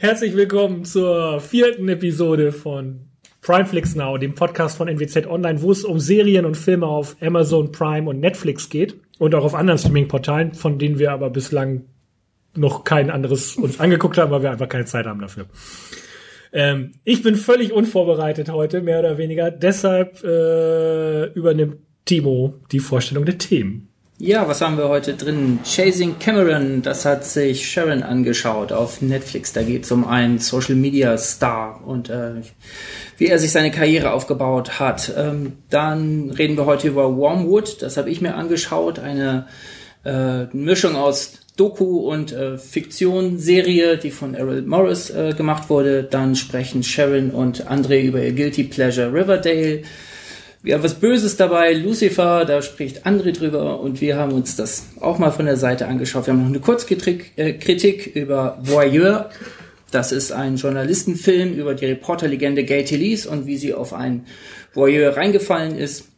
Herzlich 0.00 0.36
willkommen 0.36 0.84
zur 0.84 1.40
vierten 1.40 1.88
Episode 1.88 2.52
von 2.52 3.00
Primeflix 3.40 3.96
Now, 3.96 4.16
dem 4.16 4.32
Podcast 4.32 4.76
von 4.76 4.86
NWZ 4.86 5.26
Online, 5.26 5.60
wo 5.60 5.72
es 5.72 5.82
um 5.82 5.98
Serien 5.98 6.46
und 6.46 6.56
Filme 6.56 6.86
auf 6.86 7.16
Amazon 7.20 7.72
Prime 7.72 8.08
und 8.08 8.20
Netflix 8.20 8.68
geht 8.68 8.94
und 9.18 9.34
auch 9.34 9.42
auf 9.42 9.56
anderen 9.56 9.76
Streaming-Portalen, 9.76 10.54
von 10.54 10.78
denen 10.78 11.00
wir 11.00 11.10
aber 11.10 11.30
bislang 11.30 11.86
noch 12.54 12.84
kein 12.84 13.10
anderes 13.10 13.56
uns 13.56 13.80
angeguckt 13.80 14.18
haben, 14.18 14.30
weil 14.30 14.42
wir 14.42 14.52
einfach 14.52 14.68
keine 14.68 14.84
Zeit 14.84 15.04
haben 15.04 15.20
dafür. 15.20 15.46
Ähm, 16.52 16.92
ich 17.02 17.24
bin 17.24 17.34
völlig 17.34 17.72
unvorbereitet 17.72 18.50
heute, 18.50 18.82
mehr 18.82 19.00
oder 19.00 19.18
weniger. 19.18 19.50
Deshalb 19.50 20.22
äh, 20.22 21.24
übernimmt 21.32 21.78
Timo 22.04 22.54
die 22.70 22.78
Vorstellung 22.78 23.24
der 23.24 23.38
Themen. 23.38 23.87
Ja, 24.20 24.48
was 24.48 24.60
haben 24.60 24.76
wir 24.76 24.88
heute 24.88 25.14
drin? 25.14 25.60
Chasing 25.64 26.18
Cameron, 26.18 26.82
das 26.82 27.04
hat 27.04 27.24
sich 27.24 27.70
Sharon 27.70 28.02
angeschaut 28.02 28.72
auf 28.72 29.00
Netflix. 29.00 29.52
Da 29.52 29.62
geht 29.62 29.84
es 29.84 29.92
um 29.92 30.04
einen 30.04 30.40
Social 30.40 30.74
Media 30.74 31.16
Star 31.16 31.86
und 31.86 32.10
äh, 32.10 32.32
wie 33.16 33.28
er 33.28 33.38
sich 33.38 33.52
seine 33.52 33.70
Karriere 33.70 34.10
aufgebaut 34.10 34.80
hat. 34.80 35.12
Ähm, 35.16 35.58
dann 35.70 36.30
reden 36.30 36.56
wir 36.56 36.66
heute 36.66 36.88
über 36.88 37.16
Wormwood, 37.16 37.80
das 37.80 37.96
habe 37.96 38.10
ich 38.10 38.20
mir 38.20 38.34
angeschaut. 38.34 38.98
Eine 38.98 39.46
äh, 40.04 40.46
Mischung 40.46 40.96
aus 40.96 41.34
Doku 41.56 41.98
und 41.98 42.32
äh, 42.32 42.58
Fiktion-Serie, 42.58 43.98
die 43.98 44.10
von 44.10 44.34
Errol 44.34 44.62
Morris 44.62 45.10
äh, 45.10 45.32
gemacht 45.32 45.70
wurde. 45.70 46.02
Dann 46.02 46.34
sprechen 46.34 46.82
Sharon 46.82 47.30
und 47.30 47.68
Andre 47.68 48.00
über 48.00 48.20
ihr 48.20 48.32
Guilty 48.32 48.64
Pleasure 48.64 49.12
Riverdale 49.12 49.82
wir 50.68 50.82
was 50.82 51.00
Böses 51.00 51.38
dabei, 51.38 51.72
Lucifer, 51.72 52.44
da 52.44 52.60
spricht 52.60 53.06
André 53.06 53.32
drüber 53.32 53.80
und 53.80 54.02
wir 54.02 54.18
haben 54.18 54.32
uns 54.32 54.54
das 54.54 54.88
auch 55.00 55.18
mal 55.18 55.30
von 55.30 55.46
der 55.46 55.56
Seite 55.56 55.86
angeschaut. 55.88 56.26
Wir 56.26 56.34
haben 56.34 56.42
noch 56.42 56.48
eine 56.48 56.60
Kurzkritik 56.60 57.32
äh, 57.38 58.20
über 58.20 58.58
Voyeur. 58.60 59.30
Das 59.90 60.12
ist 60.12 60.30
ein 60.30 60.56
Journalistenfilm 60.56 61.54
über 61.54 61.74
die 61.74 61.86
Reporterlegende 61.86 62.64
Gay 62.64 62.84
Lees 62.84 63.24
und 63.24 63.46
wie 63.46 63.56
sie 63.56 63.72
auf 63.72 63.94
einen 63.94 64.26
Voyeur 64.74 65.16
reingefallen 65.16 65.74
ist. 65.74 66.08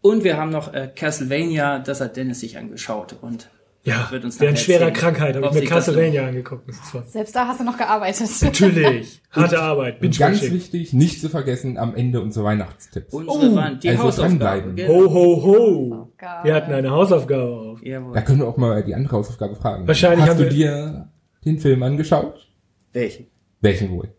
Und 0.00 0.22
wir 0.22 0.36
haben 0.36 0.50
noch 0.50 0.72
äh, 0.72 0.88
Castlevania, 0.94 1.80
das 1.80 2.00
hat 2.00 2.16
Dennis 2.16 2.38
sich 2.38 2.58
angeschaut 2.58 3.16
und 3.20 3.48
ja, 3.86 4.10
während 4.10 4.58
schwerer 4.58 4.90
Krankheit 4.90 5.36
habe 5.36 5.46
ich 5.46 5.52
mir 5.52 5.64
Castlevania 5.64 6.26
angeguckt. 6.26 6.68
Selbst 7.06 7.36
da 7.36 7.46
hast 7.46 7.60
du 7.60 7.64
noch 7.64 7.78
gearbeitet. 7.78 8.28
Natürlich. 8.42 9.22
Harte 9.30 9.60
Arbeit. 9.60 10.00
Bin 10.00 10.10
ganz 10.10 10.42
wichtig, 10.42 10.92
nicht 10.92 11.20
zu 11.20 11.28
vergessen, 11.28 11.78
am 11.78 11.94
Ende 11.94 12.20
unsere 12.20 12.44
Weihnachtstipps. 12.46 13.14
Unsere 13.14 13.52
oh, 13.52 13.54
waren 13.54 13.78
die 13.78 13.90
also 13.90 14.02
Hausaufgaben. 14.02 14.74
Genau. 14.74 14.92
Ho, 14.92 15.12
ho, 15.12 15.42
ho. 15.42 16.12
Wir 16.42 16.54
hatten 16.54 16.72
eine 16.72 16.90
Hausaufgabe 16.90 17.44
auf. 17.44 17.84
Jawohl. 17.84 18.12
Da 18.12 18.22
können 18.22 18.40
wir 18.40 18.48
auch 18.48 18.56
mal 18.56 18.82
die 18.82 18.94
andere 18.94 19.16
Hausaufgabe 19.16 19.54
fragen. 19.54 19.86
Wahrscheinlich 19.86 20.26
Hast 20.26 20.40
du 20.40 20.48
dir 20.48 21.08
den 21.44 21.60
Film 21.60 21.82
angeschaut? 21.84 22.48
Welchen? 22.92 23.28
Welchen 23.60 23.92
wohl? 23.92 24.12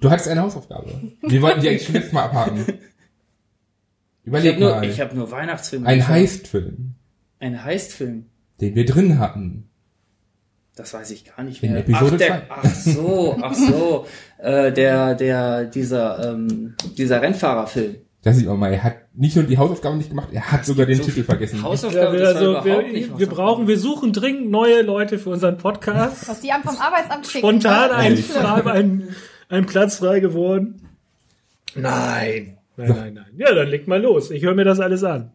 Du 0.00 0.10
hattest 0.10 0.28
eine 0.28 0.42
Hausaufgabe. 0.42 0.86
Wir 1.22 1.42
wollten 1.42 1.60
die 1.60 1.70
eigentlich 1.70 1.84
schon 1.84 1.94
letztes 1.94 2.12
Mal 2.12 2.26
abhaken. 2.26 2.64
Überleg 4.22 4.58
ich 4.58 4.62
hab 4.62 4.70
mal. 4.70 4.80
Nur, 4.80 4.90
ich 4.90 5.00
habe 5.00 5.16
nur 5.16 5.30
Weihnachtsfilme. 5.32 5.86
Ein 5.86 6.06
Heistfilm. 6.06 6.87
Ein 7.40 7.64
Heistfilm. 7.64 8.26
Den 8.60 8.74
wir 8.74 8.84
drin 8.84 9.18
hatten. 9.18 9.68
Das 10.78 10.94
weiß 10.94 11.10
ich 11.10 11.24
gar 11.24 11.42
nicht 11.42 11.60
mehr. 11.60 11.72
In 11.72 11.76
Episode 11.78 12.12
ach, 12.14 12.18
der, 12.18 12.42
ach 12.50 12.64
so, 12.64 13.36
ach 13.42 13.54
so. 13.54 14.06
äh, 14.38 14.72
der, 14.72 15.14
der, 15.16 15.64
dieser, 15.64 16.32
ähm, 16.32 16.74
dieser 16.96 17.20
Rennfahrerfilm. 17.20 17.96
Das 18.22 18.36
sieht 18.36 18.46
man 18.46 18.58
mal, 18.58 18.72
er 18.72 18.82
hat 18.82 18.96
nicht 19.14 19.36
nur 19.36 19.44
die 19.44 19.58
Hausaufgaben 19.58 19.98
nicht 19.98 20.10
gemacht, 20.10 20.28
er 20.32 20.52
hat 20.52 20.64
sogar 20.64 20.86
den 20.86 20.96
so 20.96 21.04
Titel 21.04 21.22
vergessen. 21.22 21.62
Hausaufgaben, 21.62 22.18
ja, 22.18 22.26
also 22.26 22.64
wir, 22.64 22.82
nicht, 22.82 23.18
wir 23.18 23.26
brauchen, 23.28 23.68
wir 23.68 23.78
suchen 23.78 24.12
dringend 24.12 24.50
neue 24.50 24.82
Leute 24.82 25.18
für 25.18 25.30
unseren 25.30 25.56
Podcast. 25.56 26.28
Was 26.28 26.40
die 26.40 26.50
einem 26.50 26.64
vom 26.64 26.76
Arbeitsamt 26.76 27.26
schicken. 27.26 27.46
Spontan 27.46 27.90
ein, 27.90 28.18
ein, 28.66 29.08
ein 29.48 29.66
Platz 29.66 29.96
frei 29.96 30.20
geworden. 30.20 30.82
Nein, 31.74 32.58
nein, 32.76 32.88
nein, 32.88 33.14
nein. 33.14 33.32
Ja, 33.36 33.54
dann 33.54 33.68
leg 33.68 33.86
mal 33.86 34.00
los. 34.00 34.30
Ich 34.30 34.44
höre 34.44 34.54
mir 34.54 34.64
das 34.64 34.80
alles 34.80 35.04
an. 35.04 35.32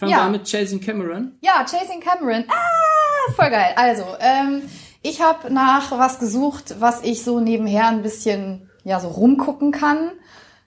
Fangen 0.00 0.12
ja. 0.12 0.18
wir 0.18 0.22
an 0.22 0.32
mit 0.32 0.50
Chasing 0.50 0.80
Cameron. 0.80 1.32
Ja, 1.42 1.62
Chasing 1.62 2.00
Cameron. 2.00 2.44
Ah, 2.48 3.32
voll 3.36 3.50
geil. 3.50 3.74
Also, 3.76 4.04
ähm, 4.18 4.62
ich 5.02 5.20
habe 5.20 5.52
nach 5.52 5.92
was 5.92 6.18
gesucht, 6.18 6.76
was 6.80 7.02
ich 7.04 7.22
so 7.22 7.38
nebenher 7.38 7.88
ein 7.88 8.02
bisschen 8.02 8.70
ja 8.82 8.98
so 8.98 9.08
rumgucken 9.08 9.72
kann. 9.72 10.12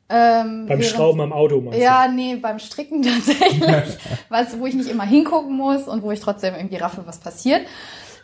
Ähm, 0.07 0.67
beim 0.67 0.67
während, 0.67 0.85
Schrauben 0.85 1.21
am 1.21 1.33
Auto 1.33 1.61
meinst 1.61 1.79
Ja, 1.79 2.07
nee, 2.07 2.35
beim 2.35 2.59
Stricken 2.59 3.01
tatsächlich. 3.25 3.97
was, 4.29 4.59
wo 4.59 4.67
ich 4.67 4.75
nicht 4.75 4.89
immer 4.89 5.05
hingucken 5.05 5.57
muss 5.57 5.87
und 5.87 6.03
wo 6.03 6.11
ich 6.11 6.19
trotzdem 6.19 6.53
irgendwie 6.53 6.75
raffe, 6.75 7.01
was 7.07 7.19
passiert. 7.19 7.65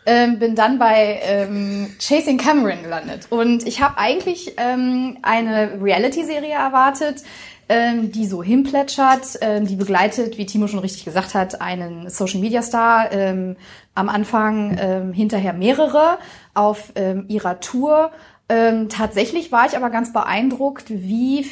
Ähm, 0.06 0.38
bin 0.38 0.54
dann 0.54 0.78
bei 0.78 1.18
ähm, 1.24 1.92
Chasing 1.98 2.38
Cameron 2.38 2.84
gelandet. 2.84 3.26
Und 3.30 3.66
ich 3.66 3.82
habe 3.82 3.98
eigentlich 3.98 4.54
ähm, 4.58 5.18
eine 5.22 5.82
Reality-Serie 5.82 6.54
erwartet, 6.54 7.24
ähm, 7.70 8.10
die 8.10 8.26
so 8.26 8.42
hinplätschert, 8.42 9.38
ähm, 9.42 9.64
die 9.64 9.76
begleitet, 9.76 10.36
wie 10.36 10.44
Timo 10.44 10.66
schon 10.66 10.80
richtig 10.80 11.04
gesagt 11.04 11.34
hat, 11.34 11.60
einen 11.60 12.10
Social 12.10 12.40
Media 12.40 12.62
Star, 12.62 13.12
ähm, 13.12 13.54
am 13.94 14.08
Anfang 14.08 14.76
ähm, 14.80 15.12
hinterher 15.12 15.52
mehrere 15.52 16.18
auf 16.52 16.92
ähm, 16.96 17.26
ihrer 17.28 17.60
Tour. 17.60 18.10
Ähm, 18.48 18.88
tatsächlich 18.88 19.52
war 19.52 19.66
ich 19.66 19.76
aber 19.76 19.88
ganz 19.90 20.12
beeindruckt, 20.12 20.86
wie 20.90 21.46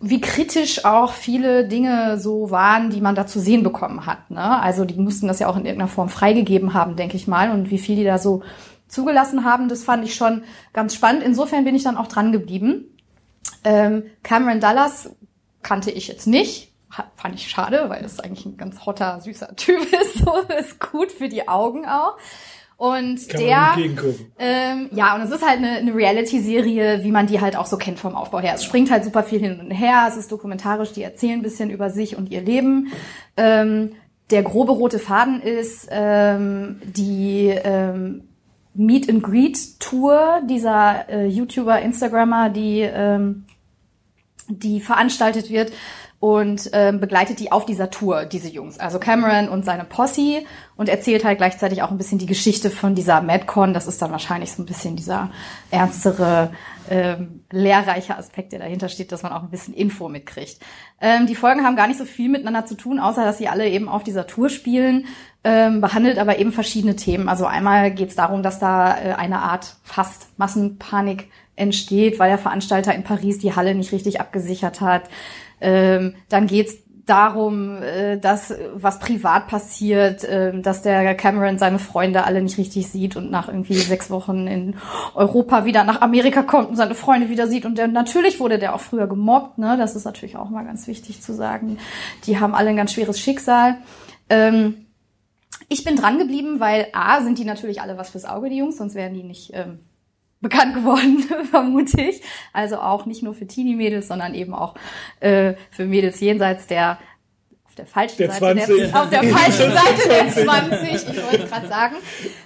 wie 0.00 0.20
kritisch 0.20 0.84
auch 0.84 1.12
viele 1.12 1.66
Dinge 1.66 2.18
so 2.20 2.50
waren, 2.50 2.90
die 2.90 3.00
man 3.00 3.14
da 3.14 3.26
zu 3.26 3.40
sehen 3.40 3.62
bekommen 3.62 4.04
hat. 4.04 4.30
Ne? 4.30 4.60
Also 4.60 4.84
die 4.84 4.94
mussten 4.94 5.26
das 5.26 5.40
ja 5.40 5.48
auch 5.48 5.56
in 5.56 5.64
irgendeiner 5.64 5.90
Form 5.90 6.10
freigegeben 6.10 6.74
haben, 6.74 6.94
denke 6.94 7.16
ich 7.16 7.26
mal. 7.26 7.50
Und 7.50 7.70
wie 7.70 7.78
viel 7.78 7.96
die 7.96 8.04
da 8.04 8.18
so 8.18 8.42
zugelassen 8.86 9.44
haben, 9.44 9.68
das 9.68 9.82
fand 9.82 10.04
ich 10.04 10.14
schon 10.14 10.42
ganz 10.72 10.94
spannend. 10.94 11.24
Insofern 11.24 11.64
bin 11.64 11.74
ich 11.74 11.82
dann 11.82 11.96
auch 11.96 12.06
dran 12.06 12.30
geblieben. 12.30 12.87
Ähm, 13.68 14.04
Cameron 14.22 14.60
Dallas 14.60 15.10
kannte 15.62 15.90
ich 15.90 16.08
jetzt 16.08 16.26
nicht. 16.26 16.72
Fand 17.16 17.34
ich 17.34 17.48
schade, 17.48 17.84
weil 17.88 18.02
es 18.02 18.18
eigentlich 18.18 18.46
ein 18.46 18.56
ganz 18.56 18.86
hotter, 18.86 19.20
süßer 19.20 19.54
Typ 19.56 19.80
ist. 19.92 20.24
So 20.24 20.34
ist 20.58 20.80
gut 20.80 21.12
für 21.12 21.28
die 21.28 21.48
Augen 21.48 21.84
auch. 21.84 22.16
Und 22.78 23.28
Kann 23.28 23.40
der, 23.40 23.76
ähm, 24.38 24.88
ja, 24.92 25.16
und 25.16 25.22
es 25.22 25.32
ist 25.32 25.44
halt 25.44 25.58
eine, 25.58 25.78
eine 25.78 25.94
Reality-Serie, 25.94 27.02
wie 27.02 27.10
man 27.10 27.26
die 27.26 27.40
halt 27.40 27.56
auch 27.56 27.66
so 27.66 27.76
kennt 27.76 27.98
vom 27.98 28.14
Aufbau 28.14 28.38
her. 28.38 28.54
Es 28.54 28.64
springt 28.64 28.90
halt 28.90 29.04
super 29.04 29.24
viel 29.24 29.40
hin 29.40 29.58
und 29.58 29.72
her, 29.72 30.06
es 30.08 30.16
ist 30.16 30.30
dokumentarisch, 30.30 30.92
die 30.92 31.02
erzählen 31.02 31.40
ein 31.40 31.42
bisschen 31.42 31.70
über 31.70 31.90
sich 31.90 32.16
und 32.16 32.30
ihr 32.30 32.40
Leben. 32.40 32.92
Ähm, 33.36 33.96
der 34.30 34.44
grobe 34.44 34.72
rote 34.72 35.00
Faden 35.00 35.42
ist 35.42 35.88
ähm, 35.90 36.80
die 36.84 37.48
ähm, 37.48 38.28
Meet 38.74 39.10
and 39.10 39.24
Greet 39.24 39.80
Tour 39.80 40.40
dieser 40.48 41.08
äh, 41.08 41.26
YouTuber, 41.26 41.80
Instagrammer, 41.80 42.48
die 42.48 42.80
ähm, 42.82 43.44
die 44.48 44.80
veranstaltet 44.80 45.50
wird 45.50 45.72
und 46.20 46.70
ähm, 46.72 46.98
begleitet 46.98 47.38
die 47.38 47.52
auf 47.52 47.64
dieser 47.64 47.90
Tour, 47.90 48.24
diese 48.24 48.48
Jungs. 48.48 48.80
Also 48.80 48.98
Cameron 48.98 49.48
und 49.48 49.64
seine 49.64 49.84
Posse 49.84 50.42
und 50.76 50.88
erzählt 50.88 51.24
halt 51.24 51.38
gleichzeitig 51.38 51.82
auch 51.82 51.92
ein 51.92 51.96
bisschen 51.96 52.18
die 52.18 52.26
Geschichte 52.26 52.70
von 52.70 52.96
dieser 52.96 53.22
Madcon. 53.22 53.72
Das 53.72 53.86
ist 53.86 54.02
dann 54.02 54.10
wahrscheinlich 54.10 54.50
so 54.50 54.62
ein 54.62 54.66
bisschen 54.66 54.96
dieser 54.96 55.30
ernstere, 55.70 56.50
ähm, 56.90 57.44
lehrreiche 57.52 58.16
Aspekt, 58.16 58.52
der 58.52 58.58
dahinter 58.58 58.88
steht, 58.88 59.12
dass 59.12 59.22
man 59.22 59.32
auch 59.32 59.42
ein 59.42 59.50
bisschen 59.50 59.74
Info 59.74 60.08
mitkriegt. 60.08 60.58
Ähm, 61.00 61.26
die 61.28 61.36
Folgen 61.36 61.64
haben 61.64 61.76
gar 61.76 61.86
nicht 61.86 61.98
so 61.98 62.04
viel 62.04 62.28
miteinander 62.28 62.66
zu 62.66 62.74
tun, 62.74 62.98
außer 62.98 63.24
dass 63.24 63.38
sie 63.38 63.46
alle 63.46 63.68
eben 63.68 63.88
auf 63.88 64.02
dieser 64.02 64.26
Tour 64.26 64.48
spielen, 64.48 65.06
ähm, 65.44 65.80
behandelt 65.80 66.18
aber 66.18 66.40
eben 66.40 66.50
verschiedene 66.50 66.96
Themen. 66.96 67.28
Also 67.28 67.46
einmal 67.46 67.92
geht 67.92 68.08
es 68.08 68.16
darum, 68.16 68.42
dass 68.42 68.58
da 68.58 68.98
äh, 68.98 69.12
eine 69.12 69.38
Art 69.38 69.76
fast 69.84 70.36
Massenpanik 70.36 71.28
entsteht, 71.58 72.18
weil 72.18 72.30
der 72.30 72.38
Veranstalter 72.38 72.94
in 72.94 73.02
Paris 73.02 73.38
die 73.38 73.54
Halle 73.54 73.74
nicht 73.74 73.92
richtig 73.92 74.20
abgesichert 74.20 74.80
hat. 74.80 75.04
Ähm, 75.60 76.14
dann 76.28 76.46
geht's 76.46 76.78
darum, 77.08 77.82
äh, 77.82 78.18
dass 78.18 78.54
was 78.74 78.98
privat 78.98 79.48
passiert, 79.48 80.24
äh, 80.24 80.60
dass 80.60 80.82
der 80.82 81.14
Cameron 81.14 81.58
seine 81.58 81.78
Freunde 81.78 82.24
alle 82.24 82.42
nicht 82.42 82.58
richtig 82.58 82.88
sieht 82.88 83.16
und 83.16 83.30
nach 83.30 83.48
irgendwie 83.48 83.74
sechs 83.74 84.10
Wochen 84.10 84.46
in 84.46 84.76
Europa 85.14 85.64
wieder 85.64 85.84
nach 85.84 86.00
Amerika 86.00 86.42
kommt 86.42 86.70
und 86.70 86.76
seine 86.76 86.94
Freunde 86.94 87.30
wieder 87.30 87.46
sieht. 87.46 87.64
Und 87.64 87.78
der, 87.78 87.88
natürlich 87.88 88.40
wurde 88.40 88.58
der 88.58 88.74
auch 88.74 88.80
früher 88.80 89.06
gemobbt, 89.06 89.58
ne? 89.58 89.76
Das 89.78 89.96
ist 89.96 90.04
natürlich 90.04 90.36
auch 90.36 90.50
mal 90.50 90.64
ganz 90.64 90.86
wichtig 90.86 91.22
zu 91.22 91.34
sagen. 91.34 91.78
Die 92.24 92.38
haben 92.38 92.54
alle 92.54 92.70
ein 92.70 92.76
ganz 92.76 92.92
schweres 92.92 93.18
Schicksal. 93.18 93.76
Ähm, 94.28 94.86
ich 95.68 95.84
bin 95.84 95.96
dran 95.96 96.18
geblieben, 96.18 96.60
weil 96.60 96.88
A, 96.92 97.22
sind 97.22 97.38
die 97.38 97.44
natürlich 97.44 97.80
alle 97.80 97.98
was 97.98 98.10
fürs 98.10 98.24
Auge, 98.24 98.48
die 98.48 98.56
Jungs, 98.56 98.78
sonst 98.78 98.94
wären 98.94 99.14
die 99.14 99.22
nicht 99.22 99.50
ähm, 99.54 99.80
bekannt 100.40 100.74
geworden, 100.74 101.24
vermute 101.50 102.00
ich. 102.00 102.22
Also 102.52 102.78
auch 102.78 103.06
nicht 103.06 103.22
nur 103.22 103.34
für 103.34 103.46
Teenie-Mädels, 103.46 104.08
sondern 104.08 104.34
eben 104.34 104.54
auch 104.54 104.74
äh, 105.20 105.54
für 105.70 105.84
Mädels 105.84 106.20
jenseits 106.20 106.66
der 106.66 106.98
der 107.78 107.86
falschen 107.86 108.18
Der 108.18 108.32
Seite 108.32 108.64
20. 108.64 108.90
der, 108.90 109.02
auf 109.02 109.10
der 109.10 109.22
falschen 109.36 109.72
Seite 109.72 110.08
der 110.08 110.28
20, 110.28 111.16
ich 111.16 111.22
wollte 111.22 111.44
es 111.44 111.50
gerade 111.50 111.68
sagen. 111.68 111.96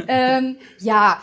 Ähm, 0.07 0.57
ja, 0.79 1.23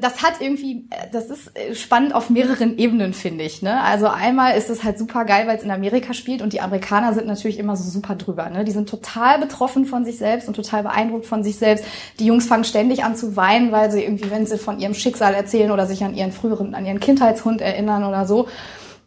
das 0.00 0.20
hat 0.22 0.40
irgendwie, 0.40 0.88
äh, 0.90 1.06
das 1.12 1.30
ist 1.30 1.56
äh, 1.56 1.76
spannend 1.76 2.12
auf 2.12 2.28
mehreren 2.28 2.76
Ebenen, 2.76 3.14
finde 3.14 3.44
ich. 3.44 3.62
Ne? 3.62 3.80
Also 3.82 4.08
einmal 4.08 4.56
ist 4.56 4.68
es 4.68 4.82
halt 4.82 4.98
super 4.98 5.24
geil, 5.24 5.46
weil 5.46 5.56
es 5.56 5.62
in 5.62 5.70
Amerika 5.70 6.12
spielt 6.12 6.42
und 6.42 6.52
die 6.52 6.60
Amerikaner 6.60 7.14
sind 7.14 7.28
natürlich 7.28 7.58
immer 7.58 7.76
so 7.76 7.88
super 7.88 8.16
drüber. 8.16 8.50
Ne? 8.50 8.64
Die 8.64 8.72
sind 8.72 8.88
total 8.88 9.38
betroffen 9.38 9.86
von 9.86 10.04
sich 10.04 10.18
selbst 10.18 10.48
und 10.48 10.54
total 10.54 10.82
beeindruckt 10.82 11.24
von 11.24 11.44
sich 11.44 11.56
selbst. 11.56 11.84
Die 12.18 12.26
Jungs 12.26 12.46
fangen 12.46 12.64
ständig 12.64 13.04
an 13.04 13.14
zu 13.14 13.36
weinen, 13.36 13.70
weil 13.70 13.92
sie 13.92 14.02
irgendwie, 14.02 14.30
wenn 14.32 14.44
sie 14.44 14.58
von 14.58 14.80
ihrem 14.80 14.94
Schicksal 14.94 15.34
erzählen 15.34 15.70
oder 15.70 15.86
sich 15.86 16.02
an 16.02 16.16
ihren 16.16 16.32
früheren, 16.32 16.74
an 16.74 16.84
ihren 16.84 16.98
Kindheitshund 16.98 17.60
erinnern 17.60 18.02
oder 18.02 18.26
so, 18.26 18.48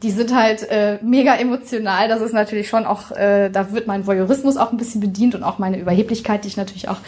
die 0.04 0.12
sind 0.12 0.36
halt 0.36 0.70
äh, 0.70 1.00
mega 1.02 1.34
emotional. 1.36 2.10
Das 2.10 2.22
ist 2.22 2.34
natürlich 2.34 2.68
schon 2.68 2.86
auch, 2.86 3.12
äh, 3.12 3.50
da 3.50 3.72
wird 3.72 3.88
mein 3.88 4.06
Voyeurismus 4.06 4.58
auch 4.58 4.72
ein 4.72 4.78
bisschen 4.78 5.00
bedient 5.00 5.34
und 5.34 5.44
auch 5.44 5.60
meine 5.60 5.80
Überheblichkeit, 5.80 6.44
die 6.44 6.50
ich 6.50 6.58
natürlich 6.58 6.90
auch 6.90 7.00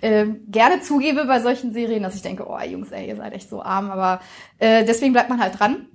äh, 0.00 0.26
gerne 0.48 0.80
zugebe 0.80 1.24
bei 1.26 1.40
solchen 1.40 1.72
Serien, 1.72 2.02
dass 2.02 2.16
ich 2.16 2.22
denke, 2.22 2.46
oh 2.48 2.58
Jungs, 2.58 2.90
ey, 2.90 3.06
ihr 3.06 3.16
seid 3.16 3.32
echt 3.32 3.48
so 3.48 3.62
arm, 3.62 3.90
aber 3.90 4.20
äh, 4.58 4.84
deswegen 4.84 5.12
bleibt 5.12 5.30
man 5.30 5.40
halt 5.40 5.58
dran. 5.60 5.86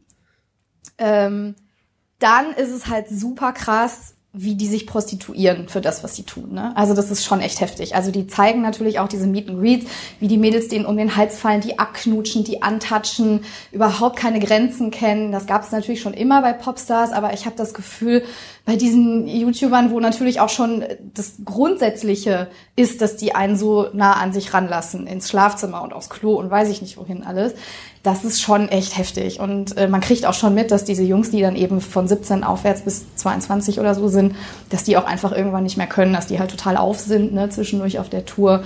Ähm, 0.97 1.55
dann 2.19 2.51
ist 2.53 2.71
es 2.71 2.87
halt 2.87 3.09
super 3.09 3.51
krass, 3.51 4.14
wie 4.37 4.55
die 4.55 4.67
sich 4.67 4.85
prostituieren 4.85 5.67
für 5.69 5.81
das, 5.81 6.03
was 6.03 6.15
sie 6.15 6.23
tun. 6.23 6.53
Ne? 6.53 6.75
Also 6.75 6.93
das 6.93 7.11
ist 7.11 7.23
schon 7.23 7.39
echt 7.39 7.61
heftig. 7.61 7.95
Also 7.95 8.11
die 8.11 8.27
zeigen 8.27 8.61
natürlich 8.61 8.99
auch 8.99 9.07
diese 9.07 9.27
Meet 9.27 9.49
and 9.49 9.59
Greets, 9.59 9.85
wie 10.19 10.27
die 10.27 10.37
Mädels 10.37 10.67
denen 10.67 10.85
um 10.85 10.97
den 10.97 11.15
Hals 11.15 11.37
fallen, 11.37 11.61
die 11.61 11.79
abknutschen, 11.79 12.43
die 12.43 12.61
antatschen, 12.61 13.41
überhaupt 13.71 14.17
keine 14.17 14.39
Grenzen 14.39 14.91
kennen. 14.91 15.31
Das 15.31 15.47
gab 15.47 15.63
es 15.63 15.71
natürlich 15.71 16.01
schon 16.01 16.13
immer 16.13 16.41
bei 16.41 16.53
Popstars, 16.53 17.11
aber 17.11 17.33
ich 17.33 17.45
habe 17.45 17.55
das 17.55 17.73
Gefühl, 17.73 18.23
bei 18.65 18.75
diesen 18.75 19.27
YouTubern, 19.27 19.91
wo 19.91 19.99
natürlich 19.99 20.39
auch 20.39 20.49
schon 20.49 20.83
das 21.13 21.33
Grundsätzliche 21.45 22.47
ist, 22.75 22.99
dass 22.99 23.15
die 23.15 23.35
einen 23.35 23.55
so 23.57 23.87
nah 23.93 24.13
an 24.13 24.33
sich 24.33 24.55
ranlassen, 24.55 25.05
ins 25.05 25.29
Schlafzimmer 25.29 25.83
und 25.83 25.93
aufs 25.93 26.09
Klo 26.09 26.33
und 26.33 26.49
weiß 26.49 26.69
ich 26.69 26.81
nicht 26.81 26.97
wohin 26.97 27.23
alles, 27.23 27.53
das 28.01 28.25
ist 28.25 28.41
schon 28.41 28.67
echt 28.69 28.97
heftig. 28.97 29.39
Und 29.39 29.77
äh, 29.77 29.87
man 29.87 30.01
kriegt 30.01 30.25
auch 30.25 30.33
schon 30.33 30.55
mit, 30.55 30.71
dass 30.71 30.83
diese 30.83 31.03
Jungs, 31.03 31.29
die 31.29 31.41
dann 31.41 31.55
eben 31.55 31.79
von 31.79 32.07
17 32.07 32.43
aufwärts 32.43 32.81
bis 32.81 33.15
22 33.15 33.79
oder 33.79 33.93
so 33.93 34.07
sind, 34.07 34.35
dass 34.69 34.83
die 34.83 34.97
auch 34.97 35.05
einfach 35.05 35.31
irgendwann 35.31 35.63
nicht 35.63 35.77
mehr 35.77 35.87
können, 35.87 36.13
dass 36.13 36.27
die 36.27 36.39
halt 36.39 36.49
total 36.49 36.75
auf 36.75 36.99
sind, 36.99 37.33
ne, 37.33 37.49
zwischendurch 37.49 37.99
auf 37.99 38.09
der 38.09 38.25
Tour. 38.25 38.63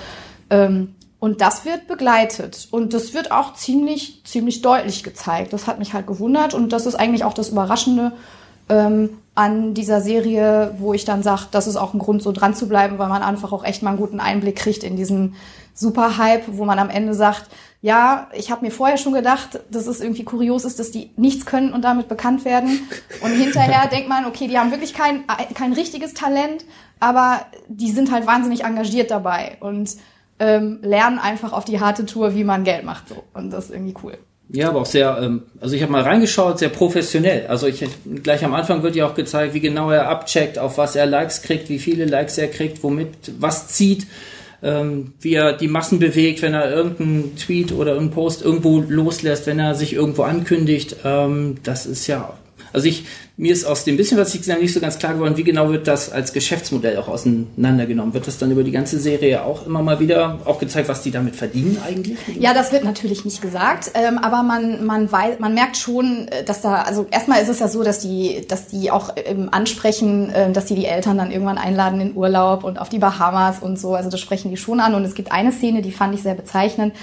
Ähm, 0.50 0.96
und 1.20 1.42
das 1.42 1.66
wird 1.66 1.88
begleitet. 1.88 2.70
Und 2.72 2.94
das 2.94 3.14
wird 3.14 3.34
auch 3.34 3.54
ziemlich, 3.54 4.22
ziemlich 4.24 4.62
deutlich 4.62 5.04
gezeigt. 5.04 5.52
Das 5.52 5.68
hat 5.68 5.78
mich 5.78 5.94
halt 5.94 6.08
gewundert. 6.08 6.54
Und 6.54 6.72
das 6.72 6.86
ist 6.86 6.96
eigentlich 6.96 7.26
auch 7.26 7.34
das 7.34 7.50
Überraschende 7.50 8.14
ähm, 8.70 9.10
an 9.36 9.74
dieser 9.74 10.02
Serie, 10.02 10.76
wo 10.80 10.94
ich 10.94 11.06
dann 11.06 11.24
sage, 11.24 11.44
das 11.52 11.68
ist 11.68 11.78
auch 11.78 11.94
ein 11.94 12.00
Grund, 12.00 12.22
so 12.22 12.32
dran 12.32 12.54
zu 12.54 12.68
bleiben, 12.68 13.00
weil 13.00 13.10
man 13.10 13.24
einfach 13.24 13.52
auch 13.52 13.64
echt 13.64 13.82
mal 13.82 13.92
einen 13.92 14.00
guten 14.00 14.20
Einblick 14.20 14.58
kriegt 14.58 14.84
in 14.84 14.96
diesen 14.96 15.36
Super-Hype, 15.74 16.44
wo 16.48 16.66
man 16.66 16.78
am 16.78 16.90
Ende 16.90 17.14
sagt, 17.14 17.50
ja, 17.82 18.28
ich 18.34 18.52
habe 18.52 18.66
mir 18.66 18.72
vorher 18.72 18.98
schon 18.98 19.14
gedacht, 19.14 19.62
dass 19.72 19.88
es 19.88 20.02
irgendwie 20.02 20.26
kurios 20.26 20.66
ist, 20.66 20.80
dass 20.80 20.92
die 20.92 21.12
nichts 21.16 21.46
können 21.46 21.72
und 21.72 21.84
damit 21.84 22.10
bekannt 22.10 22.44
werden. 22.44 22.82
Und 23.22 23.32
hinterher 23.32 23.88
denkt 23.92 24.10
man, 24.10 24.26
okay, 24.26 24.48
die 24.48 24.60
haben 24.60 24.72
wirklich 24.72 24.94
kein, 24.94 25.24
kein 25.54 25.72
richtiges 25.72 26.14
Talent, 26.14 26.66
aber 27.00 27.46
die 27.70 27.92
sind 27.92 28.12
halt 28.12 28.28
wahnsinnig 28.28 28.66
engagiert 28.66 29.10
dabei 29.10 29.56
und 29.62 29.96
ähm, 30.40 30.80
lernen 30.82 31.20
einfach 31.20 31.54
auf 31.54 31.64
die 31.64 31.80
harte 31.80 32.06
Tour, 32.06 32.36
wie 32.36 32.44
man 32.44 32.66
Geld 32.66 32.84
macht. 32.84 33.08
So. 33.08 33.24
Und 33.34 33.52
das 33.52 33.66
ist 33.66 33.72
irgendwie 33.72 33.96
cool. 34.04 34.18
Ja, 34.52 34.70
aber 34.70 34.82
auch 34.82 34.86
sehr, 34.86 35.20
ähm, 35.22 35.44
also 35.62 35.76
ich 35.76 35.82
habe 35.84 35.92
mal 35.92 36.02
reingeschaut, 36.02 36.60
sehr 36.60 36.70
professionell. 36.70 37.46
Also 37.48 37.68
ich 37.68 37.86
gleich 38.24 38.44
am 38.44 38.54
Anfang 38.54 38.82
wird 38.82 38.96
ja 38.96 39.08
auch 39.08 39.14
gezeigt, 39.14 39.54
wie 39.54 39.60
genau 39.60 39.92
er 39.92 40.10
abcheckt, 40.10 40.58
auf 40.58 40.78
was 40.78 40.96
er 40.96 41.06
Likes 41.06 41.44
kriegt, 41.44 41.70
wie 41.70 41.80
viele 41.80 42.06
Likes 42.06 42.38
er 42.38 42.48
kriegt, 42.48 42.84
womit 42.84 43.10
was 43.40 43.68
zieht 43.68 44.08
ähm, 44.62 45.14
wie 45.22 45.36
er 45.36 45.54
die 45.54 45.68
Massen 45.68 46.00
bewegt, 46.00 46.42
wenn 46.42 46.54
er 46.54 46.72
irgendeinen 46.72 47.36
Tweet 47.38 47.72
oder 47.72 47.98
einen 47.98 48.12
Post 48.12 48.44
irgendwo 48.44 48.80
loslässt, 48.80 49.48
wenn 49.48 49.60
er 49.60 49.76
sich 49.76 49.94
irgendwo 49.94 50.24
ankündigt. 50.24 50.98
Ähm, 51.04 51.58
das 51.64 51.86
ist 51.86 52.08
ja, 52.08 52.34
also 52.74 52.88
ich, 52.88 53.06
mir 53.38 53.54
ist 53.54 53.66
aus 53.66 53.84
dem 53.84 53.98
bisschen, 53.98 54.18
was 54.18 54.34
ich 54.34 54.42
gesehen 54.42 54.56
habe, 54.56 54.64
nicht 54.64 54.74
so 54.74 54.80
ganz 54.80 55.00
klar 55.00 55.14
geworden, 55.14 55.38
wie 55.38 55.44
genau 55.44 55.72
wird 55.72 55.88
das 55.88 56.12
als 56.12 56.34
Geschäftsmodell 56.34 56.98
auch 56.98 57.08
auseinandergenommen. 57.08 58.14
Wird 58.14 58.28
das 58.28 58.38
dann 58.38 58.52
über 58.52 58.64
die 58.64 58.72
ganze 58.72 59.00
Serie 59.00 59.44
auch 59.44 59.66
immer 59.66 59.82
mal 59.82 60.00
wieder 60.00 60.40
auch 60.46 60.60
gezeigt, 60.60 60.90
was 60.90 61.02
die 61.02 61.12
damit 61.12 61.36
verdienen 61.36 61.82
eigentlich? 61.86 62.18
Ja, 62.38 62.54
das 62.54 62.72
wird 62.72 62.84
natürlich 62.84 63.26
nicht 63.26 63.42
gesagt, 63.42 63.92
ähm, 63.94 64.18
aber 64.18 64.44
man, 64.44 64.86
man, 64.86 65.12
weiß, 65.12 65.40
man 65.40 65.54
merkt 65.54 65.78
schon, 65.78 66.28
äh, 66.28 66.44
dass 66.44 66.62
da, 66.62 66.82
also 66.82 67.08
erstmal 67.12 67.42
ist 67.42 67.50
es 67.50 67.60
ja 67.60 67.68
so, 67.68 67.84
dass 67.84 68.00
die, 68.00 68.46
dass 68.48 68.68
die 68.68 68.92
auch 68.92 69.14
ähm, 69.16 69.50
ansprechen, 69.52 70.30
äh, 70.30 70.52
dass 70.52 70.66
die 70.66 70.76
die 70.76 70.86
Eltern 70.86 71.18
dann 71.18 71.32
irgendwann 71.32 71.58
einladen 71.58 72.02
in 72.02 72.16
Urlaub 72.16 72.64
und 72.64 72.80
auf 72.80 72.90
die 72.90 73.00
Bahamas 73.00 73.60
und 73.60 73.80
so. 73.80 73.96
Also 73.96 74.10
das 74.10 74.20
sprechen 74.20 74.50
die 74.50 74.58
schon 74.58 74.80
an. 74.80 74.96
Und 74.96 75.04
es 75.04 75.16
gibt 75.16 75.32
eine 75.32 75.52
Szene, 75.52 75.82
die 75.82 75.92
fand 75.92 76.14
ich 76.16 76.22
sehr 76.22 76.36
bezeichnend. 76.36 76.94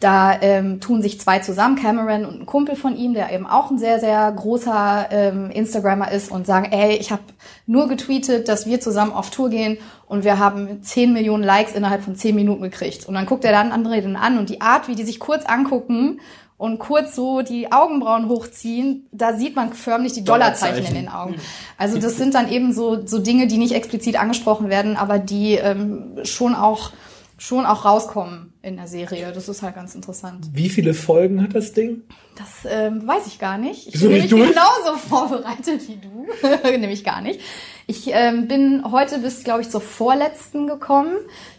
Da 0.00 0.40
ähm, 0.40 0.80
tun 0.80 1.02
sich 1.02 1.20
zwei 1.20 1.40
zusammen, 1.40 1.76
Cameron 1.76 2.24
und 2.24 2.40
ein 2.40 2.46
Kumpel 2.46 2.74
von 2.74 2.96
ihm, 2.96 3.12
der 3.12 3.30
eben 3.32 3.46
auch 3.46 3.70
ein 3.70 3.76
sehr, 3.76 4.00
sehr 4.00 4.32
großer 4.32 5.08
ähm, 5.10 5.50
Instagrammer 5.50 6.10
ist 6.10 6.30
und 6.30 6.46
sagen, 6.46 6.72
ey, 6.72 6.96
ich 6.96 7.12
habe 7.12 7.22
nur 7.66 7.86
getweetet, 7.86 8.48
dass 8.48 8.64
wir 8.64 8.80
zusammen 8.80 9.12
auf 9.12 9.28
Tour 9.28 9.50
gehen 9.50 9.76
und 10.06 10.24
wir 10.24 10.38
haben 10.38 10.82
10 10.82 11.12
Millionen 11.12 11.44
Likes 11.44 11.74
innerhalb 11.74 12.02
von 12.02 12.16
10 12.16 12.34
Minuten 12.34 12.62
gekriegt. 12.62 13.06
Und 13.06 13.12
dann 13.12 13.26
guckt 13.26 13.44
er 13.44 13.52
dann 13.52 13.72
andere 13.72 14.00
den 14.00 14.16
an 14.16 14.38
und 14.38 14.48
die 14.48 14.62
Art, 14.62 14.88
wie 14.88 14.94
die 14.94 15.04
sich 15.04 15.20
kurz 15.20 15.44
angucken 15.44 16.18
und 16.56 16.78
kurz 16.78 17.14
so 17.14 17.42
die 17.42 17.70
Augenbrauen 17.70 18.28
hochziehen, 18.28 19.06
da 19.12 19.34
sieht 19.34 19.54
man 19.54 19.74
förmlich 19.74 20.14
die 20.14 20.24
Dollarzeichen 20.24 20.84
in 20.84 20.94
den 20.94 21.08
Augen. 21.08 21.36
Also 21.76 21.98
das 21.98 22.16
sind 22.16 22.34
dann 22.34 22.50
eben 22.50 22.72
so, 22.72 23.06
so 23.06 23.18
Dinge, 23.18 23.46
die 23.46 23.58
nicht 23.58 23.74
explizit 23.74 24.18
angesprochen 24.18 24.70
werden, 24.70 24.96
aber 24.96 25.18
die 25.18 25.54
ähm, 25.54 26.18
schon 26.24 26.54
auch 26.54 26.92
schon 27.40 27.64
auch 27.64 27.86
rauskommen 27.86 28.52
in 28.60 28.76
der 28.76 28.86
Serie. 28.86 29.32
Das 29.32 29.48
ist 29.48 29.62
halt 29.62 29.74
ganz 29.74 29.94
interessant. 29.94 30.50
Wie 30.52 30.68
viele 30.68 30.92
Folgen 30.92 31.42
hat 31.42 31.54
das 31.54 31.72
Ding? 31.72 32.02
Das 32.36 32.70
ähm, 32.70 33.06
weiß 33.06 33.26
ich 33.28 33.38
gar 33.38 33.56
nicht. 33.56 33.88
Ich 33.88 33.98
bin 33.98 34.12
nicht 34.12 34.28
genauso 34.28 34.98
vorbereitet 35.08 35.80
wie 35.88 35.96
du. 35.96 36.26
nämlich 36.78 37.02
gar 37.02 37.22
nicht. 37.22 37.40
Ich 37.86 38.10
ähm, 38.12 38.46
bin 38.46 38.84
heute 38.92 39.20
bis, 39.20 39.42
glaube 39.42 39.62
ich, 39.62 39.70
zur 39.70 39.80
vorletzten 39.80 40.66
gekommen. 40.66 41.14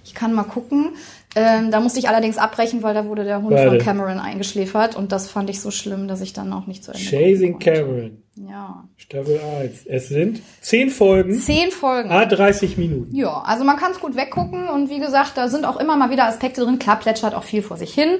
Ich 0.05 0.13
kann 0.13 0.33
mal 0.33 0.43
gucken. 0.43 0.91
Ähm, 1.35 1.71
da 1.71 1.79
musste 1.79 1.97
ich 1.97 2.07
allerdings 2.07 2.37
abbrechen, 2.37 2.83
weil 2.83 2.93
da 2.93 3.07
wurde 3.07 3.23
der 3.23 3.41
Hund 3.41 3.55
Warte. 3.55 3.69
von 3.69 3.79
Cameron 3.79 4.19
eingeschläfert 4.19 4.95
und 4.95 5.11
das 5.11 5.31
fand 5.31 5.49
ich 5.49 5.61
so 5.61 5.71
schlimm, 5.71 6.07
dass 6.07 6.21
ich 6.21 6.33
dann 6.33 6.53
auch 6.53 6.67
nicht 6.67 6.83
zu 6.83 6.91
Ende 6.91 7.03
Chasing. 7.03 7.57
Cameron. 7.57 8.21
Ja. 8.49 8.87
Staffel 8.97 9.39
1. 9.39 9.85
Es 9.85 10.09
sind 10.09 10.41
10 10.61 10.89
Folgen, 10.89 11.33
Zehn 11.39 11.71
Folgen. 11.71 12.09
a 12.11 12.25
30 12.25 12.77
Minuten. 12.77 13.15
Ja, 13.15 13.41
also 13.41 13.63
man 13.63 13.77
kann 13.77 13.91
es 13.91 13.99
gut 13.99 14.15
weggucken 14.15 14.67
und 14.67 14.89
wie 14.89 14.99
gesagt, 14.99 15.33
da 15.35 15.47
sind 15.49 15.65
auch 15.65 15.79
immer 15.79 15.95
mal 15.97 16.09
wieder 16.09 16.25
Aspekte 16.25 16.61
drin. 16.61 16.79
Klar 16.79 16.99
plätschert 16.99 17.33
auch 17.35 17.43
viel 17.43 17.61
vor 17.61 17.77
sich 17.77 17.93
hin. 17.93 18.17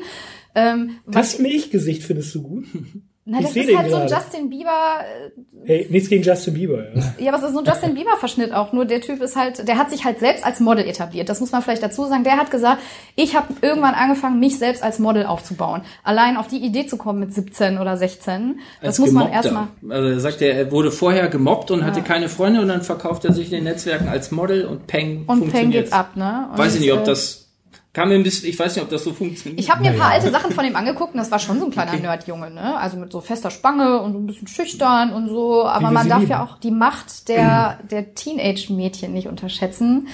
Ähm, 0.56 0.98
Das 1.08 1.40
Ich-Gesicht 1.40 2.04
findest 2.04 2.36
du 2.36 2.44
gut? 2.44 2.66
na, 3.24 3.40
ich 3.40 3.46
das 3.46 3.56
ist 3.56 3.78
halt 3.78 3.90
so 3.92 3.98
ein 3.98 4.08
gerade. 4.08 4.24
Justin 4.24 4.50
Bieber, 4.50 4.70
äh, 5.02 5.30
Hey, 5.64 5.86
nichts 5.92 6.10
gegen 6.10 6.24
Justin 6.24 6.56
Bieber, 6.56 6.88
ja. 6.96 7.04
ja, 7.20 7.32
aber 7.32 7.38
es 7.44 7.48
ist 7.50 7.54
so 7.54 7.60
ein 7.60 7.66
Justin 7.66 7.94
Bieber 7.94 8.18
Verschnitt 8.18 8.52
auch. 8.52 8.74
Nur 8.74 8.86
der 8.86 9.00
Typ 9.00 9.22
ist 9.22 9.36
halt, 9.36 9.68
der 9.68 9.78
hat 9.78 9.92
sich 9.92 10.04
halt 10.06 10.20
selbst 10.20 10.44
als 10.44 10.60
Model 10.60 10.88
etabliert. 10.88 11.30
Das 11.30 11.40
muss 11.40 11.52
man 11.52 11.62
vielleicht 11.62 11.84
dazu 11.84 12.06
sagen. 12.06 12.24
Der 12.24 12.38
hat 12.38 12.50
gesagt, 12.50 12.82
ich 13.16 13.36
habe 13.36 13.54
irgendwann 13.62 13.94
angefangen, 13.94 14.40
mich 14.40 14.58
selbst 14.58 14.82
als 14.82 14.98
Model 14.98 15.28
aufzubauen. 15.28 15.82
Allein 16.04 16.36
auf 16.36 16.48
die 16.48 16.58
Idee 16.58 16.88
zu 16.88 16.98
kommen 16.98 17.20
mit 17.20 17.32
17 17.32 17.78
oder 17.78 17.96
16, 17.96 18.60
das 18.82 18.88
Als 18.88 19.00
muss 19.00 19.12
man 19.12 19.28
Gemobbter. 19.28 19.36
erstmal. 19.50 19.68
Also 20.00 20.10
er 20.10 20.20
sagt, 20.20 20.42
er 20.42 20.56
er 20.56 20.72
wurde 20.72 20.92
vorher 20.92 21.28
gemobbt 21.30 21.70
und 21.70 21.86
hatte 21.86 22.02
keine 22.02 22.28
Freunde 22.28 22.62
und 22.62 22.70
dann 22.70 22.82
verkauft 22.82 23.24
er 23.26 23.34
sich 23.34 23.46
in 23.46 23.52
den 23.52 23.64
Netzwerken 23.66 24.08
als 24.08 24.32
Model 24.32 24.66
und 24.66 24.88
Peng 24.88 25.20
Und 25.20 25.28
Peng 25.28 25.38
funktioniert. 25.42 25.74
geht's 25.74 25.92
ab, 25.94 26.16
ne? 26.16 26.48
Und, 26.52 26.58
Weiß 26.58 26.74
ich 26.74 26.82
nicht, 26.82 26.92
ob 26.94 27.02
äh, 27.02 27.06
das 27.06 27.41
kam 27.94 28.08
mir 28.10 28.16
ein 28.16 28.24
bisschen, 28.24 28.50
ich 28.50 28.58
weiß 28.58 28.76
nicht, 28.76 28.84
ob 28.84 28.90
das 28.90 29.04
so 29.04 29.12
funktioniert. 29.12 29.60
Ich 29.60 29.70
habe 29.70 29.82
mir 29.82 29.90
ein 29.90 29.98
paar 29.98 30.12
alte 30.12 30.32
Sachen 30.32 30.52
von 30.52 30.64
ihm 30.64 30.76
angeguckt 30.76 31.14
und 31.14 31.18
das 31.18 31.30
war 31.30 31.40
schon 31.40 31.60
so 31.60 31.66
ein 31.66 31.72
kleiner 31.72 31.98
Nerdjunge, 31.98 32.50
ne? 32.50 32.78
Also 32.78 32.98
mit 32.98 33.12
so 33.12 33.20
fester 33.20 33.52
Spange 33.52 34.02
und 34.02 34.14
so 34.14 34.20
ein 34.20 34.28
bisschen 34.28 34.48
schüchtern 34.48 35.12
und 35.12 35.28
so. 35.28 35.66
Aber 35.66 35.92
man 35.92 36.08
darf 36.08 36.20
lieben. 36.20 36.32
ja 36.32 36.44
auch 36.44 36.58
die 36.58 36.72
Macht 36.72 37.28
der, 37.28 37.80
der 37.90 38.16
Teenage-Mädchen 38.16 39.12
nicht 39.12 39.28
unterschätzen, 39.28 40.08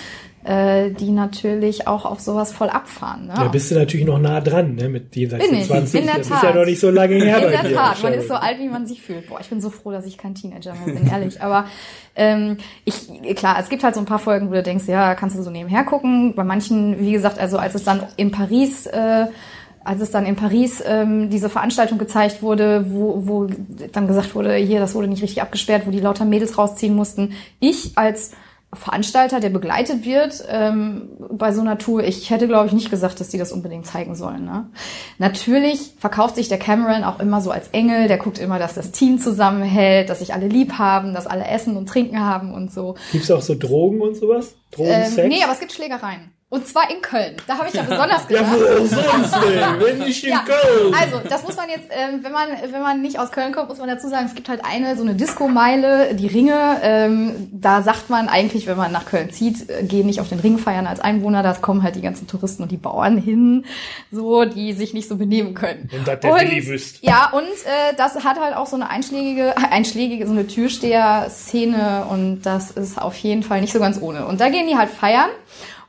äh, 0.48 0.92
die 0.92 1.12
natürlich 1.12 1.88
auch 1.88 2.06
auf 2.06 2.22
sowas 2.22 2.54
voll 2.54 2.70
abfahren. 2.70 3.28
Ne? 3.28 3.34
Da 3.36 3.50
bist 3.50 3.70
du 3.70 3.76
natürlich 3.76 4.06
noch 4.06 4.18
nah 4.18 4.40
dran, 4.40 4.76
ne, 4.76 4.88
mit 4.88 5.14
jenseits 5.14 5.44
Bin 5.44 5.52
der 5.52 5.62
ich, 5.62 5.68
20. 5.68 6.00
in 6.00 6.06
der 6.06 6.18
das 6.20 6.30
ist 6.30 6.44
ja 6.44 6.54
noch 6.54 6.66
nicht 6.66 6.80
so 6.80 6.90
lange 6.90 7.16
her 7.16 7.44
In 7.44 7.52
der. 7.52 7.74
Tat, 7.74 8.02
man 8.02 8.14
ist 8.14 8.30
so 8.30 8.36
alt, 8.36 8.58
wie 8.60 8.70
man 8.70 8.88
sich 8.88 9.02
fühlt. 9.02 9.28
Boah, 9.28 9.42
ich 9.42 9.50
bin 9.50 9.60
so 9.60 9.70
froh, 9.70 9.92
dass 9.92 10.06
ich 10.06 10.18
kein 10.18 10.36
Teenager 10.36 10.74
mehr 10.74 10.96
bin, 10.96 11.08
ehrlich. 11.12 11.42
Aber 11.42 11.66
ähm, 12.16 12.58
ich, 12.86 13.36
klar, 13.36 13.58
es 13.60 13.68
gibt 13.68 13.84
halt 13.84 13.96
so 13.96 14.00
ein 14.00 14.06
paar 14.06 14.20
Folgen, 14.20 14.50
wo 14.50 14.54
du 14.54 14.64
denkst, 14.64 14.86
ja, 14.88 15.16
kannst 15.16 15.38
du 15.38 15.44
so 15.44 15.50
nebenher 15.50 15.84
gucken. 15.84 16.34
Bei 16.34 16.46
manchen, 16.46 16.98
wie 17.00 17.12
gesagt, 17.12 17.40
also 17.40 17.58
als 17.58 17.76
es 17.76 17.84
dann 17.84 18.04
in 18.16 18.32
Paris 18.32 18.86
äh, 18.86 19.26
als 19.84 20.02
es 20.02 20.12
dann 20.12 20.26
in 20.26 20.36
Paris 20.36 20.84
ähm, 20.86 21.30
diese 21.30 21.50
Veranstaltung 21.50 21.98
gezeigt 21.98 22.42
wurde, 22.42 22.88
wo, 22.90 23.26
wo 23.26 23.48
dann 23.94 24.08
gesagt 24.08 24.36
wurde, 24.36 24.54
hier, 24.56 24.82
das 24.82 24.96
wurde 24.96 25.08
nicht 25.08 25.24
richtig 25.24 25.42
abgesperrt, 25.42 25.84
wo 25.88 25.92
die 25.92 26.02
lauter 26.02 26.26
Mädels 26.26 26.58
rausziehen 26.58 26.94
mussten. 26.94 27.34
Ich 27.62 27.98
als 27.98 28.32
Veranstalter, 28.74 29.40
der 29.40 29.50
begleitet 29.50 30.06
wird 30.06 30.44
ähm, 30.50 31.10
bei 31.32 31.54
so 31.54 31.62
einer 31.62 31.78
Tour. 31.78 32.04
Ich 32.04 32.30
hätte, 32.30 32.48
glaube 32.48 32.68
ich, 32.68 32.74
nicht 32.74 32.90
gesagt, 32.90 33.20
dass 33.20 33.30
die 33.30 33.38
das 33.38 33.54
unbedingt 33.54 33.86
zeigen 33.86 34.14
sollen. 34.14 34.44
Ne? 34.44 34.70
Natürlich 35.20 35.94
verkauft 36.00 36.36
sich 36.36 36.50
der 36.50 36.60
Cameron 36.60 37.04
auch 37.06 37.20
immer 37.20 37.40
so 37.42 37.50
als 37.52 37.70
Engel. 37.70 38.08
Der 38.10 38.18
guckt 38.18 38.40
immer, 38.40 38.60
dass 38.60 38.74
das 38.74 38.92
Team 38.92 39.20
zusammenhält, 39.20 40.10
dass 40.10 40.20
sich 40.20 40.34
alle 40.34 40.48
lieb 40.48 40.74
haben, 40.74 41.14
dass 41.14 41.28
alle 41.28 41.48
Essen 41.48 41.78
und 41.78 41.88
Trinken 41.88 42.20
haben 42.20 42.54
und 42.54 42.72
so. 42.72 42.96
Gibt's 43.14 43.32
auch 43.32 43.42
so 43.42 43.56
Drogen 43.56 44.02
und 44.02 44.16
sowas? 44.18 44.54
Drogen, 44.72 44.90
Ähm, 44.92 45.12
Sex? 45.12 45.28
nee, 45.30 45.44
aber 45.44 45.54
es 45.54 45.60
gibt 45.60 45.72
Schlägereien. 45.72 46.32
Und 46.50 46.66
zwar 46.66 46.90
in 46.90 47.02
Köln. 47.02 47.36
Da 47.46 47.58
habe 47.58 47.68
ich 47.68 47.74
ja 47.74 47.84
besonders 47.84 48.22
ja, 48.30 48.38
gedacht. 48.40 48.56
wo 48.80 48.86
sonst 48.86 49.36
denn? 49.36 49.80
Wenn 49.82 49.98
nicht 50.00 50.24
in 50.24 50.30
Ja, 50.30 50.46
Köln. 50.46 50.94
also 50.94 51.20
das 51.28 51.44
muss 51.44 51.58
man 51.58 51.68
jetzt, 51.68 51.90
ähm, 51.90 52.20
wenn 52.24 52.32
man 52.32 52.48
wenn 52.72 52.82
man 52.82 53.02
nicht 53.02 53.20
aus 53.20 53.34
Köln 53.34 53.52
kommt, 53.52 53.68
muss 53.68 53.80
man 53.80 53.90
dazu 53.90 54.08
sagen, 54.08 54.28
es 54.28 54.34
gibt 54.34 54.48
halt 54.48 54.62
eine 54.64 54.96
so 54.96 55.04
eine 55.04 55.14
Disco-Meile, 55.14 56.16
die 56.16 56.28
Ringe. 56.28 56.78
Ähm, 56.84 57.50
da 57.52 57.82
sagt 57.82 58.10
man 58.10 58.30
eigentlich, 58.30 58.66
wenn 58.66 58.78
man 58.78 58.94
nach 58.94 59.06
Köln 59.06 59.30
zieht, 59.30 59.70
äh, 59.70 59.84
geh 59.84 60.04
nicht 60.06 60.22
auf 60.22 60.30
den 60.30 60.40
Ring 60.40 60.58
feiern 60.58 60.88
als 60.88 61.02
Einwohner. 61.02 61.44
Da 61.44 61.52
kommen 61.52 61.84
halt 61.84 61.96
die 61.98 62.02
ganzen 62.02 62.28
Touristen 62.28 62.64
und 62.64 62.72
die 62.72 62.78
Bauern 62.78 63.18
hin, 63.18 63.66
so 64.10 64.46
die 64.46 64.72
sich 64.72 64.94
nicht 64.94 65.10
so 65.10 65.18
benehmen 65.18 65.54
können. 65.54 65.90
Und 65.92 66.08
das 66.08 66.22
der 66.22 66.34
Willi 66.34 66.66
wüsst. 66.66 67.00
Ja, 67.04 67.30
und 67.34 67.44
äh, 67.44 67.94
das 67.98 68.24
hat 68.24 68.40
halt 68.40 68.56
auch 68.56 68.68
so 68.68 68.78
eine 68.78 68.90
einschlägige, 68.90 69.54
einschlägige, 69.72 70.26
so 70.26 70.32
eine 70.32 70.48
Türsteher-Szene 70.48 72.06
und 72.10 72.44
das 72.44 72.72
ist 72.72 73.02
auf 73.02 73.18
jeden 73.18 73.44
Fall 73.44 73.60
nicht 73.60 73.74
so 73.74 73.80
ganz 73.80 74.02
ohne. 74.02 74.26
Und 74.26 74.40
da 74.40 74.48
gehen 74.48 74.68
die 74.68 74.78
halt 74.78 74.90
feiern 74.90 75.30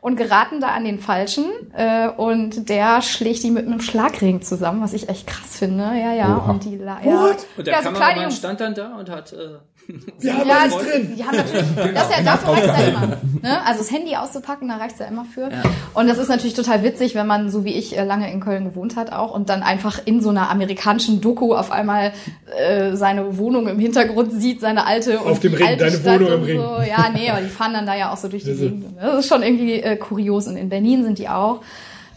und 0.01 0.17
geraten 0.17 0.61
da 0.61 0.69
an 0.69 0.85
den 0.85 0.99
Falschen 1.01 1.45
äh, 1.75 2.09
und 2.09 2.69
der 2.69 3.03
schlägt 3.03 3.43
die 3.43 3.51
mit 3.51 3.67
einem 3.67 3.81
Schlagring 3.81 4.43
zusammen, 4.43 4.81
was 4.83 4.93
ich 4.93 5.09
echt 5.09 5.27
krass 5.27 5.57
finde. 5.59 5.85
Ja, 5.85 6.13
ja. 6.13 6.37
Oha. 6.37 6.51
Und 6.53 6.65
die 6.65 6.77
la- 6.77 7.01
ja. 7.05 7.35
Und 7.57 7.67
der 7.67 7.75
ja, 7.75 7.81
Kameramann 7.83 8.31
stand 8.31 8.61
dann 8.61 8.75
da 8.75 8.97
und 8.97 9.11
hat. 9.11 9.33
Äh, 9.33 9.59
Wir 10.19 10.37
haben 10.37 10.49
Ja, 10.49 10.57
alles 10.59 10.77
die, 10.77 10.85
drin. 10.91 11.15
die 11.17 11.25
haben 11.25 11.37
natürlich, 11.37 11.65
das 11.95 12.11
ist 12.11 12.17
ja, 12.19 12.23
dafür 12.23 12.49
reicht's 12.53 12.67
ja 12.79 12.87
immer. 12.89 13.07
Ne? 13.43 13.67
Also 13.67 13.79
das 13.81 13.91
Handy 13.91 14.17
auszupacken, 14.17 14.69
da 14.69 14.77
reicht's 14.77 14.99
ja 14.99 15.07
immer 15.07 15.25
für. 15.25 15.49
Und 15.95 16.09
das 16.09 16.19
ist 16.19 16.29
natürlich 16.29 16.55
total 16.55 16.83
witzig, 16.83 17.15
wenn 17.15 17.27
man, 17.27 17.51
so 17.51 17.65
wie 17.65 17.73
ich, 17.73 17.97
äh, 17.97 18.05
lange 18.05 18.31
in 18.31 18.41
Köln 18.41 18.65
gewohnt 18.65 18.97
hat 18.97 19.13
auch 19.13 19.33
und 19.33 19.49
dann 19.49 19.63
einfach 19.63 19.99
in 20.05 20.21
so 20.21 20.29
einer 20.29 20.51
amerikanischen 20.51 21.21
Doku 21.23 21.55
auf 21.55 21.71
einmal 21.73 22.13
äh, 22.59 22.95
seine 22.97 23.39
Wohnung 23.39 23.67
im 23.69 23.79
Hintergrund 23.79 24.33
sieht, 24.39 24.61
seine 24.61 24.87
alte 24.87 25.21
und 25.21 25.31
Auf 25.33 25.41
dem 25.41 25.55
Ring, 25.55 25.67
alte 25.67 25.85
deine 25.87 25.97
Stadt 25.99 26.21
Wohnung 26.21 26.33
im 26.35 26.43
Ring. 26.43 26.61
So. 26.61 26.77
Ja, 26.87 27.09
nee, 27.15 27.31
aber 27.31 27.41
die 27.41 27.49
fahren 27.49 27.73
dann 27.73 27.87
da 27.87 27.95
ja 27.97 28.13
auch 28.13 28.17
so 28.19 28.29
durch 28.29 28.45
die 28.45 28.51
Also- 28.51 28.65
Gegend. 28.65 28.85
Das 29.01 29.21
ist 29.21 29.29
schon 29.29 29.43
irgendwie 29.43 29.81
äh, 29.81 29.97
kurios 29.97 30.47
und 30.49 30.57
in 30.57 30.69
Berlin 30.69 31.03
sind 31.05 31.19
die 31.19 31.29
auch. 31.29 31.63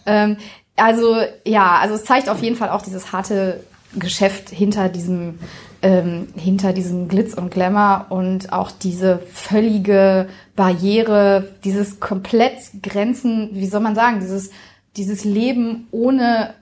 Ähm, 0.05 0.35
also 0.75 1.15
ja, 1.45 1.77
also 1.81 1.95
es 1.95 2.03
zeigt 2.03 2.27
auf 2.27 2.41
jeden 2.41 2.55
Fall 2.57 2.69
auch 2.69 2.81
dieses 2.81 3.11
harte 3.13 3.61
Geschäft 3.95 4.49
hinter 4.49 4.89
diesem 4.89 5.37
ähm, 5.81 6.27
hinter 6.35 6.73
diesem 6.73 7.07
Glitz 7.07 7.33
und 7.33 7.51
Glamour 7.51 8.07
und 8.09 8.53
auch 8.53 8.71
diese 8.71 9.19
völlige 9.31 10.27
Barriere, 10.55 11.47
dieses 11.63 11.99
komplett 11.99 12.57
Grenzen, 12.83 13.49
wie 13.53 13.67
soll 13.67 13.81
man 13.81 13.95
sagen, 13.95 14.19
dieses 14.19 14.51
dieses 14.97 15.23
Leben 15.23 15.87
ohne 15.91 16.53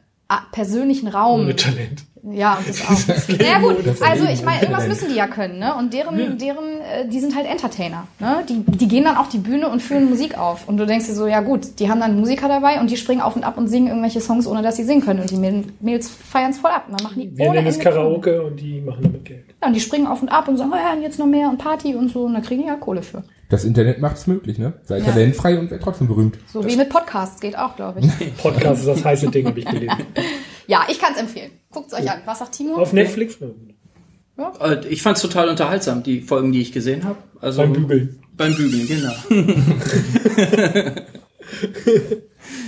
persönlichen 0.51 1.07
Raum. 1.07 1.41
Ohne 1.41 1.55
Talent. 1.55 2.03
Ja, 2.31 2.57
und 2.57 2.67
das 2.67 2.81
auch. 2.81 3.27
naja 3.39 3.59
gut, 3.59 3.77
Das 3.85 4.01
also 4.01 4.25
ich 4.25 4.43
meine, 4.43 4.61
irgendwas 4.61 4.87
müssen 4.87 5.09
die 5.09 5.15
ja 5.15 5.27
können, 5.27 5.59
ne? 5.59 5.73
Und 5.75 5.93
deren, 5.93 6.37
deren, 6.37 6.81
äh, 6.81 7.07
die 7.07 7.19
sind 7.19 7.35
halt 7.35 7.45
Entertainer, 7.47 8.07
ne? 8.19 8.43
Die, 8.47 8.63
die 8.65 8.87
gehen 8.87 9.05
dann 9.05 9.17
auf 9.17 9.29
die 9.29 9.37
Bühne 9.37 9.69
und 9.69 9.81
führen 9.81 10.09
Musik 10.09 10.37
auf. 10.37 10.67
Und 10.67 10.77
du 10.77 10.85
denkst 10.85 11.05
dir 11.07 11.13
so, 11.13 11.27
ja 11.27 11.39
gut, 11.41 11.79
die 11.79 11.89
haben 11.89 11.99
dann 11.99 12.19
Musiker 12.19 12.47
dabei 12.47 12.79
und 12.79 12.89
die 12.89 12.97
springen 12.97 13.21
auf 13.21 13.35
und 13.35 13.43
ab 13.43 13.57
und 13.57 13.67
singen 13.67 13.87
irgendwelche 13.87 14.21
Songs, 14.21 14.47
ohne 14.47 14.61
dass 14.61 14.75
sie 14.75 14.83
singen 14.83 15.01
können. 15.01 15.21
Und 15.21 15.31
die 15.31 15.35
Mäd- 15.37 15.65
Mädels 15.79 16.09
feiern 16.09 16.51
es 16.51 16.57
voll 16.59 16.71
ab. 16.71 16.85
Und 16.89 16.99
dann 16.99 17.07
machen 17.09 17.21
die 17.21 17.37
Wir 17.37 17.45
ohne 17.47 17.55
nennen 17.55 17.67
es 17.67 17.79
Karaoke 17.79 18.41
und 18.41 18.57
die 18.59 18.81
machen 18.81 19.03
damit 19.03 19.23
Geld. 19.25 19.45
Ja, 19.61 19.67
und 19.67 19.73
die 19.73 19.79
springen 19.81 20.07
auf 20.07 20.21
und 20.21 20.29
ab 20.29 20.47
und 20.47 20.57
sagen, 20.57 20.71
oh 20.73 20.77
ja, 20.77 20.93
und 20.93 21.01
jetzt 21.01 21.19
noch 21.19 21.25
mehr 21.27 21.49
und 21.49 21.57
Party 21.57 21.95
und 21.95 22.09
so. 22.09 22.23
Und 22.23 22.33
da 22.33 22.39
kriegen 22.41 22.61
die 22.61 22.67
ja 22.67 22.75
Kohle 22.75 23.01
für. 23.01 23.23
Das 23.49 23.65
Internet 23.65 23.99
macht's 23.99 24.27
möglich, 24.27 24.57
ne? 24.57 24.73
Sei 24.83 24.99
Ja. 24.99 25.05
talentfrei 25.05 25.57
und 25.59 25.71
werd 25.71 25.83
trotzdem 25.83 26.07
berühmt. 26.07 26.37
So 26.47 26.63
wie 26.65 26.75
mit 26.77 26.89
Podcasts 26.89 27.41
geht 27.41 27.57
auch, 27.57 27.75
glaube 27.75 27.99
ich. 28.01 28.37
Podcast 28.41 28.81
ist 28.81 28.87
das 28.87 29.03
heiße 29.03 29.29
Ding, 29.31 29.47
habe 29.47 29.59
ich 29.59 29.65
gelesen. 29.65 29.97
ja, 30.67 30.83
ich 30.87 30.99
kann 30.99 31.13
es 31.13 31.19
empfehlen. 31.19 31.51
Guckt's 31.71 31.93
euch 31.93 32.09
an. 32.09 32.21
Was 32.25 32.39
sagt 32.39 32.53
Timo? 32.53 32.75
Auf 32.75 32.93
Netflix? 32.93 33.37
äh, 33.41 34.87
ich 34.87 35.01
fand 35.01 35.17
es 35.17 35.23
total 35.23 35.49
unterhaltsam, 35.49 36.03
die 36.03 36.21
Folgen, 36.21 36.51
die 36.51 36.61
ich 36.61 36.71
gesehen 36.71 37.03
habe. 37.03 37.17
Also, 37.41 37.61
Beim 37.61 37.73
Bügeln. 37.73 38.23
Beim 38.33 38.55
Bügeln, 38.55 38.87
genau. 38.87 39.13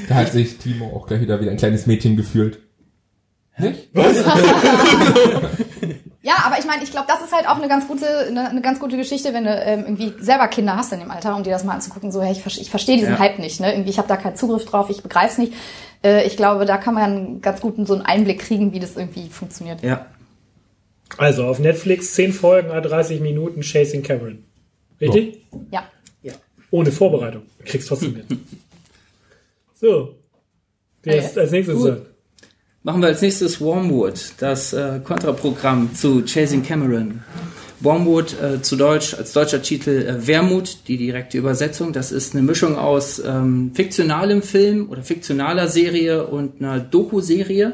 Da 0.10 0.15
hat 0.15 0.31
sich 0.31 0.57
Timo 0.57 0.88
auch 0.88 1.07
gleich 1.07 1.21
wieder 1.21 1.39
wie 1.39 1.50
ein 1.50 1.57
kleines 1.57 1.86
Mädchen 1.86 2.17
gefühlt. 2.17 2.60
Nicht? 3.57 3.89
Ja, 6.24 6.34
aber 6.46 6.60
ich 6.60 6.66
meine, 6.66 6.84
ich 6.84 6.92
glaube, 6.92 7.08
das 7.08 7.22
ist 7.22 7.34
halt 7.34 7.48
auch 7.48 7.58
eine 7.58 7.68
ganz 7.68 7.88
gute, 7.88 8.06
eine, 8.28 8.50
eine 8.50 8.62
ganz 8.62 8.80
gute 8.80 8.96
Geschichte, 8.96 9.34
wenn 9.34 9.44
du 9.44 9.50
ähm, 9.50 9.82
irgendwie 9.82 10.13
selber 10.24 10.48
Kinder 10.50 10.75
hast 10.75 10.94
in 10.94 11.00
dem 11.00 11.10
Alter, 11.10 11.36
um 11.36 11.44
dir 11.44 11.50
das 11.50 11.63
mal 11.63 11.74
anzugucken. 11.74 12.12
So, 12.12 12.22
hey, 12.22 12.32
ich, 12.32 12.62
ich 12.62 12.70
verstehe 12.70 12.98
diesen 12.98 13.13
Ja. 13.13 13.20
Hype 13.20 13.40
nicht, 13.40 13.60
ne? 13.60 13.74
Irgendwie, 13.74 13.90
ich 13.90 13.98
habe 13.98 14.08
da 14.08 14.18
keinen 14.18 14.36
Zugriff 14.36 14.66
drauf, 14.66 14.92
ich 14.92 15.01
begreife 15.01 15.32
es 15.32 15.38
nicht. 15.40 15.54
Äh, 16.04 16.28
ich 16.28 16.38
glaube, 16.38 16.66
da 16.66 16.78
kann 16.78 16.94
man 16.94 17.42
ganz 17.42 17.60
gut 17.60 17.75
so 17.88 17.96
einen 17.96 18.04
Einblick 18.04 18.40
kriegen, 18.40 18.72
wie 18.72 18.80
das 18.80 18.98
irgendwie 18.98 19.30
funktioniert. 19.30 19.82
Ja. 19.82 20.06
Also 21.18 21.46
auf 21.46 21.58
Netflix 21.58 22.13
10 22.13 22.34
Folgen, 22.34 22.70
a 22.70 22.82
30 22.82 23.20
Minuten 23.20 23.62
Chasing 23.62 24.04
Cameron. 24.04 24.46
Richtig? 25.00 25.44
Ja. 25.72 25.86
ja. 26.22 26.34
Ohne 26.70 26.92
Vorbereitung. 26.92 27.44
Kriegst 27.66 27.88
trotzdem 27.88 28.13
mit. 28.13 28.25
So. 29.82 30.16
Wer 31.01 31.16
Ja, 31.16 31.24
ist 31.24 31.36
als 31.40 31.50
nächstes 31.50 31.75
Gut. 31.75 32.06
Machen 32.83 33.03
wir 33.03 33.09
als 33.09 33.21
nächstes 33.21 33.61
Wormwood, 33.61 34.33
das 34.39 34.73
äh, 34.73 35.01
Kontraprogramm 35.03 35.93
zu 35.93 36.23
Chasing 36.25 36.63
Cameron. 36.63 37.19
Wormwood 37.79 38.35
äh, 38.41 38.61
zu 38.63 38.75
Deutsch, 38.75 39.13
als 39.13 39.33
deutscher 39.33 39.61
Titel 39.61 39.91
äh, 40.01 40.25
Wermut, 40.25 40.79
die 40.88 40.97
direkte 40.97 41.38
Übersetzung. 41.38 41.93
Das 41.93 42.11
ist 42.11 42.33
eine 42.33 42.41
Mischung 42.41 42.79
aus 42.79 43.21
ähm, 43.23 43.69
fiktionalem 43.75 44.41
Film 44.41 44.89
oder 44.89 45.03
fiktionaler 45.03 45.67
Serie 45.67 46.25
und 46.25 46.59
einer 46.59 46.79
Doku-Serie, 46.79 47.73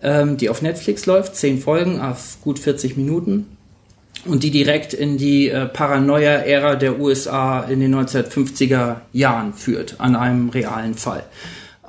ähm, 0.00 0.36
die 0.36 0.48
auf 0.48 0.62
Netflix 0.62 1.06
läuft. 1.06 1.34
Zehn 1.34 1.58
Folgen 1.58 2.00
auf 2.00 2.38
gut 2.40 2.60
40 2.60 2.96
Minuten. 2.96 3.56
Und 4.26 4.44
die 4.44 4.52
direkt 4.52 4.94
in 4.94 5.18
die 5.18 5.48
äh, 5.48 5.66
Paranoia-Ära 5.66 6.76
der 6.76 7.00
USA 7.00 7.62
in 7.62 7.80
den 7.80 7.96
1950er 7.96 8.96
Jahren 9.12 9.54
führt, 9.54 9.96
an 9.98 10.14
einem 10.14 10.50
realen 10.50 10.94
Fall. 10.94 11.24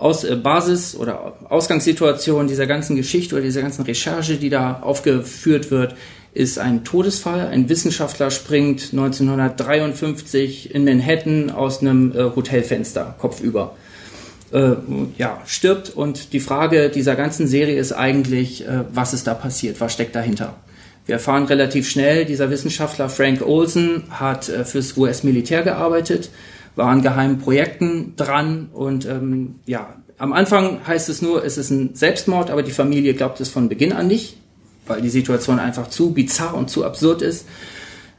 Aus 0.01 0.23
äh, 0.23 0.35
Basis 0.35 0.95
oder 0.95 1.33
Ausgangssituation 1.47 2.47
dieser 2.47 2.65
ganzen 2.65 2.95
Geschichte 2.95 3.35
oder 3.35 3.43
dieser 3.43 3.61
ganzen 3.61 3.83
Recherche, 3.83 4.37
die 4.37 4.49
da 4.49 4.79
aufgeführt 4.81 5.69
wird, 5.69 5.95
ist 6.33 6.57
ein 6.57 6.83
Todesfall. 6.83 7.47
Ein 7.47 7.69
Wissenschaftler 7.69 8.31
springt 8.31 8.89
1953 8.93 10.73
in 10.73 10.85
Manhattan 10.85 11.51
aus 11.51 11.81
einem 11.81 12.13
äh, 12.13 12.35
Hotelfenster 12.35 13.13
kopfüber 13.19 13.75
äh, 14.51 14.71
ja, 15.19 15.39
stirbt. 15.45 15.91
Und 15.91 16.33
die 16.33 16.39
Frage 16.39 16.89
dieser 16.89 17.15
ganzen 17.15 17.47
Serie 17.47 17.77
ist 17.77 17.91
eigentlich, 17.91 18.65
äh, 18.67 18.85
was 18.91 19.13
ist 19.13 19.27
da 19.27 19.35
passiert, 19.35 19.79
was 19.81 19.93
steckt 19.93 20.15
dahinter? 20.15 20.55
Wir 21.05 21.13
erfahren 21.13 21.45
relativ 21.45 21.87
schnell, 21.87 22.25
dieser 22.25 22.49
Wissenschaftler 22.49 23.07
Frank 23.07 23.45
Olsen 23.45 24.05
hat 24.09 24.49
äh, 24.49 24.65
fürs 24.65 24.97
US-Militär 24.97 25.61
gearbeitet, 25.61 26.31
war 26.75 26.87
an 26.87 27.01
geheimen 27.01 27.39
Projekten 27.39 28.13
dran 28.15 28.69
und 28.73 29.05
ähm, 29.05 29.55
ja, 29.65 29.95
am 30.17 30.33
Anfang 30.33 30.85
heißt 30.85 31.09
es 31.09 31.21
nur, 31.21 31.43
es 31.43 31.57
ist 31.57 31.71
ein 31.71 31.95
Selbstmord, 31.95 32.51
aber 32.51 32.61
die 32.61 32.71
Familie 32.71 33.15
glaubt 33.15 33.41
es 33.41 33.49
von 33.49 33.69
Beginn 33.69 33.91
an 33.91 34.07
nicht, 34.07 34.37
weil 34.85 35.01
die 35.01 35.09
Situation 35.09 35.57
einfach 35.57 35.89
zu 35.89 36.13
bizarr 36.13 36.53
und 36.53 36.69
zu 36.69 36.85
absurd 36.85 37.23
ist. 37.23 37.47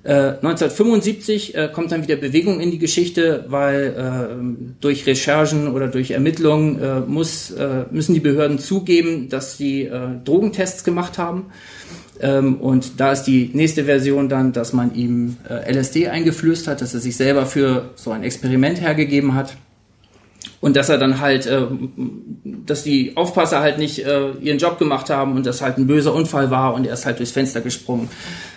Äh, 0.05 0.35
1975 0.43 1.55
äh, 1.55 1.71
kommt 1.73 1.93
dann 1.93 2.03
wieder 2.03 2.17
Bewegung 2.17 2.59
in 2.59 2.73
die 2.73 2.79
Geschichte, 2.79 3.45
weil 3.49 3.95
äh, 3.97 4.75
durch 4.81 5.07
Recherchen 5.07 5.69
oder 5.69 5.87
durch 5.87 6.11
Ermittlungen 6.11 6.83
äh, 6.83 7.01
muss, 7.01 7.53
äh, 7.53 7.85
müssen 7.93 8.15
die 8.15 8.21
Behörden 8.21 8.59
zugeben, 8.59 9.29
dass 9.29 9.57
sie 9.57 9.83
äh, 9.83 10.09
Drogentests 10.25 10.83
gemacht 10.83 11.19
haben. 11.19 11.53
Ähm, 12.21 12.57
und 12.57 13.01
da 13.01 13.13
ist 13.13 13.25
die 13.25 13.51
nächste 13.53 13.85
Version 13.85 14.29
dann, 14.29 14.53
dass 14.53 14.73
man 14.73 14.95
ihm 14.95 15.37
äh, 15.49 15.73
LSD 15.73 16.09
eingeflößt 16.09 16.69
hat, 16.69 16.81
dass 16.81 16.95
er 16.95 17.01
sich 17.01 17.17
selber 17.17 17.47
für 17.47 17.91
so 17.97 18.11
ein 18.11 18.23
Experiment 18.23 18.81
hergegeben 18.81 19.35
hat. 19.35 19.57
Und 20.61 20.77
dass 20.77 20.89
er 20.89 20.99
dann 20.99 21.21
halt, 21.21 21.47
äh, 21.47 21.63
dass 22.45 22.85
die 22.85 23.17
Aufpasser 23.17 23.61
halt 23.61 23.79
nicht 23.79 24.05
äh, 24.05 24.31
ihren 24.41 24.59
Job 24.59 24.79
gemacht 24.79 25.11
haben 25.11 25.37
und 25.37 25.47
das 25.47 25.61
halt 25.61 25.79
ein 25.79 25.87
böser 25.87 26.15
Unfall 26.15 26.51
war 26.51 26.75
und 26.75 26.87
er 26.87 26.95
ist 26.95 27.07
halt 27.07 27.19
durchs 27.19 27.33
Fenster 27.33 27.61
gesprungen 27.61 28.09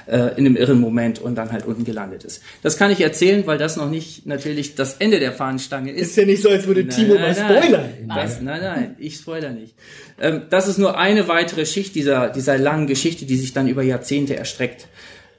äh, 0.08 0.38
in 0.38 0.46
einem 0.46 0.56
irren 0.56 0.80
Moment 0.80 1.20
und 1.20 1.36
dann 1.36 1.52
halt 1.52 1.66
unten 1.66 1.84
gelandet 1.84 2.24
ist. 2.24 2.42
Das 2.62 2.78
kann 2.78 2.92
ich 2.92 3.02
erzählen, 3.02 3.46
weil 3.48 3.58
das 3.58 3.76
noch 3.76 3.90
nicht 3.90 4.26
natürlich 4.26 4.76
das 4.76 4.96
Ende 4.98 5.20
der 5.20 5.32
Fahnenstange 5.32 5.92
ist. 5.92 6.10
Ist 6.10 6.18
ja 6.18 6.26
nicht 6.26 6.42
so, 6.42 6.50
als 6.50 6.68
würde 6.68 6.88
Timo 6.88 7.16
mal 7.16 7.34
spoilern. 7.34 7.90
Das, 8.08 8.42
nein, 8.42 8.62
nein, 8.62 8.96
ich 9.00 9.16
spoiler 9.16 9.50
nicht. 9.50 9.76
Ähm, 10.20 10.44
das 10.50 10.68
ist 10.68 10.78
nur 10.78 10.98
eine 10.98 11.28
weitere 11.28 11.66
Schicht 11.66 11.96
dieser, 11.96 12.30
dieser 12.30 12.58
langen 12.58 12.88
Geschichte, 12.88 13.26
die 13.26 13.36
sich 13.36 13.54
dann 13.54 13.68
über 13.68 13.84
Jahrzehnte 13.84 14.36
erstreckt. 14.36 14.88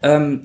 Ähm, 0.02 0.42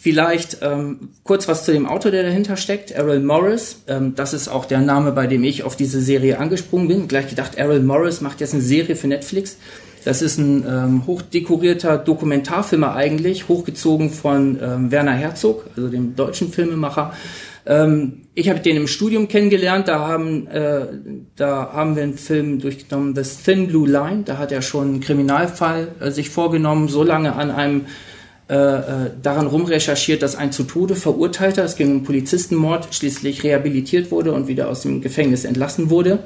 vielleicht 0.00 0.58
ähm, 0.62 1.10
kurz 1.24 1.46
was 1.46 1.66
zu 1.66 1.72
dem 1.72 1.86
Autor, 1.86 2.10
der 2.10 2.22
dahinter 2.22 2.56
steckt, 2.56 2.90
Errol 2.90 3.20
Morris. 3.20 3.82
Ähm, 3.86 4.14
das 4.14 4.32
ist 4.32 4.48
auch 4.48 4.64
der 4.64 4.80
Name, 4.80 5.12
bei 5.12 5.26
dem 5.26 5.44
ich 5.44 5.62
auf 5.62 5.76
diese 5.76 6.00
Serie 6.00 6.38
angesprungen 6.38 6.88
bin. 6.88 7.06
Gleich 7.06 7.28
gedacht, 7.28 7.56
Errol 7.56 7.80
Morris 7.80 8.22
macht 8.22 8.40
jetzt 8.40 8.54
eine 8.54 8.62
Serie 8.62 8.96
für 8.96 9.08
Netflix. 9.08 9.58
Das 10.04 10.22
ist 10.22 10.38
ein 10.38 10.64
ähm, 10.66 11.06
hochdekorierter 11.06 11.98
Dokumentarfilmer 11.98 12.94
eigentlich, 12.94 13.48
hochgezogen 13.48 14.08
von 14.08 14.58
ähm, 14.62 14.90
Werner 14.90 15.12
Herzog, 15.12 15.66
also 15.76 15.90
dem 15.90 16.16
deutschen 16.16 16.50
Filmemacher. 16.50 17.12
Ähm, 17.66 18.22
ich 18.34 18.48
habe 18.48 18.60
den 18.60 18.78
im 18.78 18.86
Studium 18.86 19.28
kennengelernt, 19.28 19.88
da 19.88 19.98
haben, 19.98 20.46
äh, 20.46 20.86
da 21.36 21.72
haben 21.74 21.94
wir 21.94 22.04
einen 22.04 22.16
Film 22.16 22.58
durchgenommen, 22.58 23.14
The 23.14 23.22
Thin 23.44 23.66
Blue 23.66 23.86
Line, 23.86 24.22
da 24.24 24.38
hat 24.38 24.50
er 24.50 24.62
schon 24.62 24.88
einen 24.88 25.00
Kriminalfall 25.00 25.88
äh, 26.00 26.10
sich 26.10 26.30
vorgenommen, 26.30 26.88
so 26.88 27.02
lange 27.02 27.34
an 27.34 27.50
einem 27.50 27.84
äh, 28.50 28.54
äh, 28.54 29.10
daran 29.22 29.46
rumrecherchiert, 29.46 30.22
dass 30.22 30.34
ein 30.34 30.50
zu 30.50 30.64
Tode 30.64 30.96
verurteilter, 30.96 31.62
es 31.62 31.76
ging 31.76 31.92
um 31.92 32.02
Polizistenmord, 32.02 32.92
schließlich 32.92 33.44
rehabilitiert 33.44 34.10
wurde 34.10 34.32
und 34.32 34.48
wieder 34.48 34.68
aus 34.68 34.82
dem 34.82 35.02
Gefängnis 35.02 35.44
entlassen 35.44 35.88
wurde. 35.88 36.24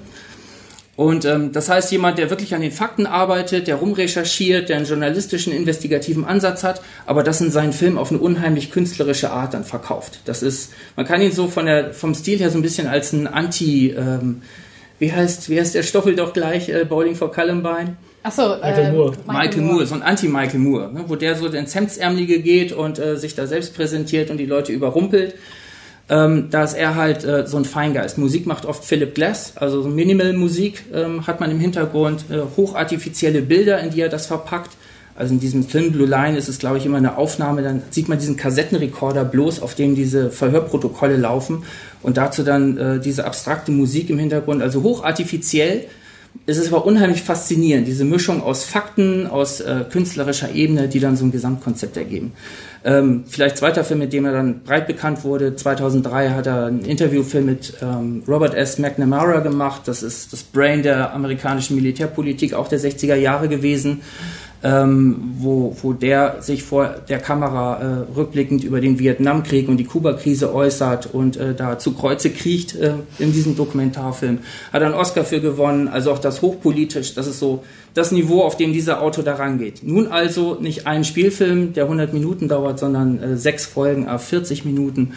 Und 0.96 1.26
ähm, 1.26 1.52
das 1.52 1.68
heißt, 1.68 1.92
jemand, 1.92 2.16
der 2.16 2.30
wirklich 2.30 2.54
an 2.54 2.62
den 2.62 2.70
Fakten 2.72 3.04
arbeitet, 3.04 3.66
der 3.66 3.76
rumrecherchiert, 3.76 4.70
der 4.70 4.78
einen 4.78 4.86
journalistischen, 4.86 5.52
investigativen 5.52 6.24
Ansatz 6.24 6.64
hat, 6.64 6.80
aber 7.04 7.24
das 7.24 7.42
in 7.42 7.50
seinen 7.50 7.74
Film 7.74 7.98
auf 7.98 8.10
eine 8.10 8.20
unheimlich 8.20 8.70
künstlerische 8.70 9.30
Art 9.30 9.52
dann 9.52 9.64
verkauft. 9.64 10.20
Das 10.24 10.42
ist, 10.42 10.72
man 10.96 11.04
kann 11.04 11.20
ihn 11.20 11.32
so 11.32 11.48
von 11.48 11.66
der, 11.66 11.92
vom 11.92 12.14
Stil 12.14 12.38
her 12.38 12.48
so 12.48 12.58
ein 12.58 12.62
bisschen 12.62 12.86
als 12.86 13.12
ein 13.12 13.26
Anti, 13.26 13.90
ähm, 13.90 14.40
wie 14.98 15.12
heißt, 15.12 15.50
wie 15.50 15.60
heißt 15.60 15.74
der 15.74 15.82
Stoffel 15.82 16.16
doch 16.16 16.32
gleich, 16.32 16.70
äh, 16.70 16.86
Bowling 16.86 17.16
for 17.16 17.30
Columbine? 17.30 17.96
Ach 18.26 18.32
so, 18.32 18.56
Michael 18.56 18.86
äh, 18.86 18.92
Moore. 18.92 19.12
Michael 19.26 19.60
Moore, 19.60 19.86
so 19.86 19.94
ein 19.94 20.02
Anti-Michael 20.02 20.58
Moore, 20.58 20.90
ne, 20.90 21.04
wo 21.06 21.14
der 21.14 21.36
so 21.36 21.46
ins 21.46 21.74
Hemdsärmelige 21.74 22.40
geht 22.40 22.72
und 22.72 22.98
äh, 22.98 23.18
sich 23.18 23.34
da 23.34 23.46
selbst 23.46 23.76
präsentiert 23.76 24.30
und 24.30 24.38
die 24.38 24.46
Leute 24.46 24.72
überrumpelt. 24.72 25.34
Ähm, 26.08 26.48
da 26.50 26.64
ist 26.64 26.72
er 26.72 26.94
halt 26.94 27.22
äh, 27.24 27.46
so 27.46 27.58
ein 27.58 27.66
Feingeist. 27.66 28.16
Musik 28.16 28.46
macht 28.46 28.64
oft 28.64 28.82
Philip 28.82 29.14
Glass, 29.14 29.52
also 29.56 29.82
so 29.82 29.90
Minimal-Musik 29.90 30.84
ähm, 30.94 31.26
hat 31.26 31.40
man 31.40 31.50
im 31.50 31.60
Hintergrund, 31.60 32.24
äh, 32.30 32.40
hochartifizielle 32.56 33.42
Bilder, 33.42 33.80
in 33.80 33.90
die 33.90 34.00
er 34.00 34.08
das 34.08 34.26
verpackt. 34.26 34.70
Also 35.16 35.34
in 35.34 35.40
diesem 35.40 35.64
Film 35.64 35.92
Blue 35.92 36.08
Line 36.08 36.38
ist 36.38 36.48
es, 36.48 36.58
glaube 36.58 36.78
ich, 36.78 36.86
immer 36.86 36.96
eine 36.96 37.18
Aufnahme, 37.18 37.62
dann 37.62 37.82
sieht 37.90 38.08
man 38.08 38.18
diesen 38.18 38.36
Kassettenrekorder 38.36 39.26
bloß, 39.26 39.60
auf 39.60 39.74
dem 39.74 39.94
diese 39.94 40.30
Verhörprotokolle 40.30 41.18
laufen 41.18 41.64
und 42.02 42.16
dazu 42.16 42.42
dann 42.42 42.78
äh, 42.78 43.00
diese 43.00 43.26
abstrakte 43.26 43.70
Musik 43.70 44.08
im 44.08 44.18
Hintergrund, 44.18 44.62
also 44.62 44.82
hochartifiziell. 44.82 45.84
Es 46.46 46.58
ist 46.58 46.70
aber 46.72 46.84
unheimlich 46.84 47.22
faszinierend, 47.22 47.88
diese 47.88 48.04
Mischung 48.04 48.42
aus 48.42 48.64
Fakten, 48.64 49.26
aus 49.26 49.60
äh, 49.60 49.84
künstlerischer 49.90 50.52
Ebene, 50.52 50.88
die 50.88 51.00
dann 51.00 51.16
so 51.16 51.24
ein 51.24 51.32
Gesamtkonzept 51.32 51.96
ergeben. 51.96 52.32
Ähm, 52.84 53.24
vielleicht 53.26 53.56
zweiter 53.56 53.82
Film, 53.82 54.00
mit 54.00 54.12
dem 54.12 54.26
er 54.26 54.32
dann 54.32 54.62
breit 54.62 54.86
bekannt 54.86 55.24
wurde. 55.24 55.56
2003 55.56 56.30
hat 56.30 56.46
er 56.46 56.66
einen 56.66 56.84
Interviewfilm 56.84 57.46
mit 57.46 57.72
ähm, 57.80 58.22
Robert 58.28 58.54
S. 58.54 58.78
McNamara 58.78 59.40
gemacht. 59.40 59.82
Das 59.86 60.02
ist 60.02 60.34
das 60.34 60.42
Brain 60.42 60.82
der 60.82 61.14
amerikanischen 61.14 61.76
Militärpolitik, 61.76 62.52
auch 62.52 62.68
der 62.68 62.78
60er 62.78 63.14
Jahre 63.14 63.48
gewesen 63.48 64.02
ähm, 64.64 65.34
wo, 65.36 65.76
wo 65.82 65.92
der 65.92 66.40
sich 66.40 66.62
vor 66.62 66.94
der 67.08 67.18
Kamera 67.18 67.80
äh, 67.80 68.16
rückblickend 68.16 68.64
über 68.64 68.80
den 68.80 68.98
Vietnamkrieg 68.98 69.68
und 69.68 69.76
die 69.76 69.84
Kuba-Krise 69.84 70.54
äußert 70.54 71.12
und 71.12 71.36
äh, 71.36 71.54
da 71.54 71.78
zu 71.78 71.92
Kreuze 71.92 72.30
kriecht 72.30 72.74
äh, 72.74 72.94
in 73.18 73.34
diesem 73.34 73.56
Dokumentarfilm. 73.56 74.38
Hat 74.72 74.82
einen 74.82 74.94
Oscar 74.94 75.24
für 75.24 75.40
gewonnen, 75.40 75.86
also 75.88 76.10
auch 76.12 76.18
das 76.18 76.40
hochpolitisch, 76.40 77.14
das 77.14 77.26
ist 77.26 77.40
so 77.40 77.62
das 77.92 78.10
Niveau, 78.10 78.42
auf 78.42 78.56
dem 78.56 78.72
dieser 78.72 79.02
Autor 79.02 79.22
da 79.22 79.34
rangeht. 79.34 79.82
Nun 79.82 80.06
also 80.06 80.56
nicht 80.58 80.86
ein 80.86 81.04
Spielfilm, 81.04 81.74
der 81.74 81.84
100 81.84 82.14
Minuten 82.14 82.48
dauert, 82.48 82.78
sondern 82.78 83.22
äh, 83.22 83.36
sechs 83.36 83.66
Folgen, 83.66 84.08
äh, 84.08 84.18
40 84.18 84.64
Minuten. 84.64 85.12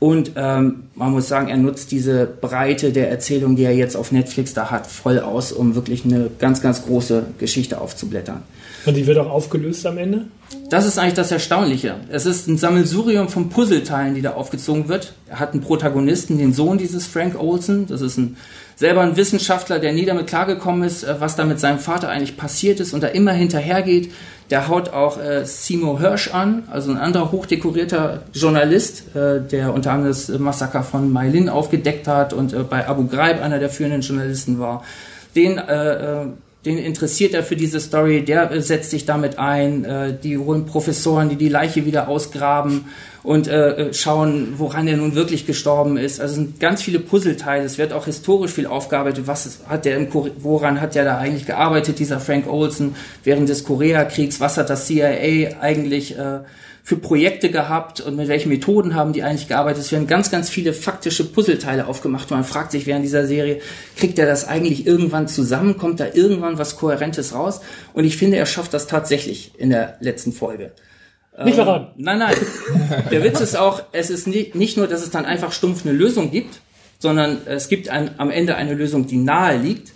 Und 0.00 0.32
ähm, 0.34 0.84
man 0.96 1.12
muss 1.12 1.28
sagen, 1.28 1.48
er 1.48 1.58
nutzt 1.58 1.92
diese 1.92 2.26
Breite 2.26 2.90
der 2.90 3.10
Erzählung, 3.10 3.54
die 3.54 3.64
er 3.64 3.74
jetzt 3.74 3.96
auf 3.96 4.10
Netflix 4.10 4.52
da 4.52 4.70
hat, 4.70 4.86
voll 4.88 5.20
aus, 5.20 5.52
um 5.52 5.76
wirklich 5.76 6.04
eine 6.04 6.28
ganz, 6.38 6.60
ganz 6.60 6.86
große 6.86 7.26
Geschichte 7.38 7.80
aufzublättern. 7.80 8.42
Und 8.86 8.96
die 8.96 9.06
wird 9.06 9.18
auch 9.18 9.30
aufgelöst 9.30 9.84
am 9.86 9.98
Ende? 9.98 10.26
Das 10.68 10.86
ist 10.86 10.98
eigentlich 10.98 11.14
das 11.14 11.30
Erstaunliche. 11.30 11.96
Es 12.10 12.26
ist 12.26 12.48
ein 12.48 12.56
Sammelsurium 12.56 13.28
von 13.28 13.50
Puzzleteilen, 13.50 14.14
die 14.14 14.22
da 14.22 14.32
aufgezogen 14.32 14.88
wird. 14.88 15.12
Er 15.28 15.38
hat 15.38 15.52
einen 15.52 15.62
Protagonisten, 15.62 16.38
den 16.38 16.52
Sohn 16.52 16.78
dieses 16.78 17.06
Frank 17.06 17.40
Olsen. 17.40 17.86
Das 17.86 18.00
ist 18.00 18.16
ein, 18.16 18.36
selber 18.76 19.02
ein 19.02 19.16
Wissenschaftler, 19.16 19.78
der 19.78 19.92
nie 19.92 20.06
damit 20.06 20.26
klargekommen 20.26 20.82
ist, 20.82 21.04
äh, 21.04 21.16
was 21.18 21.36
da 21.36 21.44
mit 21.44 21.60
seinem 21.60 21.78
Vater 21.78 22.08
eigentlich 22.08 22.36
passiert 22.36 22.80
ist 22.80 22.94
und 22.94 23.02
da 23.02 23.08
immer 23.08 23.32
hinterhergeht. 23.32 24.12
Der 24.50 24.66
haut 24.66 24.88
auch 24.92 25.22
äh, 25.22 25.44
Seymour 25.44 26.00
Hirsch 26.00 26.34
an, 26.34 26.64
also 26.70 26.90
ein 26.90 26.96
anderer 26.96 27.30
hochdekorierter 27.30 28.22
Journalist, 28.32 29.14
äh, 29.14 29.40
der 29.40 29.72
unter 29.72 29.92
anderem 29.92 30.10
das 30.10 30.28
Massaker 30.28 30.82
von 30.82 31.12
Mailin 31.12 31.48
aufgedeckt 31.48 32.08
hat 32.08 32.32
und 32.32 32.52
äh, 32.52 32.64
bei 32.64 32.88
Abu 32.88 33.06
Ghraib 33.06 33.40
einer 33.40 33.60
der 33.60 33.70
führenden 33.70 34.00
Journalisten 34.00 34.58
war. 34.58 34.82
Den 35.36 35.58
äh, 35.58 36.22
äh, 36.22 36.26
den 36.64 36.78
interessiert 36.78 37.32
er 37.34 37.42
für 37.42 37.56
diese 37.56 37.80
Story, 37.80 38.24
der 38.24 38.50
äh, 38.50 38.60
setzt 38.60 38.90
sich 38.90 39.06
damit 39.06 39.38
ein, 39.38 39.84
äh, 39.84 40.14
die 40.18 40.36
holen 40.36 40.66
Professoren, 40.66 41.28
die 41.28 41.36
die 41.36 41.48
Leiche 41.48 41.86
wieder 41.86 42.08
ausgraben 42.08 42.86
und 43.22 43.48
äh, 43.48 43.88
äh, 43.88 43.94
schauen, 43.94 44.54
woran 44.56 44.88
er 44.88 44.96
nun 44.96 45.14
wirklich 45.14 45.46
gestorben 45.46 45.96
ist. 45.96 46.20
Also 46.20 46.32
es 46.32 46.36
sind 46.36 46.60
ganz 46.60 46.82
viele 46.82 47.00
Puzzleteile, 47.00 47.64
es 47.64 47.78
wird 47.78 47.92
auch 47.92 48.06
historisch 48.06 48.52
viel 48.52 48.66
aufgearbeitet, 48.66 49.26
was 49.26 49.60
hat 49.66 49.84
der 49.84 49.96
im 49.96 50.08
woran 50.38 50.80
hat 50.80 50.94
der 50.94 51.04
da 51.04 51.18
eigentlich 51.18 51.46
gearbeitet, 51.46 51.98
dieser 51.98 52.20
Frank 52.20 52.46
Olsen 52.48 52.94
während 53.24 53.48
des 53.48 53.64
Koreakriegs, 53.64 54.40
was 54.40 54.56
hat 54.56 54.70
das 54.70 54.86
CIA 54.86 55.60
eigentlich 55.60 56.18
äh, 56.18 56.40
für 56.82 56.96
Projekte 56.96 57.50
gehabt 57.50 58.00
und 58.00 58.16
mit 58.16 58.28
welchen 58.28 58.48
Methoden 58.48 58.94
haben 58.94 59.12
die 59.12 59.22
eigentlich 59.22 59.48
gearbeitet. 59.48 59.82
Es 59.82 59.92
werden 59.92 60.06
ganz, 60.06 60.30
ganz 60.30 60.48
viele 60.48 60.72
faktische 60.72 61.24
Puzzleteile 61.24 61.86
aufgemacht 61.86 62.30
und 62.32 62.38
man 62.38 62.44
fragt 62.44 62.72
sich 62.72 62.86
während 62.86 63.04
dieser 63.04 63.26
Serie, 63.26 63.60
kriegt 63.96 64.18
er 64.18 64.26
das 64.26 64.48
eigentlich 64.48 64.86
irgendwann 64.86 65.28
zusammen? 65.28 65.76
Kommt 65.76 66.00
da 66.00 66.06
irgendwann 66.12 66.58
was 66.58 66.76
Kohärentes 66.76 67.34
raus? 67.34 67.60
Und 67.92 68.04
ich 68.04 68.16
finde, 68.16 68.38
er 68.38 68.46
schafft 68.46 68.72
das 68.74 68.86
tatsächlich 68.86 69.52
in 69.58 69.70
der 69.70 69.98
letzten 70.00 70.32
Folge. 70.32 70.72
Nicht 71.44 71.54
verraten. 71.54 71.88
Ähm, 71.96 72.04
nein, 72.04 72.18
nein. 72.18 72.36
Der 73.10 73.24
Witz 73.24 73.40
ist 73.40 73.56
auch, 73.56 73.82
es 73.92 74.10
ist 74.10 74.26
nicht, 74.26 74.54
nicht 74.54 74.76
nur, 74.76 74.86
dass 74.86 75.02
es 75.02 75.10
dann 75.10 75.24
einfach 75.24 75.52
stumpf 75.52 75.84
eine 75.84 75.92
Lösung 75.92 76.30
gibt, 76.30 76.60
sondern 76.98 77.38
es 77.46 77.68
gibt 77.68 77.88
ein, 77.88 78.10
am 78.18 78.30
Ende 78.30 78.56
eine 78.56 78.74
Lösung, 78.74 79.06
die 79.06 79.16
nahe 79.16 79.56
liegt. 79.56 79.92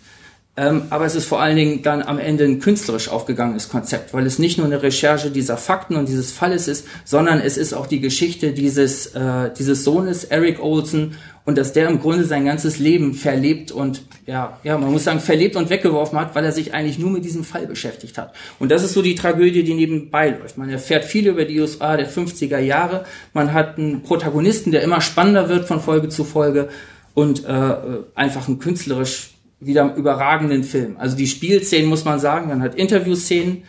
Ähm, 0.57 0.83
aber 0.91 1.05
es 1.05 1.17
ist 1.17 1.27
vor 1.27 1.41
allen 1.41 1.57
Dingen 1.57 1.83
dann 1.83 2.01
am 2.03 2.21
Ende 2.21 2.45
ein 2.45 2.61
künstlerisch 2.61 3.09
aufgegangenes 3.09 3.69
Konzept, 3.69 4.15
weil 4.15 4.25
es 4.25 4.39
nicht 4.39 4.57
nur 4.57 4.67
eine 4.67 4.83
Recherche 4.83 5.31
dieser 5.31 5.57
Fakten 5.57 5.97
und 5.97 6.09
dieses 6.09 6.31
Falles 6.31 6.69
ist, 6.69 6.87
sondern 7.05 7.41
es 7.41 7.57
ist 7.57 7.73
auch 7.73 7.89
die 7.89 8.01
Geschichte 8.01 8.53
dieses, 8.53 9.07
äh, 9.07 9.51
dieses 9.59 9.83
Sohnes, 9.83 10.23
Eric 10.23 10.63
Olsen, 10.63 11.17
und 11.47 11.59
dass 11.59 11.73
der 11.73 11.89
im 11.89 12.01
Grunde 12.01 12.25
sein 12.25 12.47
ganzes 12.47 12.79
Leben 12.79 13.15
verlebt 13.15 13.71
und, 13.71 14.03
ja, 14.27 14.59
ja, 14.63 14.79
man 14.79 14.91
muss 14.91 15.05
sagen, 15.05 15.21
verlebt 15.21 15.57
und 15.57 15.69
weggeworfen 15.69 16.19
hat, 16.19 16.35
weil 16.35 16.45
er 16.45 16.53
sich 16.53 16.73
eigentlich 16.73 16.99
nur 16.99 17.11
mit 17.11 17.25
diesem 17.25 17.45
Fall 17.45 17.67
beschäftigt 17.67 18.17
hat. 18.17 18.35
Und 18.59 18.71
das 18.71 18.83
ist 18.83 18.95
so 18.95 19.03
die 19.03 19.15
Tragödie, 19.15 19.63
die 19.63 19.75
nebenbei 19.75 20.31
läuft. 20.31 20.57
Man 20.57 20.71
erfährt 20.71 21.05
viel 21.05 21.27
über 21.29 21.45
die 21.45 21.61
USA 21.61 21.99
der 21.99 22.09
50er 22.09 22.61
Jahre. 22.61 23.05
Man 23.35 23.53
hat 23.53 23.77
einen 23.77 24.03
Protagonisten, 24.03 24.73
der 24.73 24.83
immer 24.83 25.03
spannender 25.03 25.51
wird 25.51 25.67
von 25.67 25.81
Folge 25.81 26.09
zu 26.09 26.25
Folge 26.25 26.71
und 27.13 27.45
äh, 27.45 27.75
einfach 28.15 28.49
ein 28.49 28.59
künstlerisch 28.59 29.34
wieder 29.65 29.95
überragenden 29.97 30.65
Film. 30.65 30.97
Also 30.99 31.17
die 31.17 31.27
Spielszenen 31.27 31.89
muss 31.89 32.05
man 32.05 32.19
sagen, 32.19 32.49
man 32.49 32.63
hat 32.63 32.75
Interviewszenen, 32.75 33.65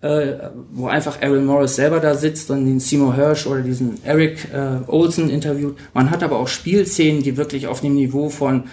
äh, 0.00 0.34
wo 0.72 0.86
einfach 0.86 1.20
Aaron 1.22 1.46
Morris 1.46 1.76
selber 1.76 2.00
da 2.00 2.14
sitzt 2.14 2.50
und 2.50 2.66
den 2.66 2.80
Seymour 2.80 3.14
Hirsch 3.14 3.46
oder 3.46 3.62
diesen 3.62 4.04
Eric 4.04 4.48
äh, 4.52 4.88
Olsen 4.88 5.30
interviewt. 5.30 5.76
Man 5.94 6.10
hat 6.10 6.22
aber 6.22 6.38
auch 6.38 6.48
Spielszenen, 6.48 7.22
die 7.22 7.36
wirklich 7.36 7.66
auf 7.66 7.80
dem 7.80 7.94
Niveau 7.94 8.28
von 8.28 8.64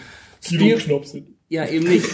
Spiel 0.42 0.78
Knopf 0.78 1.08
sind. 1.08 1.33
Ja, 1.54 1.68
eben 1.68 1.88
nicht. 1.88 2.08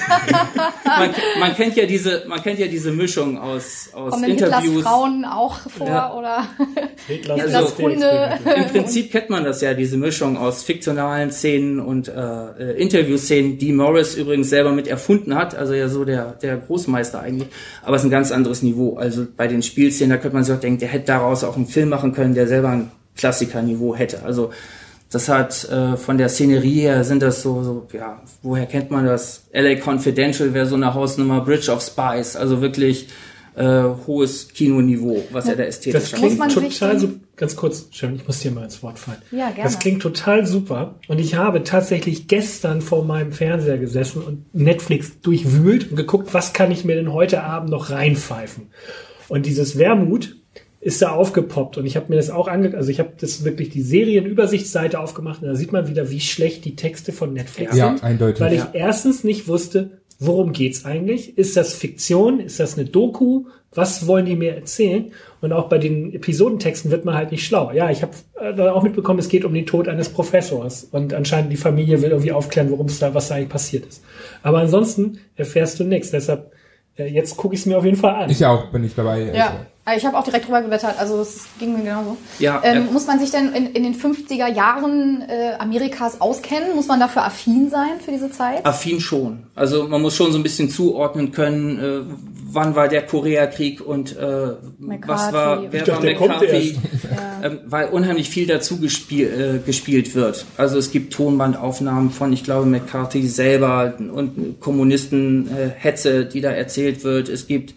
man, 0.85 1.09
man 1.39 1.55
kennt 1.55 1.77
ja 1.77 1.85
diese, 1.85 2.23
man 2.27 2.41
kennt 2.43 2.59
ja 2.59 2.67
diese 2.67 2.91
Mischung 2.91 3.37
aus, 3.37 3.89
aus 3.93 4.11
Kommen 4.11 4.25
Hitlers 4.25 4.63
Interviews. 4.63 4.83
Frauen 4.83 5.23
auch 5.23 5.59
vor 5.69 5.87
Ja. 5.87 6.13
oder 6.13 6.43
Hitlers 7.07 7.41
Hitlers 7.41 7.55
Also- 7.55 7.83
Hunde? 7.83 8.37
Im 8.57 8.65
Prinzip 8.65 9.11
kennt 9.13 9.29
man 9.29 9.45
das 9.45 9.61
ja, 9.61 9.73
diese 9.73 9.95
Mischung 9.95 10.35
aus 10.37 10.63
fiktionalen 10.63 11.31
Szenen 11.31 11.79
und 11.79 12.09
äh, 12.09 12.11
äh, 12.11 12.81
Interviewszenen, 12.81 13.57
die 13.57 13.71
Morris 13.71 14.15
übrigens 14.15 14.49
selber 14.49 14.73
mit 14.73 14.87
erfunden 14.89 15.33
hat, 15.35 15.55
also 15.55 15.73
ja 15.73 15.87
so 15.87 16.03
der, 16.03 16.33
der 16.33 16.57
Großmeister 16.57 17.21
eigentlich, 17.21 17.47
aber 17.83 17.95
es 17.95 18.01
ist 18.01 18.07
ein 18.07 18.11
ganz 18.11 18.33
anderes 18.33 18.61
Niveau. 18.61 18.97
Also 18.97 19.25
bei 19.37 19.47
den 19.47 19.63
Spielszenen, 19.63 20.09
da 20.09 20.17
könnte 20.17 20.35
man 20.35 20.43
sich 20.43 20.53
auch 20.53 20.59
denken, 20.59 20.79
der 20.81 20.89
hätte 20.89 21.05
daraus 21.05 21.45
auch 21.45 21.55
einen 21.55 21.67
Film 21.67 21.87
machen 21.87 22.11
können, 22.13 22.33
der 22.35 22.47
selber 22.47 22.69
ein 22.71 22.91
Klassikerniveau 23.15 23.95
hätte. 23.95 24.23
Also 24.23 24.51
das 25.11 25.27
hat 25.27 25.67
äh, 25.69 25.97
von 25.97 26.17
der 26.17 26.29
Szenerie 26.29 26.81
her 26.81 27.03
sind 27.03 27.21
das 27.21 27.41
so, 27.41 27.63
so, 27.63 27.87
ja, 27.93 28.21
woher 28.43 28.67
kennt 28.67 28.91
man 28.91 29.05
das? 29.05 29.45
LA 29.51 29.75
Confidential 29.75 30.53
wäre 30.53 30.67
so 30.67 30.75
eine 30.75 30.93
Hausnummer, 30.93 31.41
Bridge 31.41 31.71
of 31.71 31.81
Spies, 31.81 32.35
also 32.35 32.61
wirklich 32.61 33.07
äh, 33.55 33.83
hohes 34.07 34.49
Kinoniveau, 34.49 35.23
was 35.31 35.47
er 35.47 35.55
da 35.55 35.63
ästhetisch 35.63 36.01
Das 36.01 36.13
hat. 36.13 36.19
Klingt 36.19 36.37
man 36.37 36.49
sich 36.49 36.79
total 36.79 36.99
super. 36.99 37.19
Ganz 37.35 37.55
kurz, 37.55 37.87
Sharon, 37.91 38.15
ich 38.15 38.27
muss 38.27 38.39
dir 38.39 38.51
mal 38.51 38.65
ins 38.65 38.83
Wort 38.83 38.99
fallen. 38.99 39.17
Ja, 39.31 39.49
gerne. 39.49 39.63
Das 39.63 39.79
klingt 39.79 40.01
total 40.01 40.45
super. 40.45 40.95
Und 41.07 41.19
ich 41.19 41.35
habe 41.35 41.63
tatsächlich 41.63 42.27
gestern 42.27 42.81
vor 42.81 43.03
meinem 43.03 43.31
Fernseher 43.31 43.77
gesessen 43.77 44.21
und 44.21 44.53
Netflix 44.53 45.21
durchwühlt 45.21 45.89
und 45.89 45.95
geguckt, 45.95 46.33
was 46.33 46.53
kann 46.53 46.71
ich 46.71 46.85
mir 46.85 46.95
denn 46.95 47.11
heute 47.11 47.43
Abend 47.43 47.69
noch 47.69 47.89
reinpfeifen. 47.89 48.67
Und 49.27 49.45
dieses 49.45 49.77
Wermut 49.77 50.38
ist 50.81 51.01
da 51.01 51.11
aufgepoppt 51.11 51.77
und 51.77 51.85
ich 51.85 51.95
habe 51.97 52.05
mir 52.09 52.15
das 52.15 52.29
auch 52.29 52.47
ange 52.47 52.73
also 52.75 52.89
ich 52.89 52.99
habe 52.99 53.09
das 53.19 53.43
wirklich 53.43 53.69
die 53.69 53.81
Serienübersichtsseite 53.81 54.99
aufgemacht 54.99 55.41
und 55.41 55.47
da 55.49 55.55
sieht 55.55 55.71
man 55.71 55.87
wieder, 55.87 56.09
wie 56.09 56.19
schlecht 56.19 56.63
die 56.65 56.75
Texte 56.75 57.11
von 57.11 57.33
Netflix 57.33 57.75
Ja, 57.75 57.89
sind, 57.89 58.03
eindeutig. 58.03 58.39
weil 58.41 58.53
ich 58.53 58.59
Ja. 58.59 58.69
erstens 58.73 59.23
nicht 59.23 59.47
wusste, 59.47 59.99
worum 60.19 60.53
geht's 60.53 60.85
eigentlich? 60.85 61.37
Ist 61.37 61.57
das 61.57 61.73
Fiktion? 61.73 62.39
Ist 62.39 62.59
das 62.59 62.77
eine 62.77 62.87
Doku? 62.87 63.45
was 63.75 64.07
wollen 64.07 64.25
die 64.25 64.35
mir 64.35 64.55
erzählen? 64.55 65.11
Und 65.41 65.53
auch 65.53 65.69
bei 65.69 65.77
den 65.77 66.11
Episodentexten 66.11 66.89
wird 66.89 67.05
man 67.05 67.13
halt 67.13 67.29
nicht 67.31 67.45
schlau. 67.45 67.71
Ja, 67.71 67.91
ich 67.91 68.01
habe 68.01 68.13
äh, 68.41 68.59
auch 68.67 68.81
mitbekommen, 68.81 69.19
es 69.19 69.29
geht 69.29 69.45
um 69.45 69.53
den 69.53 69.67
Tod 69.67 69.87
eines 69.87 70.09
Professors 70.09 70.85
und 70.85 71.13
anscheinend 71.13 71.51
die 71.51 71.55
Familie 71.55 72.01
will 72.01 72.09
irgendwie 72.09 72.31
aufklären, 72.31 72.71
worum 72.71 72.87
es 72.87 72.97
da, 72.97 73.13
was 73.13 73.27
da 73.27 73.35
eigentlich 73.35 73.49
passiert 73.49 73.85
ist. 73.85 74.03
Aber 74.41 74.57
ansonsten 74.57 75.19
erfährst 75.35 75.79
du 75.79 75.83
nichts. 75.83 76.09
Deshalb 76.09 76.51
äh, 76.97 77.05
jetzt 77.05 77.37
gucke 77.37 77.53
ich 77.53 77.59
es 77.61 77.67
mir 77.67 77.77
auf 77.77 77.85
jeden 77.85 77.95
Fall 77.95 78.23
an. 78.23 78.29
Ich 78.31 78.43
auch, 78.43 78.71
bin 78.71 78.83
ich 78.83 78.95
dabei. 78.95 79.31
Ja, 79.35 79.49
Also. 79.49 79.57
Äh, 79.91 79.97
ich 79.97 80.05
habe 80.05 80.17
auch 80.17 80.23
direkt 80.23 80.45
drüber 80.47 80.61
geblättert, 80.61 80.95
also 80.99 81.19
es 81.21 81.45
ging 81.59 81.73
mir 81.73 81.83
genauso. 81.83 82.17
Ja, 82.39 82.61
ähm, 82.63 82.87
äh, 82.87 82.91
muss 82.91 83.07
man 83.07 83.19
sich 83.19 83.31
denn 83.31 83.53
in, 83.53 83.67
in 83.67 83.83
den 83.83 83.95
50er 83.95 84.47
Jahren 84.47 85.21
äh, 85.27 85.53
Amerikas 85.59 86.21
auskennen? 86.21 86.75
Muss 86.75 86.87
man 86.87 86.99
dafür 86.99 87.25
affin 87.25 87.69
sein 87.69 87.99
für 88.03 88.11
diese 88.11 88.31
Zeit? 88.31 88.65
Affin 88.65 88.99
schon. 88.99 89.43
Also 89.55 89.87
man 89.87 90.01
muss 90.01 90.15
schon 90.15 90.31
so 90.31 90.37
ein 90.37 90.43
bisschen 90.43 90.69
zuordnen 90.69 91.31
können, 91.31 91.79
äh, 91.79 92.01
wann 92.51 92.75
war 92.75 92.87
der 92.87 93.05
Koreakrieg 93.05 93.85
und 93.85 94.17
äh, 94.17 94.19
was 94.19 94.57
McCarthy. 94.79 95.33
war, 95.33 95.61
wer 95.71 95.73
Ich 95.73 95.87
dachte, 95.87 95.91
war 95.91 96.01
der 96.01 96.15
kommt 96.15 96.29
McCarthy, 96.29 96.69
erst. 96.69 96.79
ähm, 97.43 97.59
weil 97.65 97.89
unheimlich 97.89 98.29
viel 98.29 98.47
dazu 98.47 98.79
gespiel, 98.79 99.59
äh, 99.61 99.65
gespielt 99.65 100.15
wird. 100.15 100.45
Also 100.57 100.77
es 100.77 100.91
gibt 100.91 101.13
Tonbandaufnahmen 101.13 102.09
von, 102.11 102.33
ich 102.33 102.43
glaube, 102.43 102.65
McCarthy 102.65 103.27
selber 103.27 103.93
und 103.99 104.59
Kommunisten-Hetze, 104.59 106.25
die 106.25 106.41
da 106.41 106.51
erzählt 106.51 107.03
wird. 107.03 107.29
Es 107.29 107.47
gibt 107.47 107.75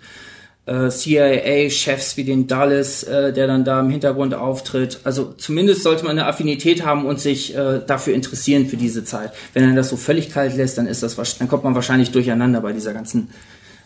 äh, 0.67 0.89
CIA-Chefs 0.89 2.17
wie 2.17 2.25
den 2.25 2.47
Dulles, 2.47 3.03
äh, 3.03 3.33
der 3.33 3.47
dann 3.47 3.65
da 3.65 3.81
im 3.81 3.91
Hintergrund 3.91 4.35
auftritt. 4.35 5.01
Also 5.05 5.35
zumindest 5.37 5.83
sollte 5.83 6.05
man 6.05 6.19
eine 6.19 6.27
Affinität 6.27 6.85
haben 6.85 7.05
und 7.05 7.21
sich 7.21 7.57
äh, 7.57 7.81
dafür 7.87 8.15
interessieren 8.15 8.67
für 8.67 8.77
diese 8.77 9.05
Zeit. 9.05 9.33
Wenn 9.55 9.69
er 9.69 9.75
das 9.75 9.89
so 9.89 9.97
völlig 9.97 10.31
kalt 10.31 10.57
lässt, 10.57 10.79
dann 10.79 10.87
ist 10.87 11.03
das 11.03 11.17
dann 11.39 11.49
kommt 11.49 11.65
man 11.65 11.75
wahrscheinlich 11.75 12.13
durcheinander 12.13 12.61
bei 12.61 12.73
dieser 12.73 12.93
ganzen 12.93 13.29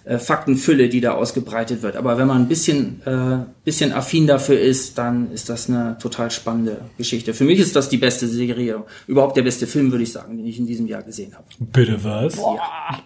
äh, 0.07 0.21
Faktenfülle, 0.21 0.89
die 0.89 1.01
da 1.01 1.15
ausgebreitet 1.15 1.83
wird. 1.83 1.97
Aber 1.97 2.17
wenn 2.17 2.29
man 2.29 2.43
ein 2.43 2.47
bisschen, 2.47 3.03
äh, 3.05 3.45
bisschen 3.65 3.93
affin 3.93 4.29
dafür 4.29 4.57
ist, 4.61 4.97
dann 4.99 5.33
ist 5.33 5.49
das 5.49 5.69
eine 5.69 5.99
total 6.01 6.31
spannende 6.31 6.83
Geschichte. 6.97 7.35
Für 7.35 7.43
mich 7.43 7.59
ist 7.59 7.75
das 7.75 7.89
die 7.89 7.97
beste 7.97 8.29
Serie, 8.29 8.85
überhaupt 9.09 9.37
der 9.37 9.43
beste 9.43 9.67
Film, 9.67 9.91
würde 9.91 10.05
ich 10.05 10.13
sagen, 10.13 10.37
den 10.37 10.47
ich 10.47 10.61
in 10.61 10.67
diesem 10.67 10.87
Jahr 10.87 11.03
gesehen 11.03 11.35
habe. 11.35 11.45
Bitte 11.59 12.05
was? 12.05 12.39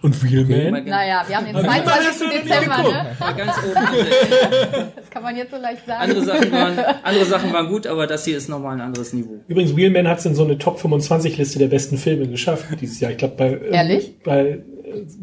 Und 0.03 0.15
Real 0.23 0.45
Man? 0.45 0.85
Naja, 0.85 1.23
wir 1.27 1.37
haben 1.37 1.45
den 1.47 1.55
Aber 1.55 1.65
das 1.65 1.73
22. 1.73 2.07
hast 2.07 2.21
du 2.21 2.25
noch 2.25 2.33
nie 2.33 2.39
Dezember, 2.39 2.77
ne? 2.77 3.15
War 3.17 3.33
ganz 3.33 3.57
oben. 3.57 4.91
Das 4.95 5.09
kann 5.09 5.23
man 5.23 5.35
jetzt 5.35 5.51
so 5.51 5.57
leicht 5.57 5.85
sagen. 5.87 6.01
Andere 6.03 6.23
Sachen 6.23 6.51
waren, 6.51 6.79
andere 7.03 7.25
Sachen 7.25 7.51
waren 7.51 7.67
gut, 7.67 7.87
aber 7.87 8.05
das 8.05 8.25
hier 8.25 8.37
ist 8.37 8.47
nochmal 8.47 8.75
ein 8.75 8.81
anderes 8.81 9.11
Niveau. 9.13 9.43
Übrigens, 9.47 9.75
Real 9.75 9.89
Man 9.89 10.07
hat 10.07 10.19
es 10.19 10.27
in 10.27 10.35
so 10.35 10.43
eine 10.43 10.59
Top 10.59 10.79
25 10.79 11.35
Liste 11.39 11.57
der 11.57 11.67
besten 11.67 11.97
Filme 11.97 12.27
geschafft 12.27 12.65
dieses 12.79 12.99
Jahr. 12.99 13.09
Ich 13.09 13.17
glaube 13.17 13.33
bei 13.37 13.53
ähm, 13.53 13.73
Ehrlich? 13.73 14.13
bei 14.23 14.59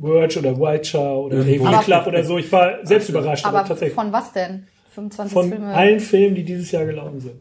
Verge 0.01 0.39
oder 0.39 0.57
Vulture 0.57 1.03
oder 1.19 1.39
Aber- 1.41 1.83
Club 1.83 2.07
oder 2.07 2.25
so. 2.25 2.39
Ich 2.39 2.51
war 2.53 2.85
selbst 2.87 3.09
überrascht, 3.09 3.45
aber, 3.45 3.61
Aber 3.61 3.69
tatsächlich 3.69 3.95
von 3.95 4.13
was 4.13 4.33
denn? 4.33 4.67
25 4.95 5.33
von 5.33 5.49
Filme 5.49 5.67
allen 5.75 6.01
Filmen, 6.01 6.35
die 6.35 6.45
dieses 6.45 6.71
Jahr 6.73 6.85
gelaufen 6.85 7.21
sind, 7.21 7.35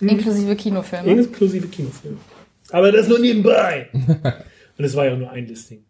inklusive 0.00 0.54
Kinofilme. 0.56 1.08
inklusive 1.10 1.66
Kinofilme. 1.68 2.18
Aber 2.70 2.92
das 2.92 3.08
nur 3.08 3.18
nebenbei. 3.18 3.88
Und 4.78 4.84
es 4.84 4.94
war 4.96 5.04
ja 5.06 5.16
nur 5.16 5.30
ein 5.30 5.46
Listing. 5.46 5.84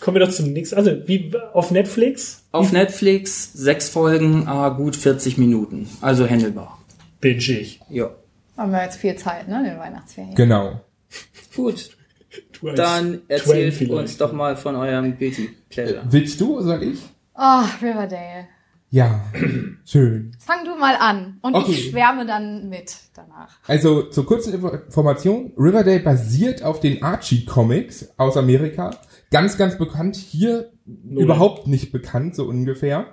Kommen 0.00 0.16
wir 0.18 0.24
doch 0.26 0.32
zum 0.32 0.52
nächsten. 0.52 0.76
Also 0.76 0.92
wie 1.06 1.32
auf 1.52 1.70
Netflix 1.70 2.44
Auf 2.52 2.72
Netflix 2.72 3.52
sechs 3.52 3.88
Folgen, 3.88 4.46
ah, 4.46 4.70
gut 4.70 4.96
40 4.96 5.36
Minuten. 5.38 5.88
Also 6.00 6.28
handelbar. 6.28 6.78
binge 7.20 7.36
ich. 7.38 7.80
Ja. 7.90 8.10
Haben 8.56 8.72
wir 8.72 8.82
jetzt 8.82 8.96
viel 8.98 9.16
Zeit, 9.16 9.48
ne, 9.48 9.58
in 9.58 9.64
den 9.64 9.78
Weihnachtsferien. 9.78 10.34
Genau. 10.34 10.80
Gut, 11.56 11.90
Als 12.62 12.76
dann 12.76 13.06
Twain 13.12 13.22
erzählt 13.28 13.74
vielleicht. 13.74 14.00
uns 14.00 14.16
doch 14.18 14.32
mal 14.32 14.56
von 14.56 14.76
eurem 14.76 15.16
Guilty 15.18 15.50
Pleasure. 15.68 16.02
Willst 16.08 16.40
du, 16.40 16.60
soll 16.60 16.82
ich? 16.82 16.98
Oh, 17.34 17.62
Riverdale. 17.80 18.46
Ja, 18.92 19.24
schön. 19.84 20.32
Fang 20.40 20.64
du 20.64 20.74
mal 20.76 20.96
an 20.96 21.38
und 21.42 21.54
Okay. 21.54 21.70
ich 21.70 21.90
schwärme 21.90 22.26
dann 22.26 22.68
mit 22.68 22.92
danach. 23.14 23.56
Also 23.68 24.02
zur 24.02 24.26
kurzen 24.26 24.52
Info- 24.52 24.68
Information, 24.70 25.52
Riverdale 25.56 26.00
basiert 26.00 26.64
auf 26.64 26.80
den 26.80 27.00
Archie 27.02 27.44
Comics 27.44 28.08
aus 28.16 28.36
Amerika. 28.36 28.90
Ganz, 29.30 29.56
ganz 29.56 29.78
bekannt, 29.78 30.16
hier 30.16 30.72
überhaupt 31.08 31.68
nicht 31.68 31.92
bekannt, 31.92 32.34
so 32.34 32.46
ungefähr. 32.46 33.06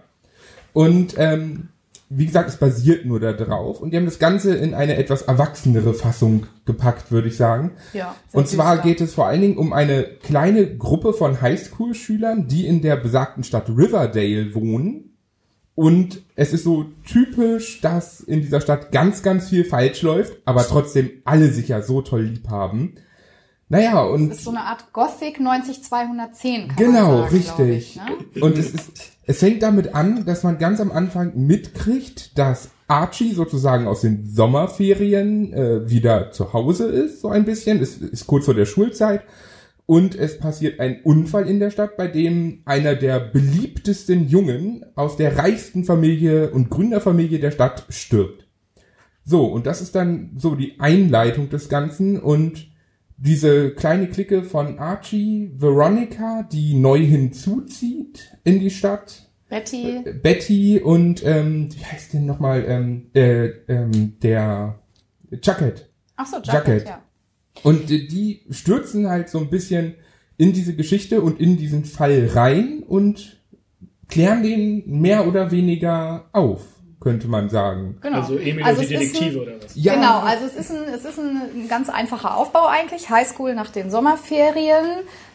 Und 0.73 1.13
ähm, 1.17 1.69
wie 2.09 2.25
gesagt, 2.25 2.47
es 2.47 2.57
basiert 2.57 3.05
nur 3.05 3.19
da 3.19 3.33
drauf. 3.33 3.81
Und 3.81 3.91
die 3.91 3.97
haben 3.97 4.05
das 4.05 4.19
Ganze 4.19 4.55
in 4.55 4.73
eine 4.73 4.95
etwas 4.95 5.23
erwachsenere 5.23 5.93
Fassung 5.93 6.45
gepackt, 6.65 7.11
würde 7.11 7.27
ich 7.27 7.35
sagen. 7.35 7.71
Ja. 7.93 8.15
Und 8.31 8.47
zwar 8.47 8.77
geht 8.77 9.01
es 9.01 9.13
vor 9.13 9.27
allen 9.27 9.41
Dingen 9.41 9.57
um 9.57 9.73
eine 9.73 10.03
kleine 10.03 10.77
Gruppe 10.77 11.13
von 11.13 11.41
Highschool-Schülern, 11.41 12.47
die 12.47 12.65
in 12.65 12.81
der 12.81 12.95
besagten 12.95 13.43
Stadt 13.43 13.69
Riverdale 13.69 14.55
wohnen. 14.55 15.17
Und 15.75 16.23
es 16.35 16.53
ist 16.53 16.63
so 16.63 16.85
typisch, 17.05 17.81
dass 17.81 18.21
in 18.21 18.41
dieser 18.41 18.61
Stadt 18.61 18.91
ganz, 18.91 19.21
ganz 19.21 19.49
viel 19.49 19.63
falsch 19.63 20.01
läuft, 20.01 20.33
aber 20.45 20.65
trotzdem 20.65 21.11
alle 21.25 21.51
sich 21.51 21.67
ja 21.67 21.81
so 21.81 22.01
toll 22.01 22.23
lieb 22.23 22.49
haben. 22.49 22.95
Naja, 23.69 24.01
und 24.01 24.29
Das 24.29 24.37
ist 24.37 24.43
so 24.45 24.51
eine 24.51 24.61
Art 24.61 24.93
Gothic 24.93 25.39
90210, 25.39 26.69
kann 26.69 26.77
Genau, 26.77 27.09
man 27.09 27.17
sagen, 27.23 27.35
richtig. 27.35 27.95
Ich, 27.97 28.35
ne? 28.35 28.41
Und 28.41 28.57
es, 28.57 28.73
ist, 28.73 29.16
es 29.27 29.39
fängt 29.39 29.61
damit 29.61 29.93
an, 29.93 30.25
dass 30.25 30.43
man 30.43 30.57
ganz 30.57 30.79
am 30.79 30.91
Anfang 30.91 31.33
mitkriegt, 31.35 32.37
dass 32.37 32.71
Archie 32.87 33.33
sozusagen 33.33 33.85
aus 33.85 34.01
den 34.01 34.25
Sommerferien 34.25 35.53
äh, 35.53 35.89
wieder 35.89 36.31
zu 36.31 36.53
Hause 36.53 36.85
ist, 36.85 37.19
so 37.19 37.29
ein 37.29 37.43
bisschen. 37.43 37.81
Es 37.81 37.97
ist 37.97 38.25
kurz 38.25 38.45
vor 38.45 38.53
der 38.53 38.65
Schulzeit. 38.65 39.23
Und 39.85 40.15
es 40.15 40.37
passiert 40.37 40.79
ein 40.79 41.01
Unfall 41.03 41.47
in 41.47 41.59
der 41.59 41.71
Stadt, 41.71 41.97
bei 41.97 42.07
dem 42.07 42.61
einer 42.65 42.95
der 42.95 43.19
beliebtesten 43.19 44.27
Jungen 44.27 44.85
aus 44.95 45.17
der 45.17 45.37
reichsten 45.37 45.83
Familie 45.83 46.51
und 46.51 46.69
Gründerfamilie 46.69 47.39
der 47.39 47.51
Stadt 47.51 47.85
stirbt. 47.89 48.47
So, 49.23 49.45
und 49.45 49.65
das 49.65 49.81
ist 49.81 49.95
dann 49.95 50.31
so 50.37 50.55
die 50.55 50.79
Einleitung 50.79 51.49
des 51.49 51.67
Ganzen 51.67 52.19
und 52.19 52.67
diese 53.17 53.71
kleine 53.71 54.07
Clique 54.07 54.43
von 54.43 54.79
Archie, 54.79 55.51
Veronica, 55.55 56.43
die 56.43 56.75
neu 56.75 56.99
hinzuzieht 56.99 58.37
in 58.43 58.59
die 58.59 58.69
Stadt, 58.69 59.27
Betty, 59.49 60.03
Betty 60.21 60.79
und 60.79 61.25
ähm, 61.25 61.69
wie 61.73 61.83
heißt 61.83 62.13
denn 62.13 62.25
nochmal 62.25 62.65
ähm, 62.67 63.09
äh, 63.13 63.47
ähm, 63.67 64.19
der 64.21 64.79
Jacket. 65.41 65.89
ach 66.15 66.27
so, 66.27 66.37
Jacket. 66.37 66.85
Jacket, 66.85 66.87
ja. 66.87 67.03
Und 67.63 67.89
äh, 67.89 68.07
die 68.07 68.45
stürzen 68.49 69.07
halt 69.09 69.29
so 69.29 69.39
ein 69.39 69.49
bisschen 69.49 69.95
in 70.37 70.53
diese 70.53 70.75
Geschichte 70.75 71.21
und 71.21 71.39
in 71.39 71.57
diesen 71.57 71.85
Fall 71.85 72.29
rein 72.33 72.83
und 72.85 73.41
klären 74.07 74.43
den 74.43 74.83
mehr 74.99 75.27
oder 75.27 75.51
weniger 75.51 76.29
auf, 76.33 76.65
könnte 76.99 77.27
man 77.27 77.49
sagen. 77.49 77.97
Genau. 78.01 78.17
Also 78.17 78.37
Emil 78.37 78.63
Also 78.63 78.81
und 78.81 78.89
die 78.89 78.95
es 78.95 79.01
ist 79.03 79.07
ein- 79.07 79.13
Detektive 79.13 79.41
oder 79.43 79.51
was? 79.63 79.71
Ja, 79.75 79.93
Genau, 79.95 80.19
also 80.19 80.45
es 80.45 80.55
ist, 80.55 80.71
ein, 80.71 80.83
es 80.93 81.05
ist 81.05 81.19
ein, 81.19 81.41
ein 81.63 81.67
ganz 81.69 81.89
einfacher 81.89 82.35
Aufbau 82.37 82.65
eigentlich. 82.67 83.09
Highschool 83.09 83.53
nach 83.55 83.69
den 83.69 83.89
Sommerferien. 83.91 84.85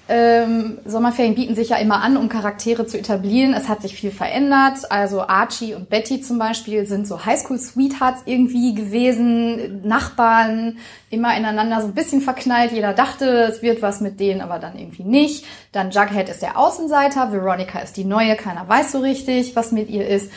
Ähm, 0.09 0.79
Sommerferien 0.85 1.37
bieten 1.37 1.55
sich 1.55 1.69
ja 1.69 1.77
immer 1.77 2.03
an, 2.03 2.17
um 2.17 2.29
Charaktere 2.29 2.87
zu 2.87 2.99
etablieren. 2.99 3.55
Es 3.55 3.69
hat 3.69 3.81
sich 3.83 3.95
viel 3.95 4.11
verändert. 4.11 4.91
Also 4.91 5.23
Archie 5.23 5.75
und 5.75 5.89
Betty 5.89 6.21
zum 6.21 6.39
Beispiel 6.41 6.85
sind 6.87 7.07
so 7.07 7.25
Highschool-Sweethearts 7.25 8.23
irgendwie 8.27 8.75
gewesen, 8.75 9.81
Nachbarn, 9.87 10.79
immer 11.11 11.35
ineinander 11.37 11.81
so 11.81 11.87
ein 11.87 11.95
bisschen 11.95 12.21
verknallt. 12.21 12.73
Jeder 12.73 12.93
dachte, 12.95 13.27
es 13.49 13.63
wird 13.63 13.81
was 13.81 14.01
mit 14.01 14.19
denen, 14.19 14.41
aber 14.41 14.59
dann 14.59 14.77
irgendwie 14.77 15.05
nicht. 15.05 15.45
Dann 15.71 15.93
Jughead 15.93 16.29
ist 16.29 16.43
der 16.43 16.59
Außenseiter, 16.59 17.31
Veronica 17.33 17.79
ist 17.79 17.97
die 17.97 18.05
Neue, 18.05 18.35
keiner 18.35 18.69
weiß 18.69 18.93
so 18.93 18.99
richtig, 18.99 19.55
was 19.55 19.71
mit 19.71 19.89
ihr 19.89 20.07
ist. 20.09 20.31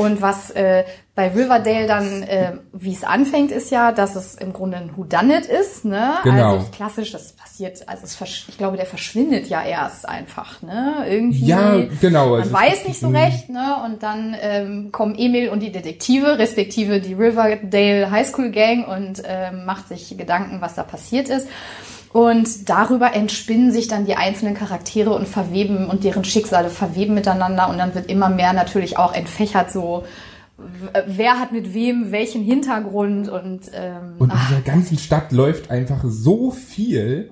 Und 0.00 0.22
was 0.22 0.50
äh, 0.50 0.84
bei 1.14 1.28
Riverdale 1.28 1.86
dann, 1.86 2.22
äh, 2.22 2.52
wie 2.72 2.92
es 2.92 3.04
anfängt, 3.04 3.50
ist 3.50 3.70
ja, 3.70 3.92
dass 3.92 4.16
es 4.16 4.34
im 4.36 4.52
Grunde 4.52 4.78
ein 4.78 4.96
Whodunit 4.96 5.44
ist, 5.44 5.84
ne? 5.84 6.14
Genau. 6.24 6.54
Also 6.54 6.70
klassisch, 6.72 7.12
das 7.12 7.32
passiert, 7.32 7.86
also 7.86 8.06
ich 8.24 8.56
glaube, 8.56 8.76
der 8.78 8.86
verschwindet 8.86 9.48
ja 9.48 9.62
erst 9.62 10.08
einfach, 10.08 10.62
ne? 10.62 11.04
Irgendwie. 11.08 11.44
Ja, 11.44 11.76
genau, 12.00 12.30
Man 12.30 12.40
also 12.40 12.52
weiß 12.52 12.88
nicht 12.88 13.00
so 13.00 13.08
recht, 13.08 13.50
ne? 13.50 13.76
Und 13.84 14.02
dann 14.02 14.34
ähm, 14.40 14.92
kommen 14.92 15.14
Emil 15.18 15.50
und 15.50 15.60
die 15.60 15.72
Detektive, 15.72 16.38
respektive 16.38 17.00
die 17.00 17.14
Riverdale 17.14 18.10
High 18.10 18.26
School 18.26 18.50
Gang 18.50 18.88
und 18.88 19.22
ähm, 19.26 19.66
macht 19.66 19.88
sich 19.88 20.16
Gedanken, 20.16 20.60
was 20.60 20.74
da 20.74 20.82
passiert 20.84 21.28
ist. 21.28 21.48
Und 22.12 22.68
darüber 22.68 23.14
entspinnen 23.14 23.70
sich 23.70 23.86
dann 23.86 24.04
die 24.04 24.16
einzelnen 24.16 24.54
Charaktere 24.54 25.14
und 25.14 25.28
verweben 25.28 25.88
und 25.88 26.02
deren 26.02 26.24
Schicksale 26.24 26.68
verweben 26.68 27.14
miteinander 27.14 27.68
und 27.68 27.78
dann 27.78 27.94
wird 27.94 28.10
immer 28.10 28.28
mehr 28.28 28.52
natürlich 28.52 28.98
auch 28.98 29.14
entfächert 29.14 29.70
so, 29.70 30.04
wer 31.06 31.38
hat 31.38 31.52
mit 31.52 31.72
wem 31.72 32.10
welchen 32.10 32.42
Hintergrund 32.42 33.28
und, 33.28 33.70
ähm, 33.72 34.14
Und 34.18 34.30
in 34.30 34.36
ach, 34.36 34.48
dieser 34.48 34.60
ganzen 34.60 34.98
Stadt 34.98 35.32
läuft 35.32 35.70
einfach 35.70 36.00
so 36.04 36.50
viel. 36.50 37.30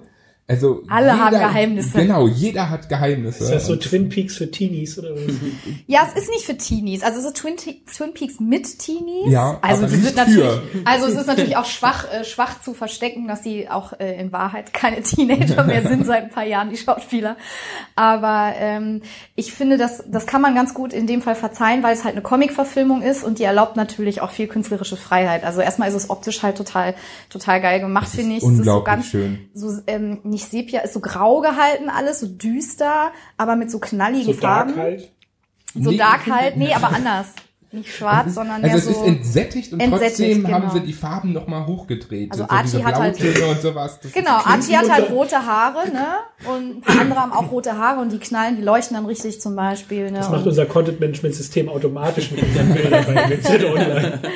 Also 0.50 0.82
Alle 0.88 1.18
haben 1.18 1.38
Geheimnisse. 1.38 1.98
Genau, 1.98 2.26
jeder 2.26 2.70
hat 2.70 2.88
Geheimnisse. 2.88 3.44
Ist 3.44 3.52
das 3.52 3.66
so 3.66 3.76
Twin 3.76 4.08
Peaks 4.08 4.34
für 4.38 4.50
Teenies 4.50 4.98
oder 4.98 5.10
was? 5.14 5.20
Ja, 5.86 6.08
es 6.08 6.22
ist 6.22 6.30
nicht 6.30 6.46
für 6.46 6.56
Teenies. 6.56 7.02
Also 7.02 7.18
es 7.18 7.26
ist 7.26 7.36
Twin, 7.36 7.56
Twin 7.56 8.14
Peaks 8.14 8.40
mit 8.40 8.78
Teenies. 8.78 9.30
Ja, 9.30 9.58
also 9.60 9.84
aber 9.84 9.92
nicht 9.92 10.04
sind 10.04 10.16
natürlich, 10.16 10.60
für. 10.72 10.86
also 10.86 11.06
es 11.06 11.14
ist 11.16 11.26
natürlich 11.26 11.56
auch 11.58 11.66
schwach, 11.66 12.10
äh, 12.10 12.24
schwach 12.24 12.62
zu 12.62 12.72
verstecken, 12.72 13.28
dass 13.28 13.42
sie 13.42 13.68
auch 13.68 13.92
äh, 14.00 14.18
in 14.18 14.32
Wahrheit 14.32 14.72
keine 14.72 15.02
Teenager 15.02 15.64
mehr 15.64 15.86
sind 15.86 16.06
seit 16.06 16.24
ein 16.24 16.30
paar 16.30 16.46
Jahren, 16.46 16.70
die 16.70 16.78
Schauspieler. 16.78 17.36
Aber 17.94 18.54
ähm, 18.58 19.02
ich 19.34 19.52
finde, 19.52 19.76
das, 19.76 20.02
das 20.08 20.26
kann 20.26 20.40
man 20.40 20.54
ganz 20.54 20.72
gut 20.72 20.94
in 20.94 21.06
dem 21.06 21.20
Fall 21.20 21.34
verzeihen, 21.34 21.82
weil 21.82 21.94
es 21.94 22.04
halt 22.04 22.14
eine 22.14 22.22
Comic-Verfilmung 22.22 23.02
ist 23.02 23.22
und 23.22 23.38
die 23.38 23.44
erlaubt 23.44 23.76
natürlich 23.76 24.22
auch 24.22 24.30
viel 24.30 24.46
künstlerische 24.46 24.96
Freiheit. 24.96 25.44
Also 25.44 25.60
erstmal 25.60 25.88
ist 25.90 25.94
es 25.94 26.08
optisch 26.08 26.42
halt 26.42 26.56
total, 26.56 26.94
total 27.28 27.60
geil 27.60 27.80
gemacht, 27.80 28.06
Es 28.06 28.14
ist 28.14 28.20
finde 28.20 28.36
ich. 28.36 28.42
unglaublich 28.42 29.06
schön. 29.06 29.50
so 29.52 29.68
ähm, 29.86 30.20
nicht 30.38 30.50
Sepia, 30.50 30.80
ist 30.80 30.94
so 30.94 31.00
grau 31.00 31.40
gehalten 31.40 31.88
alles, 31.90 32.20
so 32.20 32.26
düster, 32.28 33.10
aber 33.36 33.56
mit 33.56 33.70
so 33.70 33.78
knalligen 33.78 34.26
So 34.26 34.32
Farben. 34.34 34.74
dark 34.74 34.84
halt. 34.84 35.12
So 35.74 35.90
Nee. 35.90 35.96
dark 35.96 36.26
halt, 36.30 36.56
nee, 36.56 36.72
aber 36.72 36.88
anders. 36.94 37.26
Nicht 37.70 37.94
schwarz, 37.94 38.32
sondern 38.34 38.64
Also 38.64 38.66
mehr 38.66 38.76
es 38.76 38.84
so. 38.86 38.90
ist 38.92 39.06
entsättigt 39.06 39.72
und 39.74 39.80
Entsättigt, 39.80 40.16
trotzdem 40.16 40.54
haben 40.54 40.62
genau. 40.62 40.72
sie 40.72 40.80
die 40.80 40.92
Farben 40.94 41.34
nochmal 41.34 41.66
hochgedreht. 41.66 42.32
Also 42.32 42.44
Archie 42.48 42.82
hat 42.82 42.94
halt- 42.94 43.20
und 43.50 43.60
sowas. 43.60 44.00
Das 44.00 44.12
Genau, 44.12 44.36
Archie 44.42 44.74
hat 44.74 44.90
halt 44.90 45.10
rote 45.10 45.36
Haare, 45.44 45.86
ne? 45.90 46.06
Und 46.50 46.78
ein 46.78 46.80
paar 46.80 47.00
andere 47.02 47.20
haben 47.20 47.32
auch 47.34 47.50
rote 47.50 47.76
Haare 47.76 48.00
und 48.00 48.10
die 48.10 48.18
knallen, 48.18 48.56
die 48.56 48.62
leuchten 48.62 48.96
dann 48.96 49.04
richtig 49.04 49.38
zum 49.42 49.54
Beispiel, 49.54 50.04
ne? 50.10 50.16
Das 50.18 50.30
macht 50.30 50.46
unser 50.46 50.64
Content-Management-System 50.64 51.68
automatisch 51.68 52.30
mit 52.30 52.42
unseren 52.42 52.72
Bildern 52.72 53.04
bei 53.04 53.30
WZ 53.36 53.64
Online. 53.64 54.22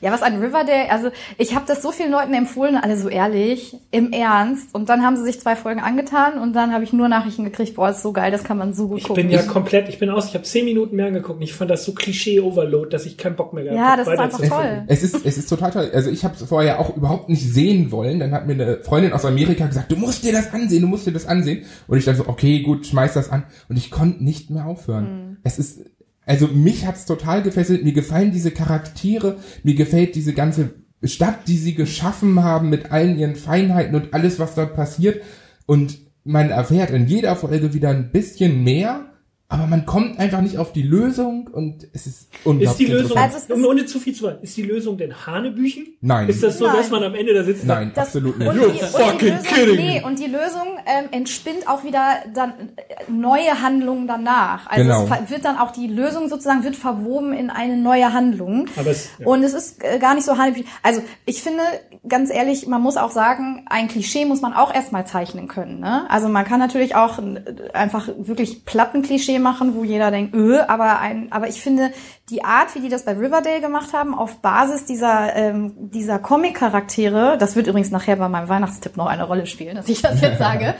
ja, 0.00 0.12
was 0.12 0.22
an 0.22 0.40
Riverdale, 0.40 0.90
also 0.90 1.10
ich 1.38 1.54
habe 1.54 1.64
das 1.66 1.82
so 1.82 1.92
vielen 1.92 2.10
Leuten 2.10 2.32
empfohlen, 2.34 2.76
alle 2.76 2.96
so 2.96 3.08
ehrlich, 3.08 3.76
im 3.90 4.12
Ernst. 4.12 4.74
Und 4.74 4.88
dann 4.88 5.02
haben 5.04 5.16
sie 5.16 5.24
sich 5.24 5.40
zwei 5.40 5.56
Folgen 5.56 5.80
angetan 5.80 6.38
und 6.38 6.52
dann 6.54 6.72
habe 6.72 6.84
ich 6.84 6.92
nur 6.92 7.08
Nachrichten 7.08 7.44
gekriegt, 7.44 7.74
boah, 7.74 7.90
ist 7.90 8.02
so 8.02 8.12
geil, 8.12 8.30
das 8.30 8.44
kann 8.44 8.58
man 8.58 8.74
so 8.74 8.88
gut 8.88 8.98
Ich 8.98 9.04
gucken. 9.04 9.28
bin 9.28 9.32
ja 9.32 9.42
komplett, 9.42 9.88
ich 9.88 9.98
bin 9.98 10.10
aus, 10.10 10.26
ich 10.28 10.34
habe 10.34 10.44
zehn 10.44 10.64
Minuten 10.64 10.96
mehr 10.96 11.06
angeguckt 11.06 11.36
und 11.38 11.42
ich 11.42 11.52
fand 11.54 11.70
das 11.70 11.84
so 11.84 11.92
Klischee-Overload, 11.92 12.90
dass 12.90 13.06
ich 13.06 13.16
keinen 13.16 13.36
Bock 13.36 13.52
mehr 13.52 13.64
gehabt 13.64 13.78
Ja, 13.78 13.90
hab, 13.90 13.98
das 13.98 14.08
ist 14.08 14.18
einfach 14.18 14.48
toll. 14.48 14.84
Es 14.86 15.02
ist, 15.02 15.26
es 15.26 15.38
ist 15.38 15.48
total 15.48 15.70
toll. 15.70 15.90
Also 15.92 16.10
ich 16.10 16.24
habe 16.24 16.34
es 16.34 16.42
vorher 16.44 16.78
auch 16.80 16.96
überhaupt 16.96 17.28
nicht 17.28 17.42
sehen 17.52 17.90
wollen. 17.90 18.20
Dann 18.20 18.32
hat 18.32 18.46
mir 18.46 18.54
eine 18.54 18.78
Freundin 18.82 19.12
aus 19.12 19.24
Amerika 19.24 19.66
gesagt, 19.66 19.90
du 19.90 19.96
musst 19.96 20.24
dir 20.24 20.32
das 20.32 20.52
ansehen, 20.52 20.82
du 20.82 20.88
musst 20.88 21.06
dir 21.06 21.12
das 21.12 21.26
ansehen. 21.26 21.64
Und 21.88 21.98
ich 21.98 22.04
dann 22.04 22.16
so, 22.16 22.28
okay, 22.28 22.60
gut, 22.60 22.86
schmeiß 22.86 23.14
das 23.14 23.30
an. 23.30 23.44
Und 23.68 23.76
ich 23.76 23.90
konnte 23.90 24.22
nicht 24.22 24.50
mehr 24.50 24.66
aufhören. 24.66 25.38
Es 25.44 25.58
ist, 25.58 25.80
also 26.24 26.46
mich 26.48 26.86
hat's 26.86 27.06
total 27.06 27.42
gefesselt. 27.42 27.84
Mir 27.84 27.92
gefallen 27.92 28.32
diese 28.32 28.50
Charaktere, 28.50 29.38
mir 29.62 29.74
gefällt 29.74 30.14
diese 30.14 30.32
ganze 30.32 30.74
Stadt, 31.02 31.48
die 31.48 31.56
sie 31.56 31.74
geschaffen 31.74 32.42
haben 32.42 32.70
mit 32.70 32.92
allen 32.92 33.18
ihren 33.18 33.36
Feinheiten 33.36 33.94
und 33.94 34.14
alles, 34.14 34.38
was 34.38 34.54
dort 34.54 34.74
passiert. 34.74 35.22
Und 35.66 35.98
man 36.24 36.50
erfährt 36.50 36.90
in 36.90 37.06
jeder 37.06 37.34
Folge 37.34 37.74
wieder 37.74 37.90
ein 37.90 38.12
bisschen 38.12 38.62
mehr. 38.62 39.11
Aber 39.52 39.66
man 39.66 39.84
kommt 39.86 40.18
einfach 40.18 40.40
nicht 40.40 40.58
auf 40.58 40.72
die 40.72 40.82
Lösung 40.82 41.48
und 41.52 41.86
es 41.92 42.06
ist 42.06 42.28
unglaublich. 42.44 42.70
Ist 42.70 42.78
die 42.80 42.86
Lösung. 42.86 43.16
Also 43.18 43.36
es 43.36 43.42
ist- 43.44 43.52
um- 43.52 43.64
ohne 43.64 43.84
zu 43.86 44.00
viel 44.00 44.14
zu 44.14 44.24
sagen, 44.24 44.38
ist 44.42 44.56
die 44.56 44.62
Lösung 44.62 44.96
denn 44.96 45.26
Hanebüchen? 45.26 45.88
Nein. 46.00 46.28
Ist 46.28 46.42
das 46.42 46.58
so, 46.58 46.66
Nein. 46.66 46.76
dass 46.76 46.90
man 46.90 47.04
am 47.04 47.14
Ende 47.14 47.34
da 47.34 47.44
sitzt? 47.44 47.62
und 47.62 47.68
Nein, 47.68 47.92
Das- 47.94 48.06
absolut 48.08 48.38
nicht. 48.38 48.50
You're 48.50 48.70
fucking 48.86 49.28
Lösung, 49.28 49.42
kidding 49.44 49.76
nee, 49.76 50.02
und 50.04 50.18
die 50.18 50.26
Lösung 50.26 50.78
ähm, 50.86 51.04
entspinnt 51.12 51.68
auch 51.68 51.84
wieder 51.84 52.16
dann 52.34 52.50
äh, 52.76 53.10
neue 53.10 53.60
Handlungen 53.62 54.06
danach. 54.06 54.66
Also 54.68 54.82
Genau. 54.84 55.08
es 55.24 55.30
wird 55.30 55.44
dann 55.44 55.58
auch 55.58 55.70
die 55.72 55.86
Lösung 55.86 56.28
sozusagen 56.28 56.64
wird 56.64 56.76
verwoben 56.76 57.32
in 57.34 57.50
eine 57.50 57.76
neue 57.76 58.12
Handlung. 58.12 58.66
Aber 58.76 58.90
es- 58.90 59.10
ja. 59.18 59.26
Und 59.26 59.42
es 59.44 59.52
ist 59.54 59.84
äh, 59.84 59.98
gar 59.98 60.14
nicht 60.14 60.24
so 60.24 60.38
hanebüchen. 60.38 60.66
Also 60.82 61.02
ich 61.26 61.42
finde, 61.42 61.60
ganz 62.08 62.30
ehrlich, 62.32 62.66
man 62.66 62.80
muss 62.80 62.96
auch 62.96 63.10
sagen, 63.10 63.66
ein 63.68 63.88
Klischee 63.88 64.24
muss 64.24 64.40
man 64.40 64.54
auch 64.54 64.74
erstmal 64.74 65.06
zeichnen 65.06 65.46
können. 65.46 65.78
Ne? 65.80 66.10
Also 66.10 66.28
man 66.28 66.44
kann 66.46 66.58
natürlich 66.58 66.94
auch 66.96 67.18
äh, 67.18 67.42
einfach 67.74 68.08
wirklich 68.18 68.64
platten 68.64 69.02
Klischee 69.02 69.38
machen, 69.42 69.74
wo 69.74 69.84
jeder 69.84 70.10
denkt, 70.10 70.34
öh, 70.34 70.60
aber 70.60 71.00
ein, 71.00 71.30
aber 71.30 71.48
ich 71.48 71.60
finde 71.60 71.92
die 72.30 72.44
Art, 72.44 72.74
wie 72.74 72.80
die 72.80 72.88
das 72.88 73.04
bei 73.04 73.12
Riverdale 73.12 73.60
gemacht 73.60 73.92
haben, 73.92 74.14
auf 74.14 74.38
Basis 74.38 74.84
dieser 74.84 75.36
ähm, 75.36 75.74
dieser 75.76 76.18
Comic-Charaktere, 76.18 77.36
das 77.38 77.56
wird 77.56 77.66
übrigens 77.66 77.90
nachher 77.90 78.16
bei 78.16 78.28
meinem 78.28 78.48
Weihnachtstipp 78.48 78.96
noch 78.96 79.06
eine 79.06 79.24
Rolle 79.24 79.46
spielen, 79.46 79.76
dass 79.76 79.88
ich 79.88 80.00
das 80.00 80.20
jetzt 80.20 80.38
sage. 80.38 80.74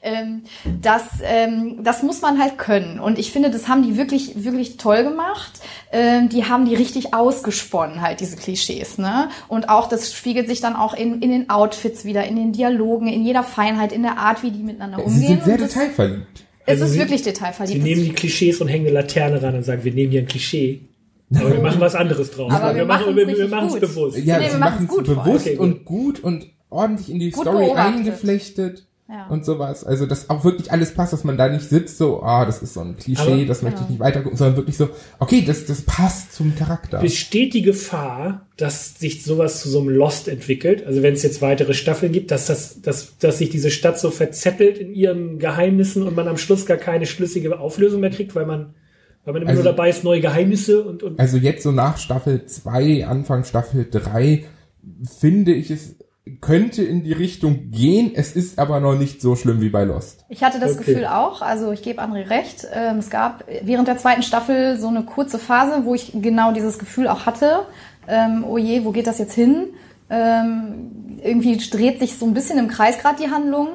Ähm, 0.00 0.42
das, 0.80 1.02
ähm, 1.22 1.82
das 1.82 2.02
muss 2.02 2.20
man 2.20 2.40
halt 2.40 2.56
können. 2.56 3.00
Und 3.00 3.18
ich 3.18 3.32
finde, 3.32 3.50
das 3.50 3.68
haben 3.68 3.82
die 3.82 3.96
wirklich, 3.96 4.44
wirklich 4.44 4.76
toll 4.76 5.02
gemacht. 5.02 5.60
Ähm, 5.90 6.28
die 6.28 6.44
haben 6.44 6.66
die 6.66 6.74
richtig 6.74 7.14
ausgesponnen, 7.14 8.00
halt, 8.00 8.20
diese 8.20 8.36
Klischees, 8.36 8.98
ne? 8.98 9.28
Und 9.48 9.68
auch, 9.68 9.88
das 9.88 10.14
spiegelt 10.14 10.46
sich 10.46 10.60
dann 10.60 10.76
auch 10.76 10.94
in, 10.94 11.20
in 11.20 11.30
den 11.30 11.50
Outfits 11.50 12.04
wieder, 12.04 12.24
in 12.24 12.36
den 12.36 12.52
Dialogen, 12.52 13.08
in 13.08 13.24
jeder 13.24 13.42
Feinheit, 13.42 13.92
in 13.92 14.02
der 14.02 14.18
Art, 14.18 14.42
wie 14.42 14.50
die 14.50 14.62
miteinander 14.62 14.98
Sie 14.98 15.04
umgehen. 15.04 15.42
sind 15.42 15.44
sehr 15.44 15.58
Und 15.98 16.47
es 16.68 16.80
ist 16.80 16.92
sie- 16.92 16.98
wirklich 16.98 17.22
Sie 17.24 17.30
detailverliebt. 17.32 17.82
nehmen 17.82 18.04
die 18.04 18.12
Klischees 18.12 18.60
und 18.60 18.68
hängen 18.68 18.86
eine 18.86 18.94
Laterne 18.94 19.42
ran 19.42 19.54
und 19.54 19.64
sagen, 19.64 19.84
wir 19.84 19.92
nehmen 19.92 20.10
hier 20.12 20.20
ein 20.22 20.26
Klischee. 20.26 20.80
Aber 21.34 21.52
wir 21.52 21.60
machen 21.60 21.80
was 21.80 21.94
anderes 21.94 22.30
draus. 22.30 22.52
Aber 22.52 22.74
wir 22.74 22.86
machen 22.86 23.14
wir, 23.14 23.26
wir 23.26 23.28
richtig 23.28 23.50
machen 23.50 23.66
es 23.66 23.72
gut. 23.74 23.80
bewusst. 23.82 24.18
Ja, 24.18 24.38
Nee, 24.38 24.44
wir 24.44 24.50
sie 24.52 24.56
machen 24.58 24.88
es 24.90 25.04
bewusst 25.04 25.46
Okay, 25.46 25.56
und 25.58 25.84
gut 25.84 26.20
und 26.20 26.46
ordentlich 26.70 27.10
in 27.10 27.18
die 27.18 27.30
Gut 27.30 27.42
Story 27.44 27.66
beobachtet. 27.66 27.94
eingeflechtet 27.96 28.86
Ja. 29.10 29.26
und 29.28 29.42
sowas. 29.46 29.84
Also, 29.84 30.04
dass 30.04 30.28
auch 30.28 30.44
wirklich 30.44 30.70
alles 30.70 30.92
passt, 30.92 31.14
dass 31.14 31.24
man 31.24 31.38
da 31.38 31.48
nicht 31.48 31.66
sitzt, 31.66 31.96
so, 31.96 32.22
ah, 32.22 32.44
das 32.44 32.60
ist 32.60 32.74
so 32.74 32.80
ein 32.80 32.94
Klischee, 32.96 33.22
Aber- 33.22 33.44
das 33.46 33.62
möchte 33.62 33.76
Genau. 33.76 33.84
ich 33.86 33.90
nicht 33.92 34.00
weitergucken, 34.00 34.36
sondern 34.36 34.56
wirklich 34.56 34.76
so, 34.76 34.90
okay, 35.18 35.42
das, 35.46 35.64
das 35.64 35.80
passt 35.80 36.34
zum 36.34 36.54
Charakter. 36.54 37.00
Besteht 37.00 37.54
die 37.54 37.62
Gefahr, 37.62 38.46
dass 38.58 38.98
sich 38.98 39.24
sowas 39.24 39.62
zu 39.62 39.70
so 39.70 39.78
einem 39.80 39.88
Lost 39.88 40.28
entwickelt? 40.28 40.86
Also 40.86 41.02
wenn 41.02 41.14
es 41.14 41.22
jetzt 41.22 41.40
weitere 41.40 41.72
Staffeln 41.72 42.12
gibt, 42.12 42.30
dass, 42.30 42.46
das, 42.48 42.82
dass, 42.82 43.16
dass 43.16 43.38
sich 43.38 43.48
diese 43.48 43.70
Stadt 43.70 43.98
so 43.98 44.10
verzettelt 44.10 44.76
in 44.76 44.92
ihren 44.92 45.38
Geheimnissen 45.38 46.02
und 46.02 46.14
man 46.14 46.28
am 46.28 46.36
Schluss 46.36 46.66
gar 46.66 46.76
keine 46.76 47.06
schlüssige 47.06 47.58
Auflösung 47.58 48.00
mehr 48.02 48.10
kriegt, 48.10 48.34
weil 48.34 48.44
man, 48.44 48.74
weil 49.24 49.32
man 49.32 49.40
immer 49.40 49.52
Also- 49.52 49.62
nur 49.62 49.72
dabei 49.72 49.88
ist, 49.88 50.04
neue 50.04 50.20
Geheimnisse 50.20 50.82
und, 50.84 51.02
und 51.02 51.18
Also 51.18 51.38
jetzt 51.38 51.62
so 51.62 51.72
nach 51.72 51.96
Staffel 51.96 52.44
2, 52.44 53.06
Anfang 53.06 53.44
Staffel 53.44 53.86
3, 53.90 54.44
finde 55.18 55.54
ich 55.54 55.70
es 55.70 55.96
könnte 56.36 56.82
in 56.82 57.02
die 57.02 57.12
Richtung 57.12 57.70
gehen, 57.70 58.12
es 58.14 58.34
ist 58.36 58.58
aber 58.58 58.80
noch 58.80 58.96
nicht 58.96 59.20
so 59.20 59.36
schlimm 59.36 59.60
wie 59.60 59.68
bei 59.68 59.84
Lost. 59.84 60.24
Ich 60.28 60.44
hatte 60.44 60.60
das 60.60 60.72
Okay. 60.72 60.92
Gefühl 60.92 61.06
auch, 61.06 61.42
also 61.42 61.72
ich 61.72 61.82
gebe 61.82 62.02
André 62.02 62.28
recht. 62.30 62.66
Ähm, 62.72 62.98
es 62.98 63.10
gab 63.10 63.44
während 63.62 63.88
der 63.88 63.96
zweiten 63.96 64.22
Staffel 64.22 64.78
so 64.78 64.88
eine 64.88 65.04
kurze 65.04 65.38
Phase, 65.38 65.84
wo 65.84 65.94
ich 65.94 66.12
genau 66.14 66.52
dieses 66.52 66.78
Gefühl 66.78 67.08
auch 67.08 67.26
hatte. 67.26 67.66
Ähm, 68.06 68.44
oh 68.48 68.58
je, 68.58 68.84
wo 68.84 68.92
geht 68.92 69.06
das 69.06 69.18
jetzt 69.18 69.34
hin? 69.34 69.68
Ähm, 70.10 71.18
irgendwie 71.22 71.56
dreht 71.58 71.98
sich 72.00 72.16
so 72.16 72.26
ein 72.26 72.32
bisschen 72.34 72.58
im 72.58 72.68
Kreis 72.68 72.98
gerade 72.98 73.22
die 73.22 73.30
Handlung, 73.30 73.68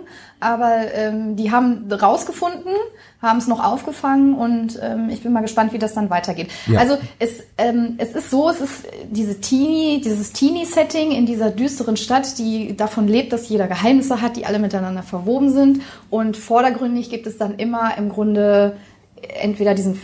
aber 0.43 0.93
ähm, 0.93 1.36
die 1.36 1.51
haben 1.51 1.91
rausgefunden, 1.91 2.73
haben 3.21 3.38
es 3.38 3.47
noch 3.47 3.63
aufgefangen 3.63 4.36
und 4.36 4.77
ähm, 4.82 5.10
ich 5.10 5.23
bin 5.23 5.32
mal 5.32 5.41
gespannt, 5.41 5.73
wie 5.73 5.79
das 5.79 5.93
dann 5.93 6.10
weitergeht. 6.10 6.49
Ja. 6.67 6.79
Also 6.79 6.97
es, 7.19 7.43
ähm, 7.58 7.95
es 7.97 8.13
ist 8.15 8.29
so, 8.29 8.49
es 8.49 8.60
ist 8.60 8.86
diese 9.10 9.39
Teenie, 9.39 10.01
dieses 10.01 10.34
Teenie-Setting 10.34 11.12
in 11.12 11.25
dieser 11.25 11.49
düsteren 11.49 11.97
Stadt, 11.97 12.38
die 12.38 12.75
davon 12.75 13.08
lebt, 13.08 13.32
dass 13.32 13.47
jeder 13.49 13.67
Geheimnisse 13.67 14.21
hat, 14.21 14.36
die 14.36 14.45
alle 14.45 14.60
miteinander 14.60 15.03
verwoben 15.03 15.51
sind. 15.51 15.82
Und 16.10 16.36
vordergründig 16.36 17.10
gibt 17.10 17.25
es 17.25 17.38
dann 17.38 17.56
immer 17.56 17.97
im 17.97 18.10
Grunde 18.10 18.75
entweder 19.39 19.73
diesen 19.73 19.99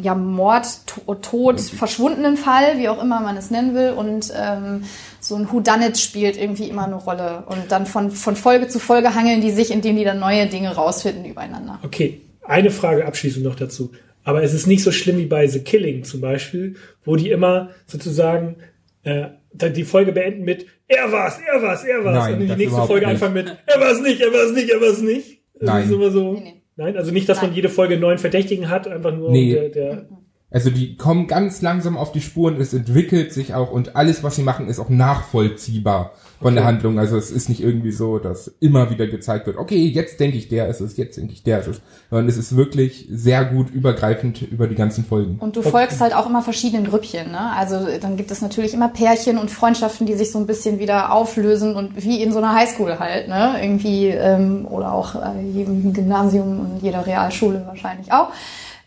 ja, 0.00 0.14
Mord, 0.14 0.66
To- 0.86 1.14
Tod, 1.16 1.60
verschwundenen 1.60 2.36
Fall, 2.36 2.78
wie 2.78 2.88
auch 2.88 3.02
immer 3.02 3.20
man 3.20 3.36
es 3.36 3.50
nennen 3.50 3.74
will. 3.74 3.90
Und 3.90 4.32
ähm, 4.36 4.84
so 5.20 5.36
ein 5.36 5.50
Whodunit 5.50 5.98
spielt 5.98 6.36
irgendwie 6.36 6.68
immer 6.68 6.84
eine 6.86 6.96
Rolle. 6.96 7.44
Und 7.46 7.70
dann 7.70 7.86
von, 7.86 8.10
von 8.10 8.36
Folge 8.36 8.68
zu 8.68 8.78
Folge 8.78 9.14
hangeln 9.14 9.40
die 9.40 9.50
sich, 9.50 9.70
indem 9.70 9.96
die 9.96 10.04
dann 10.04 10.18
neue 10.18 10.46
Dinge 10.46 10.74
rausfinden 10.74 11.24
übereinander. 11.24 11.78
Okay, 11.82 12.20
eine 12.42 12.70
Frage 12.70 13.06
abschließend 13.06 13.44
noch 13.44 13.56
dazu. 13.56 13.92
Aber 14.24 14.42
es 14.42 14.54
ist 14.54 14.66
nicht 14.66 14.82
so 14.82 14.92
schlimm 14.92 15.18
wie 15.18 15.26
bei 15.26 15.46
The 15.48 15.60
Killing 15.60 16.04
zum 16.04 16.20
Beispiel, 16.20 16.76
wo 17.04 17.16
die 17.16 17.30
immer 17.30 17.70
sozusagen 17.86 18.56
äh, 19.02 19.26
die 19.52 19.84
Folge 19.84 20.12
beenden 20.12 20.44
mit 20.44 20.66
er 20.88 21.10
war's, 21.10 21.38
er 21.38 21.62
war's, 21.62 21.84
er 21.84 22.04
war's. 22.04 22.14
Nein, 22.28 22.34
und 22.34 22.48
die 22.48 22.56
nächste 22.56 22.82
Folge 22.82 23.06
nicht. 23.06 23.14
anfangen 23.14 23.34
mit 23.34 23.46
er 23.66 23.80
war's 23.80 24.00
nicht, 24.00 24.20
er 24.20 24.32
war's 24.32 24.52
nicht, 24.52 24.68
er 24.70 24.80
war's 24.80 25.00
nicht. 25.00 25.38
Das 25.54 25.68
Nein. 25.68 25.84
Ist 25.84 25.90
immer 25.92 26.10
so, 26.10 26.32
Nee, 26.34 26.40
nee. 26.40 26.61
Nein, 26.82 26.96
also 26.96 27.12
nicht, 27.12 27.28
dass 27.28 27.38
man 27.40 27.50
Nein. 27.50 27.56
jede 27.56 27.68
Folge 27.68 27.96
neuen 27.96 28.18
Verdächtigen 28.18 28.68
hat, 28.68 28.88
einfach 28.88 29.14
nur 29.14 29.30
Nee. 29.30 29.52
der, 29.52 29.68
der 29.68 30.06
Also 30.52 30.70
die 30.70 30.96
kommen 30.96 31.26
ganz 31.26 31.62
langsam 31.62 31.96
auf 31.96 32.12
die 32.12 32.20
Spuren, 32.20 32.60
es 32.60 32.74
entwickelt 32.74 33.32
sich 33.32 33.54
auch 33.54 33.70
und 33.70 33.96
alles, 33.96 34.22
was 34.22 34.36
sie 34.36 34.42
machen, 34.42 34.68
ist 34.68 34.78
auch 34.78 34.90
nachvollziehbar 34.90 36.12
von 36.42 36.54
der 36.54 36.64
Okay. 36.64 36.72
Handlung. 36.72 36.98
Also 36.98 37.16
es 37.16 37.30
ist 37.30 37.48
nicht 37.48 37.62
irgendwie 37.62 37.92
so, 37.92 38.18
dass 38.18 38.52
immer 38.60 38.90
wieder 38.90 39.06
gezeigt 39.06 39.46
wird, 39.46 39.56
okay, 39.56 39.86
jetzt 39.86 40.20
denke 40.20 40.36
ich, 40.36 40.48
der 40.48 40.68
ist 40.68 40.80
es, 40.80 40.96
jetzt 40.96 41.16
denke 41.16 41.32
ich, 41.32 41.42
der 41.42 41.60
ist 41.60 41.68
es. 41.68 41.80
Sondern 42.10 42.28
es 42.28 42.36
ist 42.36 42.56
wirklich 42.56 43.06
sehr 43.10 43.44
gut 43.44 43.70
übergreifend 43.70 44.42
über 44.42 44.66
die 44.66 44.74
ganzen 44.74 45.04
Folgen. 45.04 45.38
Und 45.38 45.56
du 45.56 45.62
folgst 45.62 46.00
halt 46.00 46.14
auch 46.14 46.26
immer 46.26 46.42
verschiedenen 46.42 46.84
Grüppchen, 46.84 47.30
ne? 47.30 47.52
Also 47.56 47.86
dann 48.00 48.16
gibt 48.16 48.30
es 48.30 48.42
natürlich 48.42 48.74
immer 48.74 48.88
Pärchen 48.88 49.38
und 49.38 49.50
Freundschaften, 49.50 50.06
die 50.06 50.14
sich 50.14 50.32
so 50.32 50.38
ein 50.38 50.46
bisschen 50.46 50.78
wieder 50.78 51.12
auflösen 51.12 51.76
und 51.76 52.04
wie 52.04 52.22
in 52.22 52.32
so 52.32 52.38
einer 52.38 52.54
Highschool 52.54 52.98
halt, 52.98 53.28
ne? 53.28 53.54
Irgendwie, 53.62 54.08
ähm, 54.08 54.66
oder 54.68 54.92
auch 54.92 55.14
äh, 55.14 55.40
jedem 55.52 55.92
Gymnasium 55.92 56.60
und 56.60 56.82
jeder 56.82 57.06
Realschule 57.06 57.64
wahrscheinlich 57.66 58.12
auch. 58.12 58.28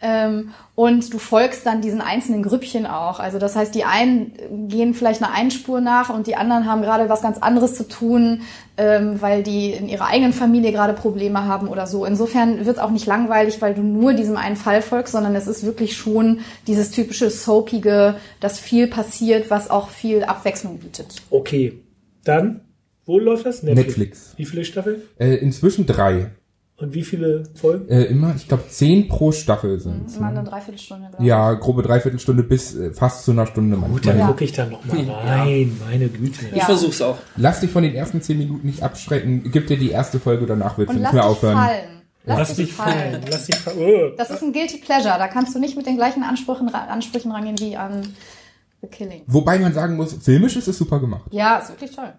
Ähm, 0.08 0.52
und 0.76 1.12
du 1.12 1.18
folgst 1.18 1.66
dann 1.66 1.82
diesen 1.82 2.00
einzelnen 2.00 2.44
Grüppchen 2.44 2.86
auch. 2.86 3.20
Also 3.20 3.40
das 3.40 3.56
heißt, 3.56 3.74
die 3.74 3.86
einen 3.86 4.34
gehen 4.68 4.94
vielleicht 4.94 5.24
einer 5.24 5.34
einen 5.34 5.50
Spur 5.50 5.82
nach 5.82 6.12
und 6.12 6.28
die 6.28 6.36
anderen 6.36 6.68
haben 6.68 6.84
gerade 6.84 7.10
was 7.10 7.24
ganz 7.24 7.40
anderes 7.40 7.74
zu 7.74 7.88
tun, 7.88 8.42
ähm, 8.78 9.20
weil 9.20 9.42
die 9.42 9.72
in 9.72 9.90
ihrer 9.90 10.06
eigenen 10.06 10.32
Familie 10.32 10.72
gerade 10.72 10.94
Probleme 10.94 11.46
haben 11.46 11.70
oder 11.70 11.88
so. 11.88 12.06
Insofern 12.06 12.68
wird 12.68 12.78
es 12.78 12.84
auch 12.84 12.92
nicht 12.92 13.08
langweilig, 13.08 13.62
weil 13.62 13.74
du 13.74 13.82
nur 13.82 14.14
diesem 14.14 14.38
einen 14.38 14.58
Fall 14.58 14.84
folgst, 14.84 15.14
sondern 15.14 15.34
es 15.34 15.48
ist 15.48 15.66
wirklich 15.66 15.98
schon 15.98 16.42
dieses 16.68 16.92
typische 16.92 17.32
Soapige, 17.32 18.16
dass 18.40 18.60
viel 18.60 18.86
passiert, 18.86 19.50
was 19.50 19.72
auch 19.72 19.90
viel 19.90 20.24
Abwechslung 20.24 20.78
bietet. 20.78 21.16
Okay. 21.32 21.80
Dann, 22.26 22.62
wo 23.06 23.18
läuft 23.18 23.48
das? 23.48 23.64
Netflix. 23.64 24.34
Wie 24.38 24.46
viele 24.46 24.66
Staffeln? 24.66 25.02
Äh, 25.18 25.36
inzwischen 25.38 25.88
drei. 25.88 26.32
Und 26.78 26.94
wie 26.94 27.04
viele 27.04 27.44
Folgen? 27.56 27.88
Äh, 27.88 28.04
immer, 28.04 28.34
ich 28.36 28.50
glaube, 28.50 28.64
zehn 28.68 29.08
pro 29.08 29.32
Staffel 29.32 29.80
sind. 29.80 30.14
Immer 30.18 30.28
eine 30.28 30.44
Dreiviertelstunde, 30.44 31.08
glaube 31.10 31.24
ich. 31.24 31.28
Ja, 31.30 31.54
grobe 31.54 31.84
Dreiviertelstunde 31.84 32.44
bis 32.44 32.76
äh, 32.76 32.92
fast 32.92 33.24
zu 33.24 33.32
einer 33.32 33.48
Stunde 33.48 33.78
Gut, 33.78 33.90
manchmal. 33.90 34.14
dann 34.14 34.20
Ja. 34.20 34.28
gucke 34.28 34.44
ich 34.44 34.52
da 34.52 34.66
noch 34.66 34.84
mal 34.84 35.10
rein. 35.10 35.80
Meine 35.90 36.10
Güte. 36.10 36.48
Ich 36.52 36.58
Ja. 36.58 36.66
versuch's 36.66 37.02
auch. 37.02 37.18
Lass 37.38 37.62
dich 37.62 37.72
von 37.72 37.84
den 37.84 37.96
ersten 37.96 38.22
zehn 38.22 38.38
Minuten 38.38 38.68
nicht 38.68 38.84
abschrecken. 38.84 39.50
Gib 39.54 39.68
dir 39.68 39.78
die 39.78 39.92
erste 39.92 40.20
Folge, 40.20 40.46
danach 40.46 40.78
willst 40.78 40.90
du 40.92 40.96
nicht 40.98 41.04
lass 41.04 41.14
mehr 41.14 41.22
dich 41.24 41.32
aufhören. 41.32 41.56
fallen. 41.58 41.84
Lass, 42.26 42.40
Lass 42.40 42.56
dich 42.56 42.74
fallen. 42.74 43.22
Lass 43.32 43.46
dich 43.46 43.56
fallen. 43.56 43.78
Oh. 43.80 44.16
Das 44.18 44.30
ist 44.32 44.42
ein 44.44 44.52
Guilty 44.52 44.78
Pleasure. 44.80 45.18
Da 45.18 45.28
kannst 45.30 45.56
du 45.56 45.60
nicht 45.60 45.78
mit 45.78 45.86
den 45.86 45.96
gleichen 45.96 46.24
Ansprüchen, 46.24 46.68
Ansprüchen 46.74 47.32
rangehen 47.32 47.58
wie 47.60 47.78
an 47.78 48.02
The 48.82 48.88
Killing. 48.90 49.22
Wobei 49.28 49.60
man 49.60 49.74
sagen 49.74 49.96
muss, 49.96 50.14
filmisch 50.14 50.58
ist 50.58 50.68
es 50.68 50.78
super 50.78 51.00
gemacht. 51.00 51.24
Ja, 51.32 51.58
ist 51.60 51.70
wirklich 51.70 51.96
toll. 51.96 52.12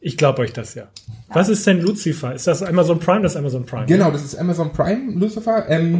Ich 0.00 0.16
glaube 0.16 0.42
euch 0.42 0.52
das 0.52 0.74
ja. 0.74 0.88
Was 1.28 1.48
ist 1.48 1.66
denn 1.66 1.80
Lucifer? 1.80 2.34
Ist 2.34 2.46
das 2.46 2.62
Amazon 2.62 2.98
Prime? 2.98 3.22
Das 3.22 3.32
ist 3.32 3.38
Amazon 3.38 3.66
Prime. 3.66 3.86
Genau, 3.86 4.10
das 4.10 4.24
ist 4.24 4.36
Amazon 4.36 4.72
Prime, 4.72 5.12
Lucifer. 5.12 5.68
Ähm, 5.68 5.98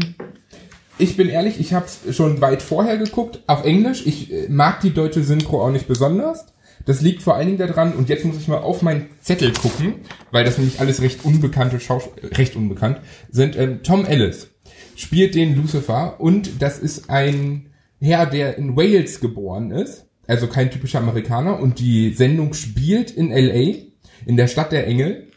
ich 0.98 1.16
bin 1.16 1.28
ehrlich, 1.28 1.58
ich 1.58 1.72
habe 1.74 1.86
es 1.86 2.14
schon 2.14 2.40
weit 2.40 2.62
vorher 2.62 2.98
geguckt, 2.98 3.40
auf 3.46 3.64
Englisch. 3.64 4.06
Ich 4.06 4.32
äh, 4.32 4.48
mag 4.48 4.80
die 4.80 4.92
deutsche 4.92 5.22
Synchro 5.22 5.62
auch 5.62 5.70
nicht 5.70 5.88
besonders. 5.88 6.46
Das 6.86 7.00
liegt 7.00 7.22
vor 7.22 7.34
allen 7.34 7.46
Dingen 7.46 7.58
daran, 7.58 7.94
und 7.94 8.08
jetzt 8.08 8.24
muss 8.24 8.36
ich 8.36 8.46
mal 8.46 8.58
auf 8.58 8.82
meinen 8.82 9.08
Zettel 9.20 9.52
gucken, 9.52 9.94
weil 10.30 10.44
das 10.44 10.58
nämlich 10.58 10.80
alles 10.80 11.00
recht 11.00 11.24
unbekannte 11.24 11.80
Schauspieler, 11.80 12.36
recht 12.36 12.56
unbekannt 12.56 13.00
sind. 13.30 13.56
Ähm, 13.56 13.82
Tom 13.82 14.04
Ellis 14.04 14.48
spielt 14.96 15.34
den 15.34 15.56
Lucifer 15.56 16.20
und 16.20 16.62
das 16.62 16.78
ist 16.78 17.08
ein 17.10 17.70
Herr, 18.00 18.26
der 18.26 18.58
in 18.58 18.76
Wales 18.76 19.20
geboren 19.20 19.70
ist, 19.70 20.06
also 20.26 20.46
kein 20.46 20.70
typischer 20.70 20.98
Amerikaner 20.98 21.58
und 21.60 21.78
die 21.78 22.12
Sendung 22.14 22.54
spielt 22.54 23.10
in 23.10 23.30
LA, 23.30 23.84
in 24.26 24.36
der 24.36 24.48
Stadt 24.48 24.72
der 24.72 24.86
Engel 24.86 25.28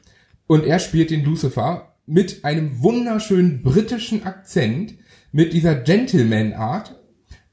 und 0.48 0.66
er 0.66 0.80
spielt 0.80 1.12
den 1.12 1.24
Lucifer 1.24 1.96
mit 2.06 2.46
einem 2.46 2.82
wunderschönen 2.82 3.62
britischen 3.62 4.24
Akzent, 4.24 4.96
mit 5.32 5.54
dieser 5.54 5.76
Gentleman-Art. 5.76 6.96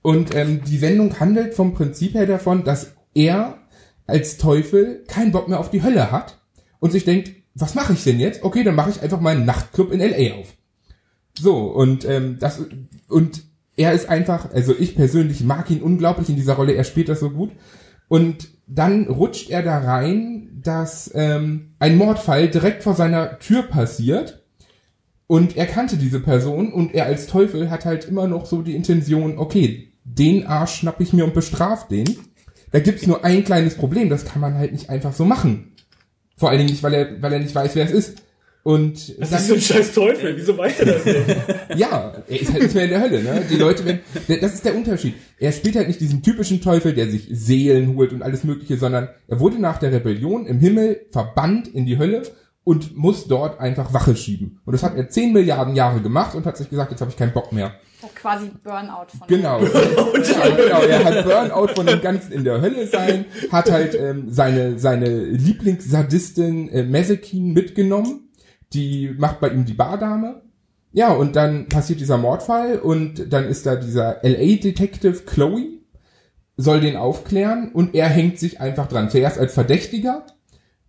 Und 0.00 0.34
ähm, 0.34 0.62
die 0.64 0.78
Sendung 0.78 1.18
handelt 1.18 1.54
vom 1.54 1.74
Prinzip 1.74 2.14
her 2.14 2.26
davon, 2.26 2.62
dass 2.62 2.94
er 3.14 3.58
als 4.06 4.36
Teufel 4.36 5.04
keinen 5.08 5.32
Bock 5.32 5.48
mehr 5.48 5.58
auf 5.58 5.70
die 5.70 5.82
Hölle 5.82 6.12
hat 6.12 6.40
und 6.78 6.92
sich 6.92 7.04
denkt, 7.04 7.32
was 7.54 7.74
mache 7.74 7.94
ich 7.94 8.04
denn 8.04 8.20
jetzt? 8.20 8.42
Okay, 8.42 8.62
dann 8.62 8.74
mache 8.74 8.90
ich 8.90 9.02
einfach 9.02 9.20
mal 9.20 9.34
einen 9.34 9.44
Nachtclub 9.44 9.92
in 9.92 10.00
LA 10.00 10.34
auf. 10.34 10.54
So, 11.38 11.56
und 11.56 12.04
ähm, 12.04 12.38
das 12.38 12.62
und 13.08 13.42
er 13.76 13.92
ist 13.92 14.08
einfach, 14.08 14.52
also 14.52 14.74
ich 14.78 14.94
persönlich 14.94 15.42
mag 15.42 15.70
ihn 15.70 15.82
unglaublich 15.82 16.28
in 16.28 16.36
dieser 16.36 16.54
Rolle, 16.54 16.74
er 16.74 16.84
spielt 16.84 17.08
das 17.08 17.20
so 17.20 17.30
gut. 17.30 17.50
Und 18.08 18.48
dann 18.66 19.06
rutscht 19.08 19.50
er 19.50 19.62
da 19.62 19.78
rein, 19.78 20.60
dass 20.62 21.10
ähm, 21.14 21.74
ein 21.78 21.96
Mordfall 21.96 22.48
direkt 22.48 22.82
vor 22.82 22.94
seiner 22.94 23.38
Tür 23.38 23.62
passiert. 23.62 24.42
Und 25.26 25.56
er 25.56 25.66
kannte 25.66 25.96
diese 25.96 26.20
Person 26.20 26.72
und 26.72 26.94
er 26.94 27.06
als 27.06 27.26
Teufel 27.26 27.70
hat 27.70 27.84
halt 27.84 28.04
immer 28.04 28.28
noch 28.28 28.46
so 28.46 28.62
die 28.62 28.76
Intention, 28.76 29.38
okay, 29.38 29.92
den 30.04 30.46
Arsch 30.46 30.76
schnapp 30.76 31.00
ich 31.00 31.12
mir 31.12 31.24
und 31.24 31.34
bestraf 31.34 31.88
den. 31.88 32.04
Da 32.70 32.80
gibt's 32.80 33.06
nur 33.06 33.24
ein 33.24 33.44
kleines 33.44 33.74
Problem, 33.76 34.10
das 34.10 34.24
kann 34.26 34.40
man 34.40 34.54
halt 34.54 34.72
nicht 34.72 34.90
einfach 34.90 35.14
so 35.14 35.24
machen. 35.24 35.72
Vor 36.36 36.50
allen 36.50 36.58
Dingen 36.58 36.70
nicht, 36.70 36.82
weil 36.82 36.94
er, 36.94 37.22
weil 37.22 37.32
er 37.32 37.38
nicht 37.38 37.54
weiß, 37.54 37.74
wer 37.74 37.84
es 37.84 37.92
ist. 37.92 38.18
Und 38.64 39.20
Das 39.20 39.28
dann- 39.30 39.38
ist 39.40 39.48
so 39.48 39.54
ein 39.54 39.60
scheiß 39.60 39.92
Teufel. 39.92 40.36
Wieso 40.38 40.56
weiß 40.56 40.80
er 40.80 40.86
das 40.86 41.04
nicht? 41.04 41.18
ja, 41.76 42.14
er 42.26 42.40
ist 42.40 42.50
halt 42.50 42.62
nicht 42.62 42.74
mehr 42.74 42.84
in 42.84 42.90
der 42.90 43.00
Hölle, 43.02 43.22
ne? 43.22 43.42
Die 43.50 43.56
Leute, 43.56 43.84
wenn, 43.84 44.00
das 44.40 44.54
ist 44.54 44.64
der 44.64 44.74
Unterschied. 44.74 45.14
Er 45.38 45.52
spielt 45.52 45.76
halt 45.76 45.86
nicht 45.86 46.00
diesen 46.00 46.22
typischen 46.22 46.62
Teufel, 46.62 46.94
der 46.94 47.08
sich 47.10 47.28
Seelen 47.30 47.94
holt 47.94 48.12
und 48.14 48.22
alles 48.22 48.42
mögliche, 48.42 48.78
sondern 48.78 49.08
er 49.28 49.38
wurde 49.38 49.60
nach 49.60 49.78
der 49.78 49.92
Rebellion 49.92 50.46
im 50.46 50.60
Himmel 50.60 51.04
verbannt 51.12 51.68
in 51.68 51.84
die 51.84 51.98
Hölle 51.98 52.22
und 52.64 52.96
muss 52.96 53.26
dort 53.28 53.60
einfach 53.60 53.92
Wache 53.92 54.16
schieben. 54.16 54.60
Und 54.64 54.72
das 54.72 54.82
hat 54.82 54.96
er 54.96 55.10
10 55.10 55.34
Milliarden 55.34 55.76
Jahre 55.76 56.00
gemacht 56.00 56.34
und 56.34 56.46
hat 56.46 56.56
sich 56.56 56.70
gesagt, 56.70 56.90
jetzt 56.90 57.02
habe 57.02 57.10
ich 57.10 57.18
keinen 57.18 57.34
Bock 57.34 57.52
mehr. 57.52 57.74
Hat 58.00 58.16
quasi 58.16 58.50
Burnout 58.62 59.06
von 59.18 59.28
Genau. 59.28 59.60
ja, 59.62 59.68
genau. 60.56 60.80
Er 60.80 61.04
hat 61.04 61.24
Burnout 61.26 61.74
von 61.74 61.84
dem 61.84 62.00
Ganzen 62.00 62.32
in 62.32 62.44
der 62.44 62.62
Hölle 62.62 62.86
sein, 62.86 63.26
hat 63.52 63.70
halt 63.70 63.94
ähm, 63.94 64.24
seine, 64.30 64.78
seine 64.78 65.24
Lieblingssadistin 65.24 66.70
äh, 66.70 66.82
Mesekin 66.82 67.52
mitgenommen. 67.52 68.23
Die 68.74 69.14
macht 69.16 69.40
bei 69.40 69.48
ihm 69.48 69.64
die 69.64 69.74
Bardame. 69.74 70.42
Ja, 70.92 71.12
und 71.12 71.34
dann 71.34 71.68
passiert 71.68 72.00
dieser 72.00 72.18
Mordfall 72.18 72.78
und 72.78 73.32
dann 73.32 73.46
ist 73.46 73.66
da 73.66 73.74
dieser 73.74 74.20
LA-Detective 74.22 75.24
Chloe, 75.26 75.80
soll 76.56 76.80
den 76.80 76.96
aufklären 76.96 77.72
und 77.72 77.94
er 77.94 78.08
hängt 78.08 78.38
sich 78.38 78.60
einfach 78.60 78.86
dran. 78.86 79.10
Zuerst 79.10 79.38
als 79.38 79.54
Verdächtiger 79.54 80.24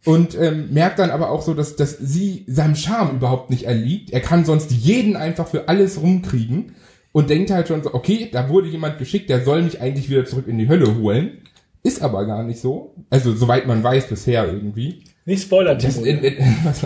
und 0.05 0.39
ähm, 0.39 0.71
merkt 0.71 0.99
dann 0.99 1.09
aber 1.09 1.31
auch 1.31 1.41
so, 1.41 1.55
dass, 1.55 1.75
dass 1.75 1.97
sie 1.97 2.45
seinem 2.47 2.75
Charme 2.75 3.15
überhaupt 3.15 3.49
nicht 3.49 3.63
erliegt. 3.63 4.11
Er 4.11 4.21
kann 4.21 4.45
sonst 4.45 4.71
jeden 4.71 5.15
einfach 5.15 5.47
für 5.47 5.67
alles 5.67 5.99
rumkriegen 5.99 6.75
und 7.11 7.31
denkt 7.31 7.49
halt 7.49 7.67
schon 7.67 7.81
so, 7.81 7.93
okay, 7.93 8.29
da 8.31 8.49
wurde 8.49 8.67
jemand 8.67 8.99
geschickt, 8.99 9.29
der 9.29 9.43
soll 9.43 9.63
mich 9.63 9.81
eigentlich 9.81 10.09
wieder 10.09 10.25
zurück 10.25 10.47
in 10.47 10.59
die 10.59 10.69
Hölle 10.69 10.97
holen. 10.97 11.39
Ist 11.81 12.03
aber 12.03 12.25
gar 12.25 12.43
nicht 12.43 12.59
so. 12.59 12.93
Also 13.09 13.33
soweit 13.33 13.65
man 13.65 13.83
weiß 13.83 14.07
bisher 14.07 14.45
irgendwie. 14.51 15.03
Nicht 15.27 15.41
spoilern, 15.41 15.79
Timo. 15.79 16.05
äh, 16.05 16.11
äh, 16.27 16.43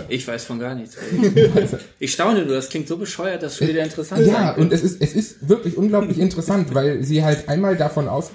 Ich 0.08 0.26
weiß 0.26 0.44
von 0.44 0.58
gar 0.58 0.74
nichts. 0.74 0.96
Ich 1.98 2.12
staune 2.12 2.44
nur, 2.46 2.54
das 2.54 2.70
klingt 2.70 2.88
so 2.88 2.96
bescheuert, 2.96 3.42
dass 3.42 3.60
es 3.60 3.68
wieder 3.68 3.82
interessant 3.84 4.26
Ja, 4.26 4.54
sein 4.54 4.62
und 4.62 4.72
es 4.72 4.82
ist, 4.82 5.02
es 5.02 5.12
ist 5.14 5.46
wirklich 5.48 5.76
unglaublich 5.76 6.18
interessant, 6.18 6.74
weil 6.74 7.04
sie 7.04 7.22
halt 7.22 7.50
einmal 7.50 7.76
davon 7.76 8.08
aus, 8.08 8.30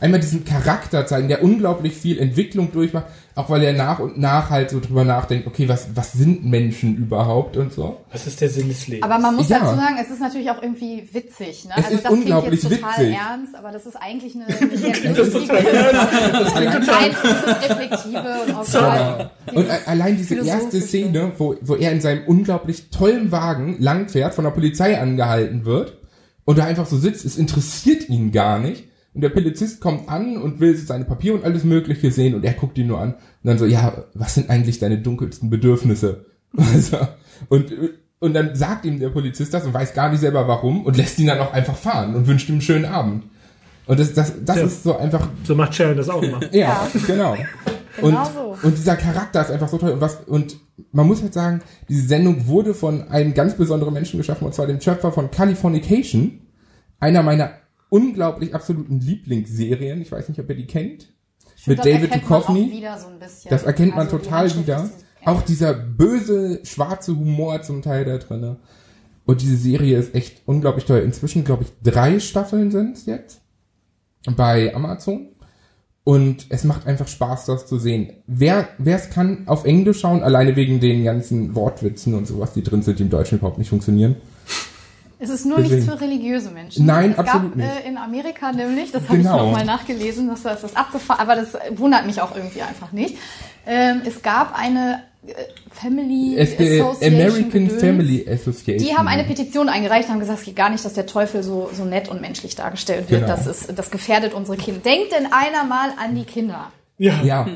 einmal 0.00 0.20
diesen 0.20 0.46
Charakter 0.46 1.06
zeigen, 1.06 1.28
der 1.28 1.42
unglaublich 1.42 1.92
viel 1.92 2.18
Entwicklung 2.18 2.72
durchmacht, 2.72 3.06
auch 3.36 3.50
weil 3.50 3.64
er 3.64 3.72
nach 3.72 3.98
und 3.98 4.16
nach 4.16 4.50
halt 4.50 4.70
so 4.70 4.78
drüber 4.78 5.02
nachdenkt, 5.04 5.46
okay, 5.48 5.68
was, 5.68 5.88
was 5.96 6.12
sind 6.12 6.44
Menschen 6.44 6.96
überhaupt 6.96 7.56
und 7.56 7.72
so. 7.72 7.96
Was 8.12 8.28
ist 8.28 8.40
der 8.40 8.48
Sinn 8.48 8.68
des 8.68 8.86
Lebens? 8.86 9.02
Aber 9.04 9.18
man 9.18 9.34
muss 9.34 9.48
Ja. 9.48 9.58
dazu 9.58 9.74
sagen, 9.74 9.96
es 10.00 10.08
ist 10.08 10.20
natürlich 10.20 10.50
auch 10.50 10.62
irgendwie 10.62 11.08
witzig. 11.12 11.64
Ne? 11.64 11.72
Es 11.76 11.84
also 11.84 11.96
ist 11.96 12.04
das 12.04 12.12
unglaublich 12.12 12.60
klingt 12.60 12.72
jetzt 12.74 12.82
total 12.82 13.04
witzig. 13.06 13.18
ernst, 13.18 13.54
aber 13.56 13.72
das 13.72 13.86
ist 13.86 13.96
eigentlich 13.96 14.34
eine, 14.36 14.46
eine 14.46 14.76
sehr 14.78 15.14
lustige, 15.16 15.52
Nein, 15.52 17.10
das 17.12 17.24
ist 17.24 17.70
reflektive 17.70 18.24
und 18.46 18.54
auch 18.54 18.64
Genau. 18.64 19.60
Und 19.60 19.88
allein 19.88 20.16
diese 20.16 20.36
erste. 20.36 20.80
Szene, 20.80 21.32
wo, 21.38 21.56
wo 21.62 21.74
er 21.74 21.92
in 21.92 22.00
seinem 22.00 22.24
unglaublich 22.26 22.90
tollen 22.90 23.32
Wagen 23.32 23.76
langfährt, 23.80 24.34
von 24.34 24.44
der 24.44 24.52
Polizei 24.52 25.00
angehalten 25.00 25.64
wird 25.64 25.98
und 26.44 26.58
da 26.58 26.64
einfach 26.64 26.86
so 26.86 26.96
sitzt, 26.98 27.24
es 27.24 27.36
interessiert 27.36 28.08
ihn 28.08 28.30
gar 28.32 28.58
nicht. 28.58 28.84
Und 29.14 29.20
der 29.20 29.28
Polizist 29.28 29.80
kommt 29.80 30.08
an 30.08 30.36
und 30.36 30.58
will 30.60 30.76
seine 30.76 31.04
Papiere 31.04 31.36
und 31.36 31.44
alles 31.44 31.62
Mögliche 31.64 32.10
sehen 32.10 32.34
und 32.34 32.44
er 32.44 32.52
guckt 32.52 32.76
ihn 32.78 32.88
nur 32.88 33.00
an 33.00 33.12
und 33.14 33.20
dann 33.44 33.58
so, 33.58 33.64
ja, 33.64 34.04
was 34.14 34.34
sind 34.34 34.50
eigentlich 34.50 34.80
deine 34.80 34.98
dunkelsten 34.98 35.50
Bedürfnisse? 35.50 36.26
Also, 36.56 36.98
und, 37.48 37.72
und 38.20 38.32
dann 38.34 38.54
sagt 38.54 38.84
ihm 38.84 39.00
der 39.00 39.08
Polizist 39.08 39.52
das 39.52 39.64
und 39.66 39.74
weiß 39.74 39.92
gar 39.92 40.08
nicht 40.10 40.20
selber 40.20 40.46
warum 40.46 40.84
und 40.86 40.96
lässt 40.96 41.18
ihn 41.18 41.26
dann 41.26 41.40
auch 41.40 41.52
einfach 41.52 41.74
fahren 41.76 42.14
und 42.14 42.28
wünscht 42.28 42.48
ihm 42.48 42.54
einen 42.56 42.62
schönen 42.62 42.84
Abend. 42.84 43.24
Und 43.86 43.98
das, 43.98 44.14
das, 44.14 44.32
das 44.44 44.56
Ja. 44.58 44.62
ist 44.64 44.82
so 44.84 44.96
einfach 44.96 45.28
so 45.42 45.56
macht 45.56 45.74
Sharon 45.74 45.96
das 45.96 46.08
auch 46.08 46.22
immer. 46.22 46.40
ja, 46.54 46.88
genau. 47.06 47.36
Und, 48.00 48.10
Genau 48.10 48.24
so. 48.24 48.66
und 48.66 48.76
dieser 48.76 48.96
Charakter 48.96 49.40
ist 49.40 49.52
einfach 49.52 49.68
so 49.68 49.78
toll. 49.78 49.90
Und, 49.92 50.00
was, 50.00 50.16
und 50.26 50.56
man 50.90 51.06
muss 51.06 51.22
halt 51.22 51.32
sagen, 51.32 51.60
diese 51.88 52.06
Sendung 52.08 52.48
wurde 52.48 52.74
von 52.74 53.06
einem 53.08 53.34
ganz 53.34 53.54
besonderen 53.54 53.94
Menschen 53.94 54.18
geschaffen, 54.18 54.44
und 54.46 54.52
zwar 54.52 54.66
dem 54.66 54.80
Schöpfer 54.80 55.12
von 55.12 55.30
Californication, 55.30 56.40
einer 56.98 57.22
meiner 57.22 57.50
unglaublich 57.94 58.52
absoluten 58.56 58.98
Lieblingsserien. 58.98 60.02
Ich 60.02 60.10
weiß 60.10 60.28
nicht, 60.28 60.40
ob 60.40 60.48
ihr 60.50 60.56
die 60.56 60.66
kennt. 60.66 61.12
Mit 61.64 61.78
Das 61.78 61.86
David 61.86 62.12
Duchovny. 62.12 62.84
so. 62.98 63.48
Das 63.48 63.62
erkennt 63.62 63.94
man 63.94 64.06
Also 64.06 64.18
total 64.18 64.54
wieder. 64.58 64.90
Auch 65.24 65.42
dieser 65.42 65.72
böse, 65.74 66.60
schwarze 66.64 67.16
Humor 67.16 67.62
zum 67.62 67.82
Teil 67.82 68.04
da 68.04 68.18
drinne. 68.18 68.56
Und 69.24 69.40
diese 69.40 69.56
Serie 69.56 69.96
ist 69.96 70.12
echt 70.12 70.42
unglaublich 70.44 70.86
toll. 70.86 70.98
Inzwischen, 70.98 71.44
glaube 71.44 71.62
ich, 71.62 71.70
drei 71.84 72.18
Staffeln 72.18 72.72
sind 72.72 72.96
es 72.96 73.06
jetzt. 73.06 73.40
Bei 74.36 74.74
Amazon. 74.74 75.28
Und 76.02 76.46
es 76.48 76.64
macht 76.64 76.88
einfach 76.88 77.06
Spaß, 77.08 77.46
das 77.46 77.66
zu 77.68 77.78
sehen. 77.78 78.12
Wer 78.26 78.68
wer 78.78 78.96
es 78.96 79.08
kann, 79.08 79.44
auf 79.46 79.64
Englisch 79.64 80.00
schauen, 80.00 80.22
alleine 80.24 80.56
wegen 80.56 80.80
den 80.80 81.04
ganzen 81.04 81.54
Wortwitzen 81.54 82.12
und 82.14 82.26
sowas, 82.26 82.52
die 82.54 82.62
drin 82.64 82.82
sind, 82.82 82.98
die 82.98 83.04
im 83.04 83.10
Deutschen 83.10 83.38
überhaupt 83.38 83.58
nicht 83.58 83.70
funktionieren. 83.70 84.16
Es 85.24 85.30
ist 85.30 85.44
nur 85.46 85.58
Deswegen- 85.58 85.76
nichts 85.80 85.92
für 85.92 86.00
religiöse 86.00 86.50
Menschen. 86.50 86.86
Nein, 86.86 87.12
es 87.12 87.18
absolut 87.18 87.50
gab, 87.52 87.56
nicht. 87.56 87.84
Äh, 87.84 87.88
in 87.88 87.96
Amerika 87.96 88.52
nämlich, 88.52 88.92
das 88.92 89.04
habe 89.08 89.18
Genau. 89.18 89.36
ich 89.36 89.42
nochmal 89.42 89.64
nachgelesen, 89.64 90.28
dass 90.28 90.42
das, 90.42 90.60
das 90.60 90.76
abgefahren, 90.76 91.20
aber 91.20 91.34
das 91.36 91.48
wundert 91.76 92.06
mich 92.06 92.20
auch 92.20 92.36
irgendwie 92.36 92.62
einfach 92.62 92.92
nicht. 92.92 93.16
Ähm, 93.66 94.02
es 94.04 94.22
gab 94.22 94.56
eine 94.58 95.02
Family 95.72 96.36
Es 96.36 96.56
der 96.56 96.84
Association. 96.84 97.14
American 97.20 97.64
Gedöns. 97.68 97.80
Family 97.80 98.26
Association. 98.28 98.86
Die 98.88 98.94
haben 98.96 99.08
eine 99.08 99.24
Petition 99.24 99.68
eingereicht, 99.68 100.08
haben 100.08 100.20
gesagt, 100.20 100.40
es 100.40 100.44
geht 100.44 100.56
gar 100.56 100.68
nicht, 100.70 100.84
dass 100.84 100.92
der 100.94 101.06
Teufel 101.06 101.42
so, 101.42 101.70
so 101.72 101.84
nett 101.84 102.08
und 102.10 102.20
menschlich 102.20 102.54
dargestellt 102.54 103.10
wird. 103.10 103.22
Genau. 103.22 103.34
Das, 103.34 103.46
ist, 103.46 103.72
das 103.78 103.90
gefährdet 103.90 104.34
unsere 104.34 104.56
Kinder. 104.58 104.80
Denkt 104.80 105.12
denn 105.12 105.26
einer 105.32 105.64
mal 105.64 105.90
an 105.98 106.14
die 106.14 106.24
Kinder? 106.24 106.70
Ja. 106.98 107.22
Ja. 107.22 107.46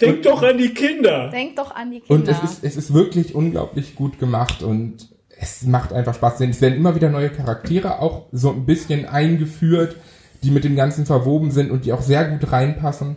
Denk 0.00 0.22
doch 0.22 0.42
an 0.42 0.56
die 0.58 0.70
Kinder. 0.70 1.28
Denkt 1.30 1.58
doch 1.58 1.74
an 1.74 1.90
die 1.90 2.00
Kinder. 2.00 2.14
Und 2.14 2.28
es 2.28 2.42
ist, 2.42 2.64
es 2.64 2.76
ist 2.76 2.94
wirklich 2.94 3.34
unglaublich 3.34 3.94
gut 3.94 4.18
gemacht 4.18 4.62
und 4.62 5.08
es 5.40 5.64
macht 5.64 5.92
einfach 5.92 6.14
Spaß. 6.14 6.38
Denn 6.38 6.50
es 6.50 6.60
werden 6.60 6.76
immer 6.76 6.94
wieder 6.94 7.10
neue 7.10 7.30
Charaktere 7.30 8.00
auch 8.00 8.26
so 8.32 8.50
ein 8.50 8.66
bisschen 8.66 9.06
eingeführt, 9.06 9.96
die 10.42 10.50
mit 10.50 10.64
dem 10.64 10.76
Ganzen 10.76 11.06
verwoben 11.06 11.50
sind 11.50 11.70
und 11.70 11.84
die 11.84 11.92
auch 11.92 12.02
sehr 12.02 12.28
gut 12.28 12.52
reinpassen. 12.52 13.16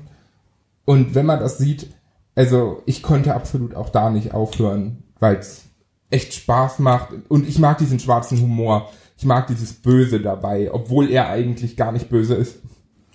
Und 0.85 1.15
wenn 1.15 1.25
man 1.25 1.39
das 1.39 1.57
sieht, 1.57 1.93
also 2.35 2.81
ich 2.85 3.03
konnte 3.03 3.35
absolut 3.35 3.75
auch 3.75 3.89
da 3.89 4.09
nicht 4.09 4.33
aufhören, 4.33 5.03
weil 5.19 5.35
es 5.35 5.65
echt 6.09 6.33
Spaß 6.33 6.79
macht. 6.79 7.09
Und 7.27 7.47
ich 7.47 7.59
mag 7.59 7.77
diesen 7.77 7.99
schwarzen 7.99 8.39
Humor. 8.41 8.89
Ich 9.17 9.25
mag 9.25 9.47
dieses 9.47 9.73
Böse 9.73 10.19
dabei, 10.19 10.71
obwohl 10.71 11.09
er 11.09 11.29
eigentlich 11.29 11.77
gar 11.77 11.91
nicht 11.91 12.09
böse 12.09 12.35
ist. 12.35 12.59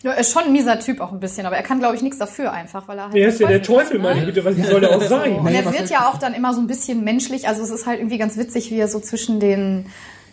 Ja, 0.06 0.12
er 0.12 0.20
ist 0.20 0.32
schon 0.32 0.44
ein 0.44 0.52
mieser 0.52 0.78
Typ 0.78 1.00
auch 1.00 1.12
ein 1.12 1.20
bisschen, 1.20 1.46
aber 1.46 1.56
er 1.56 1.62
kann, 1.62 1.78
glaube 1.78 1.96
ich, 1.96 2.02
nichts 2.02 2.18
dafür 2.18 2.52
einfach, 2.52 2.88
weil 2.88 2.98
er 2.98 3.04
halt 3.06 3.14
Er 3.16 3.28
ist 3.28 3.40
ja 3.40 3.48
der 3.48 3.62
Teufel, 3.62 3.98
ne? 3.98 4.02
meine 4.04 4.24
Güte, 4.26 4.44
was 4.44 4.56
soll 4.56 4.82
er 4.84 4.96
auch 4.96 5.02
So. 5.02 5.08
sein? 5.08 5.36
Und 5.36 5.46
er 5.48 5.64
wird 5.72 5.90
ja 5.90 6.08
auch 6.08 6.18
dann 6.18 6.32
immer 6.34 6.54
so 6.54 6.60
ein 6.60 6.66
bisschen 6.66 7.04
menschlich. 7.04 7.46
Also 7.48 7.62
es 7.62 7.70
ist 7.70 7.86
halt 7.86 7.98
irgendwie 8.00 8.18
ganz 8.18 8.36
witzig, 8.36 8.70
wie 8.70 8.78
er 8.78 8.88
so 8.88 9.00
zwischen 9.00 9.40
den 9.40 9.86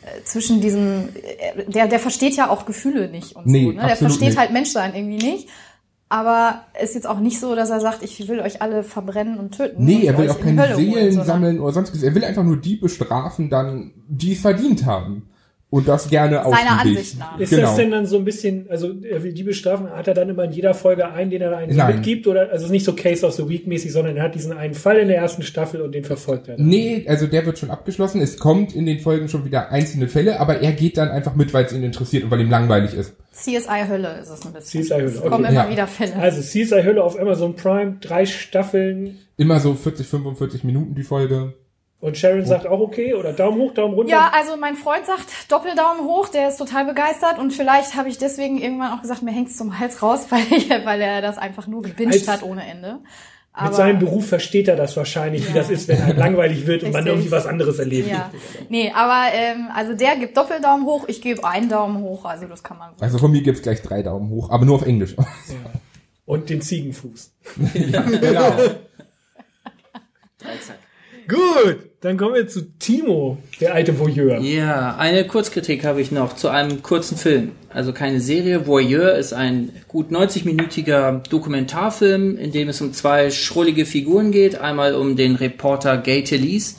äh, 0.03 0.24
zwischen 0.24 0.61
diesen 0.61 1.09
äh, 1.15 1.65
der 1.69 1.88
der 1.88 1.99
versteht 1.99 2.36
ja 2.36 2.49
auch 2.49 2.65
Gefühle 2.65 3.09
nicht 3.09 3.36
und 3.36 3.45
Nee, 3.47 3.65
so. 3.65 3.71
Ne? 3.71 3.86
Der 3.88 3.95
versteht 3.95 4.30
nicht. 4.30 4.38
halt 4.38 4.51
Menschsein 4.51 4.93
irgendwie 4.95 5.17
nicht. 5.26 5.49
Aber 6.09 6.61
ist 6.80 6.93
jetzt 6.93 7.07
auch 7.07 7.19
nicht 7.19 7.39
so, 7.39 7.55
dass 7.55 7.71
er 7.71 7.80
sagt, 7.80 8.03
ich 8.03 8.28
will 8.28 8.39
euch 8.39 8.61
alle 8.61 8.84
verbrennen 8.84 9.39
und 9.39 9.57
töten. 9.57 9.84
Nee, 9.84 9.95
und 10.01 10.03
er 10.03 10.17
will 10.19 10.30
auch 10.30 10.39
keine 10.39 10.61
Hölle 10.61 10.76
holen, 10.76 10.86
Seelen 10.93 11.09
sondern- 11.13 11.26
sammeln 11.26 11.59
oder 11.59 11.74
sonstiges. 11.74 12.03
Er 12.03 12.13
will 12.13 12.24
einfach 12.24 12.43
nur 12.43 12.57
die 12.57 12.76
bestrafen, 12.76 13.49
dann, 13.49 13.91
die 14.07 14.34
es 14.34 14.41
verdient 14.41 14.86
haben. 14.86 15.28
Und 15.74 15.88
das 15.88 16.07
gerne 16.07 16.45
aus 16.45 16.55
Seiner. 16.55 16.80
Ansicht 16.82 17.17
nach. 17.17 17.39
Ist 17.39 17.49
Genau. 17.49 17.63
das 17.63 17.76
denn 17.78 17.89
dann 17.89 18.05
so 18.05 18.17
ein 18.17 18.26
bisschen, 18.26 18.67
also 18.69 18.91
er 19.01 19.24
will 19.24 19.34
die 19.34 19.41
bestrafen, 19.41 19.89
hat 19.89 20.07
er 20.07 20.13
dann 20.13 20.30
immer 20.30 20.43
in 20.43 20.51
jeder 20.51 20.76
Folge 20.76 21.09
einen, 21.11 21.32
den 21.32 21.41
er 21.41 21.57
einen 21.57 21.76
Nein. 21.76 21.95
mitgibt? 21.95 22.28
Oder 22.28 22.41
also 22.51 22.57
es 22.57 22.63
ist 22.65 22.69
nicht 22.69 22.86
so 22.86 22.93
Case 22.93 23.26
of 23.26 23.34
the 23.34 23.49
Week 23.49 23.65
mäßig, 23.65 23.91
sondern 23.91 24.15
er 24.15 24.21
hat 24.26 24.36
diesen 24.36 24.53
einen 24.53 24.76
Fall 24.76 24.97
in 24.97 25.07
der 25.07 25.17
ersten 25.17 25.41
Staffel 25.41 25.82
und 25.82 25.95
den 25.95 26.03
verfolgt 26.03 26.47
er. 26.47 26.57
dann. 26.57 26.67
Nee, 26.67 27.05
also 27.07 27.26
der 27.26 27.43
wird 27.47 27.57
schon 27.57 27.71
abgeschlossen. 27.71 28.21
Es 28.21 28.38
kommt 28.38 28.76
in 28.76 28.86
den 28.86 28.99
Folgen 28.99 29.30
schon 29.30 29.45
wieder 29.45 29.71
einzelne 29.71 30.07
Fälle, 30.07 30.39
aber 30.39 30.59
er 30.61 30.74
geht 30.74 30.97
dann 30.97 31.09
einfach 31.09 31.34
mit, 31.34 31.51
weil 31.55 31.65
es 31.65 31.74
ihn 31.74 31.82
interessiert 31.84 32.24
und 32.26 32.30
weil 32.30 32.41
ihm 32.41 32.51
langweilig 32.51 32.93
ist. 32.93 33.15
CSI 33.32 33.88
Hölle 33.89 34.19
ist 34.21 34.30
es 34.30 34.45
ein 34.45 34.53
bisschen. 34.53 34.84
CSI 34.84 34.93
Hölle, 34.93 35.05
Es 35.05 35.17
okay. 35.17 35.30
kommen 35.30 35.45
immer 35.45 35.53
Ja. 35.65 35.69
wieder 35.71 35.88
Fälle. 35.88 36.15
Also 36.17 36.39
CSI 36.41 36.84
Hölle 36.84 37.03
auf 37.03 37.19
Amazon 37.19 37.55
Prime, 37.55 37.95
drei 37.99 38.28
Staffeln 38.28 39.17
Immer 39.38 39.59
so 39.59 39.74
40, 39.74 40.05
45 40.05 40.63
Minuten 40.63 40.93
die 40.93 41.01
Folge. 41.01 41.53
Und 42.04 42.18
Sharon 42.18 42.45
sagt 42.45 42.68
auch 42.68 42.82
okay 42.82 43.14
oder 43.14 43.32
Daumen 43.32 43.62
hoch, 43.62 43.74
Daumen 43.74 43.93
runter. 43.93 44.12
Ja, 44.12 44.32
also 44.36 44.58
mein 44.58 44.76
Freund 44.76 45.06
sagt 45.06 45.49
Doppeldaumen 45.49 46.04
hoch, 46.04 46.28
der 46.28 46.49
ist 46.49 46.58
total 46.58 46.84
begeistert 46.86 47.39
und 47.39 47.51
vielleicht 47.51 47.95
habe 47.95 48.10
ich 48.10 48.18
deswegen 48.18 48.62
irgendwann 48.62 48.91
auch 48.91 49.01
gesagt, 49.01 49.22
mir 49.22 49.32
hängt's 49.32 49.56
zum 49.56 49.80
Hals 49.80 50.01
raus, 50.01 50.26
weil, 50.30 50.41
ich, 50.51 50.70
weil 50.70 50.99
er 51.01 51.22
das 51.22 51.38
einfach 51.38 51.66
nur 51.66 51.84
Als- 51.86 52.28
hat 52.28 52.43
ohne 52.43 52.68
Ende. 52.68 52.99
Mit 53.56 53.62
Aber- 53.68 53.74
seinem 53.74 53.99
Beruf 53.99 54.28
versteht 54.28 54.68
er 54.68 54.76
das 54.76 54.97
wahrscheinlich, 54.97 55.47
wie 55.47 55.54
das 55.54 55.70
ist, 55.70 55.88
wenn 55.88 56.01
einem 56.01 56.18
langweilig 56.18 56.68
wird 56.68 56.84
und 56.84 56.91
man 56.91 57.06
irgendwie 57.08 57.32
was 57.32 57.45
anderes 57.45 57.80
erlebt. 57.80 58.10
Ja, 58.10 58.32
nee, 58.68 58.91
aber 58.93 59.34
ähm, 59.34 59.70
also 59.74 59.93
der 59.93 60.18
gibt 60.18 60.36
Doppeldaumen 60.36 60.86
hoch, 60.86 61.06
ich 61.08 61.22
gebe 61.22 61.45
einen 61.47 61.70
Daumen 61.70 61.99
hoch, 61.99 62.26
also 62.26 62.47
das 62.47 62.64
kann 62.64 62.80
man. 62.80 62.93
Also 62.99 63.18
von 63.18 63.32
mir 63.32 63.43
gibt's 63.43 63.62
gleich 63.62 63.82
drei 63.82 64.01
Daumen 64.01 64.30
hoch, 64.30 64.49
aber 64.49 64.66
nur 64.66 64.76
auf 64.76 64.86
Englisch. 64.86 65.16
Und 66.26 66.49
den 66.49 66.62
Ziegenfuß. 66.62 67.32
ja, 67.76 68.01
genau. 68.01 68.56
Gut, 71.28 71.89
dann 72.04 72.18
kommen 72.18 72.36
wir 72.36 72.49
zu 72.49 72.64
Timo, 72.80 73.38
der 73.62 73.74
alte 73.74 73.97
Voyeur. 73.97 74.41
Ja, 74.41 74.97
eine 74.97 75.26
Kurzkritik 75.26 75.86
habe 75.86 76.01
ich 76.01 76.12
noch 76.12 76.36
zu 76.36 76.49
einem 76.49 76.84
kurzen 76.84 77.18
Film. 77.18 77.54
Also 77.70 77.93
keine 77.93 78.20
Serie. 78.20 78.68
Voyeur 78.68 79.16
ist 79.16 79.32
ein 79.32 79.70
gut 79.88 80.12
90-minütiger 80.12 81.26
Dokumentarfilm, 81.30 82.38
in 82.38 82.51
dem 82.51 82.68
es 82.68 82.82
um 82.82 82.91
zwei 82.91 83.32
schrullige 83.32 83.86
Figuren 83.86 84.34
geht. 84.34 84.60
Einmal 84.60 84.95
um 84.95 85.16
den 85.16 85.36
Reporter 85.38 85.97
Gay 85.97 86.26
Talese. 86.26 86.76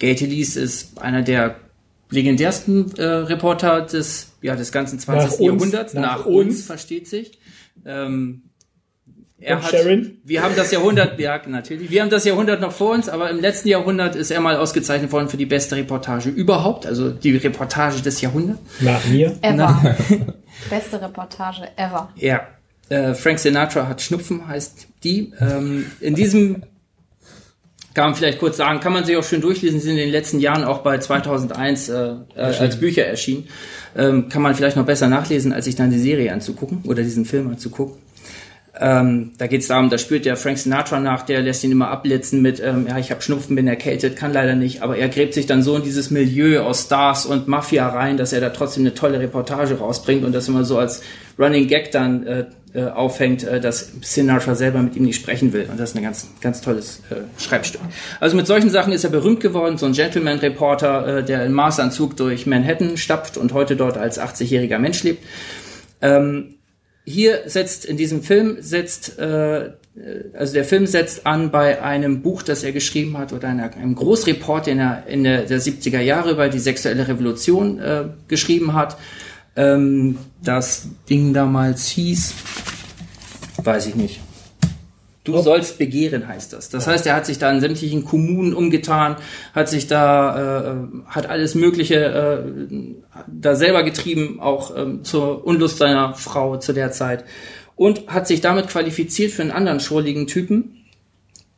Gay 0.00 0.16
Talese 0.16 0.58
ist 0.60 1.00
einer 1.00 1.22
der 1.22 1.54
legendärsten 2.10 2.92
äh, 2.98 3.04
Reporter 3.04 3.82
des, 3.82 4.32
ja, 4.42 4.56
des 4.56 4.72
ganzen 4.72 4.98
20. 4.98 5.30
Nach 5.30 5.38
uns, 5.38 5.46
Jahrhunderts. 5.46 5.94
nach 5.94 6.02
Nach, 6.18 6.26
uns. 6.26 6.48
uns, 6.56 6.64
versteht 6.64 7.06
sich. 7.06 7.38
Ähm, 7.86 8.42
er 9.40 9.62
hat, 9.62 9.70
Sharon? 9.70 10.18
wir 10.24 10.42
haben 10.42 10.54
das 10.56 10.70
Jahrhundert, 10.70 11.18
ja, 11.18 11.40
natürlich. 11.46 11.90
Wir 11.90 12.02
haben 12.02 12.10
das 12.10 12.24
Jahrhundert 12.24 12.60
noch 12.60 12.72
vor 12.72 12.92
uns, 12.92 13.08
aber 13.08 13.30
im 13.30 13.40
letzten 13.40 13.68
Jahrhundert 13.68 14.16
ist 14.16 14.30
er 14.30 14.40
mal 14.40 14.56
ausgezeichnet 14.56 15.12
worden 15.12 15.28
für 15.28 15.36
die 15.36 15.46
beste 15.46 15.76
Reportage 15.76 16.28
überhaupt, 16.28 16.86
also 16.86 17.10
die 17.10 17.36
Reportage 17.36 18.02
des 18.02 18.20
Jahrhunderts. 18.20 18.60
Nach 18.80 19.04
mir. 19.06 19.36
Ever. 19.42 19.96
Beste 20.70 21.00
Reportage 21.00 21.68
ever. 21.76 22.10
Ja. 22.16 22.42
Äh, 22.88 23.14
Frank 23.14 23.38
Sinatra 23.38 23.86
hat 23.86 24.02
Schnupfen, 24.02 24.48
heißt 24.48 24.88
die. 25.04 25.32
Ähm, 25.40 25.86
in 26.00 26.14
diesem 26.14 26.64
kann 27.94 28.04
man 28.04 28.14
vielleicht 28.14 28.38
kurz 28.38 28.56
sagen, 28.56 28.80
kann 28.80 28.92
man 28.92 29.04
sich 29.04 29.16
auch 29.16 29.24
schön 29.24 29.40
durchlesen, 29.40 29.80
sind 29.80 29.92
in 29.92 29.98
den 29.98 30.10
letzten 30.10 30.38
Jahren 30.38 30.64
auch 30.64 30.78
bei 30.78 30.98
2001 30.98 31.88
äh, 31.88 32.14
äh, 32.34 32.40
als 32.40 32.78
Bücher 32.78 33.04
erschienen. 33.04 33.48
Ähm, 33.96 34.28
kann 34.28 34.42
man 34.42 34.54
vielleicht 34.54 34.76
noch 34.76 34.86
besser 34.86 35.08
nachlesen, 35.08 35.52
als 35.52 35.64
sich 35.64 35.74
dann 35.74 35.90
die 35.90 35.98
Serie 35.98 36.32
anzugucken 36.32 36.82
oder 36.84 37.02
diesen 37.02 37.24
Film 37.24 37.48
anzugucken. 37.48 37.96
Ähm, 38.78 39.32
da 39.36 39.48
geht 39.48 39.62
es 39.62 39.68
darum, 39.68 39.90
da 39.90 39.98
spürt 39.98 40.24
der 40.24 40.36
Frank 40.36 40.58
Sinatra 40.58 41.00
nach, 41.00 41.22
der 41.22 41.42
lässt 41.42 41.64
ihn 41.64 41.72
immer 41.72 41.88
abblitzen 41.88 42.40
mit, 42.40 42.60
ähm, 42.60 42.86
ja, 42.88 42.98
ich 42.98 43.10
habe 43.10 43.20
Schnupfen, 43.20 43.56
bin 43.56 43.66
erkältet, 43.66 44.16
kann 44.16 44.32
leider 44.32 44.54
nicht, 44.54 44.82
aber 44.82 44.96
er 44.96 45.08
gräbt 45.08 45.34
sich 45.34 45.46
dann 45.46 45.62
so 45.64 45.76
in 45.76 45.82
dieses 45.82 46.10
Milieu 46.10 46.62
aus 46.62 46.84
Stars 46.84 47.26
und 47.26 47.48
Mafia 47.48 47.88
rein, 47.88 48.16
dass 48.16 48.32
er 48.32 48.40
da 48.40 48.50
trotzdem 48.50 48.84
eine 48.84 48.94
tolle 48.94 49.18
Reportage 49.18 49.78
rausbringt 49.78 50.24
und 50.24 50.32
das 50.32 50.46
immer 50.46 50.64
so 50.64 50.78
als 50.78 51.02
Running 51.36 51.66
Gag 51.66 51.90
dann 51.90 52.26
äh, 52.26 52.44
äh, 52.72 52.84
aufhängt, 52.84 53.42
äh, 53.42 53.60
dass 53.60 53.90
Sinatra 54.02 54.54
selber 54.54 54.80
mit 54.80 54.94
ihm 54.94 55.02
nicht 55.02 55.16
sprechen 55.16 55.52
will. 55.52 55.66
Und 55.68 55.80
das 55.80 55.90
ist 55.90 55.96
ein 55.96 56.04
ganz, 56.04 56.28
ganz 56.40 56.60
tolles 56.60 57.02
äh, 57.10 57.16
Schreibstück. 57.40 57.80
Also 58.20 58.36
mit 58.36 58.46
solchen 58.46 58.70
Sachen 58.70 58.92
ist 58.92 59.02
er 59.02 59.10
berühmt 59.10 59.40
geworden, 59.40 59.78
so 59.78 59.86
ein 59.86 59.92
Gentleman-Reporter, 59.92 61.18
äh, 61.18 61.24
der 61.24 61.44
in 61.44 61.52
Maßanzug 61.52 62.16
durch 62.16 62.46
Manhattan 62.46 62.96
stapft 62.96 63.36
und 63.36 63.52
heute 63.52 63.74
dort 63.74 63.98
als 63.98 64.20
80-jähriger 64.20 64.78
Mensch 64.78 65.02
lebt. 65.02 65.24
Ähm, 66.00 66.54
hier 67.10 67.42
setzt 67.46 67.84
in 67.84 67.96
diesem 67.96 68.22
Film 68.22 68.58
setzt 68.60 69.18
äh, 69.18 69.70
also 70.34 70.54
der 70.54 70.64
Film 70.64 70.86
setzt 70.86 71.26
an 71.26 71.50
bei 71.50 71.82
einem 71.82 72.22
Buch, 72.22 72.42
das 72.42 72.62
er 72.62 72.72
geschrieben 72.72 73.18
hat 73.18 73.32
oder 73.32 73.48
einer, 73.48 73.74
einem 73.74 73.94
Großreport, 73.94 74.66
den 74.66 74.78
er 74.78 75.06
in 75.06 75.24
der, 75.24 75.42
der 75.42 75.60
70er 75.60 76.00
Jahre 76.00 76.30
über 76.30 76.48
die 76.48 76.58
sexuelle 76.58 77.08
Revolution 77.08 77.78
äh, 77.78 78.04
geschrieben 78.28 78.72
hat. 78.74 78.96
Ähm, 79.56 80.18
das 80.42 80.88
Ding 81.08 81.34
damals 81.34 81.88
hieß, 81.88 82.34
weiß 83.62 83.86
ich 83.86 83.94
nicht. 83.96 84.20
Du 85.32 85.42
sollst 85.42 85.78
begehren 85.78 86.28
heißt 86.28 86.52
das. 86.52 86.68
Das 86.68 86.86
heißt, 86.86 87.06
er 87.06 87.14
hat 87.14 87.26
sich 87.26 87.38
da 87.38 87.50
in 87.50 87.60
sämtlichen 87.60 88.04
Kommunen 88.04 88.54
umgetan, 88.54 89.16
hat 89.54 89.68
sich 89.68 89.86
da, 89.86 90.72
äh, 90.72 90.74
hat 91.06 91.28
alles 91.28 91.54
Mögliche 91.54 91.96
äh, 91.96 92.72
da 93.26 93.56
selber 93.56 93.82
getrieben, 93.82 94.40
auch 94.40 94.76
ähm, 94.76 95.04
zur 95.04 95.46
Unlust 95.46 95.78
seiner 95.78 96.14
Frau 96.14 96.56
zu 96.56 96.72
der 96.72 96.92
Zeit 96.92 97.24
und 97.76 98.08
hat 98.08 98.28
sich 98.28 98.40
damit 98.40 98.68
qualifiziert 98.68 99.32
für 99.32 99.42
einen 99.42 99.52
anderen 99.52 99.80
schrulligen 99.80 100.26
Typen. 100.26 100.84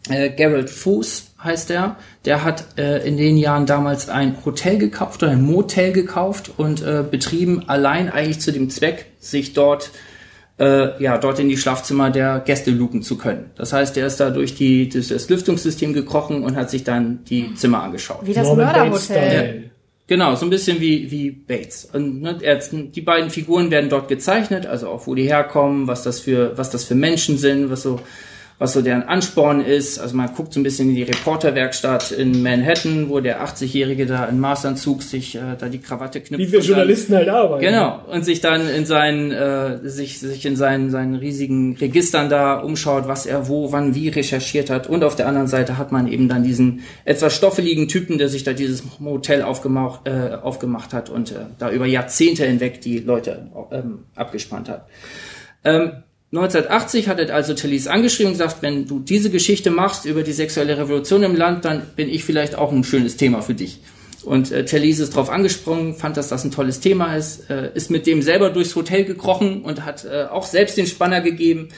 Äh, 0.09 0.31
Gerald 0.31 0.71
Fuß 0.71 1.33
heißt 1.43 1.71
er. 1.71 1.97
Der 2.25 2.45
hat 2.45 2.79
äh, 2.79 3.07
in 3.07 3.17
den 3.17 3.37
Jahren 3.37 3.67
damals 3.67 4.09
ein 4.09 4.37
Hotel 4.45 4.79
gekauft 4.79 5.23
oder 5.23 5.33
ein 5.33 5.43
Motel 5.43 5.93
gekauft 5.93 6.53
und 6.57 6.83
äh, 6.83 7.05
betrieben 7.09 7.69
allein 7.69 8.09
eigentlich 8.09 8.41
zu 8.41 8.53
dem 8.53 8.71
Zweck, 8.71 9.07
sich 9.19 9.53
dort 9.53 9.91
äh, 10.59 11.03
ja, 11.03 11.19
dort 11.19 11.39
in 11.39 11.49
die 11.49 11.57
Schlafzimmer 11.57 12.11
der 12.11 12.41
Gäste 12.41 12.71
luken 12.71 13.03
zu 13.03 13.17
können. 13.17 13.51
Das 13.57 13.73
heißt, 13.73 13.97
er 13.97 14.07
ist 14.07 14.21
da 14.21 14.31
durch, 14.31 14.55
die, 14.55 14.89
durch 14.89 15.09
das 15.09 15.29
Lüftungssystem 15.29 15.93
gekrochen 15.93 16.45
und 16.45 16.57
hat 16.57 16.71
sich 16.71 16.85
dann 16.85 17.25
die 17.25 17.55
Zimmer 17.55 17.83
angeschaut. 17.83 18.21
Wie 18.23 18.35
das 18.35 18.47
Mörderhotel. 18.55 19.71
Genau, 20.09 20.35
so 20.35 20.45
ein 20.45 20.51
bisschen 20.51 20.81
wie, 20.81 21.11
wie 21.11 21.31
Bates. 21.31 21.89
Und 21.93 22.21
ne, 22.21 22.37
er, 22.43 22.57
die 22.57 23.01
beiden 23.01 23.31
Figuren 23.31 23.71
werden 23.71 23.89
dort 23.89 24.09
gezeichnet, 24.09 24.67
also 24.67 24.89
auch 24.89 25.07
wo 25.07 25.15
die 25.15 25.23
herkommen, 25.23 25.87
was 25.87 26.03
das 26.03 26.21
für, 26.21 26.59
was 26.59 26.71
das 26.71 26.85
für 26.85 26.95
Menschen 26.95 27.39
sind, 27.39 27.71
was 27.71 27.83
so, 27.83 28.01
was 28.63 28.75
so 28.75 28.81
deren 28.81 29.03
Ansporn 29.03 29.61
ist. 29.61 29.99
Also 29.99 30.17
man 30.17 30.33
guckt 30.37 30.53
so 30.55 30.61
ein 30.61 30.63
bisschen 30.63 30.89
in 30.91 30.95
die 30.95 31.03
Reporterwerkstatt 31.03 32.13
in 32.13 32.45
Manhattan, 32.45 33.09
wo 33.09 33.19
der 33.19 33.45
80-Jährige 33.45 34.07
da 34.07 34.27
in 34.27 34.39
Maßanzug 34.39 35.03
sich 35.03 35.35
äh, 35.35 35.57
da 35.59 35.69
die 35.69 35.81
Krawatte 35.81 36.21
knüpft. 36.21 36.39
Wie 36.47 36.53
wir 36.53 36.61
und 36.61 36.69
dann- 36.69 36.77
Journalisten 36.77 37.17
halt 37.17 37.29
arbeiten. 37.29 37.65
Genau, 37.65 37.99
und 38.09 38.25
sich 38.25 38.41
dann 38.41 38.69
in 38.69 38.87
seinen, 38.87 39.33
äh, 39.33 39.81
sich, 39.89 40.21
sich 40.21 40.47
in 40.47 40.55
seinen, 40.55 40.91
seinen 40.91 41.17
riesigen 41.17 41.77
Registern 41.77 42.31
da 42.31 42.61
umschaut, 42.61 43.09
was 43.09 43.27
er 43.27 43.49
wo, 43.49 43.73
wann, 43.73 43.97
wie 43.97 44.09
recherchiert 44.09 44.71
hat. 44.71 44.87
Und 44.87 45.03
auf 45.03 45.17
der 45.17 45.27
anderen 45.27 45.49
Seite 45.49 45.77
hat 45.77 45.91
man 45.91 46.07
eben 46.07 46.29
dann 46.29 46.45
diesen 46.45 46.83
etwas 47.05 47.35
stoffeligen 47.35 47.89
Typen, 47.89 48.17
der 48.17 48.29
sich 48.29 48.45
da 48.45 48.53
dieses 48.53 48.85
Motel 49.01 49.43
aufgemacht, 49.43 50.07
äh, 50.07 50.37
aufgemacht 50.41 50.93
hat 50.93 51.11
und 51.11 51.33
äh, 51.33 51.47
da 51.59 51.73
über 51.73 51.87
Jahrzehnte 51.87 52.45
hinweg 52.47 52.81
die 52.81 53.01
Leute 53.01 53.49
ähm, 53.73 54.05
abgespannt 54.15 54.69
hat. 54.69 54.87
Ähm, 55.65 56.05
1980 56.35 57.09
hat 57.09 57.19
er 57.19 57.35
also 57.35 57.53
Tallis 57.53 57.87
angeschrieben 57.87 58.33
und 58.33 58.39
gesagt, 58.39 58.63
wenn 58.63 58.87
du 58.87 58.99
diese 58.99 59.29
Geschichte 59.29 59.71
machst 59.71 60.07
über 60.07 60.23
die 60.23 60.33
sexuelle 60.33 60.79
Revolution 60.79 61.23
im 61.25 61.37
Land, 61.37 61.67
dann 61.67 61.83
bin 61.95 62.09
ich 62.09 62.25
vielleicht 62.25 62.55
auch 62.55 62.73
ein 62.73 62.85
schönes 62.85 63.19
Thema 63.19 63.43
für 63.43 63.53
dich. 63.53 63.81
Und 64.25 64.51
äh, 64.51 64.65
Talise 64.65 65.03
ist 65.03 65.15
drauf 65.15 65.29
angesprungen, 65.29 65.95
fand, 65.95 66.17
dass 66.17 66.29
das 66.29 66.45
ein 66.45 66.51
tolles 66.51 66.81
Thema 66.81 67.17
ist, 67.17 67.51
äh, 67.51 67.71
ist 67.75 67.91
mit 67.91 68.07
dem 68.07 68.23
selber 68.23 68.49
durchs 68.49 68.75
Hotel 68.77 69.05
gekrochen 69.05 69.63
und 69.63 69.85
hat 69.85 70.07
äh, 70.07 70.25
auch 70.31 70.47
selbst 70.47 70.79
den 70.79 70.87
Spanner 70.87 71.21
gegeben 71.21 71.69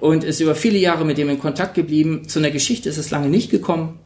und 0.00 0.24
ist 0.24 0.40
über 0.40 0.54
viele 0.54 0.78
Jahre 0.78 1.04
mit 1.04 1.18
dem 1.18 1.28
in 1.28 1.38
Kontakt 1.38 1.74
geblieben. 1.74 2.26
Zu 2.28 2.38
einer 2.38 2.50
Geschichte 2.50 2.88
ist 2.88 2.98
es 2.98 3.10
lange 3.10 3.28
nicht 3.28 3.50
gekommen, 3.50 3.98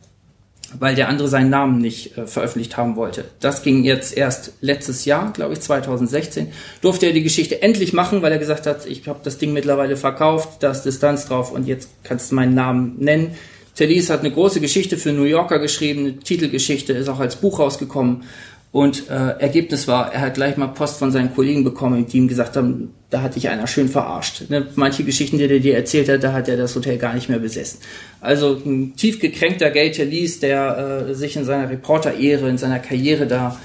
weil 0.79 0.95
der 0.95 1.09
andere 1.09 1.29
seinen 1.29 1.51
Namen 1.51 1.79
nicht 1.79 2.17
äh, 2.17 2.27
veröffentlicht 2.27 2.77
haben 2.77 2.97
wollte. 2.97 3.25
Das 3.41 3.63
ging 3.63 3.85
jetzt 3.85 4.17
erst 4.17 4.53
letztes 4.61 5.05
Jahr, 5.05 5.33
glaube 5.33 5.55
ich, 5.55 5.61
2016. 5.61 6.53
Durfte 6.81 7.07
er 7.07 7.13
die 7.13 7.23
Geschichte 7.23 7.63
endlich 7.63 7.93
machen, 7.93 8.23
weil 8.23 8.33
er 8.33 8.39
gesagt 8.39 8.67
hat, 8.67 8.87
ich 8.87 9.07
habe 9.09 9.21
das 9.23 9.39
Ding 9.39 9.53
mittlerweile 9.53 9.97
verkauft, 9.97 10.63
da 10.63 10.71
ist 10.71 10.83
Distanz 10.83 11.27
drauf 11.27 11.53
und 11.53 11.67
jetzt 11.67 11.89
kannst 12.05 12.31
du 12.31 12.35
meinen 12.35 12.55
Namen 12.55 12.97
nennen. 12.99 13.35
Talise 13.75 14.13
hat 14.13 14.21
eine 14.21 14.31
große 14.31 14.61
Geschichte 14.61 14.99
für 14.99 15.13
New 15.13 15.25
Yorker 15.25 15.59
geschrieben, 15.59 16.01
eine 16.01 16.19
Titelgeschichte, 16.19 16.93
ist 16.93 17.09
auch 17.09 17.21
als 17.21 17.37
Buch 17.37 17.59
rausgekommen. 17.59 18.25
Und 18.73 19.11
äh, 19.11 19.39
Ergebnis 19.39 19.87
war, 19.87 20.15
er 20.15 20.23
hat 20.23 20.35
gleich 20.35 20.57
mal 20.57 20.69
Post 20.69 20.99
von 20.99 21.13
seinen 21.13 21.35
Kollegen 21.35 21.63
bekommen, 21.63 22.07
die 22.07 22.17
ihm 22.17 22.27
gesagt 22.27 22.57
haben, 22.57 22.95
da 23.11 23.21
hat 23.21 23.37
dich 23.37 23.51
einer 23.51 23.67
schön 23.67 23.91
verarscht. 23.91 24.49
Ne? 24.49 24.67
Manche 24.77 25.05
Geschichten, 25.05 25.37
die 25.37 25.45
er 25.45 25.61
dir 25.61 25.77
erzählt 25.77 26.09
hat, 26.09 26.25
da 26.25 26.33
hat 26.33 26.49
er 26.49 26.57
das 26.57 26.75
Hotel 26.75 26.97
gar 26.97 27.13
nicht 27.15 27.29
mehr 27.29 27.39
besessen. 27.39 27.81
Also 28.23 28.59
ein 28.65 28.97
tief 28.97 29.21
gekränkter 29.21 29.71
Gay 29.71 29.91
Talese, 29.91 30.41
der 30.41 31.07
äh, 31.11 31.15
sich 31.15 31.37
in 31.37 31.45
seiner 31.45 31.69
Reporter-Ehre, 31.69 32.49
in 32.49 32.57
seiner 32.57 32.79
Karriere 32.79 33.27
da 33.27 33.59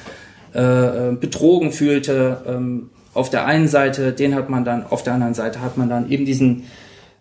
äh, 0.52 1.16
betrogen 1.16 1.72
fühlte. 1.72 2.42
Ähm, 2.46 2.90
auf 3.14 3.30
der 3.30 3.46
einen 3.46 3.70
Seite, 3.70 4.12
den 4.12 4.36
hat 4.36 4.50
man 4.50 4.66
dann, 4.66 4.86
auf 4.86 5.04
der 5.04 5.14
anderen 5.14 5.34
Seite 5.34 5.62
hat 5.62 5.78
man 5.78 5.88
dann 5.88 6.12
eben 6.12 6.26
diesen 6.26 6.64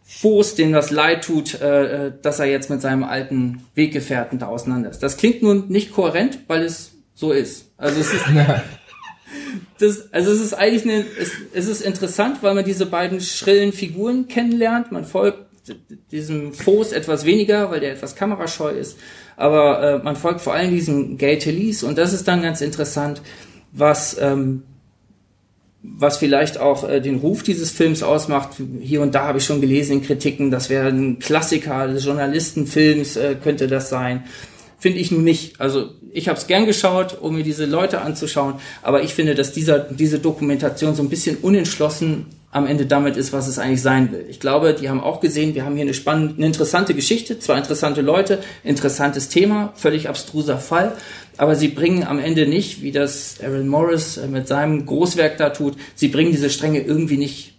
Fuß, 0.07 0.57
dem 0.57 0.73
das 0.73 0.91
leid 0.91 1.23
tut, 1.23 1.61
äh, 1.61 2.11
dass 2.21 2.41
er 2.41 2.47
jetzt 2.47 2.69
mit 2.69 2.83
seinem 2.83 3.05
alten 3.05 3.63
Weggefährten 3.77 4.41
da 4.41 4.47
auseinander 4.47 4.91
ist. 4.91 5.05
Das 5.05 5.17
klingt 5.17 5.43
nun 5.43 5.69
nicht 5.69 5.93
kohärent, 5.93 6.41
weil 6.49 6.65
es 6.65 6.96
so 7.17 7.33
ist. 7.33 7.73
Also 7.77 7.99
es 7.99 8.13
ist, 8.13 8.25
das, 9.79 10.13
also 10.13 10.31
es 10.31 10.41
ist 10.41 10.55
eigentlich 10.55 10.85
eine, 10.85 11.05
es, 11.19 11.33
es 11.53 11.67
ist 11.67 11.81
interessant, 11.81 12.43
weil 12.43 12.55
man 12.55 12.65
diese 12.65 12.87
beiden 12.87 13.21
schrillen 13.21 13.73
Figuren 13.73 14.29
kennenlernt. 14.29 14.93
Man 14.93 15.05
folgt 15.05 15.41
diesem 16.13 16.53
Fuß 16.53 16.93
etwas 16.93 17.25
weniger, 17.25 17.73
weil 17.73 17.81
der 17.81 17.93
etwas 17.93 18.15
kamerascheu 18.15 18.71
ist. 18.71 18.99
Aber 19.37 19.83
äh, 19.83 19.99
man 20.05 20.15
folgt 20.15 20.41
vor 20.43 20.55
allem 20.55 20.71
diesem 20.71 21.19
Gay 21.19 21.39
Talese 21.39 21.87
und 21.87 21.99
das 21.99 22.13
ist 22.13 22.29
dann 22.29 22.43
ganz 22.43 22.61
interessant, 22.61 23.21
was 23.73 24.17
ähm, 24.21 24.63
was 25.99 26.17
vielleicht 26.17 26.59
auch 26.59 26.89
äh, 26.89 27.01
den 27.01 27.17
Ruf 27.17 27.43
dieses 27.43 27.71
Films 27.71 28.03
ausmacht. 28.03 28.51
Hier 28.81 29.03
und 29.03 29.15
da 29.15 29.27
habe 29.27 29.39
ich 29.39 29.45
schon 29.45 29.61
gelesen 29.61 29.99
in 29.99 30.03
Kritiken, 30.03 30.51
das 30.51 30.69
wäre 30.69 30.89
ein 30.89 31.19
Klassiker 31.19 31.89
des 31.89 32.05
Journalistenfilms, 32.05 33.17
äh, 33.17 33.37
könnte 33.43 33.69
das 33.69 33.89
sein. 33.89 34.25
Finde 34.79 34.99
ich 34.99 35.11
nun 35.11 35.25
nicht. 35.25 35.61
Also 35.61 35.91
ich 36.13 36.29
habe 36.29 36.39
es 36.39 36.47
gern 36.47 36.67
geschaut, 36.67 37.19
um 37.21 37.35
mir 37.35 37.43
diese 37.43 37.65
Leute 37.65 38.03
anzuschauen, 38.03 38.55
aber 38.83 39.03
ich 39.03 39.15
finde, 39.15 39.35
dass 39.35 39.53
dieser, 39.53 39.79
diese 39.79 40.19
Dokumentation 40.19 40.95
so 40.95 41.03
ein 41.03 41.09
bisschen 41.09 41.39
unentschlossen 41.39 42.27
am 42.51 42.67
Ende 42.67 42.87
damit 42.87 43.17
ist, 43.17 43.33
was 43.33 43.49
es 43.49 43.59
eigentlich 43.59 43.83
sein 43.83 44.13
will. 44.13 44.25
Ich 44.29 44.41
glaube, 44.41 44.75
die 44.75 44.89
haben 44.89 45.01
auch 45.01 45.21
gesehen, 45.21 45.55
wir 45.55 45.65
haben 45.65 45.75
hier 45.75 45.83
eine 45.83 45.95
spannende, 45.95 46.35
eine 46.37 46.47
interessante 46.47 46.95
Geschichte, 46.95 47.39
zwei 47.39 47.59
interessante 47.59 48.01
Leute, 48.01 48.39
interessantes 48.65 49.29
Thema, 49.29 49.73
völlig 49.77 50.09
abstruser 50.09 50.59
Fall, 50.59 50.97
aber 51.37 51.55
sie 51.55 51.69
bringen 51.69 52.05
am 52.05 52.19
Ende 52.19 52.47
nicht, 52.47 52.83
wie 52.83 52.93
das 52.93 53.37
Aaron 53.43 53.69
Morris 53.69 54.17
äh, 54.17 54.27
mit 54.27 54.49
seinem 54.49 54.87
Großwerk 54.87 55.37
da 55.37 55.51
tut, 55.51 55.77
sie 55.95 56.09
bringen 56.09 56.33
diese 56.33 56.49
Stränge 56.49 56.81
irgendwie 56.81 57.19
nicht 57.19 57.55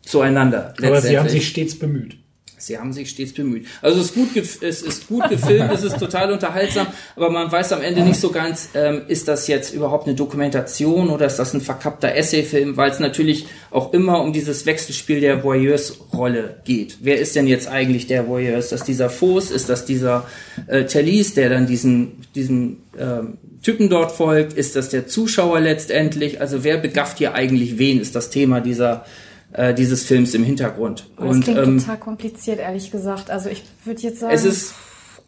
zueinander. 0.00 0.74
Aber 0.82 1.00
sie 1.02 1.18
haben 1.18 1.28
sich 1.28 1.48
stets 1.48 1.78
bemüht. 1.78 2.16
Sie 2.58 2.78
haben 2.78 2.92
sich 2.92 3.10
stets 3.10 3.32
bemüht. 3.32 3.66
Also 3.82 4.00
es 4.00 4.06
ist 4.06 4.14
gut, 4.14 4.28
es 4.36 4.82
ist 4.82 5.08
gut 5.08 5.28
gefilmt, 5.28 5.72
es 5.72 5.82
ist 5.82 5.98
total 5.98 6.32
unterhaltsam, 6.32 6.86
aber 7.16 7.30
man 7.30 7.50
weiß 7.50 7.72
am 7.72 7.82
Ende 7.82 8.02
nicht 8.02 8.20
so 8.20 8.30
ganz, 8.30 8.70
ähm, 8.74 9.02
ist 9.08 9.28
das 9.28 9.46
jetzt 9.46 9.72
überhaupt 9.72 10.06
eine 10.06 10.16
Dokumentation 10.16 11.10
oder 11.10 11.26
ist 11.26 11.36
das 11.36 11.54
ein 11.54 11.60
verkappter 11.60 12.14
Essayfilm, 12.14 12.76
weil 12.76 12.90
es 12.90 12.98
natürlich 12.98 13.46
auch 13.70 13.92
immer 13.92 14.20
um 14.22 14.32
dieses 14.32 14.66
Wechselspiel 14.66 15.20
der 15.20 15.44
Voyeurs-Rolle 15.44 16.62
geht. 16.64 16.98
Wer 17.00 17.18
ist 17.18 17.36
denn 17.36 17.46
jetzt 17.46 17.68
eigentlich 17.68 18.06
der 18.06 18.28
Voyeur? 18.28 18.58
Ist 18.58 18.72
das 18.72 18.84
dieser 18.84 19.10
Fos? 19.10 19.50
Ist 19.50 19.68
das 19.68 19.84
dieser 19.84 20.26
äh, 20.66 20.84
Talise, 20.84 21.34
der 21.36 21.50
dann 21.50 21.66
diesen, 21.66 22.22
diesen 22.34 22.82
ähm, 22.98 23.38
Typen 23.62 23.88
dort 23.88 24.12
folgt? 24.12 24.52
Ist 24.52 24.76
das 24.76 24.88
der 24.88 25.06
Zuschauer 25.06 25.60
letztendlich? 25.60 26.40
Also 26.40 26.64
wer 26.64 26.78
begafft 26.78 27.18
hier 27.18 27.34
eigentlich 27.34 27.78
wen, 27.78 28.00
ist 28.00 28.14
das 28.14 28.30
Thema 28.30 28.60
dieser 28.60 29.04
äh, 29.52 29.74
dieses 29.74 30.04
Films 30.04 30.34
im 30.34 30.44
Hintergrund. 30.44 31.10
Oh, 31.16 31.22
das 31.24 31.36
und, 31.36 31.44
klingt 31.44 31.58
ähm, 31.58 31.78
total 31.78 31.98
kompliziert, 31.98 32.58
ehrlich 32.58 32.90
gesagt. 32.90 33.30
Also 33.30 33.48
ich 33.48 33.62
würde 33.84 34.00
jetzt 34.02 34.20
sagen, 34.20 34.34
es 34.34 34.44
ist 34.44 34.74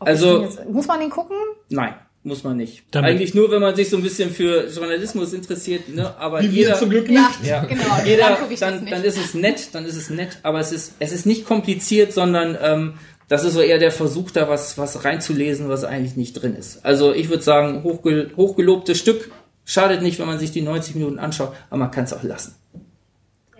also 0.00 0.42
jetzt, 0.42 0.68
muss 0.68 0.86
man 0.86 1.00
den 1.00 1.10
gucken? 1.10 1.36
Nein. 1.68 1.94
Muss 2.22 2.44
man 2.44 2.58
nicht. 2.58 2.84
Damit. 2.90 3.10
Eigentlich 3.12 3.34
nur, 3.34 3.50
wenn 3.50 3.62
man 3.62 3.74
sich 3.74 3.88
so 3.88 3.96
ein 3.96 4.02
bisschen 4.02 4.30
für 4.30 4.68
Journalismus 4.68 5.32
interessiert, 5.32 5.88
ne? 5.88 6.14
Aber 6.18 6.42
Wie 6.42 6.48
jeder, 6.48 6.74
zum 6.74 6.90
Glück 6.90 7.08
nicht. 7.08 7.44
Ja, 7.44 7.64
genau. 7.64 7.82
jeder, 8.04 8.36
dann, 8.58 8.84
dann 8.84 9.04
ist 9.04 9.16
es 9.16 9.32
nett, 9.32 9.70
dann 9.72 9.86
ist 9.86 9.96
es 9.96 10.10
nett, 10.10 10.38
aber 10.42 10.60
es 10.60 10.70
ist, 10.70 10.96
es 10.98 11.12
ist 11.12 11.24
nicht 11.24 11.46
kompliziert, 11.46 12.12
sondern 12.12 12.58
ähm, 12.60 12.94
das 13.28 13.44
ist 13.44 13.54
so 13.54 13.62
eher 13.62 13.78
der 13.78 13.90
Versuch, 13.90 14.30
da 14.32 14.50
was, 14.50 14.76
was 14.76 15.02
reinzulesen, 15.02 15.70
was 15.70 15.84
eigentlich 15.84 16.16
nicht 16.16 16.34
drin 16.34 16.54
ist. 16.54 16.84
Also 16.84 17.14
ich 17.14 17.30
würde 17.30 17.42
sagen, 17.42 17.84
hochgel 17.84 18.32
hochgelobtes 18.36 18.98
Stück, 18.98 19.30
schadet 19.64 20.02
nicht, 20.02 20.18
wenn 20.18 20.26
man 20.26 20.38
sich 20.38 20.52
die 20.52 20.60
90 20.60 20.96
Minuten 20.96 21.18
anschaut, 21.18 21.54
aber 21.70 21.78
man 21.78 21.90
kann 21.90 22.04
es 22.04 22.12
auch 22.12 22.22
lassen. 22.22 22.54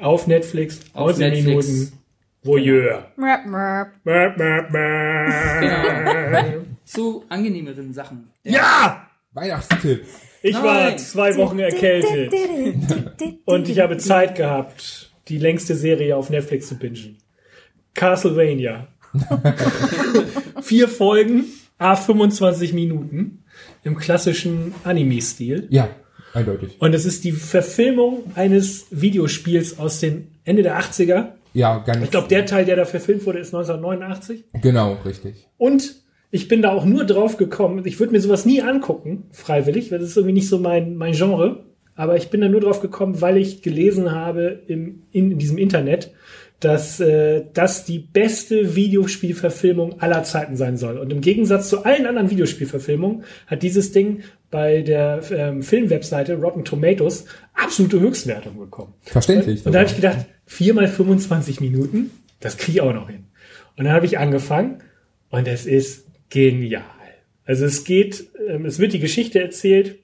Auf 0.01 0.27
Netflix, 0.27 0.81
Auf 0.93 1.19
19 1.19 1.31
Netflix. 1.31 1.69
Minuten. 1.69 1.93
Voyeur. 2.43 3.07
Mörp. 3.17 3.89
Mäp, 4.05 4.37
mäp, 4.39 4.71
mäp. 4.71 5.61
Genau. 5.61 6.65
Zu 6.85 7.25
angenehmeren 7.29 7.93
Sachen. 7.93 8.31
Ja! 8.43 9.07
Weihnachtstipp. 9.33 10.05
Ich 10.43 10.55
war 10.57 10.85
Nein. 10.85 10.99
zwei 10.99 11.37
Wochen 11.37 11.59
erkältet. 11.59 12.33
Und 13.45 13.69
ich 13.69 13.79
habe 13.79 13.99
Zeit 13.99 14.35
gehabt, 14.37 15.13
die 15.29 15.39
längste 15.39 15.75
Serie 15.77 16.17
auf 16.17 16.31
Netflix 16.31 16.69
zu 16.69 16.77
bingen. 16.79 17.19
Castlevania. 17.95 18.89
Vier 20.63 20.89
Folgen, 20.89 21.45
a 21.79 21.95
25 21.95 22.73
Minuten 22.73 23.45
im 23.85 23.97
klassischen 23.97 24.75
Anime-Stil. 24.85 25.67
Ja, 25.71 25.89
eindeutig. 26.33 26.81
Und 26.81 26.95
es 26.95 27.05
ist 27.05 27.25
die 27.25 27.33
Verfilmung 27.33 28.33
eines 28.35 28.87
Videospiels 28.91 29.79
aus 29.79 30.01
den 30.01 30.29
Ende 30.45 30.63
der 30.63 30.81
80er. 30.81 31.29
Ja, 31.53 31.79
ganz. 31.79 32.05
Ich 32.05 32.11
glaube, 32.11 32.29
der 32.29 32.47
Teil, 32.47 32.65
der 32.65 32.77
da 32.77 32.85
verfilmt 32.85 33.27
wurde, 33.27 33.39
ist 33.39 33.55
1989. 33.55 34.45
Genau, 34.63 34.99
richtig. 35.05 35.47
Und 35.59 35.97
ich 36.31 36.47
bin 36.47 36.63
da 36.63 36.71
auch 36.71 36.85
nur 36.85 37.05
drauf 37.05 37.37
gekommen. 37.37 37.85
Ich 37.87 37.99
würde 37.99 38.13
mir 38.13 38.21
sowas 38.21 38.47
nie 38.47 38.63
angucken, 38.63 39.25
freiwillig, 39.33 39.91
weil 39.91 39.99
das 39.99 40.11
ist 40.11 40.17
irgendwie 40.17 40.35
nicht 40.35 40.49
so 40.49 40.59
mein, 40.59 40.95
mein 40.95 41.13
Genre. 41.13 41.65
Aber 41.97 42.17
ich 42.17 42.31
bin 42.31 42.41
da 42.41 42.49
nur 42.49 42.61
drauf 42.61 42.81
gekommen, 42.81 43.21
weil 43.21 43.37
ich 43.37 43.63
gelesen 43.63 44.13
habe 44.13 44.63
im, 44.69 45.03
in, 45.11 45.39
diesem 45.39 45.59
Internet, 45.59 46.13
dass 46.61 47.01
äh, 47.01 47.45
das 47.55 47.85
die 47.87 47.99
beste 47.99 48.77
Videospielverfilmung 48.77 50.01
aller 50.01 50.23
Zeiten 50.25 50.57
sein 50.57 50.77
soll. 50.77 50.99
Und 50.99 51.11
im 51.11 51.23
Gegensatz 51.23 51.71
zu 51.71 51.85
allen 51.85 52.07
anderen 52.07 52.31
Videospielverfilmungen 52.31 53.25
hat 53.47 53.63
dieses 53.63 53.93
Ding 53.93 54.23
bei 54.51 54.83
der 54.83 55.23
ähm, 55.33 55.63
Filmwebseite 55.63 56.35
Rotten 56.35 56.65
Tomatoes 56.65 57.25
absolute 57.55 58.01
Höchstwertung 58.01 58.59
bekommen. 58.59 58.93
Verständlich. 59.03 59.65
Und 59.65 59.73
da 59.73 59.81
habe 59.81 59.89
ich 59.89 59.97
gedacht, 59.97 60.27
vier 60.45 60.75
mal 60.75 60.89
25 60.89 61.61
Minuten, 61.61 62.11
das 62.41 62.59
kriege 62.59 62.79
ich 62.79 62.81
auch 62.83 62.93
noch 62.93 63.09
hin. 63.09 63.27
Und 63.77 63.85
dann 63.85 63.95
habe 63.95 64.07
ich 64.07 64.19
angefangen 64.19 64.83
und 65.31 65.49
es 65.49 65.65
ist 65.65 66.07
genial. 66.29 66.83
Also 67.45 67.65
es 67.65 67.85
geht, 67.85 68.27
ähm, 68.49 68.67
es 68.67 68.79
wird 68.79 68.93
die 68.93 69.01
Geschichte 69.01 69.41
erzählt. 69.41 69.99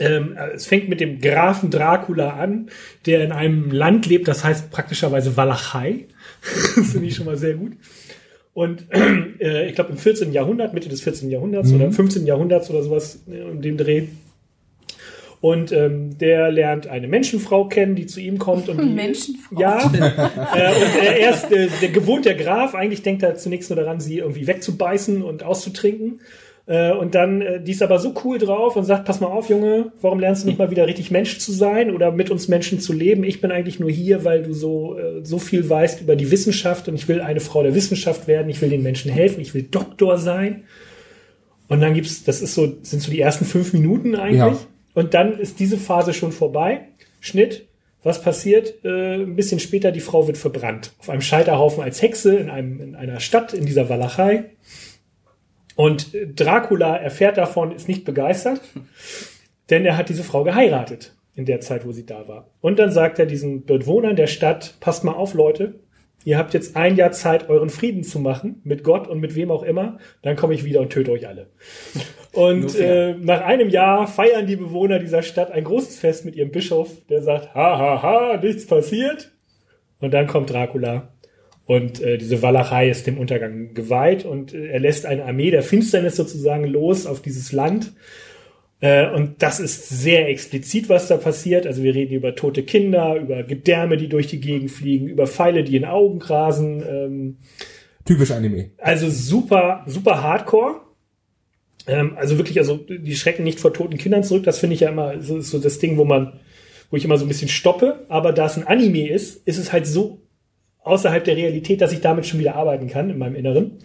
Ähm, 0.00 0.36
es 0.54 0.66
fängt 0.66 0.88
mit 0.88 1.00
dem 1.00 1.20
Grafen 1.20 1.70
Dracula 1.70 2.34
an, 2.34 2.70
der 3.06 3.24
in 3.24 3.32
einem 3.32 3.70
Land 3.70 4.06
lebt, 4.06 4.28
das 4.28 4.44
heißt 4.44 4.70
praktischerweise 4.70 5.36
Walachei. 5.36 6.06
das 6.76 6.92
finde 6.92 7.08
ich 7.08 7.16
schon 7.16 7.26
mal 7.26 7.36
sehr 7.36 7.54
gut. 7.54 7.72
Und 8.54 8.86
äh, 9.40 9.68
ich 9.68 9.74
glaube 9.74 9.92
im 9.92 9.98
14. 9.98 10.32
Jahrhundert, 10.32 10.74
Mitte 10.74 10.88
des 10.88 11.00
14. 11.02 11.30
Jahrhunderts 11.30 11.72
oder 11.72 11.92
15. 11.92 12.26
Jahrhunderts 12.26 12.70
oder 12.70 12.82
sowas 12.82 13.20
äh, 13.30 13.50
in 13.50 13.62
dem 13.62 13.76
Dreh. 13.76 14.08
Und 15.40 15.70
ähm, 15.70 16.18
der 16.18 16.50
lernt 16.50 16.88
eine 16.88 17.06
Menschenfrau 17.06 17.68
kennen, 17.68 17.94
die 17.94 18.06
zu 18.06 18.20
ihm 18.20 18.38
kommt 18.38 18.68
und 18.68 18.80
die 18.82 18.92
Menschenfrau? 18.92 19.60
ja. 19.60 19.78
äh, 19.92 20.74
und 20.74 21.00
äh, 21.00 21.20
er 21.20 21.30
ist 21.30 21.52
äh, 21.52 21.68
der 21.80 21.90
gewohnt 21.90 22.24
der 22.24 22.34
Graf. 22.34 22.74
Eigentlich 22.74 23.02
denkt 23.02 23.22
er 23.22 23.36
zunächst 23.36 23.70
nur 23.70 23.76
daran, 23.76 24.00
sie 24.00 24.18
irgendwie 24.18 24.46
wegzubeißen 24.46 25.22
und 25.22 25.44
auszutrinken. 25.44 26.20
Äh, 26.68 26.92
und 26.92 27.14
dann, 27.14 27.40
äh, 27.40 27.62
die 27.62 27.72
ist 27.72 27.82
aber 27.82 27.98
so 27.98 28.12
cool 28.24 28.36
drauf 28.36 28.76
und 28.76 28.84
sagt, 28.84 29.06
pass 29.06 29.20
mal 29.20 29.28
auf, 29.28 29.48
Junge, 29.48 29.90
warum 30.02 30.20
lernst 30.20 30.44
du 30.44 30.48
nicht 30.48 30.58
mal 30.58 30.70
wieder 30.70 30.86
richtig 30.86 31.10
Mensch 31.10 31.38
zu 31.38 31.50
sein 31.50 31.90
oder 31.90 32.12
mit 32.12 32.30
uns 32.30 32.46
Menschen 32.46 32.78
zu 32.78 32.92
leben? 32.92 33.24
Ich 33.24 33.40
bin 33.40 33.50
eigentlich 33.50 33.80
nur 33.80 33.90
hier, 33.90 34.22
weil 34.24 34.42
du 34.42 34.52
so, 34.52 34.98
äh, 34.98 35.24
so 35.24 35.38
viel 35.38 35.68
weißt 35.68 36.02
über 36.02 36.14
die 36.14 36.30
Wissenschaft 36.30 36.86
und 36.86 36.94
ich 36.94 37.08
will 37.08 37.22
eine 37.22 37.40
Frau 37.40 37.62
der 37.62 37.74
Wissenschaft 37.74 38.28
werden, 38.28 38.50
ich 38.50 38.60
will 38.60 38.68
den 38.68 38.82
Menschen 38.82 39.10
helfen, 39.10 39.40
ich 39.40 39.54
will 39.54 39.62
Doktor 39.62 40.18
sein. 40.18 40.64
Und 41.68 41.80
dann 41.80 41.94
gibt's, 41.94 42.24
das 42.24 42.42
ist 42.42 42.54
so, 42.54 42.76
sind 42.82 43.00
so 43.00 43.10
die 43.10 43.20
ersten 43.20 43.46
fünf 43.46 43.72
Minuten 43.72 44.14
eigentlich. 44.14 44.38
Ja. 44.38 44.58
Und 44.92 45.14
dann 45.14 45.38
ist 45.38 45.60
diese 45.60 45.78
Phase 45.78 46.12
schon 46.12 46.32
vorbei. 46.32 46.82
Schnitt. 47.20 47.66
Was 48.02 48.22
passiert? 48.22 48.84
Äh, 48.84 49.22
ein 49.22 49.36
bisschen 49.36 49.58
später, 49.58 49.90
die 49.90 50.00
Frau 50.00 50.26
wird 50.26 50.36
verbrannt. 50.36 50.92
Auf 50.98 51.08
einem 51.08 51.22
Scheiterhaufen 51.22 51.82
als 51.82 52.02
Hexe 52.02 52.36
in, 52.36 52.50
einem, 52.50 52.80
in 52.80 52.94
einer 52.94 53.20
Stadt, 53.20 53.54
in 53.54 53.64
dieser 53.64 53.88
Walachei. 53.88 54.44
Und 55.78 56.10
Dracula 56.34 56.96
erfährt 56.96 57.36
davon, 57.36 57.70
ist 57.70 57.86
nicht 57.86 58.04
begeistert, 58.04 58.60
denn 59.70 59.86
er 59.86 59.96
hat 59.96 60.08
diese 60.08 60.24
Frau 60.24 60.42
geheiratet 60.42 61.14
in 61.36 61.44
der 61.44 61.60
Zeit, 61.60 61.86
wo 61.86 61.92
sie 61.92 62.04
da 62.04 62.26
war. 62.26 62.48
Und 62.60 62.80
dann 62.80 62.90
sagt 62.90 63.20
er 63.20 63.26
diesen 63.26 63.64
Bewohnern 63.64 64.16
der 64.16 64.26
Stadt, 64.26 64.74
passt 64.80 65.04
mal 65.04 65.12
auf, 65.12 65.34
Leute, 65.34 65.78
ihr 66.24 66.36
habt 66.36 66.52
jetzt 66.52 66.74
ein 66.74 66.96
Jahr 66.96 67.12
Zeit, 67.12 67.48
euren 67.48 67.70
Frieden 67.70 68.02
zu 68.02 68.18
machen, 68.18 68.60
mit 68.64 68.82
Gott 68.82 69.06
und 69.06 69.20
mit 69.20 69.36
wem 69.36 69.52
auch 69.52 69.62
immer, 69.62 69.98
dann 70.22 70.34
komme 70.34 70.54
ich 70.54 70.64
wieder 70.64 70.80
und 70.80 70.90
töte 70.90 71.12
euch 71.12 71.28
alle. 71.28 71.46
Und 72.32 72.74
äh, 72.74 73.14
nach 73.14 73.42
einem 73.42 73.68
Jahr 73.68 74.08
feiern 74.08 74.48
die 74.48 74.56
Bewohner 74.56 74.98
dieser 74.98 75.22
Stadt 75.22 75.52
ein 75.52 75.62
großes 75.62 76.00
Fest 76.00 76.24
mit 76.24 76.34
ihrem 76.34 76.50
Bischof, 76.50 76.90
der 77.08 77.22
sagt, 77.22 77.54
ha, 77.54 77.78
ha, 77.78 78.02
ha, 78.02 78.36
nichts 78.42 78.66
passiert. 78.66 79.30
Und 80.00 80.12
dann 80.12 80.26
kommt 80.26 80.50
Dracula. 80.50 81.12
Und 81.68 82.00
äh, 82.00 82.16
diese 82.16 82.40
Walachei 82.40 82.88
ist 82.88 83.06
dem 83.06 83.18
Untergang 83.18 83.74
geweiht 83.74 84.24
und 84.24 84.54
äh, 84.54 84.68
er 84.68 84.80
lässt 84.80 85.04
eine 85.04 85.26
Armee 85.26 85.50
der 85.50 85.62
Finsternis 85.62 86.16
sozusagen 86.16 86.64
los 86.64 87.04
auf 87.04 87.20
dieses 87.20 87.52
Land. 87.52 87.92
Äh, 88.80 89.10
und 89.10 89.42
das 89.42 89.60
ist 89.60 89.86
sehr 89.86 90.30
explizit, 90.30 90.88
was 90.88 91.08
da 91.08 91.18
passiert. 91.18 91.66
Also 91.66 91.82
wir 91.82 91.94
reden 91.94 92.14
über 92.14 92.34
tote 92.34 92.62
Kinder, 92.62 93.16
über 93.16 93.42
Gedärme, 93.42 93.98
die 93.98 94.08
durch 94.08 94.28
die 94.28 94.40
Gegend 94.40 94.70
fliegen, 94.70 95.08
über 95.08 95.26
Pfeile, 95.26 95.62
die 95.62 95.76
in 95.76 95.84
Augen 95.84 96.20
grasen. 96.20 96.82
Ähm, 96.88 97.36
Typisch 98.06 98.30
Anime. 98.30 98.70
also 98.78 99.10
super, 99.10 99.84
super 99.86 100.22
Hardcore. 100.22 100.80
Ähm, 101.86 102.12
also 102.16 102.38
wirklich, 102.38 102.58
also 102.58 102.78
die 102.78 103.14
schrecken 103.14 103.44
nicht 103.44 103.60
vor 103.60 103.74
toten 103.74 103.98
Kindern 103.98 104.24
zurück. 104.24 104.44
Das 104.44 104.58
finde 104.58 104.72
ich 104.72 104.80
ja 104.80 104.88
immer 104.88 105.20
so, 105.20 105.42
so 105.42 105.58
das 105.58 105.78
Ding, 105.78 105.98
wo 105.98 106.06
man, 106.06 106.40
wo 106.90 106.96
ich 106.96 107.04
immer 107.04 107.18
so 107.18 107.26
ein 107.26 107.28
bisschen 107.28 107.50
stoppe. 107.50 108.06
Aber 108.08 108.32
da 108.32 108.46
es 108.46 108.56
ein 108.56 108.66
Anime 108.66 109.10
ist, 109.10 109.46
ist 109.46 109.58
es 109.58 109.70
halt 109.70 109.86
so 109.86 110.22
außerhalb 110.88 111.24
der 111.24 111.36
Realität, 111.36 111.80
dass 111.80 111.92
ich 111.92 112.00
damit 112.00 112.26
schon 112.26 112.40
wieder 112.40 112.56
arbeiten 112.56 112.88
kann 112.88 113.10
in 113.10 113.18
meinem 113.18 113.36
Inneren. 113.36 113.78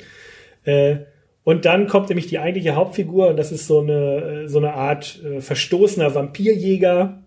Äh, 0.64 0.97
und 1.43 1.66
dann 1.66 1.88
kommt 1.88 2.10
nämlich 2.10 2.28
die 2.28 2.39
eigentliche 2.39 2.76
Hauptfigur 2.76 3.28
und 3.28 3.38
das 3.38 3.51
ist 3.51 3.68
so 3.68 3.82
eine, 3.82 4.43
äh, 4.45 4.47
so 4.47 4.60
eine 4.60 4.74
Art 4.74 5.22
äh, 5.24 5.41
verstoßener 5.41 6.16
Vampirjäger, 6.16 7.20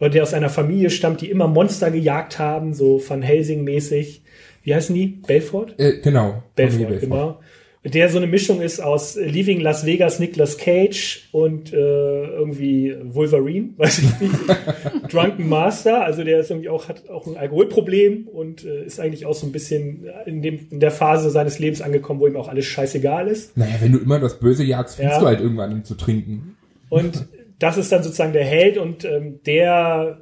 der 0.00 0.22
aus 0.22 0.34
einer 0.34 0.50
Familie 0.50 0.90
stammt, 0.90 1.20
die 1.20 1.30
immer 1.30 1.46
Monster 1.46 1.90
gejagt 1.92 2.38
haben, 2.38 2.74
so 2.74 3.00
Van 3.06 3.22
Helsing 3.22 3.62
mäßig. 3.62 4.22
Wie 4.64 4.74
heißen 4.74 4.94
die? 4.94 5.06
Belfort? 5.06 5.78
Äh, 5.78 6.00
genau. 6.02 6.42
Belfort, 6.54 6.82
Familie 6.82 7.00
genau. 7.00 7.40
Der 7.84 8.08
so 8.08 8.18
eine 8.18 8.28
Mischung 8.28 8.60
ist 8.60 8.78
aus 8.80 9.16
Leaving 9.16 9.58
Las 9.58 9.84
Vegas, 9.84 10.20
Nicolas 10.20 10.56
Cage 10.56 11.28
und 11.32 11.72
äh, 11.72 11.76
irgendwie 11.76 12.94
Wolverine, 13.02 13.70
weiß 13.76 13.98
ich 13.98 14.20
nicht. 14.20 14.34
Drunken 15.12 15.48
Master, 15.48 16.04
also 16.04 16.22
der 16.22 16.38
ist 16.38 16.50
irgendwie 16.50 16.68
auch, 16.68 16.88
hat 16.88 17.08
auch 17.10 17.26
ein 17.26 17.36
Alkoholproblem 17.36 18.28
und 18.28 18.64
äh, 18.64 18.84
ist 18.84 19.00
eigentlich 19.00 19.26
auch 19.26 19.34
so 19.34 19.46
ein 19.46 19.52
bisschen 19.52 20.06
in, 20.26 20.42
dem, 20.42 20.68
in 20.70 20.78
der 20.78 20.92
Phase 20.92 21.30
seines 21.30 21.58
Lebens 21.58 21.82
angekommen, 21.82 22.20
wo 22.20 22.28
ihm 22.28 22.36
auch 22.36 22.46
alles 22.48 22.66
scheißegal 22.66 23.26
ist. 23.26 23.56
Naja, 23.56 23.74
wenn 23.80 23.90
du 23.90 23.98
immer 23.98 24.20
das 24.20 24.38
Böse 24.38 24.62
jagst, 24.62 24.96
findest 24.96 25.16
Ja. 25.16 25.20
du 25.20 25.26
halt 25.26 25.40
irgendwann 25.40 25.72
ihn 25.72 25.84
zu 25.84 25.96
trinken. 25.96 26.56
Und 26.88 27.26
das 27.58 27.78
ist 27.78 27.90
dann 27.90 28.04
sozusagen 28.04 28.32
der 28.32 28.44
Held 28.44 28.78
und 28.78 29.04
ähm, 29.04 29.40
der 29.44 30.18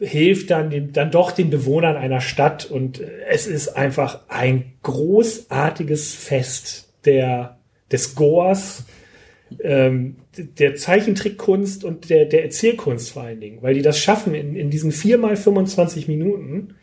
hilft 0.00 0.50
dann 0.50 0.70
den, 0.70 0.92
dann 0.92 1.12
doch 1.12 1.30
den 1.30 1.50
Bewohnern 1.50 1.94
einer 1.96 2.20
Stadt 2.20 2.68
und 2.68 2.98
äh, 3.00 3.06
es 3.30 3.46
ist 3.46 3.68
einfach 3.76 4.22
ein 4.28 4.72
großartiges 4.82 6.14
Fest 6.14 6.83
der 7.06 7.58
des 7.90 8.14
Gores, 8.14 8.84
ähm, 9.62 10.16
der 10.36 10.74
Zeichentrickkunst 10.74 11.84
und 11.84 12.10
der, 12.10 12.24
der 12.24 12.44
Erzählkunst 12.44 13.10
vor 13.10 13.22
allen 13.22 13.40
Dingen, 13.40 13.62
weil 13.62 13.74
die 13.74 13.82
das 13.82 13.98
schaffen, 13.98 14.34
in, 14.34 14.56
in 14.56 14.70
diesen 14.70 14.92
vier 14.92 15.18
mal 15.18 15.36
25 15.36 16.08
Minuten 16.08 16.74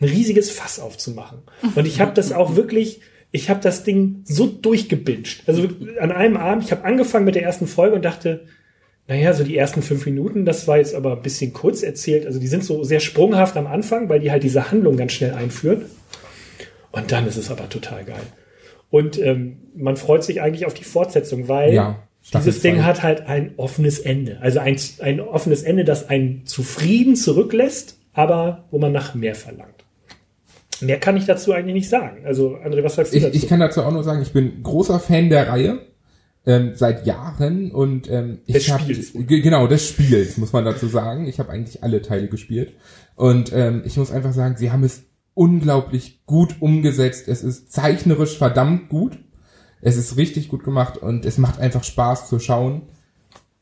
ein 0.00 0.08
riesiges 0.08 0.50
Fass 0.50 0.78
aufzumachen. 0.78 1.38
Und 1.74 1.86
ich 1.86 2.00
habe 2.00 2.12
das 2.14 2.32
auch 2.32 2.56
wirklich, 2.56 3.00
ich 3.32 3.50
habe 3.50 3.60
das 3.60 3.84
Ding 3.84 4.22
so 4.24 4.46
durchgebinged. 4.46 5.42
Also 5.46 5.68
an 6.00 6.12
einem 6.12 6.36
Abend, 6.36 6.64
ich 6.64 6.70
habe 6.70 6.84
angefangen 6.84 7.24
mit 7.24 7.34
der 7.34 7.42
ersten 7.42 7.66
Folge 7.66 7.96
und 7.96 8.04
dachte, 8.04 8.44
naja, 9.08 9.32
so 9.32 9.42
die 9.42 9.56
ersten 9.56 9.80
fünf 9.80 10.04
Minuten, 10.04 10.44
das 10.44 10.68
war 10.68 10.76
jetzt 10.76 10.94
aber 10.94 11.16
ein 11.16 11.22
bisschen 11.22 11.52
kurz 11.54 11.82
erzählt. 11.82 12.26
Also 12.26 12.38
die 12.38 12.46
sind 12.46 12.62
so 12.62 12.84
sehr 12.84 13.00
sprunghaft 13.00 13.56
am 13.56 13.66
Anfang, 13.66 14.08
weil 14.08 14.20
die 14.20 14.30
halt 14.30 14.42
diese 14.42 14.70
Handlung 14.70 14.96
ganz 14.96 15.12
schnell 15.12 15.32
einführen. 15.32 15.86
Und 16.92 17.10
dann 17.10 17.26
ist 17.26 17.36
es 17.36 17.50
aber 17.50 17.68
total 17.68 18.04
geil. 18.04 18.20
Und 18.90 19.18
ähm, 19.18 19.58
man 19.74 19.96
freut 19.96 20.24
sich 20.24 20.40
eigentlich 20.40 20.66
auf 20.66 20.74
die 20.74 20.84
Fortsetzung, 20.84 21.48
weil 21.48 21.74
Ja, 21.74 22.02
dieses 22.34 22.60
Ding 22.60 22.84
hat 22.84 23.02
halt 23.02 23.26
ein 23.26 23.52
offenes 23.56 23.98
Ende. 23.98 24.38
Also 24.40 24.60
ein, 24.60 24.76
ein 25.00 25.20
offenes 25.20 25.62
Ende, 25.62 25.84
das 25.84 26.08
einen 26.08 26.46
zufrieden 26.46 27.16
zurücklässt, 27.16 27.98
aber 28.12 28.64
wo 28.70 28.78
man 28.78 28.92
nach 28.92 29.14
mehr 29.14 29.34
verlangt. 29.34 29.84
Mehr 30.80 30.98
kann 31.00 31.16
ich 31.16 31.26
dazu 31.26 31.52
eigentlich 31.52 31.74
nicht 31.74 31.88
sagen. 31.88 32.24
Also, 32.24 32.56
André, 32.56 32.84
was 32.84 32.94
sagst 32.94 33.12
du 33.12 33.16
Ich, 33.16 33.24
dazu? 33.24 33.36
ich 33.36 33.48
kann 33.48 33.60
dazu 33.60 33.82
auch 33.82 33.90
nur 33.90 34.04
sagen, 34.04 34.22
ich 34.22 34.32
bin 34.32 34.62
großer 34.62 35.00
Fan 35.00 35.28
der 35.28 35.48
Reihe. 35.48 35.80
Ähm, 36.46 36.70
seit 36.74 37.04
Jahren 37.04 37.72
und 37.72 38.08
ähm, 38.10 38.38
ich 38.46 38.70
habe 38.70 38.84
genau 39.26 39.66
des 39.66 39.86
Spiels 39.86 40.38
muss 40.38 40.52
man 40.54 40.64
dazu 40.64 40.86
sagen. 40.86 41.26
Ich 41.26 41.38
habe 41.40 41.50
eigentlich 41.50 41.82
alle 41.82 42.00
Teile 42.00 42.28
gespielt 42.28 42.72
und 43.16 43.52
ähm, 43.52 43.82
ich 43.84 43.98
muss 43.98 44.10
einfach 44.10 44.32
sagen, 44.32 44.56
sie 44.56 44.70
haben 44.70 44.82
es 44.82 45.02
unglaublich 45.38 46.20
gut 46.26 46.56
umgesetzt. 46.60 47.28
Es 47.28 47.44
ist 47.44 47.72
zeichnerisch 47.72 48.36
verdammt 48.36 48.88
gut. 48.88 49.18
Es 49.80 49.96
ist 49.96 50.16
richtig 50.16 50.48
gut 50.48 50.64
gemacht 50.64 50.96
und 50.98 51.24
es 51.24 51.38
macht 51.38 51.60
einfach 51.60 51.84
Spaß 51.84 52.28
zu 52.28 52.40
schauen. 52.40 52.82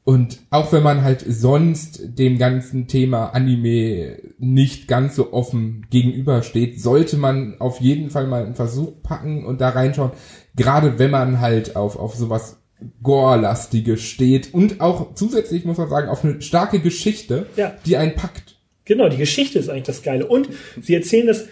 Und 0.05 0.39
auch 0.51 0.73
wenn 0.73 0.83
man 0.85 1.03
halt 1.03 1.25
sonst 1.29 2.01
dem 2.19 2.39
ganzen 2.39 2.87
Thema 2.87 3.35
Anime 3.35 4.19
nicht 4.39 4.87
ganz 4.89 5.17
so 5.17 5.33
offen 5.33 5.87
gegenübersteht, 5.91 6.81
sollte 6.81 7.17
man 7.19 7.57
auf 7.61 7.81
jeden 7.81 8.09
Fall 8.11 8.27
mal 8.29 8.45
einen 8.45 8.55
Versuch 8.55 9.03
packen 9.03 9.45
und 9.45 9.61
da 9.61 9.71
reinschauen. 9.71 10.13
Gerade 10.55 10.99
wenn 10.99 11.11
man 11.11 11.41
halt 11.41 11.77
auf, 11.77 11.97
auf 11.99 12.15
sowas 12.15 12.59
Gore-lastiges 13.03 14.01
steht 14.01 14.55
und 14.55 14.81
auch 14.81 15.15
zusätzlich 15.15 15.65
muss 15.65 15.77
man 15.79 15.89
sagen, 15.89 16.09
auf 16.09 16.25
eine 16.25 16.41
starke 16.41 16.79
Geschichte, 16.81 17.47
Ja. 17.57 17.75
die 17.85 17.97
einen 17.97 18.15
packt. 18.15 18.57
Genau, 18.85 19.09
die 19.09 19.17
Geschichte 19.17 19.59
ist 19.59 19.69
eigentlich 19.69 19.85
das 19.85 20.03
Geile. 20.03 20.27
Und 20.27 20.49
sie 20.81 20.95
erzählen 20.95 21.27
das, 21.27 21.47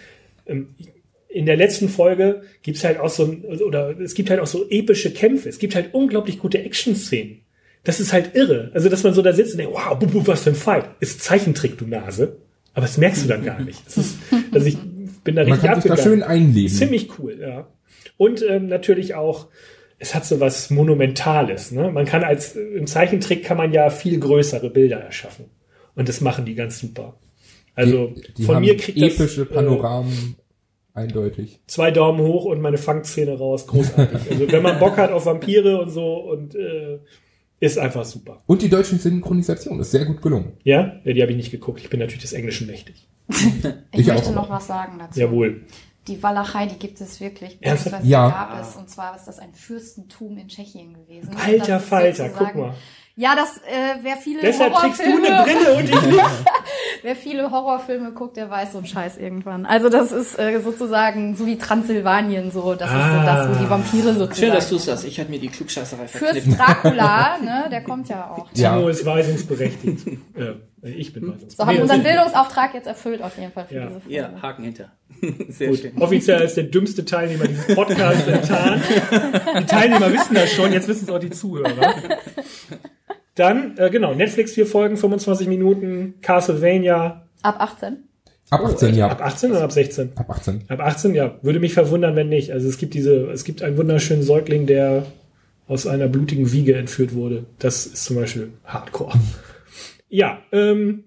in 0.45 1.45
der 1.45 1.57
letzten 1.57 1.89
Folge 1.89 2.43
gibt's 2.61 2.83
halt 2.83 2.99
auch 2.99 3.09
so, 3.09 3.25
ein, 3.25 3.43
oder 3.43 3.99
es 3.99 4.13
gibt 4.13 4.29
halt 4.29 4.39
auch 4.39 4.47
so 4.47 4.69
epische 4.69 5.11
Kämpfe. 5.11 5.49
Es 5.49 5.59
gibt 5.59 5.75
halt 5.75 5.93
unglaublich 5.93 6.39
gute 6.39 6.59
Action-Szenen. 6.63 7.41
Das 7.83 7.99
ist 7.99 8.13
halt 8.13 8.35
irre. 8.35 8.71
Also, 8.73 8.89
dass 8.89 9.03
man 9.03 9.13
so 9.13 9.21
da 9.21 9.33
sitzt 9.33 9.51
und 9.51 9.57
denkt, 9.59 9.73
wow, 9.73 9.99
bu, 9.99 10.07
bu, 10.07 10.25
was 10.25 10.43
für 10.43 10.51
ein 10.51 10.55
Fight. 10.55 10.85
Ist 11.01 11.21
Zeichentrick, 11.21 11.77
du 11.77 11.85
Nase. 11.85 12.37
Aber 12.73 12.85
das 12.85 12.97
merkst 12.97 13.25
du 13.25 13.27
dann 13.27 13.43
gar 13.43 13.61
nicht. 13.61 13.85
Das 13.85 13.97
ist, 13.97 14.17
also 14.51 14.65
ich 14.65 14.77
bin 15.23 15.35
da 15.35 15.43
Man 15.43 15.53
richtig 15.53 15.69
kann 15.69 15.81
sich 15.81 15.89
da 15.89 15.93
abgegangen. 15.95 16.19
schön 16.19 16.23
einleben. 16.23 16.73
Ziemlich 16.73 17.19
cool, 17.19 17.37
ja. 17.39 17.67
Und 18.17 18.43
ähm, 18.47 18.67
natürlich 18.67 19.13
auch, 19.15 19.47
es 19.99 20.15
hat 20.15 20.25
so 20.25 20.39
was 20.39 20.69
Monumentales. 20.69 21.71
Ne? 21.71 21.91
Man 21.91 22.05
kann 22.05 22.23
als 22.23 22.55
im 22.55 22.87
Zeichentrick 22.87 23.43
kann 23.43 23.57
man 23.57 23.73
ja 23.73 23.89
viel 23.89 24.19
größere 24.19 24.69
Bilder 24.69 24.97
erschaffen. 24.97 25.45
Und 25.95 26.09
das 26.09 26.21
machen 26.21 26.45
die 26.45 26.55
ganz 26.55 26.79
super. 26.79 27.17
Also 27.75 28.07
die, 28.07 28.33
die 28.33 28.43
von 28.43 28.55
haben 28.55 28.61
mir 28.65 28.77
kriegt 28.77 28.97
epische 28.97 29.45
das 29.45 29.51
äh, 29.51 29.53
Panoramen 29.53 30.35
eindeutig. 30.93 31.59
zwei 31.67 31.91
Daumen 31.91 32.21
hoch 32.21 32.45
und 32.45 32.61
meine 32.61 32.77
Fangzähne 32.77 33.37
raus. 33.37 33.67
Großartig. 33.67 34.19
also 34.31 34.51
wenn 34.51 34.63
man 34.63 34.79
Bock 34.79 34.97
hat 34.97 35.11
auf 35.11 35.25
Vampire 35.25 35.81
und 35.81 35.89
so 35.89 36.15
und 36.15 36.55
äh, 36.55 36.99
ist 37.59 37.77
einfach 37.77 38.05
super. 38.05 38.41
Und 38.47 38.61
die 38.61 38.69
deutsche 38.69 38.95
Synchronisation 38.95 39.79
ist 39.79 39.91
sehr 39.91 40.05
gut 40.05 40.21
gelungen. 40.21 40.53
Ja, 40.63 40.99
ja 41.03 41.13
die 41.13 41.21
habe 41.21 41.31
ich 41.31 41.37
nicht 41.37 41.51
geguckt. 41.51 41.79
Ich 41.81 41.89
bin 41.89 41.99
natürlich 41.99 42.21
des 42.21 42.33
Englischen 42.33 42.67
mächtig. 42.67 43.07
Ich, 43.91 44.01
Ich 44.01 44.07
möchte 44.07 44.29
auch, 44.29 44.35
noch 44.35 44.49
was 44.49 44.67
sagen 44.67 44.99
dazu. 44.99 45.19
Jawohl. 45.19 45.61
Die 46.07 46.21
Walachei, 46.21 46.67
die 46.67 46.77
gibt 46.77 46.99
es 47.01 47.19
wirklich. 47.19 47.57
Ja. 48.03 48.29
gab 48.29 48.61
es. 48.61 48.75
Und 48.75 48.89
zwar 48.89 49.15
ist 49.15 49.25
das 49.25 49.39
ein 49.39 49.53
Fürstentum 49.53 50.37
in 50.37 50.49
Tschechien 50.49 50.93
gewesen. 50.93 51.35
Alter 51.43 51.79
Falter, 51.79 52.29
guck 52.29 52.55
mal. 52.55 52.75
Ja, 53.17 53.33
das, 53.33 53.59
äh, 53.59 53.95
wer 54.01 54.17
viele 54.17 54.41
Deshalb 54.41 54.73
trägst 54.73 54.99
du 54.99 55.05
Horrorfilme, 55.05 55.27
eine 55.33 55.43
Brille 55.45 55.73
und 55.77 55.83
ich 55.85 56.01
nicht. 56.01 56.23
wer 57.01 57.15
viele 57.15 57.49
Horrorfilme 57.49 58.11
guckt, 58.11 58.35
der 58.35 58.49
weiß 58.49 58.73
so 58.73 58.79
einen 58.79 58.87
Scheiß 58.87 59.15
irgendwann. 59.17 59.65
Also 59.65 59.87
das 59.87 60.11
ist 60.11 60.37
äh, 60.37 60.59
sozusagen 60.59 61.33
so 61.33 61.45
wie 61.45 61.57
Transsilvanien 61.57 62.51
so. 62.51 62.75
Das 62.75 62.89
ist 62.89 62.95
so 62.97 63.01
Ah. 63.01 63.25
das, 63.25 63.49
wo 63.57 63.63
die 63.63 63.69
Vampire 63.69 64.13
sozusagen. 64.13 64.35
Schön, 64.35 64.51
dass 64.51 64.67
du 64.67 64.75
es 64.75 64.85
sagst. 64.85 65.05
Ich 65.05 65.17
hatte 65.17 65.29
mir 65.31 65.39
die 65.39 65.47
Klugscheißerei 65.47 66.07
Fürst 66.09 66.23
verkniffen. 66.39 66.57
Dracula, 66.57 67.37
ne, 67.41 67.65
der 67.71 67.83
kommt 67.83 68.09
ja 68.09 68.31
auch. 68.31 68.47
Ja. 68.53 68.75
Timo 68.75 68.89
ist 68.89 69.05
weisungsberechtigt. 69.05 70.07
äh, 70.35 70.89
ich 70.89 71.13
bin 71.13 71.23
weisungsberechtigt. 71.23 71.57
So 71.57 71.65
haben 71.65 71.75
wir 71.75 71.81
unseren 71.83 72.03
Bildungsauftrag 72.03 72.73
jetzt 72.73 72.87
erfüllt 72.87 73.21
auf 73.23 73.37
jeden 73.37 73.53
Fall 73.53 73.65
für 73.69 73.75
Ja. 73.75 73.89
Ja, 74.09 74.41
Haken 74.41 74.65
hinter. 74.65 74.91
Sehr 75.47 75.69
Gut, 75.69 75.79
schön. 75.79 76.01
offiziell 76.01 76.41
als 76.41 76.55
der 76.55 76.65
dümmste 76.65 77.05
Teilnehmer 77.05 77.47
dieses 77.47 77.73
Podcasts 77.73 78.27
enttarnt. 78.27 78.83
Die 79.61 79.65
Teilnehmer 79.65 80.11
wissen 80.11 80.33
das 80.35 80.51
schon, 80.51 80.73
jetzt 80.73 80.89
wissen 80.89 81.05
es 81.05 81.09
auch 81.09 81.19
die 81.19 81.29
Zuhörer. 81.29 81.93
Dann, 83.35 83.77
äh, 83.77 83.89
genau, 83.89 84.13
Netflix 84.13 84.53
vier 84.53 84.65
Folgen, 84.65 84.97
25 84.97 85.47
Minuten, 85.47 86.15
Castlevania, 86.21 87.25
Ab 87.45 87.57
18. 87.59 87.97
Ab 88.49 88.61
18, 88.65 88.95
ja. 88.95 89.07
ab 89.07 89.21
18 89.21 89.51
oder 89.51 89.63
ab 89.63 89.71
16? 89.71 90.17
Ab 90.17 90.29
18. 90.31 90.65
Ab 90.67 90.79
18, 90.79 91.13
ja. 91.13 91.37
Würde 91.43 91.59
mich 91.59 91.73
verwundern, 91.73 92.15
wenn 92.15 92.27
nicht. 92.27 92.51
Also 92.51 92.67
es 92.67 92.79
gibt 92.79 92.95
diese, 92.95 93.27
es 93.31 93.43
gibt 93.43 93.61
einen 93.61 93.77
wunderschönen 93.77 94.23
Säugling, 94.23 94.65
der 94.65 95.05
aus 95.67 95.85
einer 95.85 96.07
blutigen 96.07 96.51
Wiege 96.51 96.75
entführt 96.75 97.13
wurde. 97.13 97.45
Das 97.59 97.85
ist 97.85 98.03
zum 98.03 98.15
Beispiel 98.15 98.51
Hardcore. 98.65 99.13
Ja, 100.07 100.43
ähm, 100.51 101.05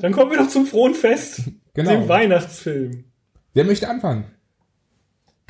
dann 0.00 0.12
kommen 0.12 0.30
wir 0.30 0.38
doch 0.38 0.48
zum 0.48 0.66
frohen 0.66 0.94
Fest. 0.94 1.42
Genau. 1.74 1.90
Dem 1.90 2.08
Weihnachtsfilm. 2.08 3.04
Wer 3.52 3.64
möchte 3.64 3.88
anfangen? 3.88 4.24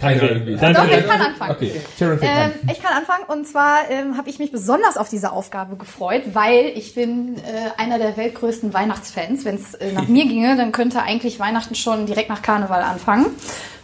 Keiner 0.00 0.22
Okay. 0.22 0.32
irgendwie. 0.32 0.56
Dann- 0.56 0.74
Doch, 0.74 0.84
ich 0.88 1.06
kann 1.06 1.20
anfangen. 1.20 1.50
Okay, 1.52 1.80
Sharon 1.98 2.18
fängt 2.18 2.32
Ähm, 2.32 2.38
an. 2.62 2.70
ich 2.72 2.82
kann 2.82 2.92
anfangen 2.94 3.24
und 3.28 3.46
zwar 3.46 3.90
ähm, 3.90 4.16
habe 4.16 4.28
ich 4.30 4.38
mich 4.38 4.50
besonders 4.50 4.96
auf 4.96 5.08
diese 5.08 5.32
Aufgabe 5.32 5.76
gefreut, 5.76 6.22
weil 6.32 6.72
ich 6.74 6.94
bin 6.94 7.36
äh, 7.38 7.80
einer 7.80 7.98
der 7.98 8.16
weltgrößten 8.16 8.72
Weihnachtsfans. 8.72 9.44
Wenn 9.44 9.56
es 9.56 9.74
äh, 9.74 9.92
nach 9.92 10.08
mir 10.08 10.26
ginge, 10.26 10.56
dann 10.56 10.72
könnte 10.72 11.02
eigentlich 11.02 11.38
Weihnachten 11.38 11.74
schon 11.74 12.06
direkt 12.06 12.28
nach 12.30 12.42
Karneval 12.42 12.82
anfangen 12.82 13.26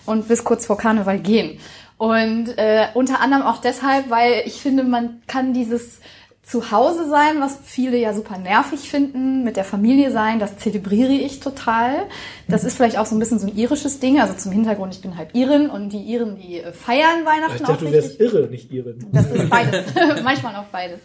und 0.07 0.29
bis 0.29 0.43
kurz 0.45 0.67
vor 0.67 0.79
Karneval 0.79 1.19
gehen. 1.19 1.61
Und 1.99 2.57
äh, 2.59 2.89
unter 2.95 3.21
anderem 3.21 3.43
auch 3.43 3.59
deshalb, 3.61 4.11
weil 4.11 4.43
ich 4.45 4.61
finde, 4.61 4.85
man 4.85 5.23
kann 5.27 5.53
dieses 5.55 6.01
Zuhause 6.47 7.09
sein, 7.09 7.41
was 7.41 7.59
viele 7.65 7.97
ja 7.97 8.15
super 8.15 8.39
nervig 8.39 8.89
finden, 8.89 9.43
mit 9.43 9.57
der 9.57 9.65
Familie 9.65 10.13
sein, 10.13 10.39
das 10.39 10.57
zelebriere 10.59 11.11
ich 11.13 11.41
total. 11.41 12.07
Das 12.47 12.63
ist 12.63 12.77
vielleicht 12.77 12.99
auch 12.99 13.07
so 13.07 13.17
ein 13.17 13.19
bisschen 13.19 13.41
so 13.41 13.49
ein 13.49 13.57
irisches 13.57 13.99
Ding. 13.99 14.21
Also 14.21 14.35
zum 14.35 14.53
Hintergrund, 14.53 14.95
ich 14.95 15.03
bin 15.03 15.17
halb 15.17 15.35
Irin 15.35 15.69
und 15.69 15.89
die 15.91 16.03
Iren, 16.03 16.37
die 16.39 16.61
äh, 16.61 16.73
feiern 16.73 17.25
Weihnachten 17.25 17.57
Ich 17.57 17.65
auch 17.65 17.69
dachte, 17.71 17.87
du 17.87 17.91
richtig. 17.91 18.21
wärst 18.21 18.21
irre, 18.21 18.47
nicht 18.49 18.71
Iren. 18.71 19.05
Das 19.13 19.29
ist 19.29 19.51
beides. 19.51 19.87
Manchmal 20.23 20.55
auch 20.55 20.67
beides. 20.71 21.01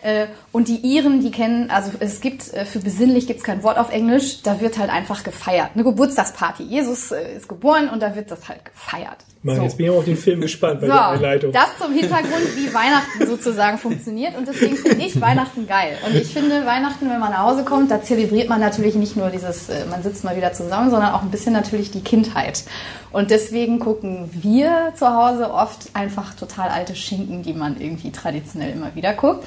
Äh, 0.00 0.26
Und 0.52 0.68
die 0.68 0.76
Iren, 0.76 1.20
die 1.20 1.32
kennen, 1.32 1.70
also 1.70 1.90
es 2.00 2.22
gibt, 2.22 2.54
äh, 2.54 2.64
für 2.64 2.78
besinnlich 2.78 3.26
gibt 3.26 3.40
es 3.40 3.44
kein 3.44 3.62
Wort 3.64 3.76
auf 3.76 3.90
Englisch, 3.92 4.42
da 4.42 4.60
wird 4.60 4.78
halt 4.78 4.90
einfach 4.90 5.22
gefeiert. 5.22 5.70
Eine 5.74 5.84
Geburtstagsparty. 5.84 6.62
Jesus 6.62 7.12
ist 7.12 7.48
geboren 7.48 7.90
und 7.90 8.00
da 8.00 8.14
wird 8.14 8.30
das 8.30 8.48
halt 8.48 8.64
gefeiert. 8.64 9.18
Mann, 9.42 9.56
So. 9.56 9.62
jetzt 9.62 9.76
bin 9.76 9.86
ich 9.86 9.90
aber 9.90 9.98
auf 10.00 10.04
den 10.04 10.16
Film 10.16 10.40
gespannt 10.40 10.80
bei 10.80 10.86
So, 10.88 10.92
der 10.92 11.08
Einleitung. 11.08 11.52
das 11.52 11.68
zum 11.80 11.92
Hintergrund, 11.92 12.56
wie 12.56 12.74
Weihnachten 12.74 13.26
sozusagen 13.26 13.78
funktioniert. 13.78 14.36
Und 14.36 14.48
deswegen 14.48 14.76
finde 14.76 15.04
ich 15.04 15.20
Weihnachten 15.20 15.66
geil. 15.66 15.96
Und 16.06 16.14
ich 16.16 16.32
finde 16.32 16.66
Weihnachten, 16.66 17.08
wenn 17.08 17.20
man 17.20 17.30
nach 17.30 17.44
Hause 17.44 17.64
kommt, 17.64 17.90
da 17.90 18.02
zelebriert 18.02 18.48
man 18.48 18.60
natürlich 18.60 18.96
nicht 18.96 19.16
nur 19.16 19.30
dieses, 19.30 19.68
äh, 19.68 19.84
man 19.90 20.02
sitzt 20.02 20.24
mal 20.24 20.36
wieder 20.36 20.52
zusammen, 20.52 20.90
sondern 20.90 21.12
auch 21.14 21.22
ein 21.22 21.30
bisschen 21.30 21.52
natürlich 21.52 21.90
die 21.92 22.00
Kindheit. 22.02 22.64
Und 23.12 23.30
deswegen 23.30 23.78
gucken 23.78 24.28
wir 24.32 24.92
zu 24.96 25.08
Hause 25.14 25.52
oft 25.52 25.90
einfach 25.94 26.34
total 26.34 26.68
alte 26.70 26.96
Schinken, 26.96 27.42
die 27.42 27.52
man 27.54 27.80
irgendwie 27.80 28.10
traditionell 28.10 28.72
immer 28.72 28.94
wieder 28.96 29.14
guckt. 29.14 29.46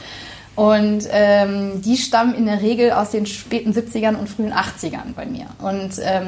Und 0.55 1.07
ähm, 1.11 1.81
die 1.81 1.97
stammen 1.97 2.33
in 2.35 2.45
der 2.45 2.61
Regel 2.61 2.91
aus 2.91 3.11
den 3.11 3.25
späten 3.25 3.71
70ern 3.71 4.15
und 4.15 4.27
frühen 4.29 4.53
80ern 4.53 5.13
bei 5.15 5.25
mir. 5.25 5.45
Und 5.61 5.91
ähm, 6.03 6.27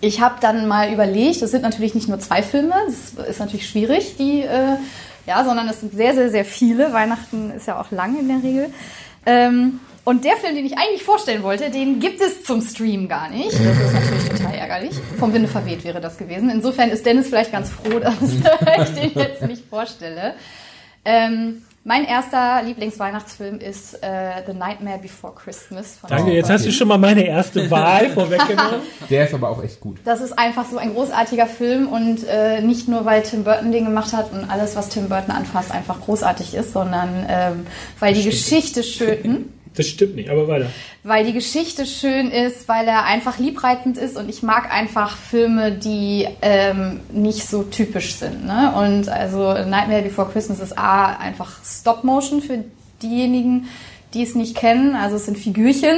ich 0.00 0.20
habe 0.20 0.36
dann 0.40 0.68
mal 0.68 0.92
überlegt, 0.92 1.42
es 1.42 1.50
sind 1.50 1.62
natürlich 1.62 1.94
nicht 1.94 2.08
nur 2.08 2.18
zwei 2.18 2.42
Filme, 2.42 2.74
das 2.86 3.26
ist 3.26 3.40
natürlich 3.40 3.68
schwierig, 3.68 4.16
die, 4.18 4.42
äh, 4.42 4.76
ja, 5.26 5.44
sondern 5.44 5.68
es 5.68 5.80
sind 5.80 5.92
sehr, 5.92 6.14
sehr, 6.14 6.30
sehr 6.30 6.44
viele. 6.44 6.92
Weihnachten 6.92 7.50
ist 7.50 7.66
ja 7.66 7.80
auch 7.80 7.90
lang 7.90 8.18
in 8.18 8.28
der 8.28 8.42
Regel. 8.42 8.72
Ähm, 9.26 9.80
und 10.04 10.24
der 10.24 10.36
Film, 10.36 10.54
den 10.54 10.64
ich 10.64 10.78
eigentlich 10.78 11.02
vorstellen 11.02 11.42
wollte, 11.42 11.70
den 11.70 12.00
gibt 12.00 12.22
es 12.22 12.42
zum 12.42 12.62
Stream 12.62 13.08
gar 13.08 13.28
nicht. 13.28 13.52
Das 13.52 13.78
ist 13.78 13.92
natürlich 13.92 14.28
total 14.30 14.54
ärgerlich. 14.54 14.94
Vom 15.18 15.34
Winde 15.34 15.48
verweht 15.48 15.84
wäre 15.84 16.00
das 16.00 16.16
gewesen. 16.16 16.48
Insofern 16.48 16.88
ist 16.88 17.04
Dennis 17.04 17.26
vielleicht 17.28 17.52
ganz 17.52 17.68
froh, 17.68 17.98
dass 18.00 18.14
ich 18.22 18.94
den 18.94 19.12
jetzt 19.14 19.42
nicht 19.42 19.64
vorstelle. 19.68 20.34
Ähm, 21.04 21.62
mein 21.88 22.04
erster 22.04 22.62
Lieblingsweihnachtsfilm 22.64 23.60
ist 23.60 23.94
äh, 24.02 24.42
The 24.46 24.52
Nightmare 24.52 24.98
Before 24.98 25.32
Christmas. 25.34 25.96
Von 25.96 26.10
Danke, 26.10 26.32
jetzt 26.32 26.50
hast 26.50 26.66
du 26.66 26.70
schon 26.70 26.86
mal 26.86 26.98
meine 26.98 27.26
erste 27.26 27.70
Wahl 27.70 28.10
vorweggenommen. 28.10 28.80
Der 29.08 29.24
ist 29.24 29.32
aber 29.32 29.48
auch 29.48 29.64
echt 29.64 29.80
gut. 29.80 29.96
Das 30.04 30.20
ist 30.20 30.38
einfach 30.38 30.66
so 30.70 30.76
ein 30.76 30.92
großartiger 30.92 31.46
Film 31.46 31.88
und 31.88 32.24
äh, 32.28 32.60
nicht 32.60 32.88
nur, 32.88 33.06
weil 33.06 33.22
Tim 33.22 33.42
Burton 33.42 33.72
den 33.72 33.86
gemacht 33.86 34.12
hat 34.12 34.30
und 34.34 34.50
alles, 34.50 34.76
was 34.76 34.90
Tim 34.90 35.08
Burton 35.08 35.30
anfasst, 35.30 35.72
einfach 35.72 35.98
großartig 36.02 36.54
ist, 36.54 36.74
sondern 36.74 37.24
ähm, 37.26 37.66
weil 37.98 38.12
die 38.12 38.24
Geschichte 38.24 38.82
schön, 38.82 39.24
hm? 39.24 39.52
Das 39.78 39.86
stimmt 39.86 40.16
nicht, 40.16 40.28
aber 40.28 40.46
weiter. 40.48 40.66
weil 41.04 41.24
die 41.24 41.32
Geschichte 41.32 41.86
schön 41.86 42.30
ist, 42.30 42.68
weil 42.68 42.86
er 42.86 43.04
einfach 43.06 43.38
liebreizend 43.38 43.96
ist 43.96 44.16
und 44.18 44.28
ich 44.28 44.42
mag 44.42 44.70
einfach 44.70 45.16
Filme, 45.16 45.72
die 45.72 46.26
ähm, 46.42 47.00
nicht 47.12 47.46
so 47.48 47.62
typisch 47.62 48.16
sind. 48.16 48.44
Ne? 48.44 48.74
Und 48.76 49.08
also 49.08 49.52
Nightmare 49.54 50.02
Before 50.02 50.28
Christmas 50.30 50.60
ist 50.60 50.76
A, 50.76 51.16
einfach 51.16 51.64
Stop-Motion 51.64 52.42
für 52.42 52.64
diejenigen, 53.02 53.68
die 54.14 54.22
es 54.22 54.34
nicht 54.34 54.56
kennen. 54.56 54.96
Also 54.96 55.16
es 55.16 55.26
sind 55.26 55.38
Figürchen, 55.38 55.96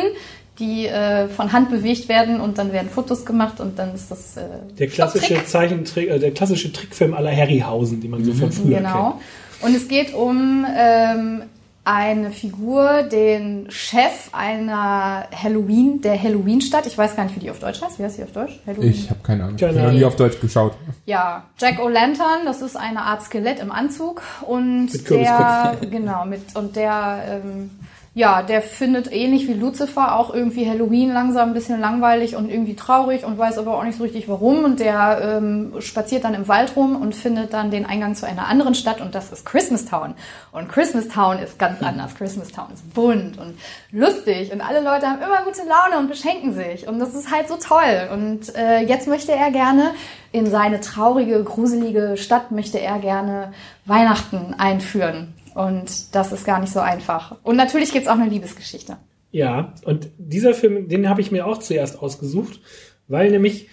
die 0.58 0.86
äh, 0.86 1.28
von 1.28 1.52
Hand 1.52 1.70
bewegt 1.70 2.08
werden 2.10 2.38
und 2.38 2.58
dann 2.58 2.72
werden 2.74 2.90
Fotos 2.90 3.24
gemacht 3.24 3.60
und 3.60 3.78
dann 3.78 3.94
ist 3.94 4.10
das 4.10 4.36
äh, 4.36 4.42
Der 4.78 4.88
klassische. 4.88 5.42
Zeichentrick, 5.46 6.10
äh, 6.10 6.18
der 6.18 6.32
klassische 6.32 6.70
Trickfilm 6.70 7.14
aller 7.14 7.34
Harryhausen, 7.34 8.00
die 8.00 8.08
man 8.08 8.22
so 8.24 8.34
von 8.34 8.52
früher 8.52 8.76
Genau. 8.76 9.12
kennt. 9.12 9.22
Und 9.62 9.74
es 9.76 9.88
geht 9.88 10.12
um 10.14 10.66
ähm, 10.76 11.42
eine 11.84 12.30
Figur, 12.30 13.04
den 13.04 13.70
Chef 13.70 14.28
einer 14.32 15.26
Halloween, 15.34 16.00
der 16.02 16.22
Halloween-Stadt. 16.22 16.86
Ich 16.86 16.96
weiß 16.96 17.16
gar 17.16 17.24
nicht, 17.24 17.36
wie 17.36 17.40
die 17.40 17.50
auf 17.50 17.58
Deutsch 17.58 17.80
heißt. 17.80 17.98
Wie 17.98 18.04
heißt 18.04 18.18
die 18.18 18.22
auf 18.22 18.32
Deutsch? 18.32 18.60
Halloween. 18.66 18.90
Ich 18.90 19.08
habe 19.08 19.20
keine 19.22 19.44
Ahnung. 19.44 19.56
Ich 19.56 19.62
habe 19.62 19.74
noch 19.74 19.92
nie 19.92 20.04
auf 20.04 20.16
Deutsch 20.16 20.40
geschaut. 20.40 20.74
Ja, 21.06 21.44
Jack 21.58 21.78
O'Lantern, 21.80 22.44
das 22.44 22.60
ist 22.60 22.76
eine 22.76 23.02
Art 23.02 23.22
Skelett 23.22 23.60
im 23.60 23.72
Anzug 23.72 24.22
und 24.46 24.92
Mit 24.92 25.10
der 25.10 25.78
genau 25.90 26.26
mit 26.26 26.54
und 26.54 26.76
der 26.76 27.42
ähm, 27.44 27.70
ja, 28.12 28.42
der 28.42 28.61
findet 28.61 29.12
ähnlich 29.12 29.46
wie 29.46 29.52
Lucifer 29.52 30.16
auch 30.16 30.34
irgendwie 30.34 30.68
Halloween 30.68 31.12
langsam 31.12 31.50
ein 31.50 31.54
bisschen 31.54 31.78
langweilig 31.78 32.34
und 32.34 32.50
irgendwie 32.50 32.74
traurig 32.74 33.24
und 33.24 33.38
weiß 33.38 33.56
aber 33.58 33.78
auch 33.78 33.84
nicht 33.84 33.96
so 33.96 34.02
richtig 34.02 34.28
warum. 34.28 34.64
Und 34.64 34.80
der 34.80 35.38
ähm, 35.38 35.74
spaziert 35.78 36.24
dann 36.24 36.34
im 36.34 36.48
Wald 36.48 36.74
rum 36.74 37.00
und 37.00 37.14
findet 37.14 37.52
dann 37.52 37.70
den 37.70 37.86
Eingang 37.86 38.16
zu 38.16 38.26
einer 38.26 38.48
anderen 38.48 38.74
Stadt 38.74 39.00
und 39.00 39.14
das 39.14 39.30
ist 39.30 39.46
Christmas 39.46 39.84
Town. 39.84 40.14
Und 40.50 40.68
Christmas 40.68 41.06
Town 41.06 41.38
ist 41.38 41.56
ganz 41.61 41.80
anders. 41.84 42.16
Christmas 42.16 42.48
Town 42.48 42.66
ist 42.74 42.92
bunt 42.94 43.38
und 43.38 43.56
lustig 43.92 44.50
und 44.52 44.61
alle 44.61 44.80
Leute 44.80 45.06
haben 45.06 45.22
immer 45.22 45.44
gute 45.44 45.61
Laune 45.68 46.00
und 46.00 46.08
beschenken 46.08 46.52
sich. 46.52 46.88
Und 46.88 46.98
das 46.98 47.14
ist 47.14 47.30
halt 47.30 47.46
so 47.46 47.58
toll. 47.58 48.08
Und 48.12 48.56
äh, 48.56 48.80
jetzt 48.80 49.06
möchte 49.06 49.30
er 49.30 49.52
gerne 49.52 49.92
in 50.32 50.50
seine 50.50 50.80
traurige, 50.80 51.44
gruselige 51.44 52.16
Stadt 52.16 52.50
möchte 52.50 52.80
er 52.80 52.98
gerne 52.98 53.52
Weihnachten 53.86 54.54
einführen. 54.58 55.34
Und 55.55 56.14
das 56.14 56.32
ist 56.32 56.44
gar 56.44 56.61
nicht 56.61 56.72
so 56.72 56.80
einfach. 56.80 57.36
Und 57.42 57.57
natürlich 57.57 57.92
gibt's 57.92 58.09
auch 58.09 58.18
eine 58.18 58.28
Liebesgeschichte. 58.28 58.96
Ja, 59.32 59.74
und 59.84 60.09
dieser 60.18 60.55
Film, 60.55 60.88
den 60.88 61.09
habe 61.09 61.20
ich 61.20 61.30
mir 61.30 61.46
auch 61.46 61.59
zuerst 61.59 62.01
ausgesucht, 62.01 62.61
weil 63.07 63.30
nämlich 63.30 63.68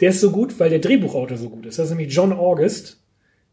der 0.00 0.10
ist 0.10 0.20
so 0.20 0.30
gut, 0.30 0.58
weil 0.60 0.70
der 0.70 0.78
Drehbuchautor 0.78 1.38
so 1.38 1.48
gut 1.48 1.66
ist. 1.66 1.78
Das 1.78 1.86
ist 1.86 1.96
nämlich 1.96 2.14
John 2.14 2.32
August. 2.32 3.00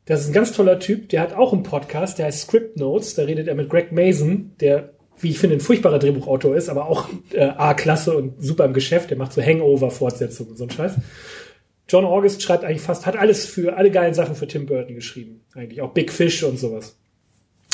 Das 0.05 0.21
ist 0.21 0.27
ein 0.27 0.33
ganz 0.33 0.51
toller 0.51 0.79
Typ, 0.79 1.07
der 1.09 1.21
hat 1.21 1.33
auch 1.33 1.53
einen 1.53 1.63
Podcast, 1.63 2.19
der 2.19 2.25
heißt 2.25 2.41
Script 2.41 2.77
Notes. 2.77 3.15
Da 3.15 3.23
redet 3.23 3.47
er 3.47 3.55
mit 3.55 3.69
Greg 3.69 3.93
Mason, 3.93 4.51
der, 4.59 4.89
wie 5.19 5.29
ich 5.29 5.39
finde, 5.39 5.55
ein 5.55 5.61
furchtbarer 5.61 5.99
Drehbuchautor 5.99 6.57
ist, 6.57 6.67
aber 6.67 6.87
auch 6.87 7.07
äh, 7.31 7.45
A-Klasse 7.45 8.17
und 8.17 8.43
super 8.43 8.65
im 8.65 8.73
Geschäft. 8.73 9.11
Der 9.11 9.17
macht 9.17 9.31
so 9.31 9.41
Hangover-Fortsetzungen 9.41 10.51
und 10.51 10.57
so 10.57 10.65
einen 10.65 10.71
Scheiß. 10.71 10.95
John 11.87 12.03
August 12.03 12.41
schreibt 12.41 12.65
eigentlich 12.65 12.81
fast, 12.81 13.05
hat 13.05 13.15
alles 13.15 13.45
für, 13.45 13.77
alle 13.77 13.91
geilen 13.91 14.13
Sachen 14.13 14.35
für 14.35 14.47
Tim 14.47 14.65
Burton 14.65 14.95
geschrieben. 14.95 15.41
Eigentlich 15.53 15.81
auch 15.81 15.93
Big 15.93 16.11
Fish 16.11 16.43
und 16.43 16.59
sowas. 16.59 16.97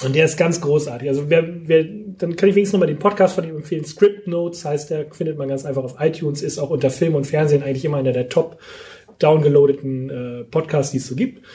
Und 0.04 0.16
der 0.16 0.26
ist 0.26 0.38
ganz 0.38 0.62
großartig. 0.62 1.10
Also 1.10 1.30
wer, 1.30 1.46
wer, 1.68 1.84
dann 1.84 2.36
kann 2.36 2.50
ich 2.50 2.56
wenigstens 2.56 2.74
nochmal 2.74 2.88
den 2.88 3.00
Podcast 3.00 3.36
von 3.36 3.44
ihm 3.44 3.58
empfehlen. 3.58 3.84
Script 3.84 4.28
Notes 4.28 4.64
heißt 4.64 4.90
der, 4.90 5.12
findet 5.12 5.38
man 5.38 5.50
ganz 5.50 5.66
einfach 5.66 5.84
auf 5.84 5.96
iTunes, 6.00 6.42
ist 6.42 6.58
auch 6.58 6.70
unter 6.70 6.90
Film 6.90 7.16
und 7.16 7.28
Fernsehen 7.28 7.64
eigentlich 7.64 7.84
immer 7.84 7.98
einer 7.98 8.14
der 8.14 8.30
top 8.30 8.60
downgeloadeten 9.20 10.10
äh, 10.10 10.44
Podcasts, 10.46 10.92
die 10.92 10.98
es 10.98 11.08
so 11.08 11.16
gibt. 11.16 11.46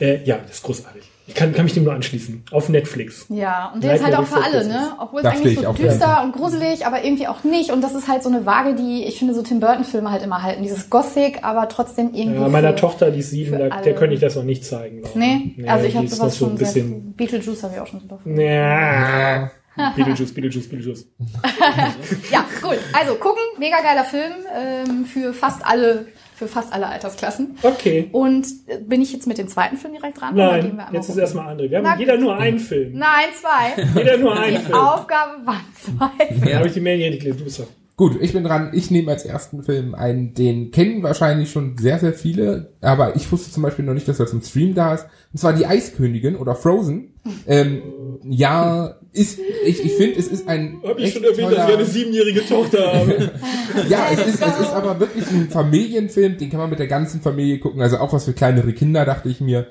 Äh, 0.00 0.24
ja, 0.24 0.38
das 0.38 0.56
ist 0.56 0.62
großartig. 0.64 1.09
Ich 1.30 1.36
kann, 1.36 1.52
kann 1.52 1.64
mich 1.64 1.74
dem 1.74 1.84
nur 1.84 1.92
anschließen. 1.94 2.42
Auf 2.50 2.68
Netflix. 2.68 3.26
Ja, 3.28 3.70
und 3.72 3.84
der 3.84 3.94
ist 3.94 4.04
halt 4.04 4.16
auch 4.16 4.26
für 4.26 4.42
alle, 4.42 4.58
Christmas. 4.58 4.82
ne? 4.82 4.92
Obwohl 4.98 5.20
es 5.20 5.26
eigentlich 5.26 5.60
so 5.60 5.72
düster 5.72 6.22
und 6.24 6.32
gruselig, 6.32 6.86
aber 6.86 7.04
irgendwie 7.04 7.28
auch 7.28 7.44
nicht. 7.44 7.70
Und 7.70 7.82
das 7.82 7.94
ist 7.94 8.08
halt 8.08 8.24
so 8.24 8.28
eine 8.28 8.46
Waage, 8.46 8.74
die 8.74 9.04
ich 9.04 9.18
finde 9.18 9.34
so 9.34 9.42
Tim 9.42 9.60
Burton-Filme 9.60 10.10
halt 10.10 10.22
immer 10.24 10.42
halten. 10.42 10.62
Dieses 10.64 10.90
Gothic, 10.90 11.44
aber 11.44 11.68
trotzdem 11.68 12.10
irgendwie. 12.12 12.40
Ja, 12.40 12.48
meiner 12.48 12.74
Tochter, 12.74 13.12
die 13.12 13.20
ist 13.20 13.30
sieben, 13.30 13.56
da, 13.56 13.80
der 13.80 13.94
könnte 13.94 14.14
ich 14.14 14.20
das 14.20 14.34
noch 14.34 14.42
nicht 14.42 14.64
zeigen. 14.64 15.02
ich. 15.04 15.14
Nee, 15.14 15.54
also 15.68 15.86
ich 15.86 15.96
habe 15.96 16.08
sowas 16.08 16.36
so 16.36 16.46
schon 16.46 16.54
ein 16.54 16.58
sehr 16.58 16.66
bisschen. 16.66 17.12
Beetlejuice 17.12 17.62
habe 17.62 17.74
ich 17.74 17.80
auch 17.80 17.86
schon 17.86 18.00
super. 18.00 18.18
Ja. 18.24 19.50
Beetlejuice, 19.96 20.34
Beetlejuice, 20.34 20.68
Beetlejuice. 20.68 21.06
Ja, 22.32 22.44
gut. 22.60 22.78
Also 22.92 23.14
gucken, 23.14 23.42
mega 23.58 23.76
geiler 23.80 24.04
Film 24.04 24.32
ähm, 24.54 25.04
für 25.04 25.32
fast 25.32 25.64
alle, 25.64 26.06
für 26.40 26.48
fast 26.48 26.72
alle 26.72 26.86
Altersklassen. 26.86 27.58
Okay. 27.62 28.08
Und 28.12 28.46
äh, 28.66 28.78
bin 28.78 29.02
ich 29.02 29.12
jetzt 29.12 29.26
mit 29.26 29.36
dem 29.36 29.46
zweiten 29.46 29.76
Film 29.76 29.92
direkt 29.92 30.18
dran? 30.18 30.34
Nein, 30.34 30.82
jetzt 30.90 31.10
ist 31.10 31.18
erstmal 31.18 31.54
André. 31.54 31.68
Wir 31.70 31.78
haben 31.78 31.84
Na 31.84 31.98
jeder 31.98 32.16
nur 32.16 32.34
einen 32.34 32.58
Film. 32.58 32.94
Nein, 32.94 33.28
zwei. 33.38 33.82
Jeder 33.94 34.16
nur 34.16 34.34
einen 34.40 34.56
Die 34.56 34.62
Film. 34.62 34.74
Aufgabe 34.78 35.44
waren 35.44 35.60
zwei 35.78 36.26
Filme. 36.26 36.46
Da 36.50 36.56
habe 36.56 36.68
ich 36.68 36.72
die 36.72 36.80
Mail 36.80 36.96
hier 36.98 37.10
nicht 37.10 37.20
gelesen. 37.20 37.38
Du 37.40 37.44
bist 37.44 37.60
doch. 37.60 37.66
Gut, 38.00 38.16
ich 38.18 38.32
bin 38.32 38.44
dran. 38.44 38.70
Ich 38.72 38.90
nehme 38.90 39.10
als 39.10 39.26
ersten 39.26 39.62
Film 39.62 39.94
einen, 39.94 40.32
den 40.32 40.70
kennen 40.70 41.02
wahrscheinlich 41.02 41.50
schon 41.50 41.76
sehr, 41.76 41.98
sehr 41.98 42.14
viele, 42.14 42.72
aber 42.80 43.14
ich 43.14 43.30
wusste 43.30 43.50
zum 43.50 43.62
Beispiel 43.62 43.84
noch 43.84 43.92
nicht, 43.92 44.08
dass 44.08 44.18
er 44.18 44.26
zum 44.26 44.40
Stream 44.40 44.74
da 44.74 44.94
ist. 44.94 45.04
Und 45.34 45.38
zwar 45.38 45.52
die 45.52 45.66
Eiskönigin 45.66 46.36
oder 46.36 46.54
Frozen. 46.54 47.12
Ähm, 47.46 47.82
ja, 48.24 48.96
ist, 49.12 49.38
ich, 49.66 49.84
ich 49.84 49.92
finde, 49.96 50.18
es 50.18 50.28
ist 50.28 50.48
ein. 50.48 50.80
Hab 50.82 50.98
ich 50.98 51.12
schon 51.12 51.24
erwähnt, 51.24 51.52
dass 51.52 51.68
ich 51.68 51.76
eine 51.76 51.84
siebenjährige 51.84 52.46
Tochter 52.46 52.90
habe. 52.90 53.32
Ja, 53.90 54.08
es 54.10 54.26
ist, 54.26 54.42
es 54.42 54.60
ist 54.60 54.72
aber 54.72 54.98
wirklich 54.98 55.30
ein 55.30 55.50
Familienfilm, 55.50 56.38
den 56.38 56.48
kann 56.48 56.58
man 56.58 56.70
mit 56.70 56.78
der 56.78 56.86
ganzen 56.86 57.20
Familie 57.20 57.58
gucken. 57.58 57.82
Also 57.82 57.98
auch 57.98 58.14
was 58.14 58.24
für 58.24 58.32
kleinere 58.32 58.72
Kinder, 58.72 59.04
dachte 59.04 59.28
ich 59.28 59.42
mir. 59.42 59.66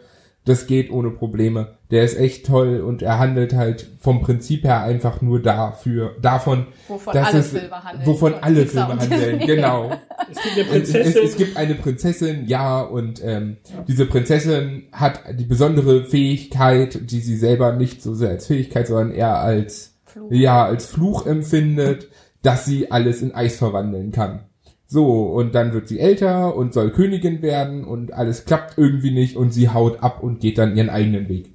Das 0.50 0.66
geht 0.68 0.90
ohne 0.92 1.12
Probleme. 1.12 1.76
Der 1.92 2.04
ist 2.04 2.18
echt 2.18 2.46
toll 2.48 2.82
und 2.82 3.02
er 3.02 3.20
handelt 3.20 3.54
halt 3.54 3.88
vom 4.00 4.22
Prinzip 4.22 4.64
her 4.64 4.82
einfach 4.82 5.22
nur 5.22 5.42
dafür, 5.42 6.16
davon, 6.22 6.68
Wovon 6.88 7.14
dass 7.14 7.28
alle 7.28 7.40
es, 7.40 7.50
Filme 7.50 7.84
handeln. 7.84 8.08
wovon 8.08 8.34
Von 8.34 8.44
alle 8.44 8.62
Pixar 8.64 8.88
Filme 8.88 9.02
handeln, 9.02 9.40
genau. 9.46 9.92
Es 10.32 10.38
gibt 10.42 10.70
eine 10.72 10.82
Es, 10.82 10.90
es, 10.90 10.94
Prinzessin. 10.94 11.24
es 11.26 11.38
gibt 11.38 11.58
eine 11.58 11.76
Prinzessin, 11.76 12.46
ja, 12.48 12.82
und 12.82 13.22
ähm, 13.24 13.58
diese 13.88 14.06
Prinzessin 14.08 14.88
hat 14.92 15.22
die 15.34 15.46
besondere 15.46 16.04
Fähigkeit, 16.06 17.00
die 17.12 17.20
sie 17.22 17.38
selber 17.38 17.74
nicht 17.74 18.02
so 18.02 18.14
sehr 18.16 18.30
als 18.30 18.48
Fähigkeit, 18.48 18.88
sondern 18.88 19.12
eher 19.12 19.38
als 19.40 19.96
Fluch. 20.06 20.32
ja 20.32 20.66
als 20.66 20.88
Fluch 20.88 21.26
empfindet, 21.28 22.08
dass 22.42 22.66
sie 22.66 22.92
alles 22.92 23.22
in 23.22 23.36
Eis 23.36 23.58
verwandeln 23.58 24.12
kann. 24.12 24.49
So, 24.92 25.22
und 25.22 25.54
dann 25.54 25.72
wird 25.72 25.88
sie 25.88 26.00
älter 26.00 26.56
und 26.56 26.74
soll 26.74 26.90
Königin 26.90 27.44
werden 27.44 27.84
und 27.84 28.12
alles 28.12 28.46
klappt 28.46 28.76
irgendwie 28.76 29.12
nicht 29.12 29.36
und 29.36 29.54
sie 29.54 29.70
haut 29.70 30.02
ab 30.02 30.24
und 30.24 30.40
geht 30.40 30.58
dann 30.58 30.76
ihren 30.76 30.90
eigenen 30.90 31.30
Weg. 31.30 31.54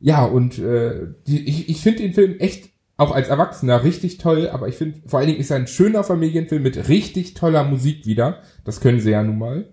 Ja, 0.00 0.24
und 0.24 0.58
äh, 0.58 1.08
die, 1.26 1.46
ich, 1.46 1.68
ich 1.68 1.82
finde 1.82 2.02
den 2.02 2.14
Film 2.14 2.36
echt 2.38 2.70
auch 2.96 3.14
als 3.14 3.28
Erwachsener 3.28 3.84
richtig 3.84 4.16
toll, 4.16 4.48
aber 4.48 4.68
ich 4.68 4.76
finde, 4.76 5.00
vor 5.06 5.18
allen 5.18 5.28
Dingen 5.28 5.40
ist 5.40 5.50
er 5.50 5.58
ein 5.58 5.66
schöner 5.66 6.02
Familienfilm 6.02 6.62
mit 6.62 6.88
richtig 6.88 7.34
toller 7.34 7.62
Musik 7.62 8.06
wieder. 8.06 8.38
Das 8.64 8.80
können 8.80 9.00
sie 9.00 9.10
ja 9.10 9.22
nun 9.22 9.38
mal. 9.38 9.66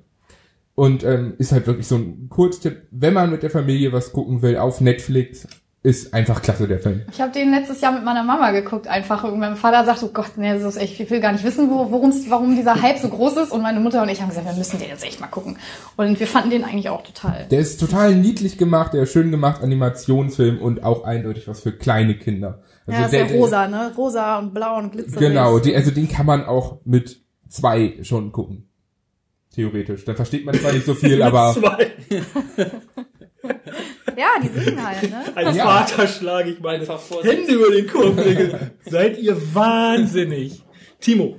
Und 0.75 1.05
ähm, 1.05 1.35
ist 1.37 1.53
halt 1.53 1.67
wirklich 1.67 1.87
so 1.87 1.95
ein 1.95 2.27
Kurztipp, 2.27 2.81
wenn 2.91 3.13
man 3.13 3.31
mit 3.31 3.43
der 3.43 3.49
Familie 3.49 3.93
was 3.93 4.11
gucken 4.11 4.41
will 4.41 4.57
auf 4.57 4.81
Netflix, 4.81 5.47
ist 5.81 6.13
einfach 6.13 6.41
klasse 6.41 6.67
der 6.67 6.79
Film. 6.79 7.03
Ich 7.11 7.21
habe 7.21 7.31
den 7.31 7.51
letztes 7.51 7.79
Jahr 7.79 7.93
mit 7.93 8.03
meiner 8.03 8.23
Mama 8.23 8.51
geguckt, 8.51 8.87
einfach. 8.87 9.23
Und 9.23 9.39
mein 9.39 9.55
Vater 9.55 9.85
sagt, 9.85 10.03
oh 10.03 10.09
Gott, 10.13 10.31
nee, 10.35 10.51
das 10.51 10.63
ist 10.63 10.75
echt, 10.75 10.99
ich 10.99 11.09
will 11.09 11.21
gar 11.21 11.31
nicht 11.31 11.45
wissen, 11.45 11.69
wo, 11.69 11.89
worum's, 11.89 12.29
warum 12.29 12.53
dieser 12.55 12.81
Hype 12.81 12.97
so 12.97 13.07
groß 13.07 13.37
ist. 13.37 13.51
Und 13.53 13.61
meine 13.61 13.79
Mutter 13.79 14.01
und 14.01 14.09
ich 14.09 14.21
haben 14.21 14.27
gesagt, 14.27 14.45
wir 14.45 14.53
müssen 14.53 14.77
den 14.77 14.89
jetzt 14.89 15.05
echt 15.05 15.21
mal 15.21 15.27
gucken. 15.27 15.57
Und 15.95 16.19
wir 16.19 16.27
fanden 16.27 16.49
den 16.49 16.65
eigentlich 16.65 16.89
auch 16.89 17.01
total. 17.03 17.45
Der 17.49 17.59
ist 17.59 17.79
total 17.79 18.13
niedlich 18.13 18.57
gemacht, 18.57 18.93
der 18.93 19.03
ist 19.03 19.13
schön 19.13 19.31
gemacht, 19.31 19.61
Animationsfilm 19.63 20.59
und 20.61 20.83
auch 20.83 21.05
eindeutig 21.05 21.47
was 21.47 21.61
für 21.61 21.71
kleine 21.71 22.17
Kinder. 22.17 22.61
Also 22.85 22.99
ja, 22.99 23.05
ist 23.05 23.11
der, 23.13 23.19
ja 23.21 23.27
der- 23.27 23.37
rosa, 23.37 23.67
ne? 23.69 23.91
Rosa 23.95 24.39
und 24.39 24.53
blau 24.53 24.77
und 24.77 24.91
glitzerig. 24.91 25.19
Genau, 25.29 25.59
die, 25.59 25.73
also 25.75 25.91
den 25.91 26.09
kann 26.09 26.25
man 26.25 26.43
auch 26.45 26.79
mit 26.83 27.21
zwei 27.47 27.99
schon 28.01 28.33
gucken. 28.33 28.67
Theoretisch. 29.55 30.03
Dann 30.03 30.17
versteht 30.17 30.45
man 30.45 30.55
zwar 30.55 30.73
nicht 30.73 30.85
so 30.85 30.93
viel, 30.93 31.21
aber 31.23 31.55
Zwei. 31.57 31.91
Ja, 34.19 34.27
die 34.43 34.49
singen 34.59 34.85
halt, 34.85 35.09
ne? 35.09 35.23
Als 35.35 35.55
Ja. 35.55 35.63
Vater 35.63 36.05
schlage 36.07 36.51
ich 36.51 36.59
meine 36.59 36.85
Hände 37.23 37.53
über 37.53 37.71
den 37.71 37.87
Kopf. 37.87 38.17
lege. 38.17 38.71
Seid 38.85 39.17
ihr 39.17 39.37
wahnsinnig. 39.55 40.61
Timo. 40.99 41.37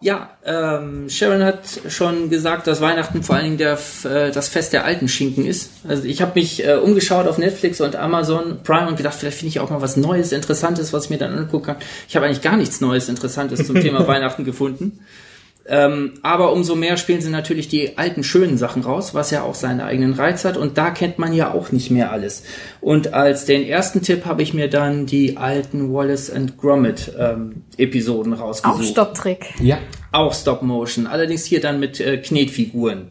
Ja, 0.00 0.36
ähm, 0.44 1.08
Sharon 1.08 1.42
hat 1.42 1.62
schon 1.88 2.30
gesagt, 2.30 2.68
dass 2.68 2.80
Weihnachten 2.80 3.24
vor 3.24 3.34
allen 3.34 3.44
Dingen 3.44 3.58
der, 3.58 3.78
äh, 4.04 4.30
das 4.30 4.48
Fest 4.48 4.72
der 4.72 4.84
alten 4.84 5.08
Schinken 5.08 5.46
ist. 5.46 5.70
Also 5.88 6.04
ich 6.04 6.22
habe 6.22 6.38
mich 6.38 6.64
äh, 6.64 6.74
umgeschaut 6.76 7.26
auf 7.26 7.38
Netflix 7.38 7.80
und 7.80 7.96
Amazon 7.96 8.58
Prime 8.62 8.86
und 8.86 8.96
gedacht, 8.98 9.16
vielleicht 9.18 9.38
finde 9.38 9.48
ich 9.48 9.58
auch 9.60 9.70
mal 9.70 9.80
was 9.82 9.96
Neues, 9.96 10.30
Interessantes, 10.30 10.92
was 10.92 11.04
ich 11.04 11.10
mir 11.10 11.18
dann 11.18 11.36
angucken 11.36 11.66
kann. 11.66 11.76
Ich 12.08 12.14
habe 12.14 12.26
eigentlich 12.26 12.42
gar 12.42 12.56
nichts 12.56 12.80
Neues, 12.80 13.08
Interessantes 13.08 13.66
zum 13.66 13.80
Thema 13.80 14.06
Weihnachten 14.06 14.44
gefunden. 14.44 15.00
Ähm, 15.68 16.14
aber 16.22 16.52
umso 16.52 16.76
mehr 16.76 16.96
spielen 16.96 17.20
sie 17.20 17.30
natürlich 17.30 17.68
die 17.68 17.98
alten 17.98 18.22
schönen 18.22 18.56
Sachen 18.56 18.82
raus, 18.82 19.14
was 19.14 19.30
ja 19.30 19.42
auch 19.42 19.54
seinen 19.54 19.80
eigenen 19.80 20.12
Reiz 20.14 20.44
hat. 20.44 20.56
Und 20.56 20.78
da 20.78 20.90
kennt 20.90 21.18
man 21.18 21.32
ja 21.32 21.52
auch 21.52 21.72
nicht 21.72 21.90
mehr 21.90 22.12
alles. 22.12 22.44
Und 22.80 23.14
als 23.14 23.46
den 23.46 23.66
ersten 23.66 24.02
Tipp 24.02 24.24
habe 24.26 24.42
ich 24.42 24.54
mir 24.54 24.68
dann 24.68 25.06
die 25.06 25.36
alten 25.36 25.92
Wallace 25.92 26.30
and 26.30 26.56
Gromit 26.56 27.12
ähm, 27.18 27.64
Episoden 27.76 28.32
rausgesucht. 28.32 28.80
Auch 28.80 28.84
Stopptrick. 28.84 29.54
ja. 29.60 29.78
Auch 30.12 30.32
Stop 30.32 30.62
Motion, 30.62 31.06
allerdings 31.06 31.44
hier 31.44 31.60
dann 31.60 31.78
mit 31.78 32.00
äh, 32.00 32.16
Knetfiguren. 32.16 33.10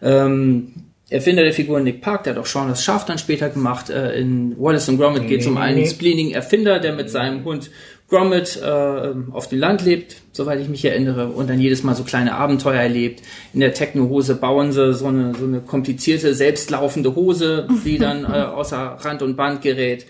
Ähm, 0.00 0.72
Erfinder 1.08 1.44
der 1.44 1.52
Figur 1.52 1.78
Nick 1.80 2.00
Park, 2.00 2.24
der 2.24 2.34
hat 2.34 2.40
auch 2.40 2.46
Sean 2.46 2.68
das 2.68 2.82
Schaf 2.82 3.04
dann 3.04 3.18
später 3.18 3.48
gemacht. 3.48 3.90
Äh, 3.90 4.18
in 4.18 4.56
Wallace 4.58 4.88
und 4.88 4.98
Gromit 4.98 5.28
geht 5.28 5.42
es 5.42 5.46
um 5.46 5.56
einen 5.56 5.80
nee. 5.80 5.88
spleenigen 5.88 6.32
Erfinder, 6.32 6.80
der 6.80 6.94
mit 6.94 7.10
seinem 7.10 7.44
Hund 7.44 7.70
Gromit 8.08 8.60
äh, 8.62 9.14
auf 9.32 9.48
dem 9.48 9.58
Land 9.58 9.84
lebt, 9.84 10.16
soweit 10.32 10.60
ich 10.60 10.68
mich 10.68 10.84
erinnere, 10.84 11.28
und 11.28 11.50
dann 11.50 11.60
jedes 11.60 11.82
Mal 11.82 11.96
so 11.96 12.04
kleine 12.04 12.34
Abenteuer 12.34 12.80
erlebt. 12.80 13.22
In 13.52 13.60
der 13.60 13.74
Techno-Hose 13.74 14.36
bauen 14.36 14.70
sie 14.70 14.94
so 14.94 15.06
eine, 15.06 15.34
so 15.34 15.44
eine 15.44 15.60
komplizierte, 15.60 16.34
selbstlaufende 16.34 17.14
Hose, 17.16 17.66
die 17.84 17.98
dann 17.98 18.24
äh, 18.32 18.42
außer 18.42 18.98
Rand 19.00 19.22
und 19.22 19.36
Band 19.36 19.62
gerät. 19.62 20.06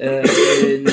Äh, 0.00 0.22
in. 0.66 0.86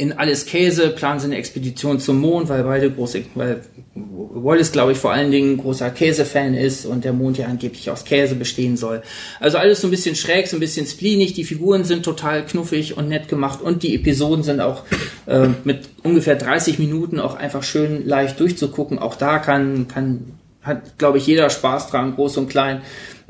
In 0.00 0.14
Alles 0.14 0.46
Käse 0.46 0.88
planen 0.88 1.20
sie 1.20 1.26
eine 1.26 1.36
Expedition 1.36 2.00
zum 2.00 2.20
Mond, 2.20 2.48
weil 2.48 2.64
beide 2.64 2.90
große, 2.90 3.22
weil 3.34 3.60
Wallace, 3.94 4.72
glaube 4.72 4.92
ich, 4.92 4.98
vor 4.98 5.12
allen 5.12 5.30
Dingen 5.30 5.58
großer 5.58 5.90
Käsefan 5.90 6.54
ist 6.54 6.86
und 6.86 7.04
der 7.04 7.12
Mond 7.12 7.36
ja 7.36 7.48
angeblich 7.48 7.90
aus 7.90 8.06
Käse 8.06 8.34
bestehen 8.34 8.78
soll. 8.78 9.02
Also 9.40 9.58
alles 9.58 9.82
so 9.82 9.88
ein 9.88 9.90
bisschen 9.90 10.16
schräg, 10.16 10.48
so 10.48 10.56
ein 10.56 10.60
bisschen 10.60 10.86
spleenig. 10.86 11.34
Die 11.34 11.44
Figuren 11.44 11.84
sind 11.84 12.02
total 12.02 12.46
knuffig 12.46 12.96
und 12.96 13.10
nett 13.10 13.28
gemacht 13.28 13.60
und 13.60 13.82
die 13.82 13.94
Episoden 13.94 14.42
sind 14.42 14.60
auch 14.60 14.84
äh, 15.26 15.48
mit 15.64 15.90
ungefähr 16.02 16.36
30 16.36 16.78
Minuten 16.78 17.20
auch 17.20 17.34
einfach 17.34 17.62
schön 17.62 18.08
leicht 18.08 18.40
durchzugucken. 18.40 18.98
Auch 18.98 19.16
da 19.16 19.38
kann, 19.38 19.86
kann, 19.86 20.32
hat, 20.62 20.96
glaube 20.96 21.18
ich, 21.18 21.26
jeder 21.26 21.50
Spaß 21.50 21.88
dran, 21.88 22.14
groß 22.14 22.38
und 22.38 22.48
klein. 22.48 22.80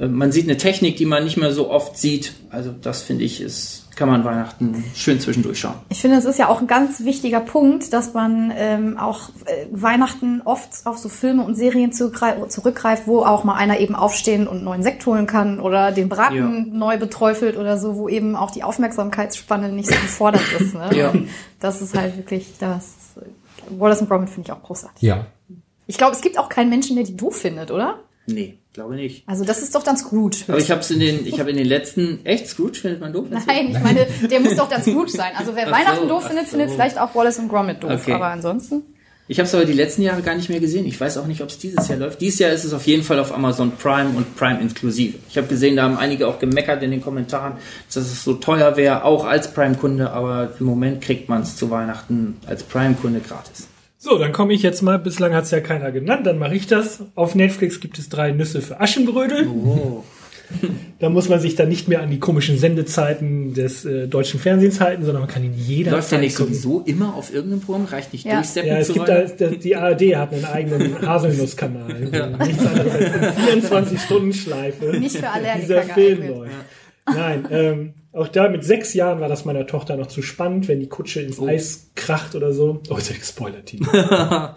Äh, 0.01 0.09
man 0.09 0.32
sieht 0.32 0.44
eine 0.48 0.57
Technik, 0.57 0.96
die 0.96 1.07
man 1.07 1.22
nicht 1.24 1.36
mehr 1.36 1.53
so 1.53 1.70
oft 1.70 1.96
sieht. 1.98 2.32
Also 2.51 2.72
das 2.72 3.03
finde 3.03 3.24
ich 3.24 3.40
ist, 3.40 3.88
kann 3.94 4.09
man 4.09 4.24
Weihnachten 4.24 4.82
schön 4.94 5.20
zwischendurch 5.20 5.61
schauen. 5.61 5.74
Ich 5.90 6.01
finde, 6.01 6.16
es 6.16 6.24
ist 6.24 6.38
ja 6.38 6.48
auch 6.48 6.61
ein 6.62 6.66
ganz 6.66 7.05
wichtiger 7.05 7.40
Punkt, 7.40 7.92
dass 7.92 8.14
man 8.14 8.51
ähm, 8.57 8.96
auch 8.98 9.28
äh, 9.44 9.66
Weihnachten 9.70 10.40
oft 10.44 10.68
auf 10.86 10.96
so 10.98 11.09
Filme 11.11 11.42
und 11.44 11.55
Serien 11.55 11.92
zurückgreif- 11.92 12.48
zurückgreift, 12.48 13.07
wo 13.07 13.20
auch 13.24 13.44
mal 13.44 13.55
einer 13.55 13.78
eben 13.78 13.94
aufstehen 13.94 14.48
und 14.48 14.57
einen 14.57 14.64
neuen 14.64 14.82
Sekt 14.82 15.05
holen 15.07 15.26
kann 15.26 15.61
oder 15.61 15.92
den 15.92 16.09
Braten 16.09 16.34
Ja. 16.36 16.48
neu 16.48 16.96
beträufelt 16.98 17.57
oder 17.59 17.76
so, 17.78 17.96
wo 17.96 18.09
eben 18.09 18.36
auch 18.36 18.51
die 18.51 18.62
Aufmerksamkeitsspanne 18.62 19.70
nicht 19.70 19.88
so 19.90 19.94
gefordert 20.01 20.42
ist. 20.59 20.74
Ne? 20.74 20.90
Ja. 20.94 21.12
Das 21.61 21.82
ist 21.82 21.96
halt 21.96 22.16
wirklich 22.16 22.55
das. 22.59 22.94
Wallace 23.78 24.01
und 24.01 24.09
Gromit 24.09 24.30
finde 24.30 24.48
ich 24.48 24.53
auch 24.53 24.62
großartig. 24.62 25.03
Ja. 25.03 25.26
Ich 25.86 25.98
glaube, 25.98 26.14
es 26.16 26.22
gibt 26.22 26.38
auch 26.38 26.48
keinen 26.48 26.70
Menschen, 26.70 26.96
der 26.96 27.05
die 27.05 27.16
doof 27.16 27.36
findet, 27.36 27.70
oder? 27.70 27.98
Nee, 28.26 28.59
glaube 28.73 28.95
nicht. 28.95 29.25
Also 29.27 29.45
das 29.45 29.62
ist 29.62 29.75
doch 29.75 29.83
dann 29.83 29.97
Scrooge. 29.97 30.45
Aber 30.49 30.59
ich 30.59 30.71
habe 30.71 30.81
es 30.81 30.91
in 30.91 31.01
den, 31.01 31.27
ich 31.27 31.41
habe 31.41 31.51
in 31.51 31.57
den 31.57 31.66
letzten, 31.66 32.25
echt 32.25 32.47
Scrooge 32.47 32.75
findet 32.75 33.01
man 33.01 33.12
doof? 33.12 33.27
Nein, 33.31 33.71
ich 33.71 33.81
meine, 33.81 34.07
der 34.31 34.41
muss 34.41 34.57
doch 34.57 34.68
dann 34.68 34.83
Scrooge 34.83 35.11
sein. 35.11 35.33
Also 35.37 35.55
wer 35.55 35.66
so, 35.66 35.73
Weihnachten 35.73 36.09
doof 36.09 36.27
findet, 36.27 36.47
so. 36.47 36.51
findet 36.57 36.71
vielleicht 36.71 36.99
auch 36.99 37.14
Wallace 37.14 37.39
und 37.39 37.49
Gromit 37.49 37.83
doof. 37.83 37.91
Okay. 38.03 38.12
Aber 38.12 38.29
ansonsten. 38.29 38.83
Ich 39.31 39.39
habe 39.39 39.47
es 39.47 39.55
aber 39.55 39.64
die 39.64 39.75
letzten 39.75 40.03
Jahre 40.03 40.23
gar 40.23 40.35
nicht 40.35 40.49
mehr 40.49 40.59
gesehen. 40.59 40.87
Ich 40.87 41.01
weiß 41.01 41.16
auch 41.18 41.27
nicht, 41.29 41.41
ob 41.41 41.51
es 41.51 41.59
dieses 41.59 41.87
Jahr 41.87 41.99
läuft. 41.99 42.21
Dieses 42.21 42.41
Jahr 42.41 42.51
ist 42.51 42.64
es 42.64 42.73
auf 42.73 42.85
jeden 42.89 43.05
Fall 43.05 43.21
auf 43.21 43.33
Amazon 43.33 43.71
Prime 43.77 44.11
und 44.16 44.37
Prime 44.37 44.61
inklusive. 44.61 45.18
Ich 45.29 45.37
habe 45.37 45.47
gesehen, 45.47 45.77
da 45.77 45.85
haben 45.85 45.97
einige 45.97 46.27
auch 46.27 46.41
gemeckert 46.41 46.83
in 46.83 46.91
den 46.91 47.01
Kommentaren, 47.01 47.53
dass 47.87 47.97
es 47.97 48.25
so 48.25 48.35
teuer 48.35 48.77
wäre, 48.77 49.05
auch 49.05 49.25
als 49.25 49.53
Prime-Kunde, 49.53 50.11
aber 50.11 50.51
im 50.59 50.66
Moment 50.66 51.01
kriegt 51.01 51.29
man 51.29 51.43
es 51.43 51.55
zu 51.55 51.71
Weihnachten 51.71 52.39
als 52.49 52.64
Prime-Kunde 52.64 53.21
gratis. 53.21 53.68
So, 54.03 54.16
dann 54.16 54.32
komme 54.32 54.55
ich 54.55 54.62
jetzt 54.62 54.80
mal. 54.80 54.98
Bislang 54.98 55.34
hat 55.34 55.44
es 55.44 55.51
ja 55.51 55.61
keiner 55.61 55.92
genannt, 55.92 56.26
dann 56.26 56.38
mache 56.38 56.55
ich 56.55 56.66
das. 56.66 57.01
Auf 57.14 57.34
Netflix 57.34 57.80
gibt 57.80 57.98
es 57.98 58.09
drei 58.09 58.32
Nüsse 58.32 58.62
für 58.62 58.80
Aschenbrödel. 58.80 59.46
Oh. 59.46 60.05
Da 60.98 61.11
muss 61.11 61.28
man 61.28 61.38
sich 61.38 61.55
dann 61.55 61.68
nicht 61.68 61.86
mehr 61.86 62.01
an 62.03 62.11
die 62.11 62.18
komischen 62.18 62.59
Sendezeiten 62.59 63.53
des 63.53 63.84
äh, 63.84 64.09
deutschen 64.09 64.40
Fernsehens 64.40 64.80
halten, 64.80 65.05
sondern 65.05 65.22
man 65.24 65.30
kann 65.30 65.44
ihn 65.44 65.53
jederzeit 65.55 65.92
Läuft 66.01 66.12
ja 66.12 66.18
nicht 66.18 66.36
gucken. 66.36 66.55
sowieso 66.55 66.80
immer 66.80 67.14
auf 67.14 67.32
irgendeinem 67.32 67.61
Programm, 67.61 67.84
reicht 67.84 68.12
nicht 68.14 68.24
Ja. 68.24 68.36
durchseppen 68.36 68.70
Ja, 68.70 68.78
es 68.78 68.86
zu 68.86 68.94
gibt 68.94 69.09
da, 69.09 69.20
die 69.22 69.76
ARD 69.76 70.16
hat 70.16 70.32
einen 70.32 70.44
eigenen 70.46 71.03
Haselnusskanal. 71.07 71.92
Nichts 72.01 72.66
anderes 72.66 72.92
als 72.94 73.36
eine 73.36 73.61
24-Stunden-Schleife. 73.61 74.98
Nicht 74.98 75.18
für 75.18 75.28
Allergiker 75.28 75.61
Dieser 75.82 75.94
Film 75.94 76.26
läuft. 76.28 76.53
Nein, 77.07 77.46
ähm, 77.51 77.94
auch 78.12 78.28
da 78.28 78.48
mit 78.48 78.64
sechs 78.64 78.94
Jahren 78.94 79.20
war 79.20 79.28
das 79.28 79.44
meiner 79.44 79.66
Tochter 79.66 79.96
noch 79.96 80.06
zu 80.08 80.22
spannend, 80.22 80.66
wenn 80.68 80.80
die 80.80 80.88
Kutsche 80.88 81.20
ins 81.20 81.40
Eis 81.40 81.90
kracht 81.94 82.34
oder 82.34 82.52
so. 82.52 82.80
Oh, 82.90 82.96
ist 82.96 83.11
ja 83.11 83.16
gespoilert, 83.16 83.66
Timo. 83.66 83.86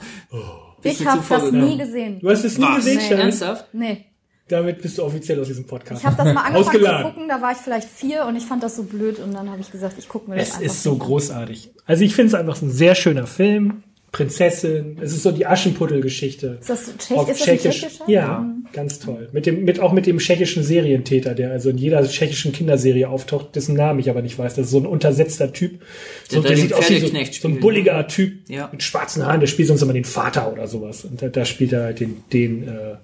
Ich 0.86 0.98
Bisschen 0.98 1.08
habe 1.10 1.22
das 1.30 1.52
nie 1.52 1.78
gesehen. 1.78 2.20
Du 2.20 2.30
hast 2.30 2.44
es 2.44 2.58
nie 2.58 2.66
Was? 2.66 2.76
gesehen, 2.78 2.98
Nee. 2.98 3.04
Sharon? 3.08 3.20
Ernsthaft? 3.22 3.66
Nee. 3.74 4.06
Damit 4.50 4.82
bist 4.82 4.98
du 4.98 5.04
offiziell 5.04 5.40
aus 5.40 5.48
diesem 5.48 5.66
Podcast. 5.66 6.02
Ich 6.02 6.06
habe 6.06 6.18
das 6.18 6.26
mal 6.34 6.42
angefangen 6.46 6.58
Ausgeladen. 6.66 7.06
zu 7.06 7.12
gucken, 7.14 7.30
da 7.30 7.42
war 7.42 7.54
ich 7.54 7.58
vielleicht 7.60 7.88
vier 7.88 8.26
und 8.26 8.36
ich 8.36 8.44
fand 8.44 8.62
das 8.64 8.76
so 8.76 8.84
blöd 8.84 9.20
und 9.20 9.34
dann 9.34 9.50
habe 9.50 9.62
ich 9.62 9.72
gesagt, 9.72 9.96
ich 9.98 10.10
gucke 10.10 10.30
mir 10.30 10.36
das 10.36 10.50
Es 10.50 10.54
einfach 10.56 10.66
ist 10.66 10.84
so 10.84 10.92
nicht 10.92 11.02
an. 11.02 11.08
großartig. 11.08 11.72
Also 11.86 12.04
ich 12.04 12.14
finde 12.16 12.28
es 12.28 12.34
einfach 12.34 12.62
ein 12.62 12.70
sehr 12.70 12.96
schöner 12.96 13.28
Film. 13.28 13.84
Prinzessin. 14.14 14.98
Es 15.02 15.12
ist 15.12 15.24
so 15.24 15.32
die 15.32 15.48
Aschenputtel-Geschichte. 15.48 16.60
Ist 16.62 16.70
das, 16.70 16.86
so 16.86 16.92
Tschech, 16.98 17.18
Auf 17.18 17.30
ist 17.30 17.40
das 17.40 17.46
Tschechisch. 17.48 17.80
tschechischer? 17.82 18.04
Ja, 18.08 18.46
ganz 18.72 19.00
toll. 19.00 19.28
Mit 19.34 19.48
dem, 19.48 19.66
mit, 19.66 19.80
auch 19.80 19.92
mit 19.92 20.06
dem 20.06 20.20
tschechischen 20.20 20.64
Serientäter, 20.64 21.34
der 21.34 21.50
also 21.52 21.72
in 21.72 21.80
jeder 21.80 22.08
tschechischen 22.08 22.52
Kinderserie 22.52 23.10
auftaucht, 23.10 23.56
dessen 23.56 23.76
Namen 23.76 24.00
ich 24.00 24.12
aber 24.12 24.22
nicht 24.22 24.38
weiß. 24.38 24.54
Das 24.54 24.66
ist 24.68 24.72
so 24.72 24.78
ein 24.80 24.86
untersetzter 24.86 25.52
Typ. 25.52 25.82
So, 26.30 26.42
Der 26.42 26.52
da 26.52 26.56
den 26.56 26.64
wie 26.70 27.00
so, 27.00 27.08
so 27.42 27.48
ein 27.48 27.60
bulliger 27.60 28.08
Typ 28.08 28.48
Ja. 28.50 28.70
mit 28.72 28.84
schwarzen 28.84 29.26
Haaren. 29.26 29.40
Der 29.40 29.48
spielt 29.48 29.68
sonst 29.68 29.82
immer 29.82 29.94
den 29.94 30.06
Vater 30.06 30.54
oder 30.54 30.68
sowas. 30.68 31.06
Und 31.06 31.20
da, 31.20 31.30
da 31.30 31.44
spielt 31.44 31.74
er 31.74 31.84
halt 31.86 32.00
den, 32.00 32.18
den 32.32 32.68
äh, 32.68 32.96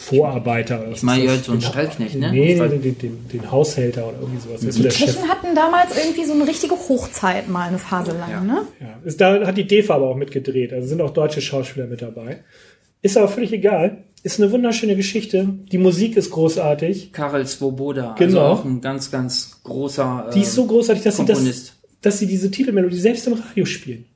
Vorarbeiter. 0.00 0.80
Oder 0.82 0.92
Ich 0.92 1.02
meine, 1.02 1.28
hört 1.28 1.44
so 1.44 1.52
einen 1.52 1.60
das? 1.60 1.70
Stallknecht, 1.70 2.14
ne? 2.14 2.30
Nee, 2.30 2.54
nee, 2.54 2.68
den, 2.78 2.98
den, 2.98 3.28
den 3.28 3.50
Haushälter 3.50 4.06
oder 4.08 4.18
irgendwie 4.20 4.40
sowas. 4.40 4.60
So 4.60 4.70
Die 4.70 4.82
der 4.82 4.90
Chef. 4.90 5.06
Tschechen 5.14 5.28
hatten 5.28 5.54
damals 5.56 5.90
irgendwie 5.98 6.24
so 6.24 6.32
eine 6.34 6.46
richtige 6.46 6.74
Hochzeit 6.76 7.48
mal 7.48 7.68
eine 7.68 7.78
Phase 7.78 8.12
lang, 8.12 8.30
Ja. 8.30 8.40
ne? 8.40 8.62
Ja, 8.80 8.98
ist, 9.04 9.20
da 9.20 9.44
hat 9.46 9.56
die 9.58 9.66
DEFA 9.66 9.96
aber 9.96 10.08
auch 10.10 10.16
mitgedreht. 10.16 10.72
Also 10.72 10.86
sind 10.88 11.00
auch 11.00 11.10
deutsche 11.10 11.40
Schauspieler 11.40 11.86
mit 11.86 12.00
dabei. 12.00 12.44
Ist 13.02 13.16
aber 13.16 13.28
völlig 13.28 13.52
egal. 13.52 14.04
Ist 14.22 14.40
eine 14.40 14.50
wunderschöne 14.52 14.94
Geschichte. 14.96 15.48
Die 15.70 15.78
Musik 15.78 16.16
ist 16.16 16.30
großartig. 16.30 17.12
Karel 17.12 17.46
Svoboda, 17.46 18.14
Genau. 18.18 18.40
also 18.40 18.60
auch 18.60 18.64
ein 18.64 18.80
ganz, 18.80 19.10
ganz 19.10 19.60
großer 19.64 20.30
Die 20.34 20.40
ist 20.42 20.54
so 20.54 20.64
großartig, 20.66 21.02
dass 21.04 21.16
sie, 21.16 21.24
das, 21.24 21.36
Komponist. 21.38 21.74
dass 22.02 22.18
sie 22.18 22.26
diese 22.26 22.50
Titelmelodie 22.50 22.98
selbst 22.98 23.26
im 23.26 23.34
Radio 23.34 23.64
spielen. 23.64 24.06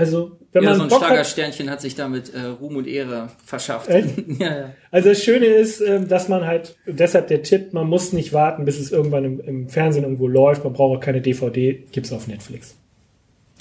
Also, 0.00 0.38
wenn 0.52 0.62
ja, 0.62 0.70
man 0.70 0.78
so 0.78 0.82
ein 0.84 0.88
Bock 0.88 1.02
hat, 1.02 1.08
Schlagersternchen 1.08 1.68
hat 1.68 1.82
sich 1.82 1.94
damit 1.94 2.32
äh, 2.32 2.40
Ruhm 2.40 2.76
und 2.76 2.86
Ehre 2.86 3.28
verschafft. 3.44 3.90
Echt? 3.90 4.08
ja, 4.38 4.46
ja. 4.46 4.74
Also 4.90 5.10
das 5.10 5.22
Schöne 5.22 5.44
ist, 5.44 5.82
ähm, 5.82 6.08
dass 6.08 6.28
man 6.28 6.46
halt, 6.46 6.76
deshalb 6.86 7.28
der 7.28 7.42
Tipp, 7.42 7.74
man 7.74 7.86
muss 7.86 8.14
nicht 8.14 8.32
warten, 8.32 8.64
bis 8.64 8.80
es 8.80 8.90
irgendwann 8.90 9.26
im, 9.26 9.40
im 9.40 9.68
Fernsehen 9.68 10.04
irgendwo 10.04 10.26
läuft. 10.26 10.64
Man 10.64 10.72
braucht 10.72 10.96
auch 10.96 11.00
keine 11.00 11.20
DVD, 11.20 11.84
gibt's 11.92 12.12
auf 12.12 12.28
Netflix. 12.28 12.76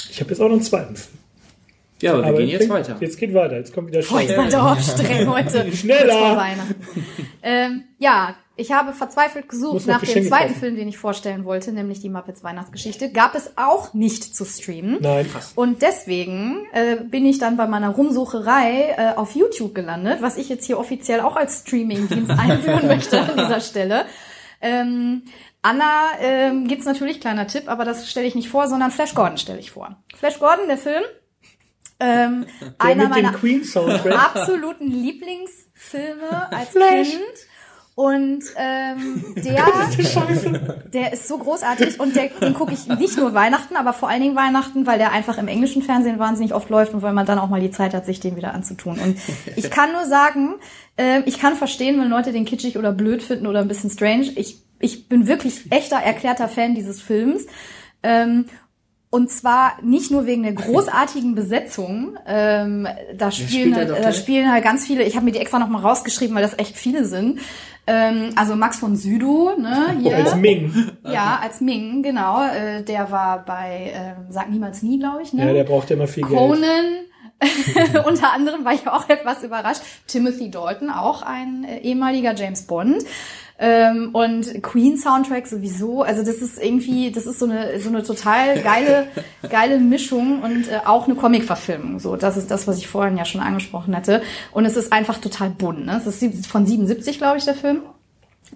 Ich 0.09 0.21
habe 0.21 0.31
jetzt 0.31 0.39
auch 0.39 0.45
noch 0.45 0.53
einen 0.53 0.61
zweiten 0.61 0.95
Film. 0.95 1.17
Ja, 2.01 2.13
aber 2.13 2.21
wir 2.21 2.27
Aber 2.29 2.37
gehen 2.37 2.47
ich 2.47 2.51
jetzt 2.53 2.61
denk, 2.61 2.71
weiter. 2.71 2.97
Jetzt 2.99 3.17
geht 3.17 3.33
weiter, 3.33 3.57
jetzt 3.57 3.73
kommt 3.73 3.87
wieder 3.87 3.99
ihr 3.99 4.05
Schneller. 4.05 4.49
seid 4.49 4.53
doch 4.53 4.79
streng 4.79 5.29
heute. 5.29 5.71
Schneller. 5.71 5.99
Kurz 6.13 6.13
vor 6.13 6.37
Weihnachten. 6.37 6.75
ähm, 7.43 7.83
ja, 7.97 8.35
ich 8.59 8.73
habe 8.73 8.91
verzweifelt 8.91 9.47
gesucht 9.47 9.87
nach 9.87 10.01
dem 10.01 10.27
zweiten 10.27 10.49
kaufen. 10.49 10.59
Film, 10.59 10.75
den 10.75 10.89
ich 10.89 10.97
vorstellen 10.97 11.45
wollte, 11.45 11.71
nämlich 11.71 12.01
die 12.01 12.09
Muppets 12.09 12.43
Weihnachtsgeschichte. 12.43 13.09
Gab 13.11 13.33
es 13.33 13.53
auch 13.55 13.93
nicht 13.93 14.35
zu 14.35 14.43
streamen. 14.43 14.97
Nein. 14.99 15.25
Und 15.55 15.81
deswegen 15.81 16.65
äh, 16.73 16.97
bin 16.97 17.25
ich 17.25 17.39
dann 17.39 17.55
bei 17.55 17.67
meiner 17.67 17.89
Rumsucherei 17.89 18.95
äh, 18.97 19.15
auf 19.15 19.33
YouTube 19.33 19.73
gelandet, 19.73 20.21
was 20.21 20.35
ich 20.35 20.49
jetzt 20.49 20.65
hier 20.65 20.77
offiziell 20.77 21.21
auch 21.21 21.37
als 21.37 21.59
Streaming-Dienst 21.59 22.31
einführen 22.37 22.87
möchte 22.87 23.21
an 23.21 23.37
dieser 23.37 23.61
Stelle. 23.61 24.05
Ähm, 24.61 25.23
Anna 25.61 26.11
ähm, 26.21 26.67
gibt's 26.67 26.85
natürlich 26.85 27.21
kleiner 27.21 27.47
Tipp, 27.47 27.63
aber 27.67 27.85
das 27.85 28.09
stelle 28.09 28.27
ich 28.27 28.35
nicht 28.35 28.49
vor, 28.49 28.67
sondern 28.67 28.91
Flash 28.91 29.13
Gordon 29.13 29.37
stelle 29.37 29.59
ich 29.59 29.71
vor. 29.71 29.95
Flash 30.15 30.39
Gordon, 30.39 30.67
der 30.67 30.77
Film. 30.77 31.03
Ähm, 31.99 32.45
einer 32.77 33.09
meiner 33.09 33.33
absoluten 33.33 34.87
Lieblingsfilme 34.89 36.51
als 36.51 36.69
Flash. 36.69 37.09
Kind. 37.09 37.49
Und 37.99 38.45
ähm, 38.55 39.25
der, 39.35 39.65
der 40.93 41.11
ist 41.11 41.27
so 41.27 41.37
großartig 41.37 41.99
und 41.99 42.15
der, 42.15 42.29
den 42.29 42.53
gucke 42.53 42.71
ich 42.71 42.87
nicht 42.87 43.17
nur 43.17 43.33
Weihnachten, 43.33 43.75
aber 43.75 43.91
vor 43.91 44.07
allen 44.07 44.21
Dingen 44.21 44.37
Weihnachten, 44.37 44.87
weil 44.87 44.97
der 44.97 45.11
einfach 45.11 45.37
im 45.37 45.49
englischen 45.49 45.81
Fernsehen 45.81 46.17
wahnsinnig 46.17 46.53
oft 46.53 46.69
läuft 46.69 46.93
und 46.93 47.01
weil 47.01 47.11
man 47.11 47.25
dann 47.25 47.39
auch 47.39 47.49
mal 47.49 47.59
die 47.59 47.71
Zeit 47.71 47.93
hat, 47.93 48.05
sich 48.05 48.21
den 48.21 48.37
wieder 48.37 48.53
anzutun. 48.53 48.99
Und 48.99 49.17
ich 49.57 49.69
kann 49.69 49.91
nur 49.91 50.05
sagen, 50.05 50.55
äh, 50.95 51.23
ich 51.25 51.39
kann 51.39 51.55
verstehen, 51.55 51.99
wenn 51.99 52.07
Leute 52.07 52.31
den 52.31 52.45
kitschig 52.45 52.77
oder 52.77 52.93
blöd 52.93 53.21
finden 53.21 53.47
oder 53.47 53.59
ein 53.59 53.67
bisschen 53.67 53.89
strange. 53.89 54.31
Ich, 54.37 54.61
ich 54.79 55.09
bin 55.09 55.27
wirklich 55.27 55.69
echter, 55.69 55.97
erklärter 55.97 56.47
Fan 56.47 56.75
dieses 56.75 57.01
Films. 57.01 57.47
Ähm, 58.01 58.45
und 59.11 59.31
zwar 59.31 59.81
nicht 59.81 60.11
nur 60.11 60.27
wegen 60.27 60.43
der 60.43 60.53
großartigen 60.53 61.33
Besetzung. 61.33 62.17
Ähm, 62.27 62.87
da 63.17 63.31
spielen, 63.31 63.75
halt, 63.75 63.89
da 63.89 64.11
spielen 64.11 64.51
halt 64.51 64.63
ganz 64.63 64.85
viele. 64.85 65.03
Ich 65.03 65.15
habe 65.15 65.25
mir 65.25 65.31
die 65.31 65.39
extra 65.39 65.57
noch 65.57 65.67
mal 65.67 65.81
rausgeschrieben, 65.81 66.35
weil 66.35 66.43
das 66.43 66.59
echt 66.59 66.77
viele 66.77 67.05
sind. 67.05 67.39
Ähm, 67.87 68.29
also 68.35 68.55
Max 68.55 68.77
von 68.77 68.95
Südow, 68.95 69.57
ne? 69.57 69.97
Hier. 70.03 70.15
Als 70.15 70.35
Ming. 70.35 70.91
Ja, 71.03 71.39
als 71.41 71.59
Ming, 71.59 72.03
genau. 72.03 72.43
Äh, 72.43 72.83
der 72.83 73.09
war 73.09 73.43
bei 73.45 73.91
ähm, 73.95 74.25
Sag 74.29 74.51
niemals 74.51 74.83
nie, 74.83 74.99
glaube 74.99 75.23
ich. 75.23 75.33
Ne? 75.33 75.47
Ja, 75.47 75.53
der 75.53 75.63
braucht 75.63 75.89
immer 75.89 76.07
viel 76.07 76.23
Geld. 76.23 76.37
Conan. 76.37 77.05
Unter 78.05 78.33
anderem 78.33 78.65
war 78.65 78.73
ich 78.73 78.87
auch 78.87 79.09
etwas 79.09 79.43
überrascht. 79.43 79.81
Timothy 80.07 80.51
Dalton, 80.51 80.91
auch 80.91 81.23
ein 81.23 81.63
äh, 81.63 81.79
ehemaliger 81.79 82.35
James 82.35 82.67
Bond. 82.67 83.03
Ähm, 83.61 84.11
und 84.13 84.63
Queen 84.63 84.97
Soundtrack 84.97 85.45
sowieso. 85.45 86.01
Also 86.01 86.23
das 86.23 86.37
ist 86.37 86.61
irgendwie, 86.63 87.11
das 87.11 87.25
ist 87.25 87.39
so 87.39 87.45
eine 87.45 87.79
so 87.79 87.89
eine 87.89 88.03
total 88.03 88.61
geile 88.61 89.07
geile 89.49 89.79
Mischung 89.79 90.41
und 90.41 90.69
äh, 90.69 90.79
auch 90.85 91.07
eine 91.07 91.15
Comic-Verfilmung. 91.15 91.99
So, 91.99 92.15
das 92.15 92.37
ist 92.37 92.49
das, 92.49 92.67
was 92.67 92.77
ich 92.77 92.87
vorhin 92.87 93.17
ja 93.17 93.25
schon 93.25 93.41
angesprochen 93.41 93.95
hatte. 93.95 94.21
Und 94.53 94.65
es 94.65 94.77
ist 94.77 94.93
einfach 94.93 95.17
total 95.17 95.49
bunt. 95.49 95.85
Ne? 95.85 96.01
Es 96.03 96.07
ist 96.23 96.47
von 96.47 96.65
77, 96.65 97.17
glaube 97.17 97.37
ich, 97.37 97.45
der 97.45 97.55
Film. 97.55 97.81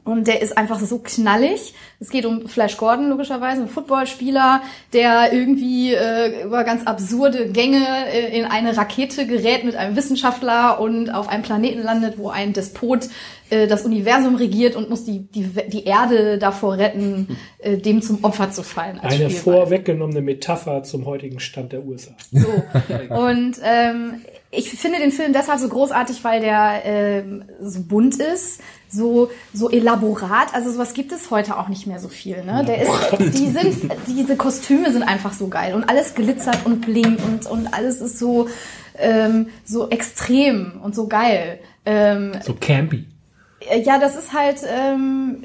Und 0.03 0.27
der 0.27 0.41
ist 0.41 0.57
einfach 0.57 0.79
so 0.79 0.99
knallig. 0.99 1.73
Es 1.99 2.09
geht 2.09 2.25
um 2.25 2.47
Flash 2.47 2.75
Gordon, 2.77 3.09
logischerweise, 3.09 3.61
ein 3.61 3.67
Footballspieler, 3.69 4.61
der 4.91 5.31
irgendwie 5.31 5.93
äh, 5.93 6.43
über 6.43 6.65
ganz 6.65 6.85
absurde 6.85 7.49
Gänge 7.49 7.85
äh, 8.11 8.37
in 8.37 8.45
eine 8.45 8.75
Rakete 8.75 9.25
gerät 9.25 9.63
mit 9.63 9.75
einem 9.75 9.95
Wissenschaftler 9.95 10.81
und 10.81 11.09
auf 11.09 11.29
einem 11.29 11.43
Planeten 11.43 11.81
landet, 11.81 12.17
wo 12.17 12.29
ein 12.29 12.51
Despot 12.51 13.07
äh, 13.49 13.67
das 13.67 13.83
Universum 13.85 14.35
regiert 14.35 14.75
und 14.75 14.89
muss 14.89 15.05
die, 15.05 15.19
die, 15.19 15.47
die 15.69 15.85
Erde 15.85 16.37
davor 16.37 16.77
retten, 16.77 17.37
äh, 17.59 17.77
dem 17.77 18.01
zum 18.01 18.23
Opfer 18.23 18.51
zu 18.51 18.63
fallen. 18.63 18.99
Eine 18.99 19.29
Spielball. 19.29 19.65
vorweggenommene 19.65 20.21
Metapher 20.21 20.83
zum 20.83 21.05
heutigen 21.05 21.39
Stand 21.39 21.71
der 21.71 21.85
USA. 21.85 22.11
So. 22.31 22.47
Und 23.15 23.57
ähm, 23.63 24.15
ich 24.55 24.69
finde 24.69 24.99
den 24.99 25.11
Film 25.11 25.33
deshalb 25.33 25.59
so 25.59 25.67
großartig, 25.67 26.23
weil 26.23 26.41
der 26.41 26.81
ähm, 26.85 27.43
so 27.61 27.81
bunt 27.81 28.15
ist, 28.19 28.61
so 28.89 29.29
so 29.53 29.69
elaborat. 29.69 30.53
Also 30.53 30.71
sowas 30.71 30.93
gibt 30.93 31.11
es 31.11 31.31
heute 31.31 31.57
auch 31.57 31.67
nicht 31.67 31.87
mehr 31.87 31.99
so 31.99 32.07
viel. 32.09 32.43
Ne? 32.43 32.63
Der 32.65 32.81
ist, 32.81 32.91
die 33.37 33.49
sind, 33.49 33.91
diese 34.07 34.35
Kostüme 34.35 34.91
sind 34.91 35.03
einfach 35.03 35.33
so 35.33 35.47
geil 35.47 35.73
und 35.73 35.89
alles 35.89 36.13
glitzert 36.15 36.65
und 36.65 36.81
blinkt 36.81 37.23
und 37.23 37.45
und 37.47 37.73
alles 37.73 38.01
ist 38.01 38.19
so 38.19 38.47
ähm, 38.97 39.47
so 39.65 39.89
extrem 39.89 40.79
und 40.83 40.93
so 40.95 41.07
geil. 41.07 41.59
Ähm, 41.85 42.33
So 42.43 42.53
campy. 42.53 43.05
äh, 43.69 43.81
Ja, 43.81 43.97
das 43.97 44.15
ist 44.15 44.33
halt 44.33 44.57
ähm, 44.67 45.43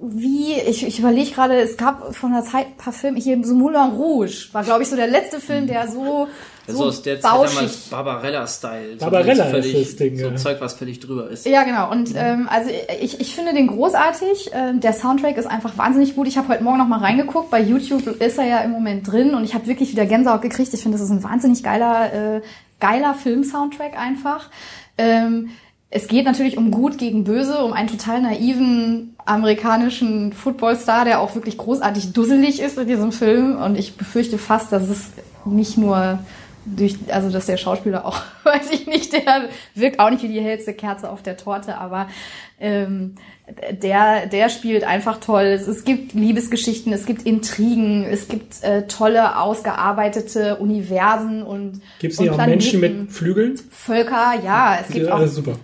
wie, 0.00 0.54
ich, 0.60 0.86
ich 0.86 0.98
überlege 0.98 1.30
gerade, 1.30 1.58
es 1.58 1.76
gab 1.76 2.14
von 2.14 2.32
der 2.32 2.42
Zeit 2.42 2.66
ein 2.66 2.76
paar 2.76 2.92
Filme, 2.92 3.18
hier 3.18 3.42
so 3.42 3.54
Moulin 3.54 3.92
Rouge 3.92 4.48
war, 4.52 4.62
glaube 4.62 4.82
ich, 4.82 4.88
so 4.88 4.96
der 4.96 5.06
letzte 5.06 5.40
Film, 5.40 5.66
der 5.66 5.88
so, 5.88 6.28
So 6.66 6.74
so 6.74 6.84
aus 6.84 7.02
der 7.02 7.20
Zeit 7.20 7.32
bauschig 7.32 7.54
damals 7.54 7.76
Barbarella-Style. 7.88 8.98
So 8.98 9.04
Barbarella 9.04 9.44
völlig, 9.46 9.74
ist 9.74 9.92
das 9.92 9.96
Ding, 9.96 10.18
So 10.18 10.26
ja. 10.26 10.36
Zeug, 10.36 10.60
was 10.60 10.74
völlig 10.74 11.00
drüber 11.00 11.30
ist. 11.30 11.46
Ja, 11.46 11.62
genau. 11.62 11.90
Und 11.90 12.12
ähm, 12.16 12.48
also 12.50 12.70
ich, 13.00 13.20
ich 13.20 13.34
finde 13.34 13.54
den 13.54 13.68
großartig. 13.68 14.50
Ähm, 14.52 14.80
der 14.80 14.92
Soundtrack 14.92 15.36
ist 15.36 15.46
einfach 15.46 15.76
wahnsinnig 15.78 16.14
gut. 16.16 16.26
Ich 16.26 16.38
habe 16.38 16.48
heute 16.48 16.64
Morgen 16.64 16.78
noch 16.78 16.88
mal 16.88 17.00
reingeguckt. 17.00 17.50
Bei 17.50 17.60
YouTube 17.60 18.06
ist 18.06 18.38
er 18.38 18.46
ja 18.46 18.58
im 18.60 18.72
Moment 18.72 19.10
drin 19.10 19.34
und 19.34 19.44
ich 19.44 19.54
habe 19.54 19.66
wirklich 19.66 19.92
wieder 19.92 20.06
Gänsehaut 20.06 20.42
gekriegt. 20.42 20.72
Ich 20.74 20.82
finde, 20.82 20.98
das 20.98 21.06
ist 21.06 21.12
ein 21.12 21.22
wahnsinnig 21.22 21.62
geiler, 21.62 22.36
äh, 22.36 22.42
geiler 22.80 23.14
Film-Soundtrack 23.14 23.98
einfach. 23.98 24.50
Ähm, 24.98 25.50
es 25.88 26.08
geht 26.08 26.24
natürlich 26.24 26.58
um 26.58 26.70
Gut 26.72 26.98
gegen 26.98 27.24
Böse, 27.24 27.64
um 27.64 27.72
einen 27.72 27.88
total 27.88 28.20
naiven 28.20 29.14
amerikanischen 29.24 30.32
Footballstar, 30.32 31.04
der 31.04 31.20
auch 31.20 31.34
wirklich 31.34 31.56
großartig 31.56 32.12
dusselig 32.12 32.60
ist 32.60 32.76
in 32.76 32.88
diesem 32.88 33.12
Film. 33.12 33.56
Und 33.56 33.78
ich 33.78 33.96
befürchte 33.96 34.36
fast, 34.36 34.72
dass 34.72 34.88
es 34.88 35.10
nicht 35.44 35.78
nur 35.78 36.18
durch, 36.66 36.96
also 37.08 37.30
dass 37.30 37.46
der 37.46 37.56
Schauspieler 37.56 38.04
auch, 38.04 38.20
weiß 38.44 38.70
ich 38.72 38.86
nicht, 38.86 39.12
der 39.12 39.48
wirkt 39.74 40.00
auch 40.00 40.10
nicht 40.10 40.22
wie 40.22 40.28
die 40.28 40.40
hellste 40.40 40.74
Kerze 40.74 41.10
auf 41.10 41.22
der 41.22 41.36
Torte, 41.36 41.78
aber 41.78 42.08
ähm, 42.58 43.14
der, 43.70 44.26
der 44.26 44.48
spielt 44.48 44.82
einfach 44.82 45.20
toll. 45.20 45.44
Es, 45.44 45.84
gibt 45.84 46.14
Liebesgeschichten, 46.14 46.92
es 46.92 47.06
gibt 47.06 47.22
Intrigen, 47.22 48.04
es 48.04 48.26
gibt 48.26 48.64
äh, 48.64 48.88
tolle, 48.88 49.38
ausgearbeitete 49.38 50.56
Universen 50.56 51.42
und, 51.44 51.80
Gibt 52.00 52.14
es 52.14 52.18
hier 52.20 52.32
auch 52.32 52.44
Menschen 52.44 52.80
mit 52.80 53.12
Flügeln? 53.12 53.56
Völker, 53.70 54.34
ja, 54.44 54.78
es 54.80 54.88
gibt 54.88 55.06
Ja, 55.06 55.14
auch 55.14 55.26
super. 55.26 55.58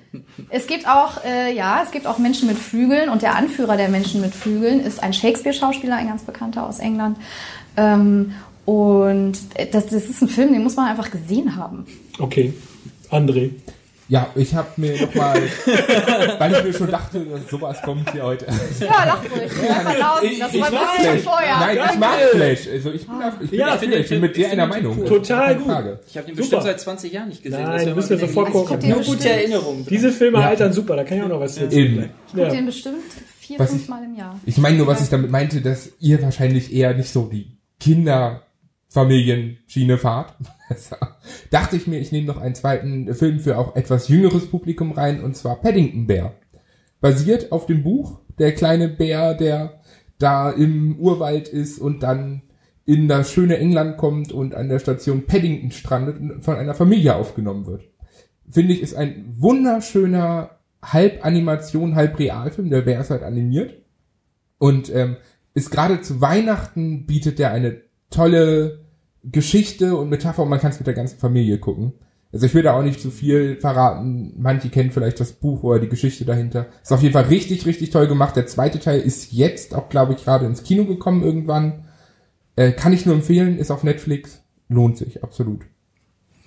es 0.51 0.69
gibt 0.69 0.87
auch, 0.87 1.25
äh, 1.25 1.53
ja, 1.55 1.83
es 1.83 1.91
gibt 1.91 2.07
auch 2.07 2.19
Menschen 2.19 2.47
mit 2.47 2.59
Flügeln 2.59 3.09
und 3.09 3.23
der 3.23 3.35
Anführer 3.35 3.77
der 3.77 3.89
Menschen 3.89 4.21
mit 4.21 4.35
Flügeln 4.35 4.79
ist 4.79 5.03
ein 5.03 5.13
Shakespeare-Schauspieler, 5.13 5.97
ein 5.97 6.07
ganz 6.07 6.23
bekannter 6.23 6.67
aus 6.69 6.79
England. 6.79 7.17
Ähm, 7.77 8.35
und 8.65 9.33
das, 9.73 9.87
das 9.87 9.93
ist 10.09 10.23
ein 10.23 10.29
Film, 10.29 10.53
den 10.53 10.63
muss 10.63 10.77
man 10.77 10.89
einfach 10.89 11.11
gesehen 11.11 11.57
haben. 11.57 11.87
Okay. 12.19 12.53
André. 13.11 13.51
Ja, 14.09 14.29
ich 14.35 14.55
habe 14.55 14.69
mir 14.77 15.01
nochmal, 15.01 15.41
weil 16.39 16.53
ich 16.53 16.65
mir 16.65 16.73
schon 16.75 16.91
dachte, 16.91 17.21
dass 17.25 17.49
sowas 17.49 17.81
kommt 17.83 18.11
hier 18.13 18.25
heute. 18.25 18.47
Ja, 18.81 19.05
lach 19.07 19.23
ruhig. 19.25 19.71
Einfach 19.71 19.99
lausen. 19.99 20.39
Das 20.39 20.53
war 20.55 20.71
mag 20.71 20.81
schon 20.97 21.05
Flash. 21.05 21.21
vorher. 21.23 21.57
Nein, 21.61 21.79
ich 21.93 21.99
mag 21.99 22.19
Flash. 22.33 22.69
Also 22.71 22.91
ich 22.93 23.07
bin, 23.07 23.19
da, 23.21 23.33
ich 23.41 23.51
bin 23.51 23.59
Ja, 23.59 23.67
da 23.77 23.83
ich. 23.83 23.93
Ich 24.01 24.09
bin 24.11 24.21
mit 24.21 24.37
dir 24.37 24.51
einer 24.51 24.67
Meinung. 24.67 25.07
total 25.07 25.55
gut. 25.57 25.67
Frage. 25.67 26.01
Ich 26.07 26.17
habe 26.19 26.27
den 26.27 26.35
Super. 26.35 26.41
bestimmt 26.43 26.63
seit 26.65 26.81
20 26.81 27.13
Jahren 27.13 27.29
nicht 27.31 27.43
gesehen. 27.43 27.63
Nein, 27.63 27.79
du 27.79 27.79
ja 27.79 27.95
mir 27.95 27.95
mal 28.03 28.19
sofort 28.19 28.51
gucken. 28.51 28.89
Nur 28.89 28.99
bestimmt. 28.99 29.19
gute 29.19 29.31
Erinnerungen. 29.31 29.87
Diese 29.89 30.13
Filme 30.13 30.41
Ja. 30.41 30.49
altern 30.49 30.73
super, 30.75 30.97
da 30.97 31.05
kann 31.05 31.17
ich 31.19 31.23
auch 31.25 31.29
noch 31.29 31.41
was 31.41 31.55
zu 31.55 31.61
Eben. 31.61 31.71
erzählen. 31.71 32.11
Ich 32.27 32.33
guck 32.35 32.41
Ja. 32.43 32.49
den 32.51 32.67
bestimmt 32.67 32.97
vier, 33.41 33.59
Was 33.61 33.71
fünf 33.71 33.83
ich- 33.85 33.89
Mal 33.89 34.05
im 34.05 34.15
Jahr. 34.17 34.39
Ich 34.45 34.59
meine 34.59 34.77
nur, 34.77 34.87
was 34.89 35.01
ich 35.01 35.09
damit 35.09 35.31
meinte, 35.31 35.63
dass 35.63 35.89
ihr 36.01 36.21
wahrscheinlich 36.21 36.71
eher 36.75 36.93
nicht 36.93 37.11
so 37.11 37.31
die 37.33 37.57
Kinderfamilien-Schiene 37.81 38.43
fahrt. 39.99 40.37
Dachte 41.51 41.77
ich 41.77 41.87
mir, 41.87 41.99
ich 41.99 42.13
nehme 42.13 42.27
noch 42.27 42.39
einen 42.41 42.55
zweiten 42.55 43.15
Film 43.15 43.41
für 43.41 43.59
auch 43.59 43.77
etwas 43.77 44.09
jüngeres 44.09 44.47
Publikum 44.47 44.93
rein, 44.93 45.23
und 45.23 45.37
zwar 45.37 45.61
Paddington 45.61 46.07
Bear. 46.07 46.35
Basiert 47.01 47.53
auf 47.53 47.67
dem 47.67 47.83
Buch, 47.83 48.21
der 48.39 48.55
kleine 48.55 48.89
Bär, 48.89 49.35
der 49.35 49.81
da 50.19 50.51
im 50.51 50.97
Urwald 50.99 51.49
ist 51.49 51.79
und 51.79 52.03
dann 52.03 52.43
in 52.85 53.09
das 53.09 53.33
schöne 53.33 53.59
England 53.59 53.97
kommt 53.97 54.33
und 54.33 54.55
an 54.55 54.69
der 54.69 54.79
Station 54.79 55.27
Paddington 55.27 55.71
strandet 55.71 56.19
und 56.19 56.45
von 56.45 56.57
einer 56.57 56.75
Familie 56.75 57.15
aufgenommen 57.17 57.67
wird. 57.67 57.85
Finde 58.51 58.75
ich, 58.75 58.83
ist 58.83 58.95
ein 58.95 59.35
wunderschöner 59.39 60.59
halb 60.83 61.25
Animation, 61.25 61.95
halb 61.95 62.19
Realfilm. 62.19 62.71
Der 62.71 62.83
Bär 62.83 63.01
ist 63.01 63.11
halt 63.11 63.23
animiert. 63.23 63.75
Und 64.59 64.95
ähm, 64.95 65.17
ist 65.55 65.71
gerade 65.71 66.01
zu 66.01 66.21
Weihnachten 66.21 67.07
bietet 67.07 67.39
der 67.39 67.53
eine 67.53 67.83
tolle 68.11 68.82
Geschichte 69.25 69.97
und 69.97 70.09
Metapher 70.09 70.43
und 70.43 70.49
man 70.49 70.61
kann 70.61 70.73
es 70.73 70.79
mit 70.79 70.87
der 70.87 70.95
ganzen 70.95 71.19
Familie 71.19 71.59
gucken. 71.59 71.93
Also 72.33 72.47
ich 72.47 72.55
will 72.55 72.63
da 72.63 72.73
auch 72.73 72.83
nicht 72.83 73.01
zu 73.01 73.11
viel 73.11 73.57
verraten. 73.57 74.33
Manche 74.39 74.71
kennen 74.71 74.91
vielleicht 74.91 75.21
das 75.21 75.33
Buch 75.33 75.63
oder 75.63 75.79
die 75.79 75.89
Geschichte 75.89 76.25
dahinter. 76.25 76.67
Ist 76.83 76.93
auf 76.93 77.03
jeden 77.03 77.13
Fall 77.13 77.25
richtig, 77.25 77.67
richtig 77.67 77.91
toll 77.91 78.07
gemacht. 78.07 78.37
Der 78.37 78.47
zweite 78.47 78.81
Teil 78.81 79.01
ist 79.01 79.33
jetzt 79.33 79.75
auch, 79.75 79.91
glaube 79.91 80.15
ich, 80.15 80.25
gerade 80.25 80.47
ins 80.47 80.63
Kino 80.63 80.87
gekommen 80.87 81.23
irgendwann. 81.23 81.85
Äh, 82.57 82.73
kann 82.73 82.95
ich 82.95 83.05
nur 83.05 83.15
empfehlen, 83.15 83.59
ist 83.59 83.71
auf 83.71 83.85
Netflix. 83.85 84.43
Lohnt 84.69 84.97
sich, 84.97 85.23
absolut. 85.23 85.63